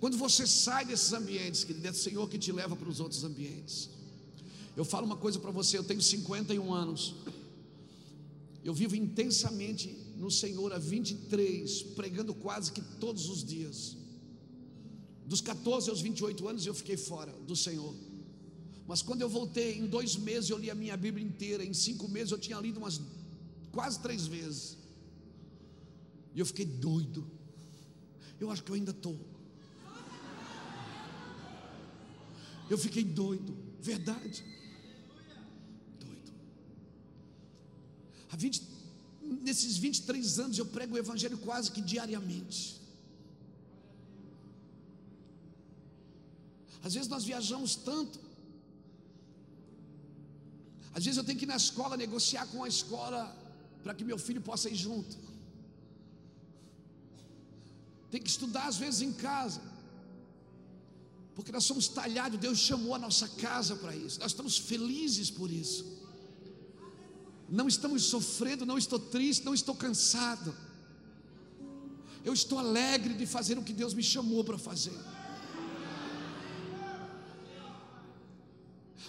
Quando 0.00 0.16
você 0.16 0.46
sai 0.46 0.86
desses 0.86 1.12
ambientes, 1.12 1.64
querido, 1.64 1.86
é 1.86 1.90
o 1.90 1.94
Senhor 1.94 2.26
que 2.30 2.38
te 2.38 2.50
leva 2.50 2.74
para 2.74 2.88
os 2.88 2.98
outros 2.98 3.22
ambientes. 3.24 3.90
Eu 4.74 4.86
falo 4.86 5.04
uma 5.04 5.18
coisa 5.18 5.38
para 5.38 5.50
você, 5.50 5.76
eu 5.76 5.84
tenho 5.84 6.00
51 6.00 6.72
anos. 6.72 7.14
Eu 8.64 8.72
vivo 8.72 8.96
intensamente 8.96 9.94
no 10.16 10.30
Senhor 10.30 10.72
há 10.72 10.78
23, 10.78 11.82
pregando 11.94 12.34
quase 12.34 12.72
que 12.72 12.80
todos 12.98 13.28
os 13.28 13.44
dias. 13.44 13.98
Dos 15.26 15.42
14 15.42 15.90
aos 15.90 16.00
28 16.00 16.48
anos 16.48 16.64
eu 16.64 16.72
fiquei 16.72 16.96
fora 16.96 17.32
do 17.46 17.54
Senhor. 17.54 17.94
Mas 18.86 19.02
quando 19.02 19.20
eu 19.22 19.28
voltei, 19.28 19.78
em 19.78 19.86
dois 19.86 20.16
meses 20.16 20.50
eu 20.50 20.58
li 20.58 20.70
a 20.70 20.74
minha 20.74 20.96
Bíblia 20.96 21.24
inteira, 21.24 21.64
em 21.64 21.74
cinco 21.74 22.08
meses 22.08 22.30
eu 22.30 22.38
tinha 22.38 22.58
lido 22.60 22.78
umas 22.78 23.00
quase 23.72 23.98
três 24.00 24.26
vezes. 24.26 24.76
E 26.34 26.40
eu 26.40 26.46
fiquei 26.46 26.64
doido. 26.64 27.28
Eu 28.38 28.50
acho 28.50 28.62
que 28.62 28.70
eu 28.70 28.76
ainda 28.76 28.92
estou. 28.92 29.18
Eu 32.68 32.78
fiquei 32.78 33.04
doido, 33.04 33.56
verdade. 33.80 34.44
20, 38.36 38.62
nesses 39.42 39.76
23 39.78 40.38
anos 40.38 40.58
eu 40.58 40.66
prego 40.66 40.94
o 40.94 40.98
Evangelho 40.98 41.38
quase 41.38 41.70
que 41.70 41.80
diariamente. 41.80 42.80
Às 46.82 46.94
vezes 46.94 47.08
nós 47.08 47.24
viajamos 47.24 47.74
tanto. 47.74 48.25
Às 50.96 51.04
vezes 51.04 51.18
eu 51.18 51.26
tenho 51.28 51.38
que 51.40 51.46
ir 51.48 51.52
na 51.54 51.60
escola 51.64 52.02
negociar 52.04 52.46
com 52.52 52.60
a 52.64 52.68
escola 52.76 53.20
para 53.82 53.94
que 53.96 54.04
meu 54.10 54.18
filho 54.26 54.42
possa 54.50 54.66
ir 54.74 54.78
junto. 54.86 55.16
Tem 58.10 58.20
que 58.24 58.30
estudar 58.36 58.66
às 58.72 58.78
vezes 58.84 59.00
em 59.08 59.12
casa. 59.28 59.60
Porque 61.34 61.52
nós 61.56 61.64
somos 61.70 61.86
talhados, 62.00 62.40
Deus 62.46 62.58
chamou 62.58 62.94
a 62.94 63.00
nossa 63.06 63.28
casa 63.46 63.76
para 63.82 63.94
isso. 63.94 64.18
Nós 64.24 64.32
estamos 64.32 64.56
felizes 64.70 65.30
por 65.30 65.50
isso 65.62 65.84
não 67.48 67.68
estamos 67.68 68.04
sofrendo, 68.04 68.66
não 68.66 68.76
estou 68.76 68.98
triste, 68.98 69.44
não 69.44 69.54
estou 69.54 69.74
cansado. 69.74 70.54
Eu 72.24 72.32
estou 72.32 72.58
alegre 72.58 73.14
de 73.14 73.24
fazer 73.24 73.56
o 73.56 73.62
que 73.62 73.72
Deus 73.72 73.94
me 73.94 74.02
chamou 74.02 74.42
para 74.42 74.58
fazer. 74.58 74.98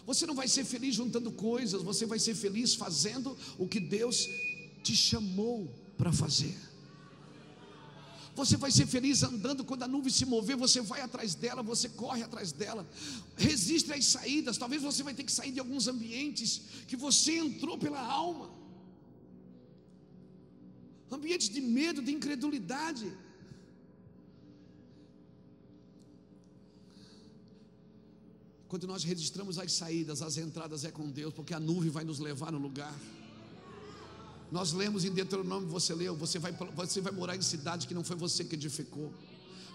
Você 0.08 0.26
não 0.26 0.34
vai 0.34 0.48
ser 0.48 0.64
feliz 0.64 0.96
juntando 0.96 1.30
coisas, 1.34 1.84
você 1.84 2.06
vai 2.06 2.18
ser 2.18 2.34
feliz 2.34 2.74
fazendo 2.74 3.38
o 3.58 3.68
que 3.68 3.78
Deus 3.78 4.30
te 4.82 4.96
chamou 4.96 5.70
para 5.98 6.14
fazer. 6.14 6.58
Você 8.34 8.56
vai 8.56 8.72
ser 8.72 8.88
feliz 8.88 9.22
andando 9.22 9.66
quando 9.66 9.84
a 9.84 9.88
nuvem 9.88 10.14
se 10.18 10.26
mover, 10.26 10.56
você 10.56 10.80
vai 10.80 11.02
atrás 11.02 11.36
dela, 11.36 11.62
você 11.62 11.90
corre 11.90 12.24
atrás 12.24 12.54
dela. 12.54 12.88
Resiste 13.36 13.92
às 13.92 14.06
saídas. 14.06 14.58
Talvez 14.58 14.82
você 14.82 15.04
vai 15.04 15.14
ter 15.14 15.26
que 15.26 15.32
sair 15.32 15.52
de 15.52 15.60
alguns 15.60 15.90
ambientes 15.90 16.62
que 16.88 16.96
você 16.96 17.34
entrou 17.40 17.78
pela 17.78 18.00
alma. 18.00 18.50
Ambientes 21.12 21.50
de 21.50 21.60
medo, 21.60 22.02
de 22.02 22.14
incredulidade. 22.14 23.12
Quando 28.68 28.86
nós 28.86 29.04
registramos 29.04 29.58
as 29.58 29.72
saídas, 29.72 30.22
as 30.22 30.38
entradas 30.38 30.84
é 30.84 30.92
com 30.92 31.10
Deus, 31.10 31.34
porque 31.34 31.54
a 31.54 31.60
nuvem 31.60 31.90
vai 31.90 32.04
nos 32.04 32.20
levar 32.20 32.52
no 32.52 32.58
lugar. 32.58 32.94
Nós 34.52 34.74
lemos 34.74 35.06
em 35.06 35.12
Deuteronômio, 35.12 35.70
você 35.70 35.94
leu, 35.94 36.16
você 36.16 36.38
vai, 36.38 36.52
você 36.76 37.00
vai 37.00 37.14
morar 37.14 37.36
em 37.36 37.42
cidade 37.42 37.88
que 37.88 37.94
não 37.94 38.04
foi 38.04 38.16
você 38.16 38.44
que 38.44 38.56
edificou, 38.56 39.12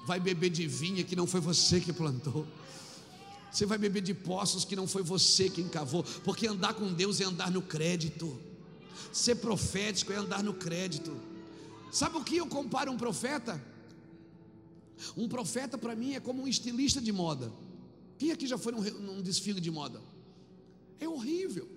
vai 0.07 0.21
beber 0.21 0.51
de 0.51 0.67
vinha 0.67 1.05
que 1.05 1.17
não 1.17 1.27
foi 1.27 1.41
você 1.41 1.81
que 1.81 1.93
plantou, 1.93 2.47
você 3.51 3.67
vai 3.67 3.77
beber 3.77 4.03
de 4.03 4.15
poços 4.15 4.65
que 4.65 4.75
não 4.75 4.87
foi 4.87 5.03
você 5.03 5.49
que 5.49 5.61
encavou, 5.61 6.03
porque 6.25 6.47
andar 6.47 6.75
com 6.75 6.93
Deus 6.93 7.21
é 7.21 7.25
andar 7.25 7.51
no 7.51 7.61
crédito, 7.61 8.39
ser 9.13 9.37
profético 9.37 10.13
é 10.13 10.17
andar 10.17 10.43
no 10.43 10.55
crédito. 10.55 11.15
Sabe 11.91 12.17
o 12.17 12.25
que 12.25 12.39
eu 12.39 12.47
comparo 12.47 12.91
um 12.91 12.97
profeta? 12.97 13.63
Um 15.17 15.29
profeta 15.29 15.77
para 15.77 15.95
mim 15.95 16.15
é 16.15 16.21
como 16.21 16.43
um 16.43 16.49
estilista 16.49 17.01
de 17.01 17.13
moda. 17.13 17.53
Quem 18.23 18.31
aqui 18.31 18.47
já 18.47 18.57
foi 18.57 18.71
num, 18.71 18.83
num 19.07 19.21
desfile 19.21 19.61
de 19.61 19.69
moda? 19.69 20.01
É 21.01 21.09
horrível. 21.09 21.69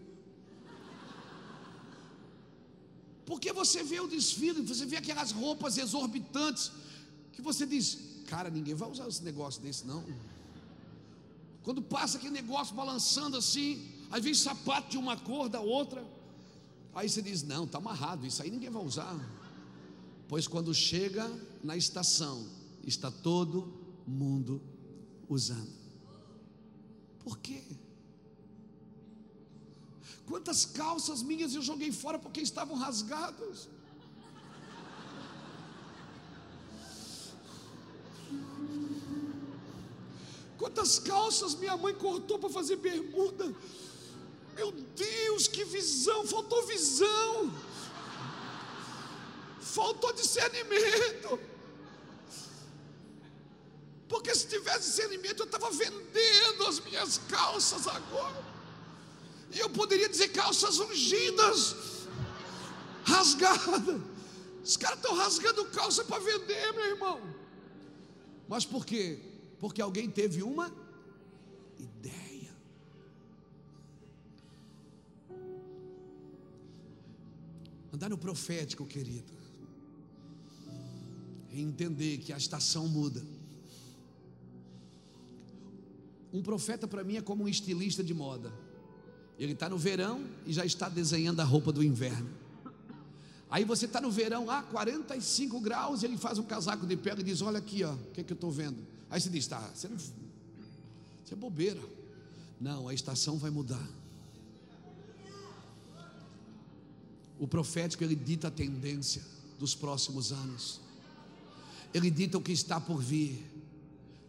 Porque 3.26 3.52
você 3.52 3.82
vê 3.84 4.00
o 4.00 4.08
desfile, 4.08 4.62
você 4.62 4.86
vê 4.86 4.98
aquelas 4.98 5.32
roupas 5.32 5.80
exorbitantes, 5.80 6.72
que 7.34 7.42
você 7.42 7.66
diz, 7.66 7.98
cara, 8.28 8.52
ninguém 8.52 8.76
vai 8.76 8.88
usar 8.88 9.08
esse 9.08 9.24
negócio 9.24 9.60
desse, 9.60 9.88
não. 9.88 10.06
Quando 11.64 11.82
passa 11.82 12.20
aquele 12.20 12.36
negócio 12.36 12.76
balançando 12.76 13.36
assim, 13.38 13.92
aí 14.12 14.22
vem 14.22 14.36
sapato 14.36 14.92
de 14.92 15.00
uma 15.00 15.18
cor 15.18 15.50
da 15.50 15.62
outra, 15.62 16.06
aí 16.94 17.10
você 17.10 17.24
diz, 17.24 17.42
não, 17.42 17.64
está 17.64 17.80
amarrado, 17.80 18.24
isso 18.24 18.44
aí 18.44 18.52
ninguém 18.52 18.70
vai 18.70 18.84
usar. 18.84 19.18
Pois 20.28 20.48
quando 20.48 20.72
chega 20.76 21.28
na 21.64 21.76
estação, 21.76 22.48
está 22.84 23.10
todo 23.10 23.74
mundo 24.06 24.62
usando. 25.28 25.85
Por 27.26 27.38
quê? 27.40 27.64
Quantas 30.28 30.60
calças 30.66 31.24
minhas 31.24 31.56
eu 31.56 31.62
joguei 31.70 31.92
fora 31.92 32.20
porque 32.20 32.42
estavam 32.42 32.78
rasgadas? 32.78 33.68
Quantas 40.60 41.00
calças 41.00 41.56
minha 41.56 41.76
mãe 41.76 41.96
cortou 41.96 42.38
para 42.38 42.50
fazer 42.50 42.76
bermuda? 42.76 43.54
Meu 44.56 44.72
Deus, 44.72 45.48
que 45.48 45.66
visão! 45.66 46.26
Faltou 46.28 46.66
visão, 46.68 47.52
faltou 49.60 50.14
discernimento. 50.14 51.40
Porque 54.08 54.34
se 54.36 54.48
tivesse 54.48 54.90
discernimento, 54.90 55.40
eu 55.40 55.46
estava 55.46 55.70
vendendo 55.72 56.68
as 56.68 56.80
minhas 56.80 57.18
calças 57.30 57.88
agora. 57.88 58.44
E 59.52 59.60
eu 59.60 59.70
poderia 59.70 60.08
dizer 60.10 60.30
calças 60.30 60.80
ungidas, 60.80 61.76
rasgadas. 63.04 64.02
Os 64.64 64.78
caras 64.78 64.98
estão 64.98 65.16
rasgando 65.16 65.66
calça 65.66 66.04
para 66.04 66.20
vender, 66.20 66.72
meu 66.74 66.86
irmão. 66.86 67.22
Mas 68.48 68.66
por 68.66 68.86
quê? 68.86 69.20
Porque 69.60 69.82
alguém 69.82 70.10
teve 70.10 70.44
uma 70.44 70.72
ideia. 71.80 72.56
Andar 77.94 78.10
no 78.10 78.18
profético, 78.18 78.86
querido. 78.86 79.32
Entender 81.52 82.18
que 82.18 82.34
a 82.34 82.38
estação 82.38 82.88
muda. 82.88 83.35
Um 86.36 86.42
profeta 86.42 86.86
para 86.86 87.02
mim 87.02 87.16
é 87.16 87.22
como 87.22 87.46
um 87.46 87.48
estilista 87.48 88.04
de 88.04 88.14
moda. 88.14 88.52
Ele 89.40 89.54
está 89.54 89.70
no 89.70 89.78
verão 89.78 90.22
e 90.46 90.52
já 90.52 90.66
está 90.66 90.90
desenhando 90.90 91.40
a 91.40 91.46
roupa 91.46 91.72
do 91.72 91.82
inverno. 91.82 92.30
Aí 93.50 93.64
você 93.64 93.86
está 93.86 94.02
no 94.02 94.12
verão, 94.12 94.52
ah, 94.52 94.62
45 94.62 95.62
graus, 95.62 96.04
ele 96.04 96.18
faz 96.18 96.38
um 96.38 96.44
casaco 96.44 96.86
de 96.86 96.98
pele 96.98 97.22
e 97.22 97.24
diz: 97.24 97.42
Olha 97.42 97.60
aqui, 97.60 97.86
ó, 97.86 97.94
o 97.94 98.12
que, 98.12 98.20
é 98.20 98.24
que 98.24 98.34
eu 98.34 98.36
estou 98.36 98.52
vendo? 98.52 98.76
Aí 99.10 99.22
você 99.22 99.30
diz: 99.30 99.48
Tá, 99.48 99.60
você, 99.74 99.88
não, 99.88 99.98
você 99.98 100.14
é 101.32 101.36
bobeira. 101.38 101.80
Não, 102.60 102.90
a 102.90 102.94
estação 102.94 103.38
vai 103.38 103.50
mudar. 103.50 103.88
O 107.40 107.48
profético 107.48 108.04
ele 108.04 108.16
dita 108.16 108.50
a 108.50 108.52
tendência 108.52 109.22
dos 109.58 109.74
próximos 109.74 110.34
anos. 110.34 110.82
Ele 111.94 112.12
dita 112.12 112.38
o 112.38 112.42
que 112.42 112.52
está 112.52 112.82
por 112.82 113.02
vir. 113.02 113.55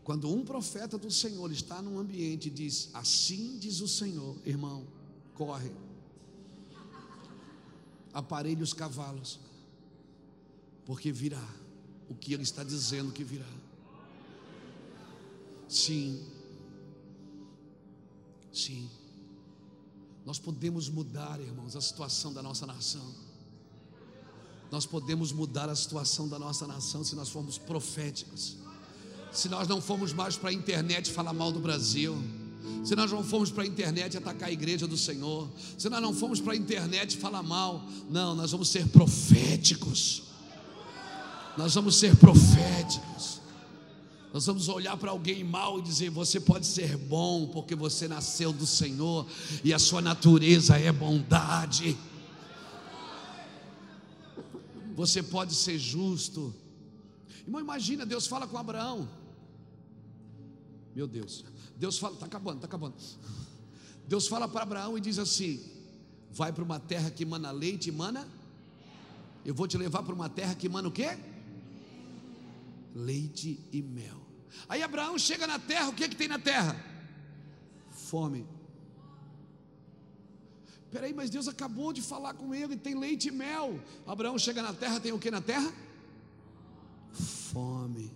Quando 0.06 0.32
um 0.32 0.44
profeta 0.44 0.96
do 0.96 1.10
Senhor 1.10 1.50
está 1.50 1.82
num 1.82 1.98
ambiente 1.98 2.46
e 2.46 2.50
diz: 2.50 2.90
Assim 2.94 3.58
diz 3.58 3.80
o 3.80 3.88
Senhor, 3.88 4.36
irmão, 4.44 4.86
corre, 5.34 5.72
aparelhe 8.14 8.62
os 8.62 8.72
cavalos, 8.72 9.40
porque 10.84 11.10
virá 11.10 11.44
o 12.08 12.14
que 12.14 12.32
ele 12.32 12.44
está 12.44 12.62
dizendo 12.62 13.10
que 13.10 13.24
virá. 13.24 13.52
Sim, 15.68 16.24
sim, 18.52 18.88
nós 20.24 20.38
podemos 20.38 20.88
mudar, 20.88 21.40
irmãos, 21.40 21.74
a 21.74 21.80
situação 21.80 22.32
da 22.32 22.44
nossa 22.44 22.64
nação. 22.64 23.12
Nós 24.70 24.86
podemos 24.86 25.32
mudar 25.32 25.68
a 25.68 25.74
situação 25.74 26.28
da 26.28 26.38
nossa 26.38 26.64
nação 26.64 27.02
se 27.02 27.16
nós 27.16 27.28
formos 27.28 27.58
proféticos 27.58 28.64
se 29.36 29.48
nós 29.48 29.68
não 29.68 29.80
formos 29.80 30.12
mais 30.12 30.36
para 30.36 30.50
a 30.50 30.52
internet 30.52 31.10
falar 31.10 31.32
mal 31.32 31.52
do 31.52 31.60
Brasil, 31.60 32.16
se 32.84 32.96
nós 32.96 33.10
não 33.12 33.22
formos 33.22 33.50
para 33.50 33.64
a 33.64 33.66
internet 33.66 34.16
atacar 34.16 34.48
a 34.48 34.52
igreja 34.52 34.86
do 34.86 34.96
Senhor, 34.96 35.48
se 35.76 35.88
nós 35.88 36.00
não 36.00 36.14
formos 36.14 36.40
para 36.40 36.54
a 36.54 36.56
internet 36.56 37.16
falar 37.16 37.42
mal, 37.42 37.84
não, 38.08 38.34
nós 38.34 38.52
vamos 38.52 38.68
ser 38.68 38.86
proféticos. 38.88 40.22
Nós 41.56 41.74
vamos 41.74 41.96
ser 41.96 42.16
proféticos. 42.16 43.40
Nós 44.32 44.46
vamos 44.46 44.68
olhar 44.68 44.96
para 44.96 45.10
alguém 45.10 45.42
mal 45.42 45.78
e 45.78 45.82
dizer: 45.82 46.10
Você 46.10 46.38
pode 46.38 46.66
ser 46.66 46.96
bom, 46.96 47.48
porque 47.48 47.74
você 47.74 48.06
nasceu 48.06 48.52
do 48.52 48.66
Senhor 48.66 49.26
e 49.64 49.74
a 49.74 49.78
sua 49.78 50.00
natureza 50.00 50.78
é 50.78 50.92
bondade. 50.92 51.96
Você 54.94 55.22
pode 55.22 55.54
ser 55.54 55.78
justo. 55.78 56.54
Irmão, 57.46 57.60
imagina, 57.60 58.06
Deus 58.06 58.26
fala 58.26 58.46
com 58.46 58.58
Abraão. 58.58 59.08
Meu 60.96 61.06
Deus. 61.06 61.44
Deus 61.76 61.98
fala, 61.98 62.14
está 62.14 62.24
acabando, 62.24 62.56
está 62.56 62.66
acabando. 62.66 62.94
Deus 64.08 64.26
fala 64.26 64.48
para 64.48 64.62
Abraão 64.62 64.96
e 64.96 65.00
diz 65.00 65.18
assim: 65.18 65.62
Vai 66.32 66.50
para 66.54 66.64
uma 66.64 66.80
terra 66.80 67.10
que 67.10 67.22
mana 67.22 67.50
leite 67.50 67.90
e 67.90 67.92
mana. 67.92 68.26
Eu 69.44 69.54
vou 69.54 69.68
te 69.68 69.76
levar 69.76 70.02
para 70.02 70.14
uma 70.14 70.30
terra 70.30 70.54
que 70.54 70.70
mana 70.70 70.88
o 70.88 70.90
quê? 70.90 71.18
Leite 72.94 73.60
e 73.70 73.82
mel. 73.82 74.16
Aí 74.70 74.82
Abraão 74.82 75.18
chega 75.18 75.46
na 75.46 75.58
terra, 75.58 75.90
o 75.90 75.92
que, 75.92 76.04
é 76.04 76.08
que 76.08 76.16
tem 76.16 76.28
na 76.28 76.38
terra? 76.38 76.74
Fome. 77.90 78.46
Peraí, 80.90 81.12
mas 81.12 81.28
Deus 81.28 81.46
acabou 81.46 81.92
de 81.92 82.00
falar 82.00 82.32
com 82.32 82.54
ele, 82.54 82.74
tem 82.74 82.98
leite 82.98 83.28
e 83.28 83.30
mel. 83.30 83.78
Abraão 84.06 84.38
chega 84.38 84.62
na 84.62 84.72
terra, 84.72 84.98
tem 84.98 85.12
o 85.12 85.18
que 85.18 85.30
na 85.30 85.42
terra? 85.42 85.70
Fome. 87.12 88.10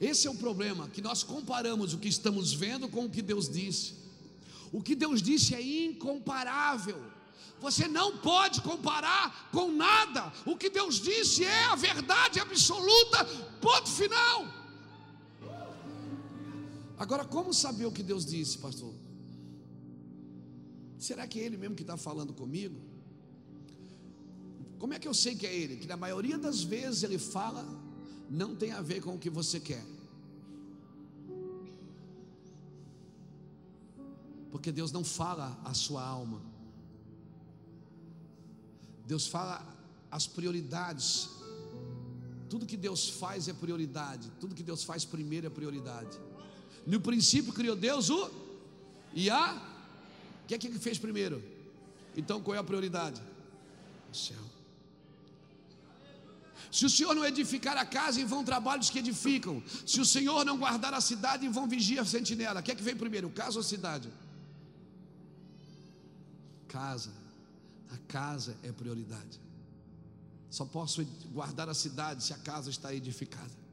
Esse 0.00 0.26
é 0.26 0.30
o 0.30 0.34
problema, 0.34 0.88
que 0.88 1.00
nós 1.00 1.22
comparamos 1.22 1.94
o 1.94 1.98
que 1.98 2.08
estamos 2.08 2.52
vendo 2.52 2.88
com 2.88 3.06
o 3.06 3.10
que 3.10 3.22
Deus 3.22 3.48
disse. 3.48 3.94
O 4.72 4.82
que 4.82 4.94
Deus 4.94 5.22
disse 5.22 5.54
é 5.54 5.62
incomparável. 5.62 7.02
Você 7.60 7.88
não 7.88 8.18
pode 8.18 8.60
comparar 8.60 9.48
com 9.50 9.72
nada. 9.72 10.32
O 10.44 10.56
que 10.56 10.68
Deus 10.68 11.00
disse 11.00 11.44
é 11.44 11.64
a 11.64 11.74
verdade 11.74 12.38
absoluta. 12.38 13.24
Ponto 13.60 13.88
final. 13.88 14.46
Agora, 16.98 17.24
como 17.24 17.52
saber 17.54 17.86
o 17.86 17.92
que 17.92 18.02
Deus 18.02 18.24
disse, 18.24 18.58
pastor? 18.58 18.92
Será 20.98 21.26
que 21.26 21.40
é 21.40 21.44
Ele 21.44 21.56
mesmo 21.56 21.76
que 21.76 21.82
está 21.82 21.96
falando 21.96 22.32
comigo? 22.32 22.78
Como 24.78 24.92
é 24.92 24.98
que 24.98 25.08
eu 25.08 25.14
sei 25.14 25.34
que 25.34 25.46
é 25.46 25.54
Ele? 25.54 25.76
Que 25.76 25.86
na 25.86 25.96
maioria 25.96 26.36
das 26.36 26.62
vezes 26.62 27.02
Ele 27.02 27.18
fala 27.18 27.66
não 28.28 28.54
tem 28.54 28.72
a 28.72 28.82
ver 28.82 29.00
com 29.00 29.14
o 29.14 29.18
que 29.18 29.30
você 29.30 29.60
quer. 29.60 29.84
Porque 34.50 34.72
Deus 34.72 34.90
não 34.92 35.04
fala 35.04 35.58
a 35.64 35.74
sua 35.74 36.04
alma. 36.04 36.40
Deus 39.06 39.26
fala 39.26 39.64
as 40.10 40.26
prioridades 40.26 41.28
Tudo 42.48 42.64
que 42.64 42.76
Deus 42.76 43.08
faz 43.08 43.48
é 43.48 43.52
prioridade. 43.52 44.30
Tudo 44.40 44.54
que 44.54 44.62
Deus 44.62 44.84
faz 44.84 45.04
primeiro 45.04 45.46
é 45.46 45.50
prioridade. 45.50 46.18
No 46.86 47.00
princípio 47.00 47.52
criou 47.52 47.74
Deus 47.74 48.08
o 48.08 48.30
e 49.12 49.28
a. 49.28 49.54
O 50.44 50.46
que 50.46 50.54
é 50.54 50.58
que 50.58 50.70
fez 50.78 50.98
primeiro? 50.98 51.42
Então 52.16 52.40
qual 52.40 52.54
é 52.54 52.58
a 52.58 52.64
prioridade? 52.64 53.20
O 54.12 54.16
céu. 54.16 54.55
Se 56.76 56.84
o 56.84 56.90
Senhor 56.90 57.14
não 57.14 57.24
edificar 57.24 57.74
a 57.78 57.86
casa, 57.86 58.20
em 58.20 58.26
vão 58.26 58.44
trabalhos 58.44 58.90
que 58.90 58.98
edificam. 58.98 59.62
Se 59.86 59.98
o 59.98 60.04
Senhor 60.04 60.44
não 60.44 60.58
guardar 60.58 60.92
a 60.92 61.00
cidade, 61.00 61.46
em 61.46 61.50
vão 61.50 61.66
vigia 61.66 62.02
a 62.02 62.04
sentinela. 62.04 62.60
O 62.60 62.62
que 62.62 62.70
é 62.70 62.74
que 62.74 62.82
vem 62.82 62.94
primeiro, 62.94 63.30
casa 63.30 63.56
ou 63.56 63.62
cidade? 63.62 64.12
Casa. 66.68 67.12
A 67.90 67.96
casa 68.06 68.54
é 68.62 68.70
prioridade. 68.72 69.40
Só 70.50 70.66
posso 70.66 71.02
guardar 71.32 71.66
a 71.70 71.72
cidade 71.72 72.22
se 72.22 72.34
a 72.34 72.38
casa 72.50 72.68
está 72.68 72.94
edificada. 72.94 73.65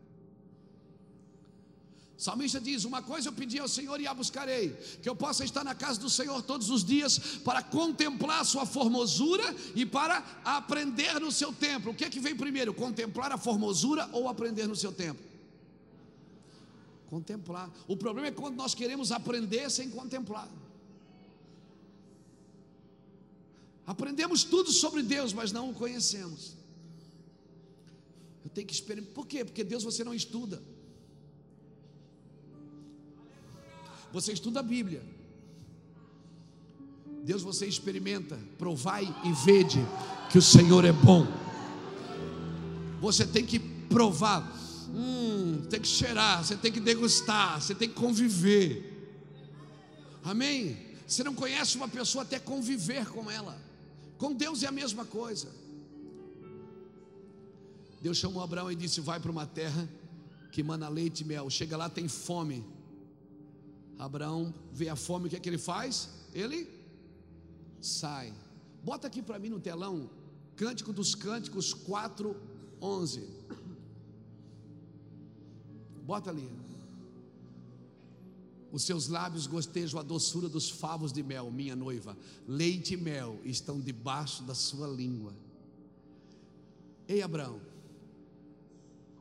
Salmista 2.24 2.58
diz: 2.58 2.86
Uma 2.86 3.02
coisa 3.02 3.28
eu 3.28 3.34
pedi 3.34 3.60
ao 3.60 3.68
Senhor 3.68 4.00
e 4.00 4.08
a 4.08 4.14
buscarei, 4.14 4.70
que 5.02 5.10
eu 5.10 5.16
possa 5.16 5.44
estar 5.44 5.62
na 5.62 5.76
casa 5.76 6.00
do 6.00 6.10
Senhor 6.10 6.42
todos 6.42 6.70
os 6.70 6.82
dias 6.82 7.20
para 7.44 7.62
contemplar 7.62 8.46
sua 8.46 8.66
formosura 8.66 9.44
e 9.76 9.86
para 9.86 10.20
aprender 10.46 11.20
no 11.20 11.34
seu 11.34 11.52
templo. 11.52 11.92
O 11.92 11.96
que 11.96 12.06
é 12.06 12.10
que 12.10 12.22
vem 12.22 12.34
primeiro? 12.34 12.74
Contemplar 12.74 13.34
a 13.34 13.38
formosura 13.38 14.10
ou 14.14 14.30
aprender 14.30 14.68
no 14.68 14.76
seu 14.76 14.94
templo? 14.94 15.22
Contemplar. 17.10 17.70
O 17.90 17.98
problema 17.98 18.30
é 18.30 18.32
quando 18.32 18.56
nós 18.56 18.74
queremos 18.74 19.12
aprender 19.12 19.70
sem 19.70 19.90
contemplar. 19.90 20.50
Aprendemos 23.86 24.46
tudo 24.46 24.72
sobre 24.72 25.04
Deus, 25.04 25.34
mas 25.34 25.52
não 25.52 25.72
o 25.72 25.74
conhecemos. 25.74 26.56
Eu 28.46 28.50
tenho 28.50 28.66
que 28.66 28.74
experimentar. 28.74 29.14
Por 29.14 29.28
quê? 29.28 29.44
Porque 29.44 29.62
Deus 29.62 29.84
você 29.84 30.06
não 30.06 30.14
estuda. 30.14 30.64
Você 34.14 34.32
estuda 34.32 34.60
a 34.60 34.64
Bíblia. 34.64 35.04
Deus 37.24 37.42
você 37.42 37.66
experimenta, 37.66 38.38
provai 38.60 39.04
e 39.24 39.34
vede 39.46 39.80
que 40.30 40.38
o 40.38 40.42
Senhor 40.42 40.86
é 40.86 40.92
bom. 40.92 41.26
Você 43.02 43.26
tem 43.26 43.44
que 43.46 43.58
provar, 43.58 44.42
hum, 44.94 45.66
tem 45.70 45.82
que 45.82 45.88
cheirar, 45.88 46.44
você 46.44 46.56
tem 46.56 46.72
que 46.72 46.80
degustar, 46.80 47.60
você 47.60 47.74
tem 47.74 47.90
que 47.90 47.96
conviver. 47.96 48.92
Amém? 50.24 50.78
Você 51.08 51.24
não 51.24 51.34
conhece 51.34 51.76
uma 51.76 51.88
pessoa 51.88 52.24
até 52.24 52.38
conviver 52.40 53.08
com 53.08 53.32
ela. 53.32 53.60
Com 54.18 54.34
Deus 54.34 54.62
é 54.64 54.68
a 54.68 54.72
mesma 54.72 55.06
coisa. 55.06 55.50
Deus 58.02 58.18
chamou 58.18 58.44
Abraão 58.44 58.72
e 58.72 58.76
disse: 58.76 59.02
Vai 59.02 59.20
para 59.20 59.32
uma 59.32 59.46
terra 59.46 59.90
que 60.52 60.62
mana 60.62 60.88
leite 60.88 61.22
e 61.22 61.26
mel. 61.26 61.50
Chega 61.50 61.76
lá, 61.76 61.90
tem 61.90 62.08
fome. 62.08 62.64
Abraão 64.04 64.54
vê 64.72 64.90
a 64.90 64.96
fome, 64.96 65.28
o 65.28 65.30
que 65.30 65.36
é 65.38 65.40
que 65.40 65.48
ele 65.48 65.58
faz? 65.58 66.10
Ele 66.34 66.70
sai. 67.82 68.34
Bota 68.84 69.08
aqui 69.08 69.22
para 69.22 69.40
mim 69.40 69.50
no 69.50 69.62
telão, 69.62 70.10
Cântico 70.58 70.92
dos 70.92 71.16
Cânticos 71.16 71.74
4, 71.74 72.36
11. 72.82 73.28
Bota 76.04 76.30
ali. 76.30 76.50
Os 78.74 78.84
seus 78.84 79.08
lábios 79.08 79.48
gostejam 79.48 80.00
a 80.00 80.04
doçura 80.04 80.50
dos 80.50 80.70
favos 80.70 81.14
de 81.14 81.24
mel, 81.24 81.50
minha 81.50 81.76
noiva. 81.76 82.18
Leite 82.46 82.96
e 82.96 82.98
mel 82.98 83.40
estão 83.46 83.80
debaixo 83.80 84.44
da 84.44 84.54
sua 84.54 84.88
língua. 84.88 85.34
Ei, 87.08 87.22
Abraão, 87.22 87.62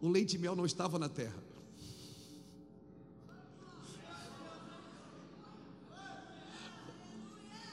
o 0.00 0.08
leite 0.08 0.34
e 0.34 0.38
mel 0.38 0.56
não 0.56 0.66
estava 0.66 0.98
na 0.98 1.08
terra. 1.08 1.51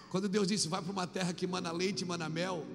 Quando 0.10 0.27
Deus 0.27 0.48
disse, 0.48 0.68
vai 0.68 0.81
para 0.81 0.91
uma 0.91 1.06
terra 1.06 1.34
que 1.34 1.45
mana 1.45 1.72
leite 1.72 2.02
e 2.02 2.06
mana 2.06 2.27
mel, 2.27 2.65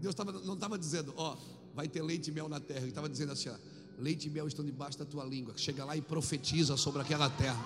Deus 0.00 0.14
tava, 0.14 0.32
não 0.32 0.54
estava 0.54 0.78
dizendo, 0.78 1.14
ó, 1.16 1.36
vai 1.74 1.86
ter 1.86 2.02
leite 2.02 2.28
e 2.28 2.32
mel 2.32 2.48
na 2.48 2.58
terra. 2.58 2.80
Ele 2.80 2.88
estava 2.88 3.08
dizendo 3.08 3.32
assim, 3.32 3.48
ó, 3.48 3.54
leite 3.98 4.26
e 4.26 4.30
mel 4.30 4.48
estão 4.48 4.64
debaixo 4.64 4.98
da 4.98 5.04
tua 5.04 5.24
língua. 5.24 5.54
Chega 5.56 5.84
lá 5.84 5.96
e 5.96 6.00
profetiza 6.00 6.76
sobre 6.76 7.00
aquela 7.00 7.30
terra. 7.30 7.58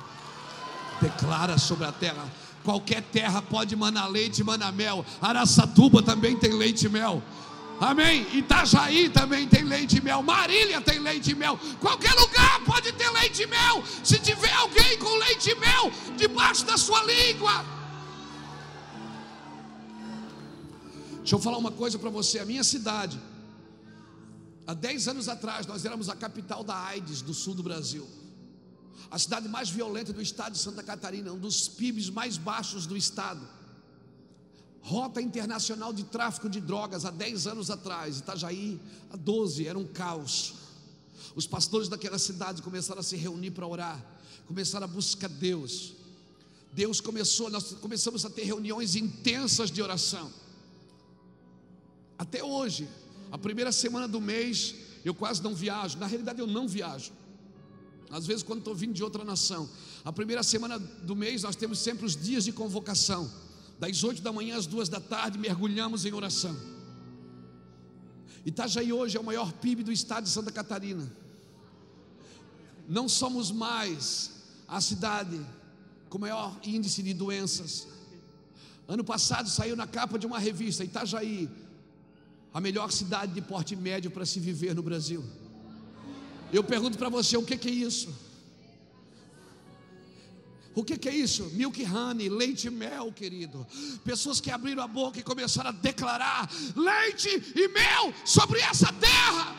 Declara 1.00 1.58
sobre 1.58 1.86
a 1.86 1.92
terra. 1.92 2.30
Qualquer 2.62 3.02
terra 3.02 3.40
pode 3.40 3.74
manar 3.76 4.08
leite 4.08 4.40
e 4.40 4.44
manar 4.44 4.72
mel. 4.72 5.04
Araçatuba 5.20 6.02
também 6.02 6.36
tem 6.36 6.52
leite 6.52 6.86
e 6.86 6.88
mel. 6.88 7.22
Amém? 7.80 8.26
Itajaí 8.36 9.08
também 9.08 9.48
tem 9.48 9.64
leite 9.64 9.98
e 9.98 10.00
mel. 10.00 10.22
Marília 10.22 10.80
tem 10.80 10.98
leite 10.98 11.32
e 11.32 11.34
mel. 11.34 11.58
Qualquer 11.80 12.12
lugar 12.14 12.60
pode 12.64 12.92
ter 12.92 13.08
leite 13.10 13.42
e 13.42 13.46
mel. 13.46 13.82
Se 14.02 14.18
tiver 14.18 14.52
alguém 14.52 14.98
com 14.98 15.14
leite 15.16 15.50
e 15.50 15.54
mel 15.56 15.90
debaixo 16.16 16.64
da 16.64 16.76
sua 16.76 17.02
língua. 17.04 17.83
Deixa 21.24 21.36
eu 21.36 21.40
falar 21.40 21.56
uma 21.56 21.72
coisa 21.72 21.98
para 21.98 22.10
você: 22.10 22.38
a 22.38 22.44
minha 22.44 22.62
cidade, 22.62 23.18
há 24.66 24.74
10 24.74 25.08
anos 25.08 25.26
atrás, 25.26 25.66
nós 25.66 25.82
éramos 25.82 26.10
a 26.10 26.14
capital 26.14 26.62
da 26.62 26.76
AIDS 26.76 27.22
do 27.22 27.32
sul 27.32 27.54
do 27.54 27.62
Brasil, 27.62 28.06
a 29.10 29.18
cidade 29.18 29.48
mais 29.48 29.70
violenta 29.70 30.12
do 30.12 30.20
estado 30.20 30.52
de 30.52 30.58
Santa 30.58 30.82
Catarina, 30.82 31.32
um 31.32 31.38
dos 31.38 31.66
PIBs 31.66 32.10
mais 32.10 32.36
baixos 32.36 32.84
do 32.84 32.94
estado. 32.94 33.40
Rota 34.82 35.22
internacional 35.22 35.94
de 35.94 36.04
tráfico 36.04 36.46
de 36.46 36.60
drogas 36.60 37.06
há 37.06 37.10
10 37.10 37.46
anos 37.46 37.70
atrás, 37.70 38.18
Itajaí, 38.18 38.78
há 39.10 39.16
12, 39.16 39.66
era 39.66 39.78
um 39.78 39.86
caos. 39.86 40.52
Os 41.34 41.46
pastores 41.46 41.88
daquela 41.88 42.18
cidade 42.18 42.60
começaram 42.60 43.00
a 43.00 43.02
se 43.02 43.16
reunir 43.16 43.52
para 43.52 43.66
orar, 43.66 43.98
começaram 44.46 44.84
a 44.84 44.88
buscar 44.88 45.30
Deus. 45.30 45.94
Deus 46.74 47.00
começou, 47.00 47.48
nós 47.48 47.72
começamos 47.80 48.26
a 48.26 48.28
ter 48.28 48.44
reuniões 48.44 48.94
intensas 48.94 49.70
de 49.70 49.80
oração. 49.80 50.43
Até 52.24 52.42
hoje, 52.42 52.88
a 53.30 53.38
primeira 53.38 53.70
semana 53.70 54.08
do 54.08 54.20
mês, 54.20 54.74
eu 55.04 55.14
quase 55.14 55.42
não 55.42 55.54
viajo. 55.54 55.98
Na 55.98 56.06
realidade, 56.06 56.40
eu 56.40 56.46
não 56.46 56.66
viajo. 56.66 57.12
Às 58.10 58.26
vezes, 58.26 58.42
quando 58.42 58.60
estou 58.60 58.74
vindo 58.74 58.94
de 58.94 59.02
outra 59.02 59.24
nação, 59.24 59.68
a 60.04 60.12
primeira 60.12 60.42
semana 60.42 60.78
do 60.78 61.14
mês, 61.14 61.42
nós 61.42 61.56
temos 61.56 61.78
sempre 61.78 62.06
os 62.06 62.16
dias 62.16 62.44
de 62.44 62.52
convocação. 62.52 63.30
Das 63.78 64.02
8 64.02 64.22
da 64.22 64.32
manhã 64.32 64.56
às 64.56 64.66
duas 64.66 64.88
da 64.88 65.00
tarde, 65.00 65.38
mergulhamos 65.38 66.04
em 66.04 66.12
oração. 66.12 66.56
Itajaí 68.46 68.92
hoje 68.92 69.16
é 69.16 69.20
o 69.20 69.24
maior 69.24 69.52
PIB 69.52 69.82
do 69.82 69.92
estado 69.92 70.24
de 70.24 70.30
Santa 70.30 70.52
Catarina. 70.52 71.10
Não 72.88 73.08
somos 73.08 73.50
mais 73.50 74.30
a 74.68 74.80
cidade 74.80 75.40
com 76.08 76.18
maior 76.18 76.58
índice 76.62 77.02
de 77.02 77.12
doenças. 77.12 77.88
Ano 78.86 79.02
passado 79.02 79.48
saiu 79.48 79.74
na 79.74 79.86
capa 79.86 80.18
de 80.18 80.26
uma 80.26 80.38
revista, 80.38 80.84
Itajaí, 80.84 81.48
a 82.54 82.60
melhor 82.60 82.92
cidade 82.92 83.32
de 83.32 83.42
porte 83.42 83.74
médio 83.74 84.12
para 84.12 84.24
se 84.24 84.38
viver 84.38 84.76
no 84.76 84.82
Brasil. 84.82 85.24
Eu 86.52 86.62
pergunto 86.62 86.96
para 86.96 87.08
você: 87.08 87.36
o 87.36 87.42
que, 87.42 87.56
que 87.56 87.68
é 87.68 87.72
isso? 87.72 88.14
O 90.76 90.82
que, 90.82 90.96
que, 90.96 91.08
é 91.08 91.14
isso? 91.14 91.44
Milk 91.52 91.84
honey, 91.84 92.28
leite 92.28 92.66
e 92.66 92.70
mel, 92.70 93.12
querido. 93.12 93.64
Pessoas 94.04 94.40
que 94.40 94.50
abriram 94.50 94.82
a 94.82 94.88
boca 94.88 95.20
e 95.20 95.22
começaram 95.22 95.70
a 95.70 95.72
declarar 95.72 96.50
leite 96.74 97.28
e 97.54 97.68
mel 97.68 98.12
sobre 98.24 98.60
essa 98.60 98.92
terra. 98.92 99.54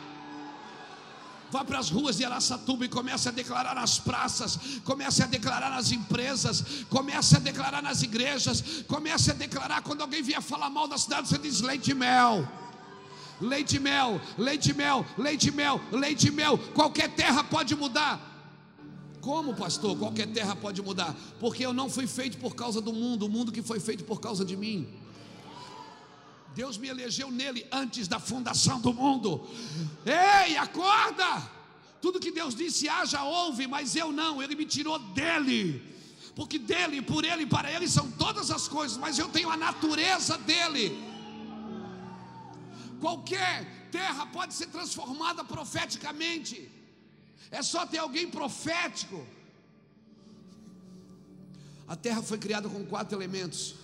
Vá 1.50 1.64
para 1.64 1.78
as 1.78 1.88
ruas 1.88 2.18
de 2.18 2.24
Araçatuba 2.24 2.84
e 2.84 2.88
comece 2.88 3.28
a 3.30 3.32
declarar 3.32 3.74
nas 3.74 3.98
praças, 3.98 4.58
comece 4.84 5.22
a 5.22 5.26
declarar 5.26 5.70
nas 5.70 5.90
empresas, 5.90 6.84
comece 6.90 7.36
a 7.36 7.38
declarar 7.38 7.82
nas 7.82 8.02
igrejas, 8.02 8.84
comece 8.86 9.30
a 9.30 9.34
declarar 9.34 9.82
quando 9.82 10.02
alguém 10.02 10.22
vier 10.22 10.42
falar 10.42 10.68
mal 10.68 10.86
da 10.86 10.98
cidade, 10.98 11.28
você 11.28 11.38
diz 11.38 11.62
leite 11.62 11.92
e 11.92 11.94
mel 11.94 12.46
leite 13.40 13.78
mel, 13.78 14.20
leite 14.38 14.72
mel, 14.72 15.04
leite 15.16 15.50
mel, 15.50 15.80
leite 15.92 16.30
mel. 16.30 16.58
Qualquer 16.74 17.14
terra 17.14 17.44
pode 17.44 17.74
mudar. 17.74 18.34
Como, 19.20 19.54
pastor? 19.54 19.96
Qualquer 19.98 20.28
terra 20.28 20.54
pode 20.54 20.80
mudar, 20.80 21.14
porque 21.40 21.66
eu 21.66 21.72
não 21.72 21.90
fui 21.90 22.06
feito 22.06 22.38
por 22.38 22.54
causa 22.54 22.80
do 22.80 22.92
mundo, 22.92 23.26
o 23.26 23.28
mundo 23.28 23.50
que 23.50 23.62
foi 23.62 23.80
feito 23.80 24.04
por 24.04 24.20
causa 24.20 24.44
de 24.44 24.56
mim. 24.56 24.86
Deus 26.54 26.78
me 26.78 26.88
elegeu 26.88 27.30
nele 27.30 27.66
antes 27.70 28.08
da 28.08 28.18
fundação 28.18 28.80
do 28.80 28.92
mundo. 28.94 29.46
Ei, 30.06 30.56
acorda! 30.56 31.50
Tudo 32.00 32.20
que 32.20 32.30
Deus 32.30 32.54
disse 32.54 32.88
haja, 32.88 33.24
ouve, 33.24 33.66
mas 33.66 33.96
eu 33.96 34.12
não, 34.12 34.42
ele 34.42 34.54
me 34.54 34.64
tirou 34.64 34.98
dele. 34.98 35.82
Porque 36.36 36.58
dele, 36.58 37.02
por 37.02 37.24
ele 37.24 37.46
para 37.46 37.72
ele 37.72 37.88
são 37.88 38.10
todas 38.12 38.50
as 38.50 38.68
coisas, 38.68 38.96
mas 38.96 39.18
eu 39.18 39.28
tenho 39.28 39.50
a 39.50 39.56
natureza 39.56 40.38
dele. 40.38 40.96
Qualquer 43.06 43.64
terra 43.92 44.26
pode 44.26 44.52
ser 44.52 44.66
transformada 44.66 45.44
profeticamente. 45.44 46.68
É 47.52 47.62
só 47.62 47.86
ter 47.86 47.98
alguém 47.98 48.28
profético. 48.28 49.24
A 51.86 51.94
terra 51.94 52.20
foi 52.20 52.36
criada 52.36 52.68
com 52.68 52.84
quatro 52.84 53.16
elementos. 53.16 53.76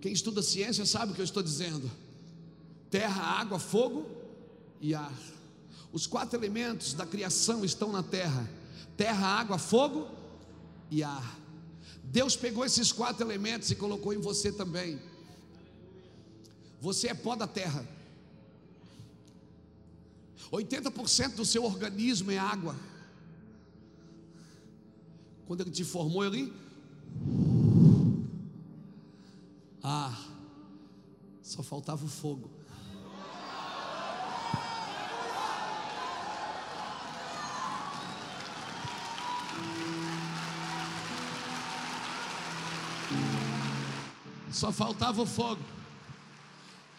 Quem 0.00 0.12
estuda 0.12 0.42
ciência 0.42 0.84
sabe 0.84 1.12
o 1.12 1.14
que 1.14 1.20
eu 1.20 1.24
estou 1.24 1.44
dizendo: 1.44 1.88
terra, 2.90 3.22
água, 3.22 3.60
fogo 3.60 4.04
e 4.80 4.96
ar. 4.96 5.16
Os 5.92 6.04
quatro 6.04 6.36
elementos 6.36 6.92
da 6.92 7.06
criação 7.06 7.64
estão 7.64 7.92
na 7.92 8.02
terra: 8.02 8.50
terra, 8.96 9.28
água, 9.28 9.58
fogo 9.58 10.08
e 10.90 11.04
ar. 11.04 11.38
Deus 12.02 12.34
pegou 12.34 12.64
esses 12.64 12.90
quatro 12.90 13.24
elementos 13.24 13.70
e 13.70 13.76
colocou 13.76 14.12
em 14.12 14.18
você 14.18 14.50
também. 14.50 15.00
Você 16.80 17.06
é 17.06 17.14
pó 17.14 17.36
da 17.36 17.46
terra. 17.46 17.93
80% 20.50 21.34
do 21.34 21.44
seu 21.44 21.64
organismo 21.64 22.30
é 22.30 22.38
água. 22.38 22.76
Quando 25.46 25.60
ele 25.60 25.70
te 25.70 25.84
formou, 25.84 26.24
ele. 26.24 26.52
Ah, 29.82 30.16
só 31.42 31.62
faltava 31.62 32.04
o 32.04 32.08
fogo. 32.08 32.50
Só 44.50 44.70
faltava 44.70 45.20
o 45.20 45.26
fogo. 45.26 45.60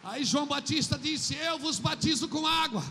Aí 0.04 0.24
João 0.24 0.46
Batista 0.46 1.00
disse: 1.00 1.36
Eu 1.36 1.58
vos 1.58 1.80
batizo 1.80 2.28
com 2.28 2.46
água, 2.46 2.84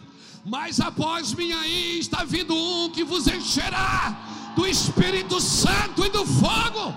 mas 0.45 0.79
após 0.79 1.33
mim 1.33 1.53
aí 1.53 1.99
está 1.99 2.23
vindo 2.23 2.55
um 2.55 2.91
que 2.91 3.03
vos 3.03 3.27
encherá 3.27 4.53
do 4.55 4.67
Espírito 4.67 5.41
Santo 5.41 6.05
e 6.05 6.11
do 6.11 6.25
fogo. 6.27 6.95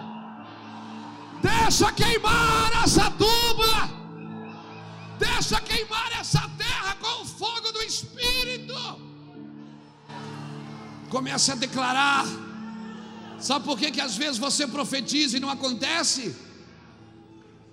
Deixa 1.41 1.91
queimar 1.91 2.83
essa 2.83 3.09
dupla, 3.09 3.89
deixa 5.17 5.61
queimar 5.61 6.11
essa 6.19 6.41
terra 6.57 6.95
com 6.99 7.21
o 7.21 7.25
fogo 7.25 7.71
do 7.71 7.81
Espírito. 7.81 8.75
Comece 11.09 11.51
a 11.53 11.55
declarar. 11.55 12.25
Sabe 13.39 13.63
por 13.63 13.77
que, 13.77 13.91
que 13.91 14.01
às 14.01 14.17
vezes 14.17 14.37
você 14.37 14.67
profetiza 14.67 15.37
e 15.37 15.39
não 15.39 15.49
acontece? 15.49 16.35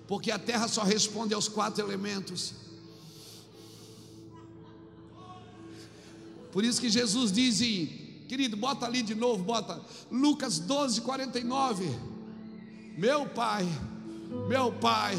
Porque 0.07 0.31
a 0.31 0.39
terra 0.39 0.67
só 0.67 0.83
responde 0.83 1.33
aos 1.33 1.49
quatro 1.49 1.83
elementos. 1.83 2.64
Por 6.55 6.63
isso 6.63 6.79
que 6.79 6.89
Jesus 6.89 7.33
diz, 7.33 7.59
querido, 8.29 8.55
bota 8.55 8.85
ali 8.85 9.01
de 9.01 9.13
novo, 9.13 9.43
bota 9.43 9.77
Lucas 10.09 10.57
12, 10.57 11.01
49. 11.01 11.85
Meu 12.97 13.25
pai, 13.25 13.67
meu 14.47 14.71
pai. 14.71 15.17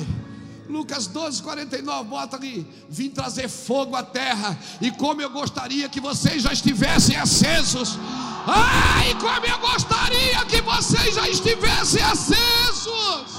Lucas 0.66 1.06
12, 1.06 1.42
49, 1.42 2.08
bota 2.08 2.36
ali. 2.36 2.66
Vim 2.88 3.10
trazer 3.10 3.50
fogo 3.50 3.94
à 3.94 4.02
terra. 4.02 4.58
E 4.80 4.90
como 4.90 5.20
eu 5.20 5.28
gostaria 5.28 5.90
que 5.90 6.00
vocês 6.00 6.42
já 6.42 6.54
estivessem 6.54 7.16
acesos. 7.18 7.98
Ai, 8.46 9.14
como 9.20 9.44
eu 9.44 9.58
gostaria 9.58 10.42
que 10.46 10.62
vocês 10.62 11.16
já 11.16 11.28
estivessem 11.28 12.02
acesos. 12.02 13.35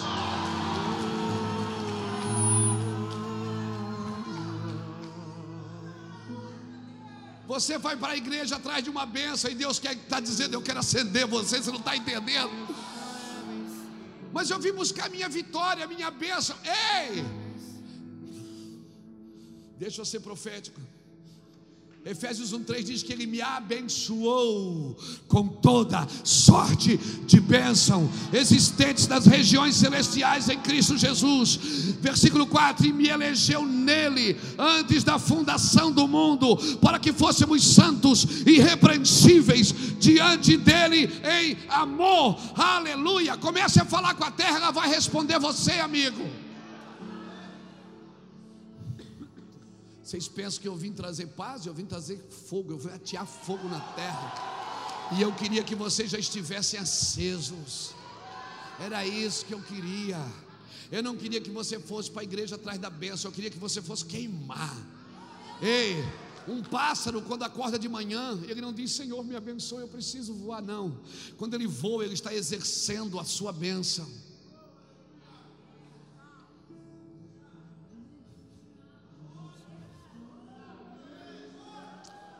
Você 7.57 7.75
vai 7.79 7.95
para 7.97 8.13
a 8.13 8.17
igreja 8.23 8.57
atrás 8.57 8.83
de 8.83 8.89
uma 8.89 9.03
benção 9.03 9.49
e 9.49 9.55
Deus 9.55 9.79
quer 9.79 9.93
está 9.93 10.19
dizendo: 10.19 10.53
Eu 10.53 10.61
quero 10.61 10.79
acender 10.79 11.25
você, 11.25 11.57
você 11.57 11.71
não 11.71 11.79
está 11.79 11.97
entendendo. 11.97 12.51
Mas 14.31 14.51
eu 14.51 14.59
vim 14.59 14.73
buscar 14.73 15.09
minha 15.09 15.27
vitória, 15.27 15.87
minha 15.87 16.11
bênção. 16.11 16.55
Ei! 16.63 17.25
Deixa 19.75 20.01
eu 20.01 20.05
ser 20.05 20.19
profético. 20.19 20.79
Efésios 22.05 22.53
1,3 22.53 22.83
diz 22.83 23.03
que 23.03 23.11
Ele 23.11 23.25
me 23.25 23.41
abençoou 23.41 24.97
com 25.27 25.45
toda 25.45 26.07
sorte 26.23 26.95
de 27.25 27.39
bênção 27.39 28.09
existentes 28.31 29.07
nas 29.07 29.25
regiões 29.25 29.75
celestiais 29.75 30.47
em 30.47 30.57
Cristo 30.57 30.97
Jesus. 30.97 31.57
Versículo 31.99 32.47
4: 32.47 32.85
E 32.85 32.93
me 32.93 33.09
elegeu 33.09 33.65
nele 33.65 34.37
antes 34.57 35.03
da 35.03 35.19
fundação 35.19 35.91
do 35.91 36.07
mundo, 36.07 36.55
para 36.77 36.97
que 36.97 37.11
fôssemos 37.11 37.61
santos 37.63 38.25
e 38.45 38.51
irrepreensíveis 38.51 39.73
diante 39.99 40.55
dele 40.55 41.11
em 41.41 41.57
amor. 41.67 42.39
Aleluia! 42.55 43.35
Comece 43.35 43.81
a 43.81 43.85
falar 43.85 44.13
com 44.13 44.23
a 44.23 44.31
terra, 44.31 44.57
ela 44.57 44.71
vai 44.71 44.87
responder 44.87 45.39
você, 45.39 45.73
amigo. 45.73 46.46
Vocês 50.07 50.25
pensam 50.29 50.61
que 50.61 50.67
eu 50.69 50.75
vim 50.77 50.93
trazer 50.93 51.27
paz? 51.27 51.65
Eu 51.65 51.73
vim 51.73 51.83
trazer 51.83 52.17
fogo, 52.29 52.71
eu 52.71 52.77
vim 52.77 52.91
atear 52.91 53.25
fogo 53.25 53.67
na 53.67 53.81
terra. 53.81 55.11
E 55.17 55.21
eu 55.21 55.33
queria 55.33 55.61
que 55.61 55.75
vocês 55.75 56.09
já 56.09 56.17
estivessem 56.17 56.79
acesos. 56.79 57.93
Era 58.79 59.05
isso 59.05 59.45
que 59.45 59.53
eu 59.53 59.61
queria. 59.61 60.17
Eu 60.89 61.03
não 61.03 61.17
queria 61.17 61.41
que 61.41 61.49
você 61.49 61.77
fosse 61.77 62.09
para 62.09 62.21
a 62.21 62.23
igreja 62.23 62.55
atrás 62.55 62.79
da 62.79 62.89
bênção, 62.89 63.29
eu 63.29 63.35
queria 63.35 63.49
que 63.49 63.57
você 63.57 63.81
fosse 63.81 64.05
queimar. 64.05 64.77
Ei, 65.61 66.01
um 66.47 66.63
pássaro, 66.63 67.21
quando 67.23 67.43
acorda 67.43 67.77
de 67.77 67.89
manhã, 67.89 68.39
ele 68.47 68.61
não 68.61 68.71
diz: 68.71 68.93
Senhor, 68.93 69.25
me 69.25 69.35
abençoe, 69.35 69.81
eu 69.81 69.89
preciso 69.89 70.33
voar. 70.33 70.61
Não. 70.61 70.97
Quando 71.35 71.53
ele 71.53 71.67
voa, 71.67 72.05
ele 72.05 72.13
está 72.13 72.33
exercendo 72.33 73.19
a 73.19 73.25
sua 73.25 73.51
bênção. 73.51 74.07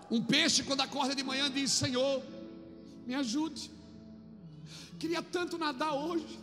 Um 0.10 0.22
peixe, 0.24 0.64
quando 0.64 0.82
acorda 0.82 1.16
de 1.16 1.24
manhã, 1.24 1.52
diz: 1.52 1.72
Senhor, 1.72 2.24
me 3.06 3.14
ajude. 3.16 3.70
Queria 4.98 5.22
tanto 5.22 5.58
nadar 5.58 5.94
hoje. 5.94 6.40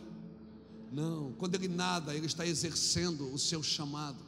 Não, 0.91 1.33
quando 1.33 1.55
ele 1.55 1.67
nada, 1.67 2.15
ele 2.15 2.25
está 2.25 2.45
exercendo 2.45 3.33
o 3.33 3.37
seu 3.37 3.61
chamado. 3.61 4.23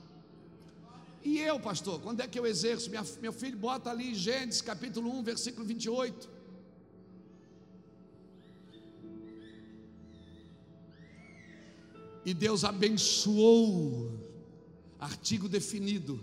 E 1.23 1.39
eu, 1.39 1.59
pastor, 1.59 1.99
quando 2.01 2.21
é 2.21 2.27
que 2.27 2.39
eu 2.39 2.45
exerço? 2.45 2.89
Minha, 2.89 3.05
meu 3.21 3.33
filho 3.33 3.57
bota 3.57 3.89
ali 3.89 4.15
Gênesis 4.15 4.61
capítulo 4.61 5.11
1, 5.19 5.23
versículo 5.23 5.65
28. 5.65 6.29
E 12.25 12.33
Deus 12.33 12.63
abençoou, 12.65 14.11
artigo 14.99 15.47
definido, 15.47 16.19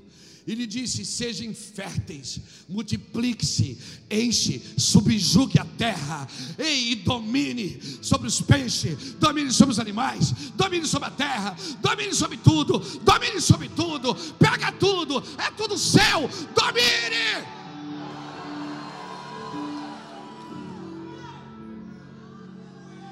e 0.46 0.54
lhe 0.54 0.66
disse: 0.66 1.04
Sejam 1.04 1.54
férteis, 1.54 2.40
multiplique-se, 2.68 3.78
enche, 4.10 4.60
subjugue 4.76 5.58
a 5.58 5.64
terra, 5.64 6.28
e 6.58 6.96
domine 6.96 7.80
sobre 8.02 8.28
os 8.28 8.40
peixes, 8.40 9.14
domine 9.14 9.50
sobre 9.52 9.72
os 9.72 9.78
animais, 9.78 10.32
domine 10.54 10.86
sobre 10.86 11.08
a 11.08 11.10
terra, 11.10 11.56
domine 11.80 12.14
sobre 12.14 12.36
tudo, 12.36 12.78
domine 13.00 13.40
sobre 13.40 13.68
tudo, 13.70 14.14
pega 14.38 14.70
tudo, 14.72 15.22
é 15.38 15.50
tudo 15.50 15.78
seu, 15.78 16.28
domine. 16.54 17.64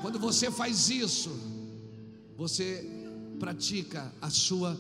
Quando 0.03 0.19
você 0.19 0.51
faz 0.51 0.91
isso, 0.91 1.31
você 2.37 2.85
pratica 3.39 4.13
a 4.21 4.29
sua 4.29 4.79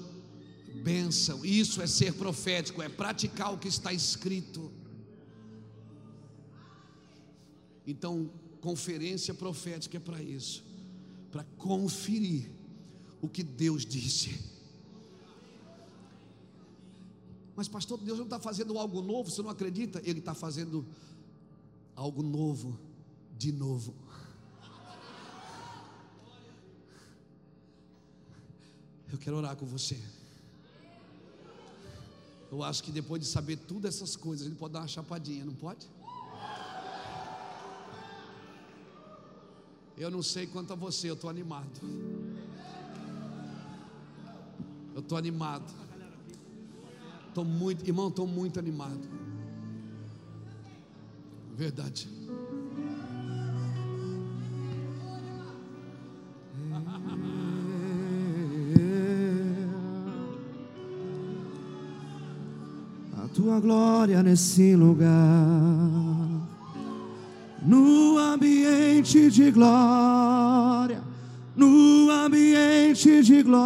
bênção. 0.72 1.44
Isso 1.44 1.80
é 1.80 1.86
ser 1.86 2.14
profético, 2.14 2.82
é 2.82 2.88
praticar 2.88 3.52
o 3.52 3.58
que 3.58 3.68
está 3.68 3.92
escrito. 3.92 4.72
Então, 7.86 8.30
conferência 8.60 9.34
profética 9.34 9.96
é 9.96 10.00
para 10.00 10.22
isso, 10.22 10.64
para 11.30 11.44
conferir 11.56 12.50
o 13.20 13.28
que 13.28 13.42
Deus 13.42 13.84
disse. 13.84 14.52
Mas, 17.54 17.68
pastor, 17.68 17.98
Deus 17.98 18.18
não 18.18 18.24
está 18.24 18.40
fazendo 18.40 18.78
algo 18.78 19.02
novo, 19.02 19.30
você 19.30 19.42
não 19.42 19.50
acredita? 19.50 20.00
Ele 20.04 20.20
está 20.20 20.34
fazendo 20.34 20.86
algo 21.94 22.22
novo, 22.22 22.78
de 23.36 23.52
novo. 23.52 23.94
Eu 29.12 29.18
quero 29.18 29.36
orar 29.36 29.54
com 29.56 29.66
você. 29.66 30.00
Eu 32.52 32.62
acho 32.62 32.82
que 32.84 32.92
depois 32.92 33.18
de 33.22 33.26
saber 33.26 33.56
tudo 33.56 33.88
essas 33.88 34.14
coisas, 34.14 34.46
ele 34.46 34.54
pode 34.54 34.74
dar 34.74 34.80
uma 34.80 34.86
chapadinha, 34.86 35.42
não 35.42 35.54
pode? 35.54 35.88
Eu 39.96 40.10
não 40.10 40.22
sei 40.22 40.46
quanto 40.46 40.70
a 40.70 40.76
você, 40.76 41.08
eu 41.08 41.14
estou 41.14 41.30
animado. 41.30 41.80
Eu 44.94 45.00
estou 45.00 45.16
animado. 45.16 45.72
Estou 47.28 47.42
muito, 47.42 47.88
irmão, 47.88 48.08
estou 48.08 48.26
muito 48.26 48.58
animado. 48.58 49.08
Verdade. 51.54 52.06
Tua 63.34 63.58
glória 63.60 64.22
nesse 64.22 64.76
lugar. 64.76 65.10
No 67.64 68.18
ambiente 68.18 69.30
de 69.30 69.50
glória, 69.50 71.00
no 71.56 72.10
ambiente 72.10 73.22
de 73.22 73.42
glória, 73.42 73.62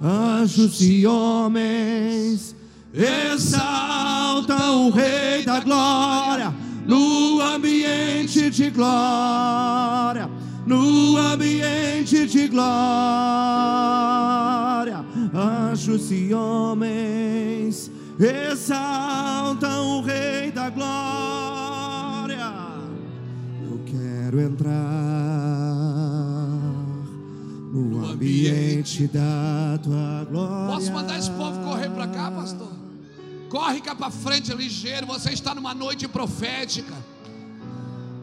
anjos 0.00 0.80
e 0.80 1.06
homens 1.06 2.54
exaltam 2.94 4.86
o 4.88 4.90
Rei 4.90 5.44
da 5.44 5.60
glória. 5.60 6.54
No 6.86 7.40
ambiente 7.40 8.50
de 8.50 8.70
glória, 8.70 10.28
no 10.66 11.16
ambiente 11.16 12.26
de 12.26 12.48
glória, 12.48 12.70
anjos 15.80 16.12
e 16.12 16.34
homens 16.34 17.90
exaltam 18.18 19.98
o 19.98 20.02
Rei 20.02 20.52
da 20.52 20.68
glória. 20.68 22.52
Eu 23.62 23.80
quero 23.86 24.40
entrar 24.42 24.70
no 27.72 28.04
ambiente 28.04 29.06
da 29.08 29.78
tua 29.82 30.26
glória. 30.30 30.74
Posso 30.74 30.92
mandar 30.92 31.18
esse 31.18 31.30
povo 31.30 31.58
correr 31.60 31.88
para 31.88 32.06
cá, 32.08 32.30
pastor? 32.30 32.72
Corre 33.48 33.80
cá 33.80 33.94
para 33.94 34.10
frente, 34.10 34.52
ligeiro. 34.54 35.06
Você 35.06 35.30
está 35.32 35.54
numa 35.54 35.72
noite 35.72 36.06
profética. 36.06 36.92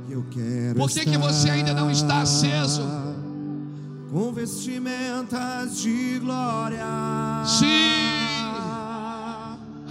Eu 0.08 0.24
quero 0.30 0.76
Por 0.80 0.90
que, 0.92 1.06
que 1.06 1.18
você 1.18 1.50
ainda 1.50 1.74
não 1.74 1.90
está 1.90 2.22
aceso? 2.22 2.84
Com 4.12 4.32
vestimentas 4.32 5.80
de 5.80 6.20
glória. 6.20 6.86
Sim. 7.46 7.66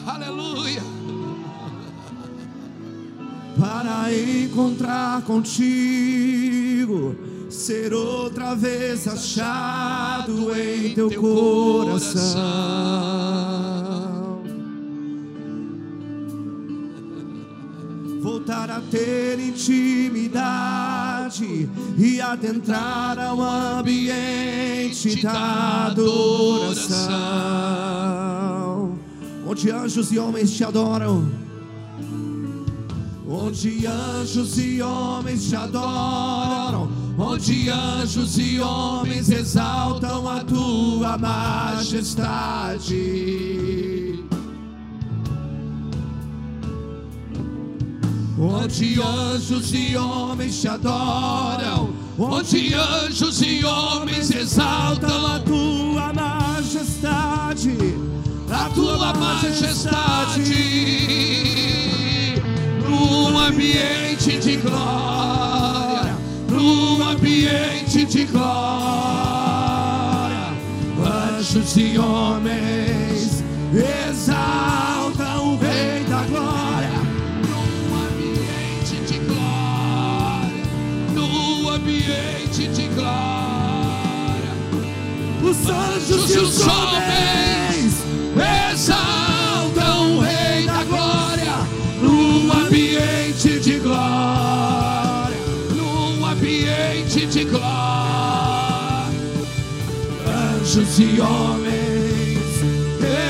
Aleluia. 0.06 0.82
Para 3.58 4.12
encontrar 4.12 5.22
contigo, 5.22 7.14
ser 7.50 7.92
outra 7.92 8.54
vez 8.54 9.06
achado 9.06 10.54
em 10.58 10.94
teu 10.94 11.10
coração. 11.20 12.36
Voltar 18.46 18.70
a 18.70 18.80
ter 18.80 19.40
intimidade 19.40 20.48
e 21.98 22.20
adentrar 22.20 23.18
ao 23.18 23.40
ambiente 23.42 25.20
da 25.20 25.86
adoração, 25.86 26.86
onde 29.44 29.68
anjos 29.72 30.12
e 30.12 30.18
homens 30.20 30.52
te 30.52 30.62
adoram. 30.62 31.28
Onde 33.28 33.84
anjos 33.84 34.56
e 34.58 34.80
homens 34.80 35.48
te 35.48 35.56
adoram, 35.56 36.88
onde 37.18 37.68
anjos 37.68 38.38
e 38.38 38.60
homens 38.60 39.28
exaltam 39.28 40.28
a 40.28 40.44
tua 40.44 41.18
majestade. 41.18 42.94
Onde 48.38 49.00
anjos 49.00 49.72
e 49.72 49.96
homens 49.96 50.60
te 50.60 50.68
adoram, 50.68 51.94
onde 52.18 52.74
anjos 52.74 53.40
e 53.40 53.64
homens 53.64 54.30
exaltam 54.30 55.26
a 55.26 55.38
tua 55.40 56.12
majestade, 56.12 57.96
A 58.50 58.68
tua 58.70 59.12
majestade. 59.14 60.54
No 62.88 63.38
ambiente 63.38 64.38
de 64.38 64.56
glória. 64.56 66.14
No 66.48 67.02
ambiente 67.02 68.04
de 68.04 68.24
glória. 68.26 68.46
Anjos 71.38 71.76
e 71.76 71.98
homens 71.98 73.42
exaltam 73.72 74.95
Os 85.48 85.68
anjos 85.68 86.34
e 86.34 86.38
os 86.38 86.60
homens 86.60 88.02
exaltam 88.72 90.16
o 90.16 90.20
Rei 90.20 90.66
da 90.66 90.82
glória. 90.82 91.54
No 92.02 92.52
ambiente 92.52 93.60
de 93.60 93.78
glória. 93.78 95.36
No 95.70 96.26
ambiente 96.26 97.26
de 97.26 97.44
glória. 97.44 97.66
Anjos 100.26 100.98
e 100.98 101.20
homens 101.20 102.16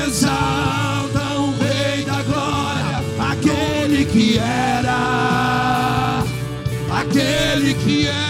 exaltam 0.07 1.49
o 1.49 1.53
Rei 1.59 2.03
da 2.03 2.23
Glória, 2.23 3.03
aquele 3.31 4.05
que 4.05 4.39
era, 4.39 6.23
aquele 6.89 7.75
que 7.75 8.07
é 8.07 8.26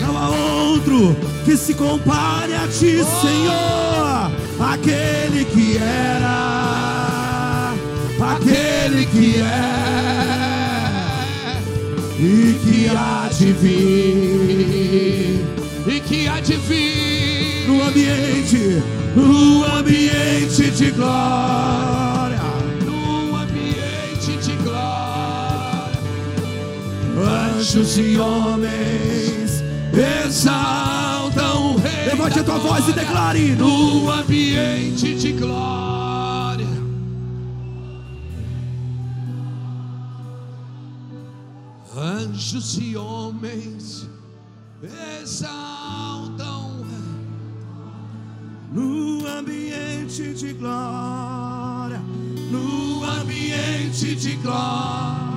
não 0.00 0.16
há 0.16 0.30
outro 0.30 1.14
que 1.44 1.58
se 1.58 1.74
compare 1.74 2.54
a 2.54 2.66
ti, 2.68 3.02
Senhor, 3.04 4.30
aquele 4.58 5.44
que 5.44 5.76
era, 5.76 7.74
aquele 8.18 9.04
que 9.06 9.42
é. 9.42 9.94
E 12.18 12.58
que 12.64 12.88
há 12.88 13.28
de 13.28 13.52
vir. 13.52 15.44
e 15.86 16.00
que 16.00 16.26
há 16.26 16.40
de 16.40 16.56
vir. 16.56 17.66
No 17.66 17.82
ambiente, 17.82 18.82
no 19.14 19.64
ambiente 19.64 20.70
de 20.70 20.90
glória. 20.92 22.13
Anjos 27.64 27.96
e 27.96 28.18
homens 28.18 29.62
exaltam 30.22 31.72
o 31.72 31.76
Rei. 31.78 32.10
Levante 32.10 32.40
a 32.40 32.44
tua 32.44 32.58
voz 32.58 32.86
e 32.90 32.92
declare: 32.92 33.54
no 33.56 34.10
ambiente 34.10 35.14
de 35.14 35.32
glória. 35.32 36.68
Anjos 41.96 42.76
e 42.76 42.98
homens 42.98 44.10
exaltam 45.22 46.84
no 48.74 49.26
ambiente 49.26 50.34
de 50.34 50.52
glória, 50.52 52.02
no 52.50 53.02
ambiente 53.04 54.14
de 54.14 54.36
glória. 54.36 55.33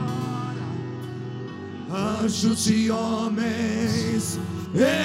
Anjos 1.97 2.69
e 2.69 2.91
homens 2.91 4.39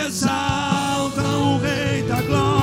exaltam 0.07 1.55
o 1.55 1.59
Rei 1.59 2.03
da 2.03 2.21
Glória, 2.21 2.62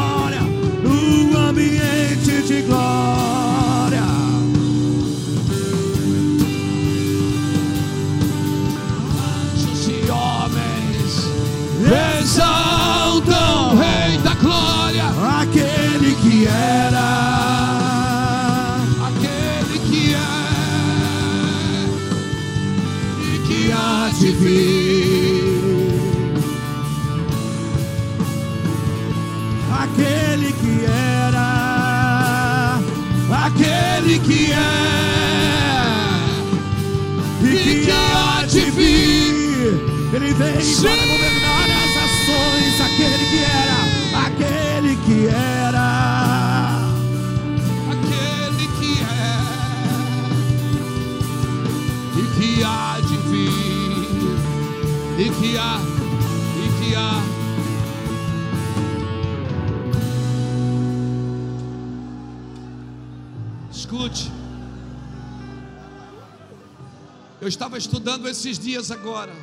Para 40.59 41.05
governar 41.05 41.69
as 41.71 41.95
ações, 41.95 42.81
aquele 42.81 43.25
que 43.29 43.39
era, 43.45 43.79
aquele 44.27 44.97
que 45.05 45.27
era. 45.27 46.83
Aquele 47.89 48.67
que 48.77 48.91
é, 49.01 49.39
e 52.17 52.21
que 52.35 52.49
há 52.61 52.99
de 52.99 53.17
vir, 53.29 53.47
e 55.17 55.29
que 55.29 55.57
há, 55.57 55.79
e 56.57 56.67
que 56.77 56.93
há. 56.93 57.23
Escute. 63.71 64.29
Eu 67.39 67.47
estava 67.47 67.77
estudando 67.77 68.27
esses 68.27 68.59
dias 68.59 68.91
agora 68.91 69.33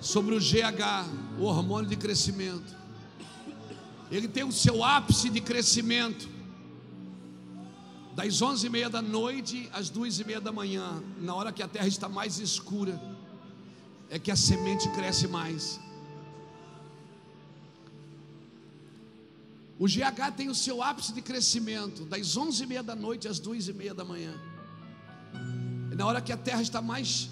sobre 0.00 0.34
o 0.34 0.38
GH, 0.38 1.38
o 1.38 1.44
hormônio 1.44 1.88
de 1.88 1.96
crescimento. 1.96 2.76
Ele 4.10 4.28
tem 4.28 4.44
o 4.44 4.52
seu 4.52 4.82
ápice 4.82 5.28
de 5.28 5.40
crescimento 5.40 6.28
das 8.14 8.40
onze 8.42 8.66
e 8.66 8.70
meia 8.70 8.90
da 8.90 9.02
noite 9.02 9.68
às 9.72 9.88
duas 9.88 10.18
e 10.18 10.24
meia 10.24 10.40
da 10.40 10.50
manhã, 10.50 11.02
na 11.20 11.34
hora 11.34 11.52
que 11.52 11.62
a 11.62 11.68
terra 11.68 11.86
está 11.86 12.08
mais 12.08 12.38
escura, 12.38 13.00
é 14.10 14.18
que 14.18 14.30
a 14.30 14.36
semente 14.36 14.88
cresce 14.90 15.28
mais. 15.28 15.78
O 19.78 19.86
GH 19.86 20.34
tem 20.36 20.48
o 20.48 20.54
seu 20.54 20.82
ápice 20.82 21.12
de 21.12 21.22
crescimento 21.22 22.04
das 22.04 22.36
onze 22.36 22.64
e 22.64 22.66
meia 22.66 22.82
da 22.82 22.96
noite 22.96 23.28
às 23.28 23.38
duas 23.38 23.68
e 23.68 23.72
meia 23.72 23.94
da 23.94 24.04
manhã 24.04 24.34
na 25.98 26.06
hora 26.06 26.20
que 26.20 26.32
a 26.32 26.36
terra 26.36 26.62
está 26.62 26.80
mais 26.80 27.28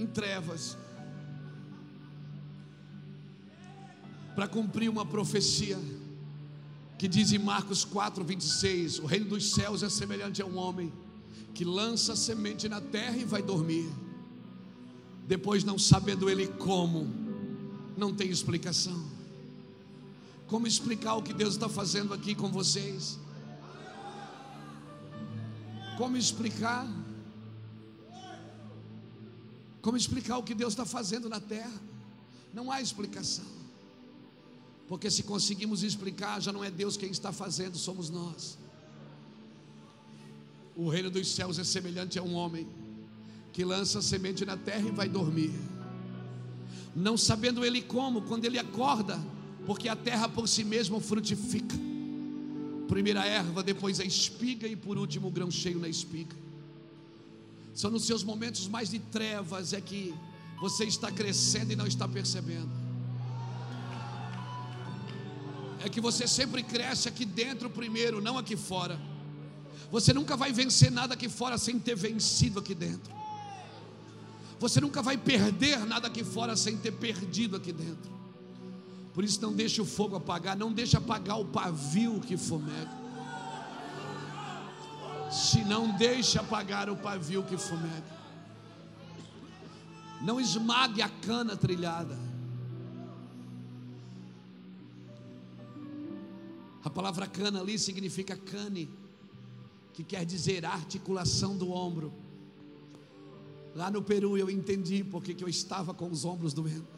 em 0.00 0.06
trevas, 0.06 0.76
para 4.36 4.46
cumprir 4.46 4.90
uma 4.90 5.06
profecia 5.06 5.78
que 6.98 7.08
diz 7.08 7.32
em 7.32 7.38
Marcos 7.38 7.86
4, 7.86 8.22
26: 8.22 8.98
O 8.98 9.06
reino 9.06 9.30
dos 9.30 9.50
céus 9.52 9.82
é 9.82 9.88
semelhante 9.88 10.42
a 10.42 10.46
um 10.46 10.58
homem 10.58 10.92
que 11.54 11.64
lança 11.64 12.12
a 12.12 12.16
semente 12.16 12.68
na 12.68 12.82
terra 12.82 13.16
e 13.16 13.24
vai 13.24 13.42
dormir. 13.42 13.90
Depois, 15.26 15.64
não 15.64 15.78
sabendo 15.78 16.28
ele 16.28 16.46
como, 16.46 17.08
não 17.96 18.14
tem 18.14 18.28
explicação. 18.28 19.02
Como 20.46 20.66
explicar 20.66 21.14
o 21.14 21.22
que 21.22 21.32
Deus 21.32 21.54
está 21.54 21.68
fazendo 21.68 22.12
aqui 22.12 22.34
com 22.34 22.48
vocês? 22.48 23.18
Como 25.96 26.14
explicar? 26.14 26.86
Como 29.80 29.96
explicar 29.96 30.36
o 30.36 30.42
que 30.42 30.54
Deus 30.54 30.74
está 30.74 30.84
fazendo 30.84 31.26
na 31.26 31.40
terra? 31.40 31.80
Não 32.52 32.70
há 32.70 32.82
explicação. 32.82 33.56
Porque 34.88 35.10
se 35.10 35.22
conseguimos 35.22 35.82
explicar, 35.82 36.40
já 36.40 36.52
não 36.52 36.62
é 36.62 36.70
Deus 36.70 36.96
quem 36.96 37.10
está 37.10 37.32
fazendo, 37.32 37.76
somos 37.76 38.08
nós. 38.08 38.56
O 40.76 40.88
reino 40.88 41.10
dos 41.10 41.28
céus 41.28 41.58
é 41.58 41.64
semelhante 41.64 42.18
a 42.18 42.22
um 42.22 42.34
homem 42.34 42.68
que 43.52 43.64
lança 43.64 44.02
semente 44.02 44.44
na 44.44 44.56
terra 44.56 44.86
e 44.86 44.92
vai 44.92 45.08
dormir. 45.08 45.52
Não 46.94 47.16
sabendo 47.16 47.64
ele 47.64 47.82
como, 47.82 48.22
quando 48.22 48.44
ele 48.44 48.58
acorda, 48.58 49.18
porque 49.66 49.88
a 49.88 49.96
terra 49.96 50.28
por 50.28 50.46
si 50.46 50.62
mesma 50.62 51.00
frutifica. 51.00 51.74
Primeiro 52.86 53.18
a 53.18 53.26
erva, 53.26 53.62
depois 53.62 53.98
a 53.98 54.04
espiga 54.04 54.68
e 54.68 54.76
por 54.76 54.96
último 54.96 55.28
o 55.28 55.30
grão 55.30 55.50
cheio 55.50 55.78
na 55.78 55.88
espiga. 55.88 56.36
São 57.74 57.90
nos 57.90 58.04
seus 58.04 58.22
momentos 58.22 58.68
mais 58.68 58.90
de 58.90 58.98
trevas 58.98 59.72
é 59.72 59.80
que 59.80 60.14
você 60.60 60.84
está 60.84 61.10
crescendo 61.10 61.72
e 61.72 61.76
não 61.76 61.86
está 61.86 62.06
percebendo. 62.06 62.85
É 65.84 65.88
que 65.88 66.00
você 66.00 66.26
sempre 66.26 66.62
cresce 66.62 67.08
aqui 67.08 67.24
dentro 67.24 67.68
primeiro, 67.70 68.20
não 68.20 68.38
aqui 68.38 68.56
fora. 68.56 68.98
Você 69.90 70.12
nunca 70.12 70.36
vai 70.36 70.52
vencer 70.52 70.90
nada 70.90 71.14
aqui 71.14 71.28
fora 71.28 71.58
sem 71.58 71.78
ter 71.78 71.94
vencido 71.94 72.58
aqui 72.58 72.74
dentro. 72.74 73.14
Você 74.58 74.80
nunca 74.80 75.02
vai 75.02 75.16
perder 75.16 75.84
nada 75.84 76.08
aqui 76.08 76.24
fora 76.24 76.56
sem 76.56 76.76
ter 76.76 76.92
perdido 76.92 77.56
aqui 77.56 77.72
dentro. 77.72 78.10
Por 79.12 79.24
isso 79.24 79.40
não 79.40 79.52
deixe 79.52 79.80
o 79.80 79.84
fogo 79.84 80.16
apagar, 80.16 80.56
não 80.56 80.72
deixe 80.72 80.96
apagar 80.96 81.40
o 81.40 81.44
pavio 81.44 82.20
que 82.20 82.36
fomega. 82.36 82.90
Se 85.30 85.64
não 85.64 85.96
deixe 85.96 86.38
apagar 86.38 86.88
o 86.88 86.96
pavio 86.96 87.42
que 87.42 87.56
fumega. 87.56 88.16
Não 90.22 90.40
esmague 90.40 91.02
a 91.02 91.08
cana 91.08 91.56
trilhada. 91.56 92.25
Palavra 96.96 97.26
cana 97.26 97.60
ali 97.60 97.78
significa 97.78 98.34
cane, 98.34 98.88
que 99.92 100.02
quer 100.02 100.24
dizer 100.24 100.64
articulação 100.64 101.54
do 101.54 101.70
ombro. 101.70 102.10
Lá 103.74 103.90
no 103.90 104.00
Peru 104.02 104.38
eu 104.38 104.48
entendi 104.48 105.04
porque 105.04 105.34
que 105.34 105.44
eu 105.44 105.48
estava 105.48 105.92
com 105.92 106.08
os 106.10 106.24
ombros 106.24 106.54
doendo. 106.54 106.88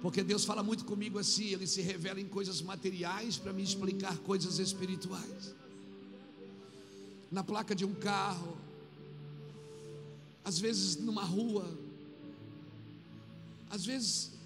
Porque 0.00 0.22
Deus 0.22 0.44
fala 0.44 0.62
muito 0.62 0.84
comigo 0.84 1.18
assim, 1.18 1.46
Ele 1.46 1.66
se 1.66 1.82
revela 1.82 2.20
em 2.20 2.28
coisas 2.28 2.62
materiais 2.62 3.36
para 3.36 3.52
me 3.52 3.64
explicar 3.64 4.16
coisas 4.18 4.60
espirituais 4.60 5.56
na 7.32 7.42
placa 7.42 7.74
de 7.74 7.84
um 7.84 7.94
carro, 7.94 8.56
às 10.44 10.56
vezes 10.58 10.96
numa 10.96 11.24
rua, 11.24 11.68
às 13.68 13.84
vezes 13.84 14.37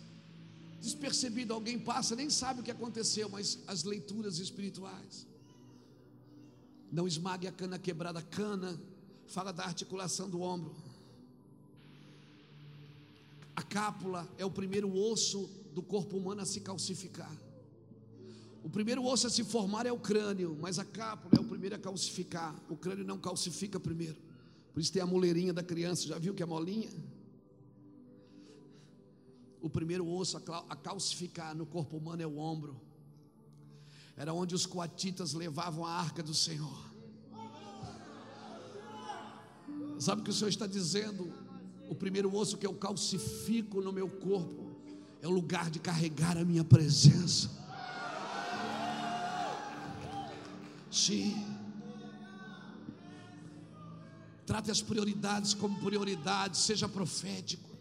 despercebido, 0.83 1.55
alguém 1.55 1.79
passa, 1.79 2.17
nem 2.17 2.29
sabe 2.29 2.61
o 2.61 2.63
que 2.65 2.71
aconteceu, 2.71 3.29
mas 3.29 3.61
as 3.69 3.85
leituras 3.85 4.41
espirituais. 4.41 5.27
Não 6.91 7.07
esmague 7.07 7.47
a 7.47 7.53
cana 7.53 7.79
quebrada, 7.79 8.21
cana 8.21 8.79
fala 9.29 9.53
da 9.53 9.65
articulação 9.65 10.29
do 10.29 10.43
ombro. 10.43 10.75
A 13.55 13.63
cápula 13.63 14.29
é 14.37 14.45
o 14.45 14.51
primeiro 14.51 14.93
osso 14.93 15.49
do 15.73 15.83
corpo 15.83 16.17
humano 16.17 16.43
a 16.43 16.45
se 16.45 16.61
calcificar. 16.61 17.33
O 18.65 18.69
primeiro 18.69 19.05
osso 19.05 19.29
a 19.29 19.31
se 19.31 19.45
formar 19.45 19.87
é 19.87 19.93
o 19.93 19.99
crânio, 19.99 20.59
mas 20.61 20.79
a 20.81 20.85
cápula 20.85 21.35
é 21.37 21.41
o 21.41 21.45
primeiro 21.45 21.77
a 21.77 21.79
calcificar. 21.79 22.55
O 22.69 22.77
crânio 22.77 23.05
não 23.05 23.19
calcifica 23.19 23.79
primeiro. 23.79 24.17
Por 24.75 24.81
isso 24.81 24.93
tem 24.93 25.03
a 25.03 25.07
moleirinha 25.07 25.53
da 25.53 25.63
criança. 25.63 26.09
Já 26.09 26.19
viu 26.19 26.35
que 26.35 26.43
é 26.43 26.47
molinha? 26.47 26.91
O 29.63 29.71
primeiro 29.71 30.07
osso 30.09 30.37
a 30.69 30.77
calcificar 30.77 31.55
no 31.55 31.65
corpo 31.65 31.97
humano 31.97 32.21
é 32.21 32.27
o 32.27 32.39
ombro. 32.39 32.81
Era 34.17 34.35
onde 34.35 34.57
os 34.57 34.67
coatitas 34.67 35.33
levavam 35.33 35.87
a 35.87 35.93
arca 35.93 36.21
do 36.21 36.35
Senhor. 36.35 36.93
Sabe 40.01 40.21
o 40.21 40.25
que 40.25 40.31
o 40.31 40.35
Senhor 40.35 40.49
está 40.49 40.67
dizendo? 40.67 41.33
O 41.89 41.95
primeiro 41.95 42.35
osso 42.35 42.59
que 42.59 42.67
eu 42.67 42.75
calcifico 42.75 43.81
no 43.81 43.93
meu 43.93 44.09
corpo 44.09 44.73
é 45.21 45.29
o 45.29 45.31
lugar 45.31 45.71
de 45.71 45.79
carregar 45.79 46.37
a 46.37 46.45
minha 46.45 46.65
presença. 46.65 47.49
Sim. 50.91 51.47
Trate 54.45 54.73
as 54.73 54.83
prioridades 54.83 55.55
como 55.55 55.79
prioridades, 55.79 56.61
seja 56.61 56.89
profético. 56.89 57.72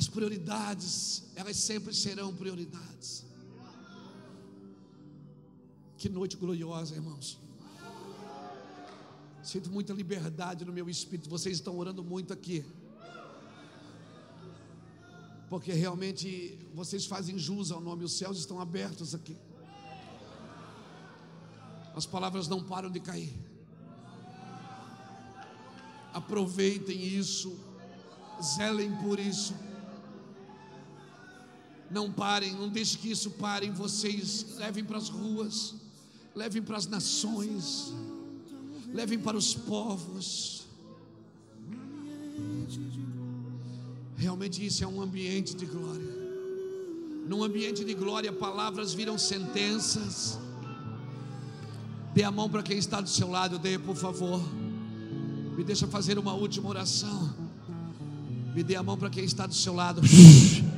As 0.00 0.08
prioridades, 0.08 1.24
elas 1.36 1.58
sempre 1.58 1.92
serão 1.92 2.34
prioridades. 2.34 3.22
Que 5.98 6.08
noite 6.08 6.38
gloriosa, 6.38 6.94
irmãos. 6.94 7.38
Sinto 9.42 9.70
muita 9.70 9.92
liberdade 9.92 10.64
no 10.64 10.72
meu 10.72 10.88
espírito. 10.88 11.28
Vocês 11.28 11.56
estão 11.56 11.76
orando 11.76 12.02
muito 12.02 12.32
aqui. 12.32 12.64
Porque 15.50 15.70
realmente 15.70 16.58
vocês 16.72 17.04
fazem 17.04 17.36
jus 17.38 17.70
ao 17.70 17.82
nome, 17.82 18.02
os 18.02 18.14
céus 18.14 18.38
estão 18.38 18.58
abertos 18.58 19.14
aqui. 19.14 19.36
As 21.94 22.06
palavras 22.06 22.48
não 22.48 22.64
param 22.64 22.90
de 22.90 23.00
cair. 23.00 23.38
Aproveitem 26.14 26.98
isso, 27.04 27.54
zelem 28.42 28.96
por 29.02 29.18
isso. 29.18 29.68
Não 31.90 32.10
parem, 32.10 32.52
não 32.52 32.68
deixe 32.68 32.96
que 32.96 33.10
isso 33.10 33.30
pare 33.32 33.68
vocês. 33.70 34.46
Levem 34.56 34.84
para 34.84 34.98
as 34.98 35.08
ruas, 35.08 35.74
levem 36.34 36.62
para 36.62 36.76
as 36.76 36.86
nações, 36.86 37.92
levem 38.92 39.18
para 39.18 39.36
os 39.36 39.54
povos. 39.54 40.66
Realmente 44.16 44.64
isso 44.64 44.84
é 44.84 44.86
um 44.86 45.00
ambiente 45.00 45.54
de 45.54 45.66
glória. 45.66 46.20
Num 47.26 47.42
ambiente 47.42 47.84
de 47.84 47.94
glória, 47.94 48.32
palavras 48.32 48.92
viram 48.92 49.16
sentenças 49.16 50.38
Dê 52.12 52.24
a 52.24 52.30
mão 52.30 52.48
para 52.50 52.62
quem 52.62 52.76
está 52.76 53.00
do 53.00 53.08
seu 53.08 53.30
lado, 53.30 53.58
dê, 53.58 53.78
por 53.78 53.94
favor. 53.94 54.42
Me 55.56 55.62
deixa 55.62 55.86
fazer 55.86 56.18
uma 56.18 56.34
última 56.34 56.68
oração. 56.68 57.32
Me 58.54 58.64
dê 58.64 58.74
a 58.74 58.82
mão 58.82 58.96
para 58.96 59.08
quem 59.08 59.24
está 59.24 59.46
do 59.46 59.54
seu 59.54 59.74
lado. 59.74 60.00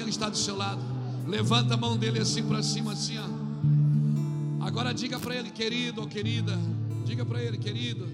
a 0.00 0.04
mão 0.04 0.04
para 0.04 0.04
quem 0.04 0.08
está 0.08 0.28
do 0.28 0.36
seu 0.36 0.56
lado. 0.56 0.80
Levanta 1.26 1.74
a 1.74 1.76
mão 1.76 1.96
dele 1.96 2.20
assim 2.20 2.42
para 2.42 2.62
cima, 2.62 2.92
assim, 2.92 3.16
ó. 3.18 4.64
Agora 4.64 4.92
diga 4.92 5.18
para 5.18 5.34
ele, 5.34 5.50
querido 5.50 6.00
ou 6.00 6.06
querida. 6.06 6.58
Diga 7.04 7.24
para 7.24 7.42
ele, 7.42 7.58
querido. 7.58 8.08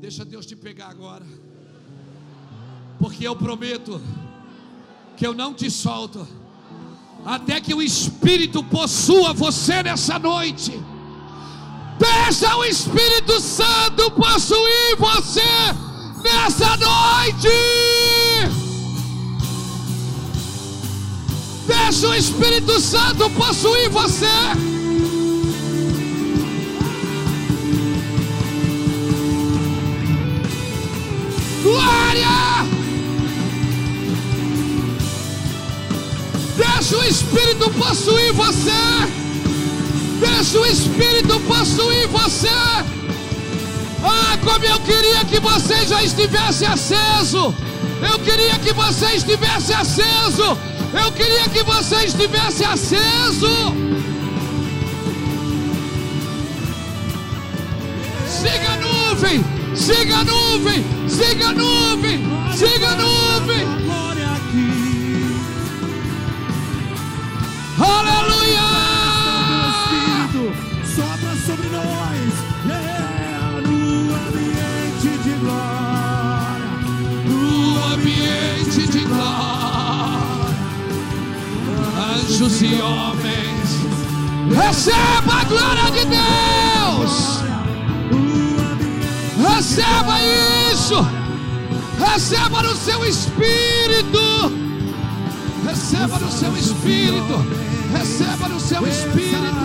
Deixa 0.00 0.24
Deus 0.24 0.46
te 0.46 0.54
pegar 0.54 0.88
agora. 0.88 1.24
Porque 2.98 3.26
eu 3.26 3.34
prometo 3.34 4.00
que 5.16 5.26
eu 5.26 5.34
não 5.34 5.54
te 5.54 5.70
solto 5.70 6.26
até 7.24 7.60
que 7.60 7.74
o 7.74 7.82
Espírito 7.82 8.62
possua 8.64 9.32
você 9.32 9.82
nessa 9.82 10.18
noite. 10.18 10.72
Deixa 11.98 12.56
o 12.56 12.64
Espírito 12.64 13.40
Santo 13.40 14.10
possuir 14.10 14.96
você 14.98 15.40
nessa 16.22 16.76
noite. 16.76 17.93
Deixa 21.84 22.08
o 22.08 22.14
Espírito 22.14 22.80
Santo 22.80 23.28
possuir 23.28 23.90
você. 23.90 24.24
Glória! 31.62 32.64
Deixa 36.56 36.96
o 36.96 37.04
Espírito 37.04 37.70
possuir 37.72 38.32
você. 38.32 38.70
Deixa 40.20 40.58
o 40.58 40.66
Espírito 40.66 41.38
possuir 41.40 42.08
você. 42.08 42.48
Ah, 44.02 44.38
como 44.42 44.64
eu 44.64 44.80
queria 44.80 45.22
que 45.26 45.38
você 45.38 45.84
já 45.84 46.02
estivesse 46.02 46.64
aceso. 46.64 47.54
Eu 48.00 48.18
queria 48.20 48.58
que 48.58 48.72
você 48.72 49.16
estivesse 49.16 49.74
aceso. 49.74 50.73
Eu 50.94 51.10
queria 51.12 51.48
que 51.48 51.62
você 51.64 52.04
estivesse 52.04 52.64
aceso. 52.64 53.74
Siga 58.28 58.70
a 58.70 58.76
nuvem, 58.76 59.44
siga 59.74 60.18
a 60.18 60.24
nuvem, 60.24 60.84
siga 61.08 61.48
a 61.48 61.52
nuvem, 61.52 62.20
siga 62.54 62.88
a 62.88 62.96
nuvem. 62.96 63.64
Aleluia! 67.76 68.83
Anjos 82.34 82.62
e 82.62 82.82
homens, 82.82 83.78
receba 84.50 85.40
a 85.40 85.44
glória 85.44 85.90
de 85.92 86.04
Deus, 86.04 87.44
receba 89.38 90.18
isso, 90.72 91.06
receba 91.96 92.62
no 92.62 92.74
seu 92.74 93.04
espírito, 93.04 94.52
receba 95.64 96.18
no 96.18 96.32
seu 96.32 96.56
espírito, 96.56 97.46
receba 97.92 98.48
no 98.48 98.58
seu 98.58 98.84
espírito, 98.88 99.64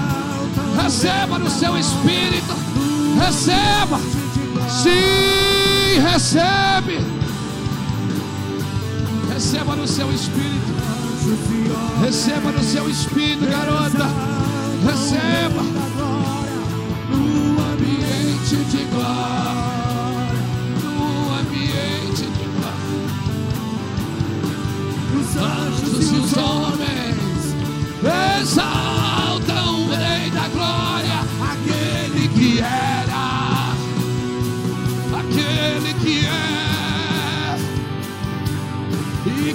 receba 0.79 1.39
no 1.39 1.49
seu 1.49 1.75
espírito, 1.75 2.53
receba, 3.19 3.99
sim, 4.69 5.99
recebe, 6.07 6.99
receba 9.33 9.75
no 9.75 9.87
seu 9.87 10.13
espírito, 10.13 10.98
receba 12.01 12.51
no 12.51 12.63
seu 12.63 12.89
espírito, 12.89 13.45
garota, 13.45 14.07
receba. 14.85 15.63
No 17.09 17.61
ambiente 17.73 18.55
de 18.55 18.83
glória, 18.85 19.69
no 20.83 21.33
ambiente 21.39 22.23
de 22.23 22.45
glória, 22.55 22.99
os 25.19 25.29
anjos 25.37 26.11
e 26.11 26.15
os 26.15 26.33
homens. 26.37 27.19
Exaltam 28.41 29.08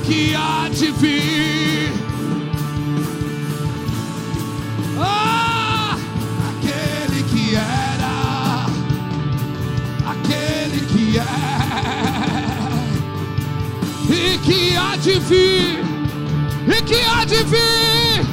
que 0.07 0.35
há 0.35 0.69
de 0.69 0.91
vir. 0.93 1.93
Ah, 4.99 5.97
aquele 6.51 7.23
que 7.25 7.57
era, 7.57 8.67
aquele 10.07 10.81
que 10.87 11.19
é 11.19 11.65
e 14.11 14.39
que 14.39 14.77
há 14.77 14.97
de 14.97 15.19
vir, 15.21 15.85
e 16.69 16.83
que 16.83 17.01
há 17.03 17.25
de 17.25 17.43
vir, 17.45 18.27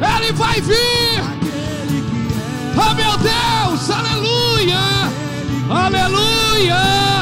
ele 0.00 0.32
vai 0.32 0.60
vir. 0.60 1.20
aquele 1.32 2.02
que 2.10 2.20
é, 2.32 2.74
Oh 2.76 2.94
meu 2.94 3.16
Deus, 3.18 3.90
aleluia, 3.90 4.80
aleluia. 5.68 7.13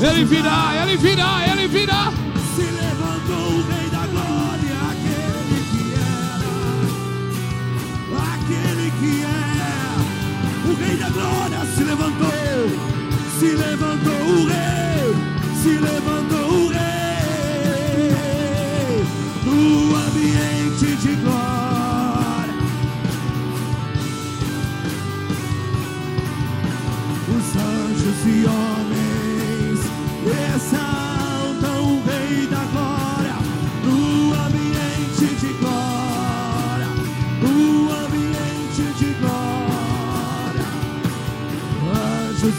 Ele 0.00 0.24
virá, 0.24 0.72
ele 0.82 0.96
virá, 0.96 1.46
ele 1.50 1.68
virá. 1.68 2.12
Se 2.54 2.62
levantou 2.62 3.48
o 3.48 3.62
Rei 3.62 3.88
da 3.90 4.06
Glória, 4.06 4.76
aquele 4.90 5.60
que 5.70 5.94
era, 5.94 6.54
aquele 8.34 8.90
que 9.00 9.24
é, 9.24 9.36
o 10.68 10.74
Rei 10.74 10.96
da 10.96 11.08
Glória 11.08 11.64
se 11.74 11.82
levantou, 11.84 12.30
se 13.38 13.48
levantou 13.56 14.22
o 14.28 14.46
Rei, 14.46 15.14
se 15.62 15.78
levantou 15.78 16.25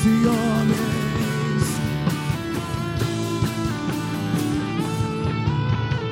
Anjos 0.07 0.23
e 0.23 0.27
homens 0.27 1.63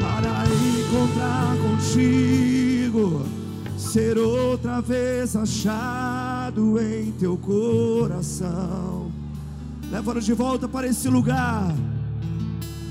para 0.01 0.45
encontrar 0.85 1.55
contigo, 1.57 3.26
ser 3.77 4.17
outra 4.17 4.81
vez 4.81 5.35
achado 5.35 6.80
em 6.81 7.11
teu 7.13 7.38
coração. 7.38 9.11
Leva-nos 9.89 10.26
de 10.26 10.34
volta 10.34 10.67
para 10.67 10.88
esse 10.88 11.07
lugar, 11.07 11.73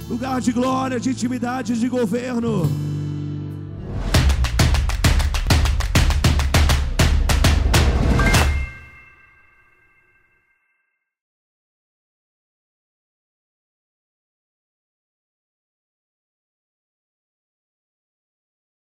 lugar 0.09 0.40
de 0.40 0.52
glória, 0.52 0.98
de 0.98 1.10
intimidade, 1.10 1.78
de 1.78 1.89
governo. 1.89 2.84